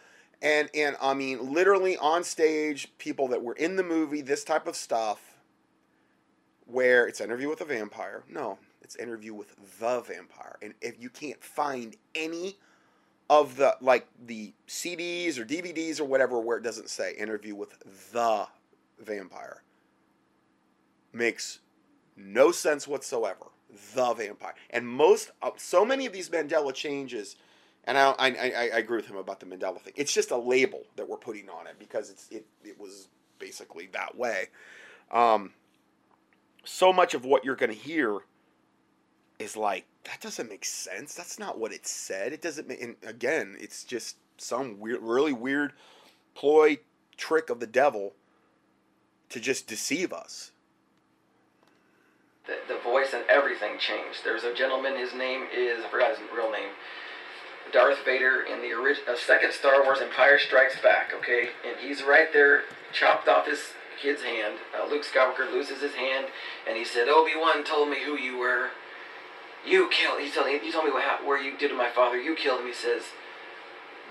And, 0.43 0.69
and 0.75 0.95
I 1.01 1.15
mean, 1.15 1.53
literally 1.53 1.97
on 1.97 2.23
stage, 2.23 2.91
people 2.99 3.27
that 3.29 3.41
were 3.41 3.53
in 3.53 3.77
the 3.77 3.83
movie, 3.83 4.21
this 4.21 4.43
type 4.43 4.67
of 4.67 4.75
stuff, 4.75 5.26
where 6.67 7.07
it's 7.07 7.21
interview 7.21 7.49
with 7.49 7.61
a 7.61 7.65
vampire. 7.65 8.23
No, 8.29 8.57
it's 8.81 8.95
interview 8.95 9.33
with 9.33 9.55
the 9.79 10.01
vampire. 10.01 10.57
And 10.61 10.73
if 10.81 10.99
you 10.99 11.09
can't 11.09 11.43
find 11.43 11.95
any 12.13 12.57
of 13.29 13.57
the 13.57 13.75
like 13.81 14.07
the 14.25 14.53
CDs 14.67 15.37
or 15.37 15.45
DVDs 15.45 15.99
or 15.99 16.05
whatever 16.05 16.39
where 16.39 16.57
it 16.57 16.63
doesn't 16.63 16.89
say 16.89 17.13
interview 17.15 17.55
with 17.55 17.73
the 18.11 18.47
vampire 18.99 19.63
makes 21.11 21.59
no 22.15 22.51
sense 22.51 22.87
whatsoever. 22.87 23.47
The 23.93 24.13
vampire 24.13 24.53
and 24.69 24.87
most 24.87 25.31
uh, 25.41 25.51
so 25.57 25.83
many 25.83 26.05
of 26.05 26.13
these 26.13 26.29
Mandela 26.29 26.73
changes, 26.73 27.35
and 27.83 27.97
I, 27.97 28.11
I 28.17 28.27
I 28.27 28.69
I 28.73 28.77
agree 28.77 28.95
with 28.95 29.07
him 29.07 29.17
about 29.17 29.41
the 29.41 29.45
Mandela 29.45 29.79
thing. 29.81 29.93
It's 29.97 30.13
just 30.13 30.31
a 30.31 30.37
label 30.37 30.83
that 30.95 31.07
we're 31.07 31.17
putting 31.17 31.49
on 31.49 31.67
it 31.67 31.75
because 31.77 32.09
it's 32.09 32.29
it 32.29 32.45
it 32.63 32.79
was 32.79 33.09
basically 33.39 33.89
that 33.91 34.17
way. 34.17 34.47
Um, 35.11 35.51
so 36.67 36.91
much 36.91 37.13
of 37.13 37.23
what 37.23 37.45
you're 37.45 37.55
going 37.55 37.71
to 37.71 37.77
hear 37.77 38.19
is 39.39 39.55
like 39.55 39.85
that 40.03 40.21
doesn't 40.21 40.49
make 40.49 40.65
sense. 40.65 41.15
That's 41.15 41.39
not 41.39 41.57
what 41.57 41.71
it 41.71 41.87
said. 41.87 42.33
It 42.33 42.41
doesn't 42.41 42.67
make. 42.67 42.81
And 42.81 42.95
again, 43.05 43.55
it's 43.59 43.83
just 43.83 44.17
some 44.37 44.79
weird, 44.79 45.01
really 45.01 45.33
weird 45.33 45.73
ploy 46.35 46.79
trick 47.15 47.49
of 47.49 47.59
the 47.59 47.67
devil 47.67 48.13
to 49.29 49.39
just 49.39 49.67
deceive 49.67 50.13
us. 50.13 50.51
The, 52.45 52.57
the 52.73 52.79
voice 52.79 53.13
and 53.13 53.23
everything 53.29 53.77
changed. 53.79 54.19
There's 54.23 54.43
a 54.43 54.53
gentleman. 54.53 54.97
His 54.97 55.13
name 55.13 55.45
is 55.53 55.83
I 55.83 55.89
forgot 55.89 56.11
his 56.11 56.19
real 56.35 56.51
name. 56.51 56.69
Darth 57.73 58.05
Vader 58.05 58.41
in 58.41 58.61
the 58.61 58.73
orig- 58.73 59.03
uh, 59.09 59.15
second 59.17 59.51
Star 59.51 59.83
Wars 59.83 59.99
Empire 60.01 60.39
Strikes 60.39 60.79
Back. 60.81 61.11
Okay, 61.13 61.49
and 61.67 61.77
he's 61.79 62.03
right 62.03 62.31
there, 62.31 62.63
chopped 62.93 63.27
off 63.27 63.45
his 63.45 63.73
kid's 64.01 64.23
hand. 64.23 64.55
Uh, 64.73 64.89
Luke 64.89 65.03
Skywalker 65.03 65.51
loses 65.51 65.81
his 65.81 65.95
hand, 65.95 66.27
and 66.67 66.77
he 66.77 66.85
said, 66.85 67.07
"Obi 67.07 67.35
Wan 67.35 67.63
told 67.63 67.89
me 67.89 68.03
who 68.03 68.17
you 68.17 68.37
were. 68.37 68.69
You 69.65 69.89
killed. 69.89 70.19
He 70.21 70.31
told, 70.31 70.47
he 70.47 70.71
told 70.71 70.85
me 70.85 70.91
what 70.91 71.25
where 71.25 71.41
you 71.41 71.57
did 71.57 71.69
to 71.69 71.75
my 71.75 71.89
father. 71.89 72.19
You 72.19 72.35
killed 72.35 72.61
him." 72.61 72.67
He 72.67 72.73
says, 72.73 73.03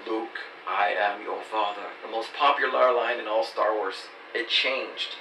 "Luke, 0.06 0.38
I 0.68 0.88
am 0.88 1.22
your 1.22 1.42
father." 1.42 1.94
The 2.04 2.10
most 2.10 2.34
popular 2.34 2.92
line 2.92 3.18
in 3.18 3.28
all 3.28 3.44
Star 3.44 3.74
Wars. 3.74 4.08
It 4.34 4.48
changed. 4.48 5.16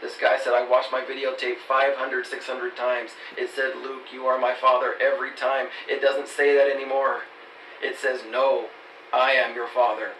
This 0.00 0.16
guy 0.16 0.38
said, 0.38 0.54
I 0.54 0.66
watched 0.66 0.90
my 0.90 1.02
videotape 1.02 1.58
500, 1.68 2.24
600 2.24 2.76
times. 2.76 3.10
It 3.36 3.50
said, 3.50 3.76
Luke, 3.76 4.04
you 4.12 4.24
are 4.26 4.38
my 4.38 4.54
father 4.54 4.94
every 4.98 5.32
time. 5.32 5.66
It 5.88 6.00
doesn't 6.00 6.28
say 6.28 6.56
that 6.56 6.74
anymore. 6.74 7.22
It 7.82 7.98
says, 7.98 8.20
No, 8.30 8.66
I 9.12 9.32
am 9.32 9.54
your 9.54 9.68
father. 9.68 10.12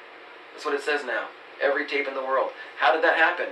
That's 0.52 0.64
what 0.64 0.74
it 0.74 0.82
says 0.82 1.04
now. 1.04 1.28
Every 1.62 1.86
tape 1.86 2.08
in 2.08 2.14
the 2.14 2.24
world. 2.24 2.50
How 2.78 2.92
did 2.92 3.04
that 3.04 3.16
happen? 3.16 3.48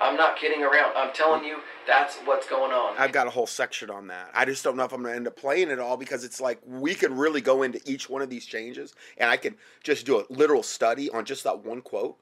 I'm 0.00 0.16
not 0.16 0.36
kidding 0.36 0.62
around. 0.62 0.92
I'm 0.96 1.12
telling 1.14 1.44
you, 1.44 1.58
that's 1.86 2.16
what's 2.24 2.48
going 2.48 2.72
on. 2.72 2.96
I've 2.98 3.12
got 3.12 3.26
a 3.26 3.30
whole 3.30 3.46
section 3.46 3.90
on 3.90 4.06
that. 4.08 4.30
I 4.34 4.44
just 4.44 4.62
don't 4.64 4.76
know 4.76 4.84
if 4.84 4.92
I'm 4.92 5.02
going 5.02 5.12
to 5.12 5.16
end 5.16 5.26
up 5.26 5.36
playing 5.36 5.70
it 5.70 5.78
all 5.78 5.96
because 5.96 6.24
it's 6.24 6.40
like 6.40 6.60
we 6.66 6.94
could 6.94 7.12
really 7.12 7.40
go 7.40 7.62
into 7.62 7.80
each 7.86 8.08
one 8.10 8.22
of 8.22 8.28
these 8.30 8.44
changes 8.46 8.94
and 9.18 9.30
I 9.30 9.36
could 9.36 9.54
just 9.82 10.04
do 10.06 10.18
a 10.20 10.24
literal 10.28 10.62
study 10.62 11.08
on 11.10 11.24
just 11.24 11.44
that 11.44 11.64
one 11.64 11.80
quote 11.80 12.16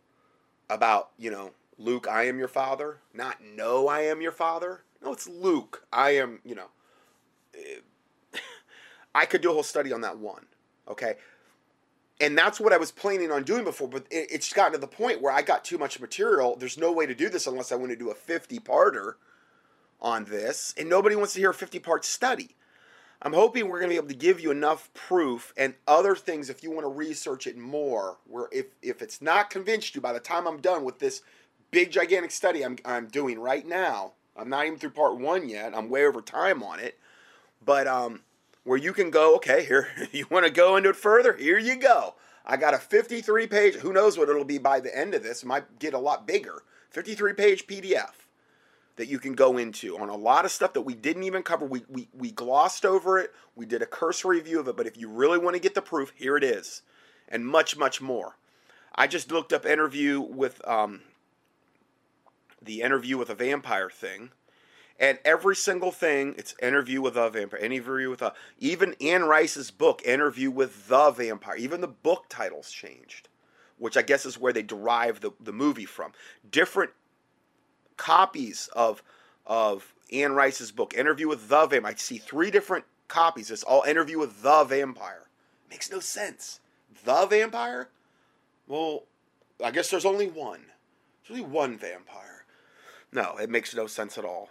about, 0.70 1.10
you 1.18 1.30
know, 1.30 1.51
Luke, 1.78 2.06
I 2.09 2.26
am 2.28 2.38
your 2.38 2.48
father. 2.48 2.98
Not 3.12 3.38
no, 3.42 3.88
I 3.88 4.01
am 4.02 4.20
your 4.20 4.32
father. 4.32 4.82
No, 5.02 5.12
it's 5.12 5.26
Luke. 5.28 5.84
I 5.92 6.10
am, 6.10 6.40
you 6.44 6.55
know. 6.55 6.68
eh, 7.55 7.78
I 9.14 9.26
could 9.26 9.40
do 9.42 9.51
a 9.51 9.55
whole 9.55 9.62
study 9.62 9.92
on 9.92 10.01
that 10.02 10.18
one. 10.18 10.46
Okay. 10.88 11.14
And 12.24 12.38
that's 12.38 12.59
what 12.59 12.72
I 12.72 12.78
was 12.78 12.90
planning 12.90 13.30
on 13.30 13.42
doing 13.42 13.64
before, 13.64 13.86
but 13.86 14.06
it, 14.10 14.28
it's 14.30 14.51
gotten 14.51 14.72
to 14.72 14.78
the 14.78 14.86
point 14.86 15.20
where 15.20 15.30
I 15.30 15.42
got 15.42 15.62
too 15.62 15.76
much 15.76 16.01
material. 16.01 16.56
There's 16.56 16.78
no 16.78 16.90
way 16.90 17.05
to 17.05 17.14
do 17.14 17.28
this 17.28 17.46
unless 17.46 17.70
I 17.70 17.74
want 17.74 17.90
to 17.90 17.96
do 17.96 18.10
a 18.10 18.14
50 18.14 18.60
parter 18.60 19.16
on 20.01 20.24
this, 20.24 20.72
and 20.78 20.88
nobody 20.88 21.16
wants 21.16 21.34
to 21.34 21.40
hear 21.40 21.51
a 21.51 21.55
50 21.55 21.80
part 21.80 22.02
study. 22.02 22.56
I'm 23.20 23.34
hoping 23.34 23.68
we're 23.68 23.78
going 23.78 23.90
to 23.90 23.92
be 23.92 23.98
able 23.98 24.09
to 24.09 24.14
give 24.14 24.40
you 24.40 24.51
enough 24.51 24.90
proof 24.94 25.52
and 25.59 25.74
other 25.86 26.16
things 26.16 26.48
if 26.48 26.62
you 26.62 26.70
want 26.70 26.84
to 26.84 26.88
research 26.88 27.46
it 27.46 27.59
more. 27.59 28.16
Where 28.26 28.48
if, 28.51 28.66
if 28.80 29.02
it's 29.02 29.20
not 29.20 29.51
convinced 29.51 29.94
you 29.94 30.01
by 30.01 30.14
the 30.14 30.20
time 30.20 30.46
I'm 30.46 30.62
done 30.62 30.82
with 30.82 31.01
this 31.01 31.20
big 31.70 31.90
gigantic 31.90 32.30
study 32.30 32.64
I'm, 32.64 32.78
I'm 32.86 33.09
doing 33.09 33.38
right 33.38 33.66
now, 33.66 34.12
I'm 34.34 34.48
not 34.48 34.64
even 34.64 34.78
through 34.78 34.90
part 34.90 35.18
one 35.18 35.46
yet. 35.46 35.76
I'm 35.76 35.90
way 35.90 36.06
over 36.06 36.22
time 36.22 36.62
on 36.62 36.80
it, 36.80 36.98
but 37.62 37.86
um, 37.86 38.22
where 38.65 38.78
you 38.78 38.93
can 38.93 39.11
go, 39.11 39.36
okay, 39.36 39.65
here 39.65 39.89
you 40.12 40.27
want 40.31 40.45
to 40.45 40.51
go 40.51 40.77
into 40.77 40.91
it 40.91 40.97
further, 40.97 41.36
here 41.36 41.59
you 41.59 41.77
go. 41.77 42.15
I 42.47 42.57
got 42.57 42.74
a 42.74 42.78
53 42.78 43.47
page. 43.47 43.74
Who 43.77 43.93
knows 43.93 44.19
what 44.19 44.28
it'll 44.28 44.45
be 44.45 44.59
by 44.59 44.81
the 44.81 44.97
end 44.97 45.15
of 45.15 45.23
this? 45.23 45.43
It 45.43 45.47
might 45.47 45.78
get 45.78 45.95
a 45.95 45.99
lot 45.99 46.27
bigger. 46.27 46.62
53 46.91 47.32
page 47.32 47.66
PDF 47.66 48.12
that 48.97 49.09
you 49.09 49.19
can 49.19 49.35
go 49.35 49.57
into 49.57 49.99
on 49.99 50.09
a 50.09 50.16
lot 50.16 50.45
of 50.45 50.51
stuff 50.51 50.73
that 50.74 50.82
we 50.82 50.95
didn't 50.95 51.24
even 51.24 51.43
cover. 51.43 51.65
We, 51.65 51.85
we, 51.89 52.09
we 52.12 52.31
glossed 52.31 52.85
over 52.85 53.19
it. 53.19 53.32
We 53.57 53.66
did 53.66 53.82
a 53.82 53.86
cursory 53.86 54.39
review 54.39 54.61
of 54.61 54.69
it. 54.69 54.77
But 54.77 54.86
if 54.86 54.97
you 54.97 55.09
really 55.09 55.39
want 55.39 55.55
to 55.55 55.61
get 55.61 55.74
the 55.74 55.82
proof, 55.82 56.12
here 56.15 56.36
it 56.36 56.45
is. 56.45 56.82
And 57.28 57.47
much, 57.47 57.77
much 57.77 58.01
more. 58.01 58.36
I 58.95 59.07
just 59.07 59.32
looked 59.32 59.53
up 59.53 59.66
interview 59.66 60.20
with 60.20 60.66
um, 60.69 61.01
the 62.62 62.82
interview 62.82 63.19
with 63.19 63.31
a 63.31 63.35
vampire 63.35 63.91
thing. 63.91 64.31
And 64.99 65.19
every 65.25 65.57
single 65.57 65.91
thing, 65.91 66.35
it's 66.39 66.55
interview 66.62 67.01
with 67.01 67.16
a 67.16 67.29
vampire, 67.29 67.59
interview 67.59 68.11
with 68.11 68.23
a. 68.23 68.33
Even 68.61 68.95
Anne 69.01 69.25
Rice's 69.25 69.71
book, 69.71 70.03
Interview 70.05 70.51
with 70.51 70.89
the 70.89 71.11
Vampire, 71.11 71.57
even 71.57 71.81
the 71.81 71.89
book 71.89 72.27
titles 72.29 72.71
changed, 72.71 73.29
which 73.79 73.97
I 73.97 74.03
guess 74.03 74.25
is 74.25 74.39
where 74.39 74.53
they 74.53 74.62
derive 74.62 75.21
the, 75.21 75.33
the 75.41 75.53
movie 75.53 75.85
from. 75.85 76.12
Different 76.49 76.93
copies 77.97 78.69
of 78.75 79.03
of 79.47 79.93
Anne 80.12 80.33
Rice's 80.33 80.71
book, 80.71 80.95
Interview 80.95 81.29
with 81.29 81.49
the 81.49 81.66
Vampire. 81.66 81.93
I 81.93 81.95
see 81.97 82.19
three 82.19 82.51
different 82.53 82.85
copies. 83.09 83.51
It's 83.51 83.65
all 83.65 83.83
Interview 83.83 84.21
with 84.21 84.43
the 84.43 84.65
Vampire. 84.65 85.29
Makes 85.71 85.91
no 85.91 85.99
sense. 85.99 86.61
The 87.05 87.27
Vampire? 87.27 87.89
Well, 88.69 89.05
I 89.62 89.71
guess 89.71 89.91
there's 89.91 90.05
only 90.05 90.29
one. 90.29 90.66
There's 91.27 91.41
only 91.41 91.53
one 91.53 91.77
vampire. 91.79 92.45
No, 93.12 93.37
it 93.37 93.51
makes 93.51 93.75
no 93.75 93.87
sense 93.87 94.19
at 94.19 94.25
all. 94.25 94.51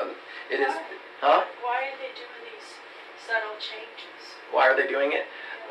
Um, 0.00 0.14
it 0.50 0.60
is, 0.60 0.72
huh? 1.20 1.44
Why 1.62 1.90
are 1.90 1.98
they 1.98 2.14
doing 2.14 2.42
these 2.46 2.68
subtle 3.26 3.58
changes? 3.58 4.38
Why 4.50 4.68
are 4.68 4.76
they 4.76 4.88
doing 4.88 5.12
it? 5.12 5.26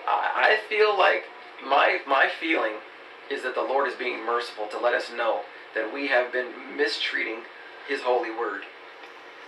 I, 0.08 0.58
I 0.58 0.70
feel 0.70 0.98
like 0.98 1.26
my 1.64 2.00
my 2.08 2.30
feeling 2.40 2.82
is 3.30 3.44
that 3.44 3.56
the 3.56 3.62
Lord 3.62 3.88
is 3.88 3.96
being 3.96 4.26
merciful 4.26 4.68
to 4.68 4.80
let 4.80 4.94
us 4.94 5.12
know 5.16 5.42
that 5.74 5.94
we 5.94 6.08
have 6.08 6.32
been 6.32 6.76
mistreating 6.76 7.44
His 7.88 8.02
holy 8.02 8.32
word. 8.32 8.64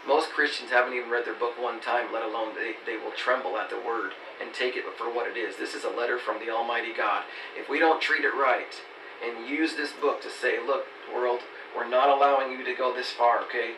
Most 0.08 0.30
Christians 0.32 0.72
haven't 0.72 0.94
even 0.94 1.10
read 1.10 1.26
their 1.26 1.34
book 1.34 1.56
one 1.60 1.80
time, 1.80 2.12
let 2.12 2.24
alone 2.24 2.56
they, 2.56 2.76
they 2.86 2.98
will 2.98 3.16
tremble 3.16 3.58
at 3.58 3.70
the 3.70 3.80
word 3.80 4.12
and 4.42 4.54
take 4.54 4.76
it 4.76 4.84
for 4.98 5.08
what 5.14 5.30
it 5.30 5.38
is. 5.38 5.56
This 5.56 5.74
is 5.74 5.86
a 5.86 5.90
letter 5.90 6.20
from 6.20 6.40
the 6.40 6.52
Almighty 6.52 6.94
God. 6.96 7.24
If 7.56 7.70
we 7.70 7.80
don't 7.80 8.02
treat 8.02 8.26
it 8.26 8.36
right 8.36 8.76
and 9.24 9.48
use 9.48 9.76
this 9.76 9.94
book 9.94 10.22
to 10.22 10.30
say, 10.30 10.60
look, 10.60 10.84
world, 11.14 11.42
we're 11.76 11.88
not 11.88 12.10
allowing 12.10 12.52
you 12.52 12.66
to 12.66 12.76
go 12.76 12.94
this 12.94 13.12
far, 13.12 13.40
okay? 13.44 13.76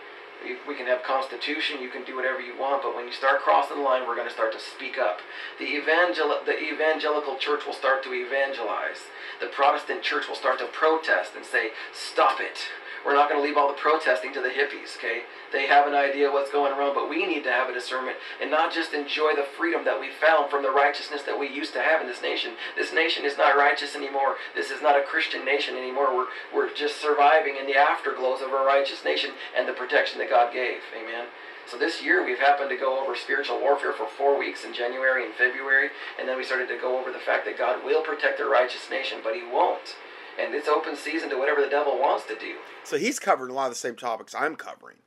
We 0.67 0.75
can 0.75 0.85
have 0.87 1.03
constitution, 1.03 1.81
you 1.81 1.89
can 1.89 2.03
do 2.03 2.15
whatever 2.15 2.39
you 2.39 2.57
want, 2.57 2.83
but 2.83 2.95
when 2.95 3.05
you 3.05 3.13
start 3.13 3.41
crossing 3.41 3.77
the 3.77 3.83
line, 3.83 4.07
we're 4.07 4.15
going 4.15 4.27
to 4.27 4.33
start 4.33 4.53
to 4.53 4.59
speak 4.59 4.97
up. 4.97 5.19
The, 5.57 5.65
evangel- 5.65 6.41
the 6.45 6.57
evangelical 6.57 7.37
church 7.37 7.65
will 7.65 7.73
start 7.73 8.03
to 8.03 8.13
evangelize. 8.13 9.09
The 9.41 9.47
Protestant 9.47 10.01
church 10.01 10.27
will 10.27 10.35
start 10.35 10.59
to 10.59 10.67
protest 10.67 11.31
and 11.35 11.45
say, 11.45 11.71
stop 11.93 12.39
it. 12.39 12.69
We're 13.05 13.13
not 13.13 13.29
going 13.29 13.39
to 13.39 13.45
leave 13.45 13.55
all 13.55 13.67
the 13.67 13.77
protesting 13.77 14.33
to 14.33 14.41
the 14.41 14.49
hippies, 14.49 14.97
okay? 14.97 15.21
They 15.53 15.67
have 15.67 15.85
an 15.85 15.93
idea 15.93 16.31
what's 16.31 16.51
going 16.51 16.73
on, 16.73 16.95
but 16.95 17.07
we 17.07 17.25
need 17.25 17.43
to 17.43 17.51
have 17.51 17.69
a 17.69 17.73
discernment 17.73 18.17
and 18.41 18.49
not 18.49 18.73
just 18.73 18.93
enjoy 18.93 19.35
the 19.35 19.45
freedom 19.57 19.85
that 19.85 19.99
we 19.99 20.09
found 20.09 20.49
from 20.49 20.63
the 20.63 20.71
righteousness 20.71 21.21
that 21.23 21.39
we 21.39 21.47
used 21.47 21.73
to 21.73 21.81
have 21.81 22.01
in 22.01 22.07
this 22.07 22.23
nation. 22.23 22.53
This 22.75 22.91
nation 22.91 23.23
is 23.23 23.37
not 23.37 23.55
righteous 23.55 23.95
anymore. 23.95 24.37
This 24.55 24.71
is 24.71 24.81
not 24.81 24.97
a 24.97 25.03
Christian 25.03 25.45
nation 25.45 25.75
anymore. 25.77 26.15
We're, 26.15 26.27
we're 26.53 26.73
just 26.73 26.99
surviving 26.99 27.57
in 27.57 27.67
the 27.67 27.77
afterglows 27.77 28.41
of 28.41 28.49
a 28.49 28.65
righteous 28.65 29.05
nation 29.05 29.31
and 29.55 29.67
the 29.67 29.73
protection 29.73 30.17
that 30.17 30.29
God 30.31 30.51
gave. 30.51 30.81
Amen. 30.97 31.27
So 31.67 31.77
this 31.77 32.01
year 32.01 32.25
we've 32.25 32.39
happened 32.39 32.69
to 32.69 32.77
go 32.77 33.01
over 33.01 33.15
spiritual 33.15 33.59
warfare 33.59 33.93
for 33.93 34.07
four 34.07 34.37
weeks 34.37 34.65
in 34.65 34.73
January 34.73 35.25
and 35.25 35.33
February, 35.33 35.89
and 36.19 36.29
then 36.29 36.37
we 36.37 36.43
started 36.43 36.69
to 36.69 36.77
go 36.77 36.99
over 36.99 37.11
the 37.11 37.19
fact 37.19 37.45
that 37.45 37.57
God 37.57 37.83
will 37.83 38.03
protect 38.03 38.39
a 38.39 38.45
righteous 38.45 38.89
nation, 38.89 39.19
but 39.23 39.35
He 39.35 39.41
won't. 39.43 39.95
And 40.39 40.53
it's 40.53 40.67
open 40.67 40.95
season 40.95 41.29
to 41.29 41.37
whatever 41.37 41.61
the 41.61 41.69
devil 41.69 41.97
wants 41.97 42.25
to 42.27 42.35
do. 42.35 42.55
So 42.83 42.97
he's 42.97 43.19
covering 43.19 43.51
a 43.51 43.53
lot 43.53 43.65
of 43.65 43.71
the 43.71 43.75
same 43.75 43.95
topics 43.95 44.35
I'm 44.35 44.55
covering, 44.55 44.97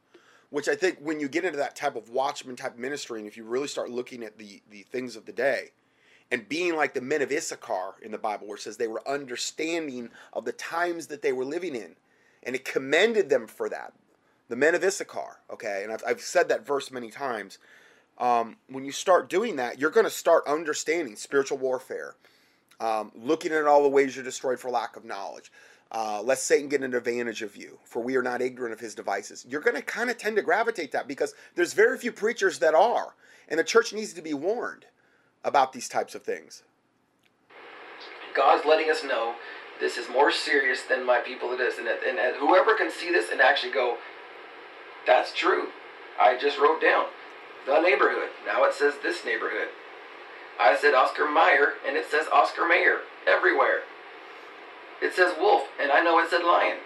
which 0.50 0.68
I 0.68 0.74
think 0.74 0.98
when 1.00 1.20
you 1.20 1.28
get 1.28 1.44
into 1.44 1.59
that 1.59 1.76
type 1.76 1.96
of 1.96 2.10
watchman 2.10 2.56
type 2.56 2.78
ministry, 2.78 3.18
and 3.18 3.28
if 3.28 3.36
you 3.36 3.44
really 3.44 3.68
start 3.68 3.90
looking 3.90 4.24
at 4.24 4.38
the 4.38 4.62
the 4.70 4.82
things 4.82 5.16
of 5.16 5.26
the 5.26 5.32
day, 5.32 5.72
and 6.30 6.48
being 6.48 6.76
like 6.76 6.94
the 6.94 7.00
men 7.00 7.22
of 7.22 7.30
Issachar 7.30 7.96
in 8.02 8.10
the 8.10 8.18
Bible, 8.18 8.46
where 8.46 8.56
it 8.56 8.62
says 8.62 8.76
they 8.76 8.88
were 8.88 9.06
understanding 9.09 10.10
of 10.32 10.44
the 10.44 10.52
times 10.52 11.06
that 11.09 11.22
they 11.22 11.32
were 11.32 11.44
living 11.44 11.74
in, 11.74 11.96
and 12.42 12.55
it 12.55 12.64
commended 12.64 13.28
them 13.28 13.46
for 13.46 13.68
that. 13.68 13.92
The 14.48 14.56
men 14.56 14.74
of 14.74 14.82
Issachar, 14.82 15.40
okay, 15.52 15.82
and 15.82 15.92
I've, 15.92 16.02
I've 16.06 16.20
said 16.20 16.48
that 16.48 16.66
verse 16.66 16.90
many 16.90 17.10
times. 17.10 17.59
Um, 18.18 18.56
when 18.68 18.84
you 18.84 18.92
start 18.92 19.28
doing 19.28 19.56
that, 19.56 19.78
you're 19.78 19.90
going 19.90 20.05
to 20.05 20.10
start 20.10 20.46
understanding 20.46 21.16
spiritual 21.16 21.59
warfare, 21.59 22.16
um, 22.80 23.12
looking 23.14 23.52
at 23.52 23.66
all 23.66 23.82
the 23.82 23.88
ways 23.88 24.14
you're 24.14 24.24
destroyed 24.24 24.59
for 24.59 24.70
lack 24.70 24.96
of 24.96 25.05
knowledge. 25.05 25.50
Uh, 25.90 26.20
lest 26.22 26.44
Satan 26.44 26.68
get 26.68 26.82
an 26.82 26.92
advantage 26.92 27.40
of 27.40 27.56
you, 27.56 27.78
for 27.82 28.02
we 28.02 28.14
are 28.14 28.22
not 28.22 28.42
ignorant 28.42 28.74
of 28.74 28.80
his 28.80 28.94
devices. 28.94 29.46
You're 29.48 29.62
going 29.62 29.74
to 29.74 29.80
kind 29.80 30.10
of 30.10 30.18
tend 30.18 30.36
to 30.36 30.42
gravitate 30.42 30.92
that 30.92 31.09
because 31.09 31.34
there's 31.55 31.72
very 31.72 31.96
few 31.96 32.12
preachers 32.12 32.59
that 32.59 32.74
are, 32.74 33.14
and 33.48 33.59
the 33.59 33.64
church 33.64 33.94
needs 33.94 34.12
to 34.12 34.20
be 34.20 34.34
warned 34.34 34.84
about 35.44 35.72
these 35.72 35.88
types 35.88 36.14
of 36.14 36.22
things. 36.22 36.62
God's 38.36 38.66
letting 38.66 38.90
us 38.90 39.02
know 39.02 39.34
this 39.80 39.96
is 39.96 40.09
more 40.10 40.30
serious 40.30 40.82
than 40.82 41.06
my 41.06 41.20
people 41.20 41.52
it 41.52 41.60
is. 41.60 41.78
And, 41.78 41.88
and, 41.88 42.18
and 42.18 42.36
whoever 42.36 42.74
can 42.74 42.90
see 42.90 43.10
this 43.10 43.30
and 43.30 43.40
actually 43.40 43.72
go, 43.72 43.96
that's 45.06 45.32
true. 45.32 45.68
I 46.20 46.36
just 46.36 46.59
wrote 46.59 46.82
down 46.82 47.06
the 47.66 47.80
neighborhood. 47.80 48.28
Now 48.46 48.64
it 48.64 48.74
says 48.74 48.94
this 49.02 49.24
neighborhood. 49.24 49.68
I 50.59 50.76
said 50.76 50.94
Oscar 50.94 51.30
Mayer, 51.30 51.74
and 51.86 51.97
it 51.97 52.10
says 52.10 52.26
Oscar 52.32 52.66
Mayer 52.66 53.01
everywhere. 53.26 53.80
It 55.01 55.14
says 55.14 55.35
wolf, 55.39 55.68
and 55.80 55.93
I 55.93 56.02
know 56.02 56.18
it 56.18 56.30
said 56.30 56.43
lion. 56.43 56.78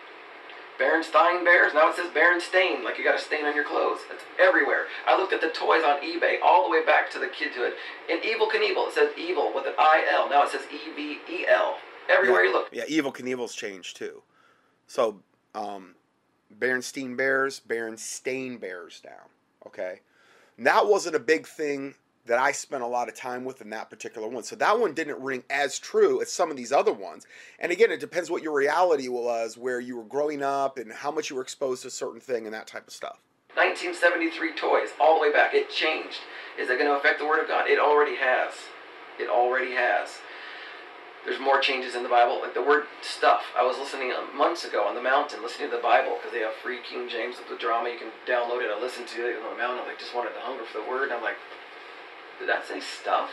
Berenstein 0.79 1.45
bears, 1.45 1.75
now 1.75 1.91
it 1.91 1.97
says 1.97 2.11
Berenstain, 2.11 2.83
like 2.83 2.99
you 2.99 3.05
got 3.05 3.15
a 3.15 3.23
stain 3.23 3.45
on 3.45 3.55
your 3.55 3.65
clothes. 3.65 4.01
It's 4.11 4.25
everywhere. 4.41 4.87
I 5.07 5.17
looked 5.17 5.33
at 5.33 5.41
the 5.41 5.49
toys 5.51 5.83
on 5.85 6.01
eBay 6.01 6.37
all 6.43 6.65
the 6.65 6.71
way 6.71 6.85
back 6.85 7.11
to 7.13 7.19
the 7.19 7.27
kidhood. 7.27 7.73
And 8.11 8.25
Evil 8.25 8.49
Knievel, 8.49 8.89
it 8.89 8.95
says 8.95 9.11
evil 9.17 9.53
with 9.55 9.67
an 9.67 9.75
I-L. 9.79 10.29
Now 10.29 10.45
it 10.45 10.51
says 10.51 10.63
E-V-E-L. 10.73 11.77
everywhere 12.11 12.45
you 12.45 12.53
look. 12.53 12.69
Yeah, 12.73 12.85
Evil 12.89 13.13
Knievel's 13.13 13.55
changed 13.55 13.97
too. 13.97 14.23
So, 14.87 15.21
um, 15.55 15.95
Berenstein 16.59 17.17
Bears, 17.17 17.61
Berenstain 17.67 18.61
Bears 18.61 19.01
down. 19.01 19.29
Okay, 19.67 20.01
and 20.57 20.67
that 20.67 20.87
wasn't 20.87 21.15
a 21.17 21.21
big 21.21 21.47
thing 21.47 21.95
that 22.27 22.39
I 22.39 22.53
spent 22.53 22.83
a 22.83 22.87
lot 22.87 23.09
of 23.09 23.17
time 23.17 23.45
with 23.45 23.61
in 23.61 23.71
that 23.71 23.91
particular 23.91 24.29
one. 24.29 24.45
So 24.45 24.55
that 24.57 24.79
one 24.79 24.95
didn't 24.95 25.21
ring 25.21 25.43
as 25.51 25.79
true 25.79 26.23
as 26.23 26.33
some 26.33 26.51
of 26.51 26.57
these 26.57 26.73
other 26.73 26.93
ones. 26.93 27.27
And 27.59 27.73
again, 27.73 27.91
it 27.91 28.01
depends 28.01 28.31
what 28.31 28.43
your 28.43 28.55
reality 28.55 29.09
was, 29.09 29.59
where 29.59 29.81
you 29.81 29.97
were 29.97 30.05
growing 30.05 30.43
up, 30.43 30.79
and 30.79 30.93
how 30.93 31.11
much 31.11 31.31
you 31.31 31.37
were 31.37 31.43
exposed 31.43 31.83
to 31.83 31.89
a 31.89 31.91
certain 31.91 32.21
thing 32.21 32.45
and 32.45 32.55
that 32.55 32.67
type 32.67 32.87
of 32.87 32.93
stuff. 32.93 33.19
1973 33.55 34.55
toys, 34.55 34.89
all 35.01 35.17
the 35.17 35.23
way 35.23 35.33
back. 35.33 35.53
It 35.53 35.69
changed. 35.69 36.21
Is 36.59 36.71
it 36.71 36.79
going 36.79 36.91
to 36.91 36.97
affect 36.97 37.19
the 37.19 37.27
Word 37.27 37.43
of 37.43 37.49
God? 37.49 37.69
It 37.69 37.79
already 37.79 38.17
has. 38.17 38.53
It 39.19 39.29
already 39.29 39.75
has. 39.75 40.09
There's 41.25 41.39
more 41.39 41.61
changes 41.61 41.95
in 41.95 42.03
the 42.03 42.09
Bible. 42.09 42.41
Like 42.43 42.55
the 42.55 42.67
word 42.67 42.91
stuff. 43.01 43.43
I 43.55 43.63
was 43.63 43.79
listening 43.79 44.11
uh, 44.11 44.27
months 44.35 44.65
ago 44.65 44.83
on 44.83 44.97
the 44.97 45.03
mountain, 45.03 45.43
listening 45.43 45.71
to 45.71 45.77
the 45.77 45.83
Bible 45.83 46.19
because 46.19 46.35
they 46.35 46.43
have 46.43 46.55
free 46.59 46.83
King 46.83 47.09
James 47.09 47.39
of 47.39 47.47
the 47.47 47.55
drama. 47.55 47.91
You 47.91 47.99
can 47.99 48.11
download 48.27 48.59
it 48.67 48.71
and 48.73 48.83
listen 48.83 49.07
to 49.07 49.21
it 49.31 49.39
on 49.39 49.55
the 49.55 49.61
mountain. 49.61 49.87
I 49.87 49.95
like, 49.95 50.03
just 50.03 50.15
wanted 50.15 50.35
to 50.35 50.43
hunger 50.43 50.67
for 50.67 50.83
the 50.83 50.89
Word. 50.91 51.15
And 51.15 51.15
I'm 51.15 51.23
like, 51.23 51.39
did 52.39 52.49
that 52.49 52.67
say 52.67 52.81
stuff? 52.81 53.31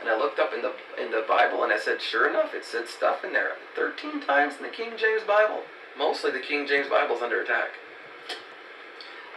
And 0.00 0.08
I 0.08 0.16
looked 0.16 0.38
up 0.38 0.52
in 0.54 0.62
the 0.62 0.72
in 1.00 1.10
the 1.10 1.24
Bible 1.26 1.64
and 1.64 1.72
I 1.72 1.78
said, 1.78 2.00
sure 2.00 2.28
enough, 2.28 2.54
it 2.54 2.64
said 2.64 2.88
stuff 2.88 3.24
in 3.24 3.32
there. 3.32 3.52
13 3.74 4.20
times 4.20 4.54
in 4.56 4.62
the 4.62 4.70
King 4.70 4.92
James 4.96 5.22
Bible. 5.26 5.62
Mostly 5.96 6.30
the 6.30 6.40
King 6.40 6.66
James 6.66 6.88
Bible 6.88 7.16
is 7.16 7.22
under 7.22 7.40
attack. 7.40 7.70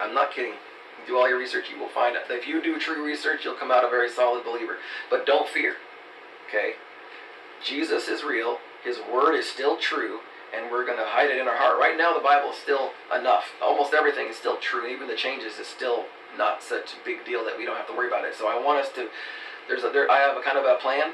I'm 0.01 0.13
not 0.13 0.31
kidding. 0.33 0.53
Do 1.07 1.17
all 1.17 1.27
your 1.27 1.39
research, 1.39 1.65
you 1.71 1.79
will 1.79 1.89
find 1.89 2.15
out. 2.15 2.23
If 2.29 2.47
you 2.47 2.61
do 2.61 2.79
true 2.79 3.03
research, 3.03 3.43
you'll 3.43 3.55
come 3.55 3.71
out 3.71 3.83
a 3.83 3.89
very 3.89 4.09
solid 4.09 4.45
believer. 4.45 4.77
But 5.09 5.25
don't 5.25 5.49
fear. 5.49 5.75
Okay? 6.47 6.73
Jesus 7.65 8.07
is 8.07 8.23
real. 8.23 8.57
His 8.83 8.97
word 9.11 9.35
is 9.35 9.49
still 9.49 9.77
true. 9.77 10.19
And 10.55 10.69
we're 10.69 10.85
going 10.85 10.97
to 10.97 11.05
hide 11.05 11.29
it 11.29 11.39
in 11.39 11.47
our 11.47 11.55
heart. 11.55 11.79
Right 11.79 11.97
now, 11.97 12.13
the 12.13 12.23
Bible 12.23 12.51
is 12.51 12.57
still 12.57 12.91
enough. 13.17 13.45
Almost 13.63 13.93
everything 13.93 14.27
is 14.27 14.35
still 14.35 14.57
true. 14.57 14.85
Even 14.85 15.07
the 15.07 15.15
changes 15.15 15.57
is 15.57 15.67
still 15.67 16.05
not 16.37 16.63
such 16.63 16.93
a 16.93 17.05
big 17.05 17.25
deal 17.25 17.43
that 17.45 17.57
we 17.57 17.65
don't 17.65 17.77
have 17.77 17.87
to 17.87 17.93
worry 17.93 18.07
about 18.07 18.25
it. 18.25 18.35
So 18.35 18.47
I 18.47 18.61
want 18.61 18.83
us 18.83 18.91
to. 18.95 19.09
There's 19.67 19.83
a, 19.83 19.89
there, 19.89 20.09
I 20.09 20.19
have 20.19 20.37
a 20.37 20.41
kind 20.41 20.57
of 20.57 20.65
a 20.65 20.75
plan 20.81 21.13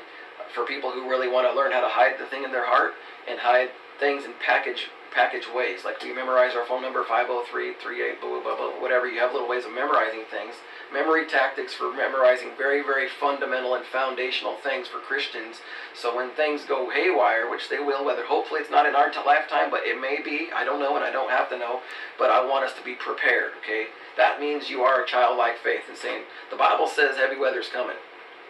for 0.54 0.66
people 0.66 0.92
who 0.92 1.10
really 1.10 1.28
want 1.28 1.48
to 1.50 1.56
learn 1.56 1.72
how 1.72 1.82
to 1.82 1.90
hide 1.90 2.20
the 2.20 2.26
thing 2.26 2.44
in 2.44 2.52
their 2.52 2.66
heart 2.66 2.94
and 3.28 3.40
hide 3.40 3.70
things 4.00 4.26
in 4.26 4.32
package 4.46 4.90
package 5.14 5.48
ways. 5.54 5.82
Like 5.84 6.02
we 6.04 6.14
memorize 6.14 6.54
our 6.54 6.66
phone 6.66 6.82
number 6.82 7.04
50338, 7.04 8.22
blah, 8.22 8.30
blah, 8.30 8.42
blah, 8.42 8.56
blah, 8.56 8.82
whatever. 8.82 9.08
You 9.08 9.20
have 9.20 9.34
little 9.34 9.50
ways 9.50 9.66
of 9.66 9.74
memorizing 9.74 10.24
things. 10.30 10.56
Memory 10.94 11.26
tactics 11.26 11.74
for 11.74 11.92
memorizing 11.92 12.52
very, 12.58 12.84
very 12.84 13.10
fundamental 13.10 13.74
and 13.74 13.86
foundational 13.86 14.56
things 14.62 14.88
for 14.88 15.00
Christians. 15.00 15.58
So 15.98 16.16
when 16.16 16.32
things 16.32 16.66
go 16.66 16.90
haywire, 16.90 17.50
which 17.50 17.70
they 17.70 17.80
will, 17.80 18.06
whether 18.06 18.26
hopefully 18.26 18.62
it's 18.62 18.70
not 18.70 18.86
in 18.86 18.96
our 18.96 19.12
lifetime, 19.26 19.72
but 19.72 19.82
it 19.84 20.00
may 20.00 20.22
be, 20.24 20.50
I 20.54 20.64
don't 20.64 20.80
know 20.80 20.96
and 20.96 21.04
I 21.04 21.12
don't 21.12 21.32
have 21.32 21.50
to 21.50 21.58
know, 21.58 21.82
but 22.20 22.30
I 22.30 22.46
want 22.46 22.66
us 22.66 22.74
to 22.78 22.84
be 22.84 22.94
prepared, 22.94 23.54
okay? 23.64 23.88
That 24.18 24.40
means 24.40 24.70
you 24.70 24.82
are 24.82 25.04
a 25.04 25.08
childlike 25.08 25.58
faith 25.64 25.84
and 25.88 25.98
saying, 25.98 26.24
the 26.50 26.58
Bible 26.58 26.88
says 26.88 27.18
heavy 27.18 27.38
weather's 27.38 27.70
coming. 27.70 27.96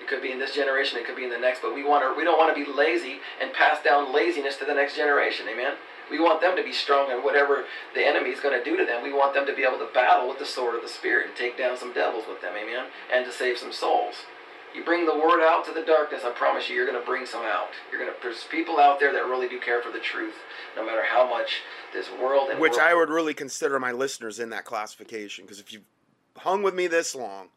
It 0.02 0.08
could 0.08 0.22
be 0.22 0.32
in 0.32 0.40
this 0.40 0.56
generation, 0.56 0.98
it 0.98 1.06
could 1.06 1.18
be 1.18 1.26
in 1.26 1.30
the 1.30 1.38
next, 1.38 1.62
but 1.62 1.76
we 1.76 1.84
want 1.84 2.04
to 2.04 2.18
we 2.18 2.24
don't 2.24 2.38
want 2.38 2.56
to 2.56 2.66
be 2.66 2.72
lazy 2.72 3.20
and 3.42 3.52
pass 3.52 3.84
down 3.84 4.14
laziness 4.14 4.56
to 4.58 4.66
the 4.66 4.74
next 4.74 4.96
generation. 4.96 5.48
Amen. 5.52 5.74
We 6.10 6.20
want 6.20 6.40
them 6.40 6.56
to 6.56 6.64
be 6.64 6.72
strong 6.72 7.12
in 7.12 7.18
whatever 7.24 7.66
the 7.94 8.06
enemy 8.06 8.30
is 8.30 8.40
going 8.40 8.58
to 8.58 8.64
do 8.64 8.78
to 8.78 8.86
them. 8.86 9.04
We 9.04 9.12
want 9.12 9.34
them 9.34 9.46
to 9.46 9.54
be 9.54 9.64
able 9.64 9.80
to 9.80 9.94
battle 9.94 10.30
with 10.30 10.40
the 10.40 10.46
sword 10.46 10.76
of 10.76 10.82
the 10.82 10.88
Spirit 10.88 11.28
and 11.28 11.36
take 11.36 11.58
down 11.58 11.76
some 11.76 11.92
devils 11.92 12.24
with 12.30 12.42
them, 12.42 12.54
amen, 12.56 12.86
and 13.12 13.26
to 13.26 13.32
save 13.32 13.58
some 13.58 13.74
souls. 13.74 14.24
You 14.78 14.84
bring 14.84 15.08
the 15.08 15.16
word 15.16 15.44
out 15.44 15.66
to 15.66 15.74
the 15.74 15.82
darkness, 15.82 16.22
I 16.24 16.30
promise 16.30 16.70
you, 16.70 16.76
you're 16.76 16.86
going 16.86 17.00
to 17.00 17.06
bring 17.06 17.26
some 17.26 17.42
out. 17.42 17.70
You're 17.92 18.00
going 18.00 18.14
to. 18.14 18.22
There's 18.22 18.44
people 18.44 18.78
out 18.78 19.00
there 19.00 19.12
that 19.12 19.26
really 19.26 19.50
do 19.50 19.60
care 19.60 19.82
for 19.82 19.92
the 19.92 19.98
truth, 19.98 20.36
no 20.76 20.86
matter 20.86 21.02
how 21.04 21.28
much 21.28 21.62
this 21.96 22.12
world 22.22 22.52
and 22.52 22.60
Which 22.60 22.74
world, 22.74 22.84
I 22.84 22.94
would 22.94 23.10
really 23.10 23.34
consider 23.34 23.80
my 23.80 23.92
listeners 23.92 24.40
in 24.40 24.52
that 24.52 24.66
classification 24.66 25.46
because 25.46 25.60
if 25.60 25.74
you've 25.74 25.82
hung 26.38 26.62
with 26.62 26.76
me 26.76 26.86
this 26.86 27.16
long, 27.16 27.48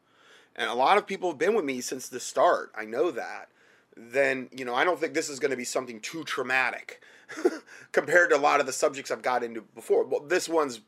and 0.57 0.71
a 0.71 0.75
lot 0.75 0.97
of 0.97 1.07
people 1.07 1.29
have 1.29 1.39
been 1.39 1.55
with 1.55 1.65
me 1.67 1.83
since 1.83 2.09
the 2.09 2.21
start, 2.21 2.73
I 2.75 2.87
know 2.87 3.11
that, 3.11 3.51
then, 3.95 4.49
you 4.51 4.65
know, 4.65 4.75
I 4.75 4.85
don't 4.85 4.99
think 4.99 5.13
this 5.13 5.29
is 5.29 5.39
going 5.39 5.51
to 5.51 5.59
be 5.59 5.65
something 5.65 6.01
too 6.01 6.25
traumatic 6.25 7.03
compared 7.93 8.31
to 8.31 8.37
a 8.37 8.39
lot 8.39 8.61
of 8.61 8.67
the 8.67 8.73
subjects 8.73 9.11
I've 9.11 9.21
got 9.21 9.45
into 9.45 9.61
before. 9.61 10.05
Well, 10.05 10.21
this 10.21 10.49
one's 10.49 10.81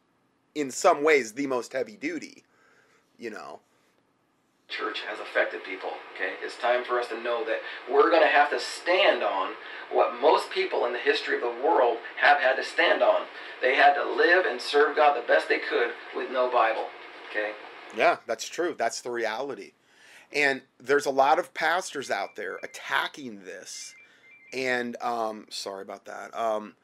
in 0.54 0.70
some 0.70 1.04
ways 1.04 1.34
the 1.34 1.46
most 1.46 1.74
heavy 1.74 1.96
duty, 1.96 2.44
you 3.18 3.28
know. 3.28 3.60
Church 4.72 5.02
has 5.08 5.20
affected 5.20 5.62
people. 5.64 5.90
Okay, 6.14 6.32
it's 6.42 6.56
time 6.56 6.84
for 6.84 6.98
us 6.98 7.08
to 7.08 7.22
know 7.22 7.44
that 7.44 7.60
we're 7.90 8.10
going 8.10 8.22
to 8.22 8.28
have 8.28 8.50
to 8.50 8.58
stand 8.58 9.22
on 9.22 9.52
what 9.92 10.20
most 10.20 10.50
people 10.50 10.86
in 10.86 10.92
the 10.92 10.98
history 10.98 11.36
of 11.36 11.42
the 11.42 11.62
world 11.64 11.98
have 12.20 12.40
had 12.40 12.56
to 12.56 12.64
stand 12.64 13.02
on. 13.02 13.22
They 13.60 13.74
had 13.76 13.94
to 13.94 14.04
live 14.04 14.46
and 14.46 14.60
serve 14.60 14.96
God 14.96 15.16
the 15.16 15.26
best 15.26 15.48
they 15.48 15.58
could 15.58 15.90
with 16.16 16.30
no 16.30 16.50
Bible. 16.50 16.86
Okay, 17.30 17.52
Yeah, 17.96 18.16
that's 18.26 18.48
true. 18.48 18.74
That's 18.76 19.00
the 19.02 19.10
reality. 19.10 19.72
And 20.32 20.62
there's 20.80 21.06
a 21.06 21.10
lot 21.10 21.38
of 21.38 21.52
pastors 21.52 22.10
out 22.10 22.36
there 22.36 22.58
attacking 22.62 23.44
this. 23.44 23.94
And 24.52 24.96
um, 25.02 25.46
sorry 25.50 25.82
about 25.82 26.06
that. 26.06 26.36
Um, 26.38 26.74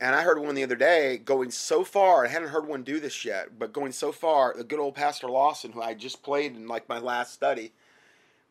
and 0.00 0.14
I 0.14 0.22
heard 0.22 0.38
one 0.38 0.54
the 0.54 0.64
other 0.64 0.76
day 0.76 1.18
going 1.18 1.50
so 1.50 1.84
far. 1.84 2.24
I 2.24 2.28
hadn't 2.28 2.48
heard 2.48 2.66
one 2.66 2.82
do 2.82 3.00
this 3.00 3.24
yet, 3.24 3.58
but 3.58 3.72
going 3.72 3.92
so 3.92 4.12
far, 4.12 4.54
the 4.56 4.64
good 4.64 4.80
old 4.80 4.94
Pastor 4.94 5.28
Lawson, 5.28 5.72
who 5.72 5.82
I 5.82 5.94
just 5.94 6.22
played 6.22 6.56
in 6.56 6.66
like 6.66 6.88
my 6.88 6.98
last 6.98 7.32
study, 7.32 7.72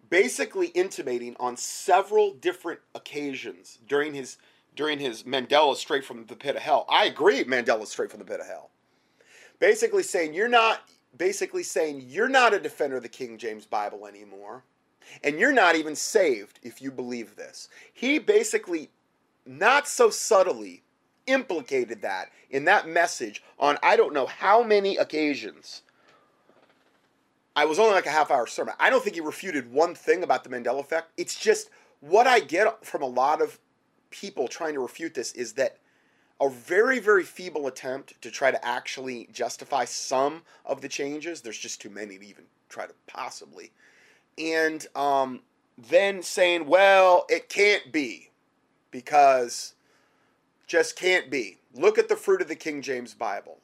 basically 0.10 0.68
intimating 0.68 1.36
on 1.40 1.58
several 1.58 2.34
different 2.34 2.80
occasions 2.96 3.80
during 3.88 4.14
his 4.14 4.38
during 4.76 5.00
his 5.00 5.24
Mandela 5.24 5.76
straight 5.76 6.04
from 6.04 6.26
the 6.26 6.36
pit 6.36 6.56
of 6.56 6.62
hell. 6.62 6.86
I 6.90 7.06
agree, 7.06 7.44
Mandela 7.44 7.86
straight 7.86 8.10
from 8.10 8.20
the 8.20 8.26
pit 8.26 8.40
of 8.40 8.48
hell. 8.48 8.72
Basically 9.60 10.04
saying 10.04 10.34
you're 10.34 10.48
not 10.48 10.90
basically 11.18 11.64
saying 11.64 12.06
you're 12.08 12.30
not 12.30 12.54
a 12.54 12.60
defender 12.60 12.98
of 12.98 13.04
the 13.04 13.10
King 13.10 13.38
James 13.38 13.66
Bible 13.66 14.08
anymore, 14.08 14.64
and 15.24 15.40
you're 15.40 15.52
not 15.52 15.76
even 15.76 15.96
saved 15.96 16.60
if 16.64 16.82
you 16.82 16.92
believe 16.92 17.36
this. 17.36 17.70
He 17.94 18.20
basically, 18.20 18.90
not 19.46 19.88
so 19.88 20.10
subtly, 20.10 20.83
implicated 21.28 22.02
that 22.02 22.30
in 22.50 22.66
that 22.66 22.88
message 22.88 23.44
on 23.60 23.78
I 23.82 23.96
don't 23.96 24.14
know 24.14 24.26
how 24.26 24.64
many 24.64 24.98
occasions. 24.98 25.82
I 27.56 27.66
was 27.66 27.78
only 27.78 27.94
like 27.94 28.08
a 28.08 28.12
half 28.12 28.32
hour 28.32 28.48
sermon. 28.48 28.74
I 28.80 28.90
don't 28.90 29.04
think 29.04 29.16
he 29.16 29.22
refuted 29.22 29.72
one 29.72 29.94
thing 29.94 30.24
about 30.24 30.44
the 30.44 30.50
Mandela 30.50 30.80
effect. 30.80 31.12
It's 31.18 31.40
just 31.40 31.70
what 32.00 32.26
I 32.26 32.40
get 32.40 32.86
from 32.86 33.02
a 33.02 33.08
lot 33.08 33.42
of 33.42 33.60
people 34.10 34.48
trying 34.48 34.74
to 34.74 34.80
refute 34.80 35.14
this 35.14 35.32
is 35.34 35.54
that 35.54 35.78
a 36.42 36.50
very, 36.50 37.00
very 37.00 37.24
feeble 37.24 37.68
attempt 37.68 38.22
to 38.22 38.32
try 38.32 38.52
to 38.52 38.66
actually 38.66 39.30
justify 39.32 39.86
some 39.86 40.42
of 40.66 40.82
the 40.82 40.90
changes. 40.90 41.42
There's 41.42 41.58
just 41.58 41.80
too 41.80 41.90
many 41.90 42.18
to 42.18 42.26
even 42.26 42.46
try 42.70 42.88
to 42.88 42.94
possibly. 43.08 43.72
And 44.38 44.86
um, 44.96 45.42
then 45.78 46.22
saying, 46.22 46.68
well, 46.68 47.26
it 47.30 47.50
can't 47.50 47.92
be 47.92 48.32
because 48.92 49.74
just 50.68 50.96
can't 50.96 51.30
be. 51.30 51.58
Look 51.74 51.98
at 51.98 52.10
the 52.10 52.16
fruit 52.16 52.42
of 52.42 52.48
the 52.48 52.56
King 52.56 52.82
James 52.82 53.14
Bible. 53.14 53.60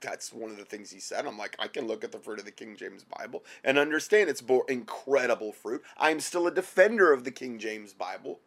That's 0.00 0.32
one 0.32 0.50
of 0.50 0.58
the 0.58 0.64
things 0.64 0.90
he 0.90 1.00
said. 1.00 1.26
I'm 1.26 1.38
like, 1.38 1.56
I 1.58 1.66
can 1.66 1.86
look 1.86 2.04
at 2.04 2.12
the 2.12 2.18
fruit 2.18 2.38
of 2.38 2.44
the 2.44 2.50
King 2.50 2.76
James 2.76 3.04
Bible 3.04 3.42
and 3.62 3.78
understand 3.78 4.28
its 4.28 4.42
bore 4.42 4.64
incredible 4.68 5.52
fruit. 5.52 5.82
I'm 5.96 6.20
still 6.20 6.46
a 6.46 6.50
defender 6.50 7.12
of 7.12 7.24
the 7.24 7.30
King 7.30 7.58
James 7.58 7.94
Bible. 7.94 8.40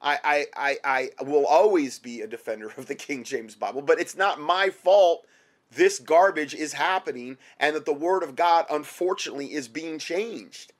I, 0.00 0.46
I, 0.56 0.78
I, 0.84 1.10
I 1.18 1.22
will 1.24 1.46
always 1.46 1.98
be 1.98 2.20
a 2.20 2.26
defender 2.26 2.72
of 2.76 2.86
the 2.86 2.94
King 2.94 3.24
James 3.24 3.54
Bible, 3.54 3.82
but 3.82 4.00
it's 4.00 4.16
not 4.16 4.40
my 4.40 4.70
fault 4.70 5.26
this 5.70 5.98
garbage 5.98 6.54
is 6.54 6.72
happening 6.72 7.36
and 7.58 7.76
that 7.76 7.84
the 7.84 7.92
Word 7.92 8.22
of 8.22 8.36
God, 8.36 8.66
unfortunately, 8.70 9.52
is 9.52 9.68
being 9.68 9.98
changed 9.98 10.72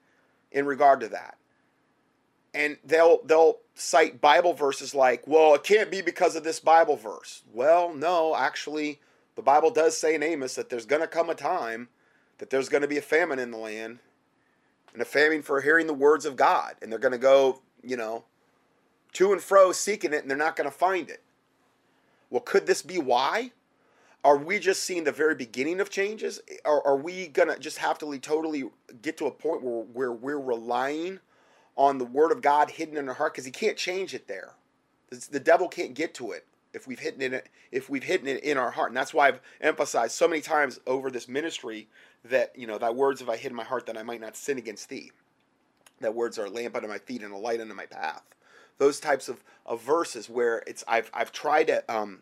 in 0.51 0.67
regard 0.67 1.01
to 1.01 1.09
that. 1.09 1.37
And 2.55 2.79
they'll 2.85 3.23
they'll 3.25 3.59
cite 3.75 4.21
Bible 4.21 4.55
verses 4.55 4.95
like, 4.95 5.27
well, 5.27 5.55
it 5.55 5.65
can't 5.65 5.91
be 5.91 6.01
because 6.01 6.35
of 6.35 6.45
this 6.45 6.61
Bible 6.61 6.97
verse. 6.97 7.43
Well, 7.53 7.95
no, 7.95 8.35
actually, 8.35 9.01
the 9.37 9.43
Bible 9.43 9.71
does 9.71 9.97
say 9.97 10.15
in 10.15 10.23
Amos 10.23 10.55
that 10.55 10.71
there's 10.71 10.87
going 10.87 11.03
to 11.03 11.09
come 11.09 11.31
a 11.31 11.35
time 11.35 11.89
that 12.39 12.51
there's 12.51 12.69
going 12.69 12.83
to 12.83 12.89
be 12.89 12.99
a 12.99 13.03
famine 13.03 13.39
in 13.39 13.51
the 13.51 13.59
land 13.59 13.99
and 14.93 15.03
a 15.03 15.05
famine 15.05 15.43
for 15.43 15.61
hearing 15.61 15.87
the 15.87 15.95
words 15.95 16.25
of 16.25 16.37
God. 16.37 16.77
And 16.81 16.91
they're 16.91 16.99
going 16.99 17.13
to 17.13 17.19
go, 17.19 17.61
you 17.83 17.97
know, 17.97 18.25
to 19.15 19.33
and 19.33 19.43
fro 19.43 19.73
seeking 19.73 20.13
it 20.13 20.23
and 20.23 20.31
they're 20.31 20.39
not 20.39 20.57
going 20.57 20.71
to 20.71 20.77
find 20.77 21.11
it. 21.11 21.23
Well, 22.31 22.41
could 22.41 22.67
this 22.67 22.83
be 22.83 22.99
why? 22.99 23.53
Are 24.25 24.37
we 24.37 24.59
just 24.59 24.83
seeing 24.83 25.05
the 25.05 25.13
very 25.13 25.35
beginning 25.35 25.81
of 25.81 25.91
changes? 25.91 26.41
Or 26.65 26.85
are 26.87 26.97
we 26.97 27.29
going 27.29 27.49
to 27.49 27.59
just 27.59 27.79
have 27.79 27.99
to 27.99 28.19
totally 28.19 28.65
get 29.03 29.17
to 29.19 29.27
a 29.27 29.31
point 29.31 29.63
where, 29.63 29.85
where 29.85 30.13
we're 30.13 30.41
relying 30.41 31.21
on 31.79 31.99
the 31.99 32.05
Word 32.05 32.33
of 32.33 32.43
God 32.43 32.73
hidden 32.73 32.99
in 32.99 33.09
our 33.09 33.15
heart? 33.15 33.33
Because 33.33 33.47
He 33.47 33.53
can't 33.53 33.79
change 33.79 34.15
it 34.15 34.29
there. 34.29 34.57
The 35.11 35.41
devil 35.41 35.69
can't 35.69 35.95
get 35.95 36.15
to 36.17 36.33
it 36.33 36.47
if 36.75 36.87
we've 36.87 36.99
hidden 36.99 37.35
it 37.35 37.49
if 37.73 37.89
we've 37.91 38.05
hidden 38.05 38.29
it 38.29 38.45
in 38.45 38.59
our 38.59 38.73
heart. 38.73 38.91
And 38.91 38.97
that's 38.97 39.15
why 39.15 39.29
I've 39.29 39.41
emphasized 39.63 40.13
so 40.13 40.29
many 40.29 40.43
times 40.43 40.81
over 40.87 41.11
this 41.11 41.29
ministry 41.29 41.89
that, 42.25 42.53
you 42.57 42.67
know, 42.67 42.79
thy 42.79 42.91
words 42.91 43.21
have 43.21 43.31
I 43.31 43.39
hid 43.39 43.53
in 43.53 43.57
my 43.57 43.65
heart 43.65 43.87
that 43.87 43.97
I 43.99 44.03
might 44.03 44.21
not 44.21 44.37
sin 44.37 44.59
against 44.59 44.91
thee. 44.91 45.13
That 46.01 46.15
words 46.15 46.39
are 46.39 46.47
a 46.47 46.51
lamp 46.51 46.77
unto 46.77 46.89
my 46.89 46.99
feet 46.99 47.23
and 47.23 47.33
a 47.33 47.39
light 47.39 47.61
unto 47.61 47.75
my 47.75 47.87
path. 47.87 48.23
those 48.79 49.01
types 49.01 49.29
of, 49.29 49.43
of 49.67 49.83
verses 49.83 50.29
where 50.29 50.63
it's 50.67 50.85
I've 50.89 51.11
I've 51.15 51.33
tried 51.33 51.69
to 51.69 51.85
um, 51.95 52.21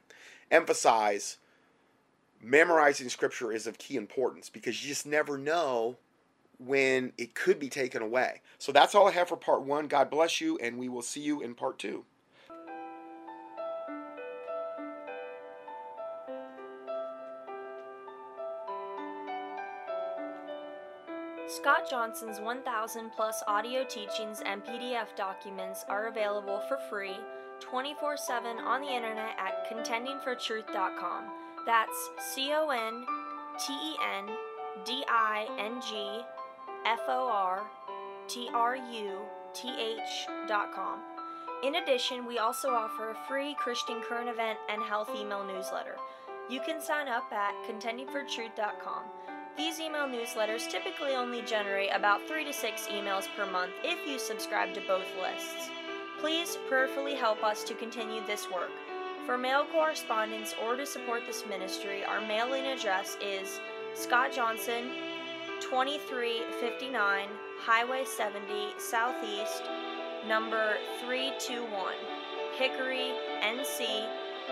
emphasize 0.50 1.38
memorizing 2.42 3.08
scripture 3.08 3.52
is 3.52 3.66
of 3.66 3.78
key 3.78 3.96
importance 3.96 4.50
because 4.50 4.82
you 4.82 4.88
just 4.88 5.06
never 5.06 5.38
know 5.38 5.96
when 6.58 7.12
it 7.18 7.34
could 7.34 7.58
be 7.58 7.68
taken 7.68 8.02
away. 8.02 8.42
So 8.58 8.72
that's 8.72 8.94
all 8.94 9.08
I 9.08 9.12
have 9.12 9.28
for 9.28 9.36
part 9.36 9.62
one. 9.62 9.88
God 9.88 10.10
bless 10.10 10.40
you, 10.40 10.58
and 10.58 10.78
we 10.78 10.88
will 10.88 11.02
see 11.02 11.20
you 11.20 11.40
in 11.42 11.54
part 11.54 11.78
two. 11.78 12.04
Scott 21.48 21.88
Johnson's 21.88 22.40
1,000 22.40 23.10
plus 23.14 23.42
audio 23.46 23.84
teachings 23.84 24.42
and 24.44 24.64
PDF 24.64 25.14
documents 25.16 25.84
are 25.88 26.08
available 26.08 26.60
for 26.68 26.76
free 26.90 27.16
24 27.60 28.16
7 28.16 28.58
on 28.58 28.80
the 28.80 28.88
internet 28.88 29.36
at 29.38 29.70
contendingfortruth.com. 29.70 31.24
That's 31.64 32.10
C 32.18 32.52
O 32.52 32.68
N 32.70 33.04
T 33.58 33.72
E 33.72 33.96
N 34.18 34.26
D 34.84 35.04
I 35.08 35.46
N 35.58 35.80
G 35.80 36.20
F 36.86 37.00
O 37.08 37.28
R 37.28 37.66
T 38.28 38.48
R 38.54 38.76
U 38.76 39.18
T 39.52 39.98
com. 40.72 41.00
In 41.64 41.76
addition, 41.76 42.24
we 42.24 42.38
also 42.38 42.68
offer 42.70 43.10
a 43.10 43.28
free 43.28 43.54
Christian 43.54 44.00
current 44.02 44.28
event 44.28 44.56
and 44.68 44.80
health 44.80 45.10
email 45.16 45.44
newsletter. 45.44 45.96
You 46.48 46.60
can 46.60 46.80
sign 46.80 47.08
up 47.08 47.32
at 47.32 47.54
contendingfortruth.com. 47.68 49.02
These 49.56 49.80
email 49.80 50.06
newsletters 50.06 50.70
typically 50.70 51.16
only 51.16 51.42
generate 51.42 51.90
about 51.92 52.28
3 52.28 52.44
to 52.44 52.52
6 52.52 52.86
emails 52.86 53.26
per 53.36 53.50
month 53.50 53.72
if 53.82 54.06
you 54.06 54.20
subscribe 54.20 54.72
to 54.74 54.80
both 54.82 55.06
lists. 55.20 55.70
Please 56.20 56.56
prayerfully 56.68 57.14
help 57.14 57.42
us 57.42 57.64
to 57.64 57.74
continue 57.74 58.24
this 58.26 58.48
work. 58.48 58.70
For 59.24 59.36
mail 59.36 59.66
correspondence 59.72 60.54
or 60.62 60.76
to 60.76 60.86
support 60.86 61.22
this 61.26 61.44
ministry, 61.48 62.04
our 62.04 62.20
mailing 62.20 62.66
address 62.66 63.16
is 63.20 63.58
Scott 63.94 64.32
Johnson, 64.32 64.92
2359 65.60 67.28
Highway 67.60 68.04
70 68.04 68.44
Southeast, 68.78 69.62
number 70.28 70.76
321, 71.00 71.94
Hickory, 72.56 73.12
NC 73.42 74.06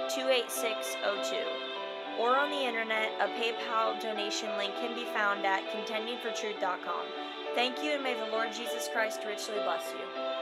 28602 0.09 1.75
or 2.19 2.37
on 2.37 2.51
the 2.51 2.65
internet, 2.65 3.11
a 3.21 3.27
PayPal 3.27 4.01
donation 4.01 4.49
link 4.57 4.75
can 4.77 4.95
be 4.95 5.05
found 5.05 5.45
at 5.45 5.65
contendingfortruth.com. 5.71 7.07
Thank 7.55 7.83
you, 7.83 7.93
and 7.93 8.03
may 8.03 8.15
the 8.15 8.31
Lord 8.31 8.53
Jesus 8.53 8.89
Christ 8.93 9.21
richly 9.27 9.57
bless 9.65 9.93
you. 9.93 10.34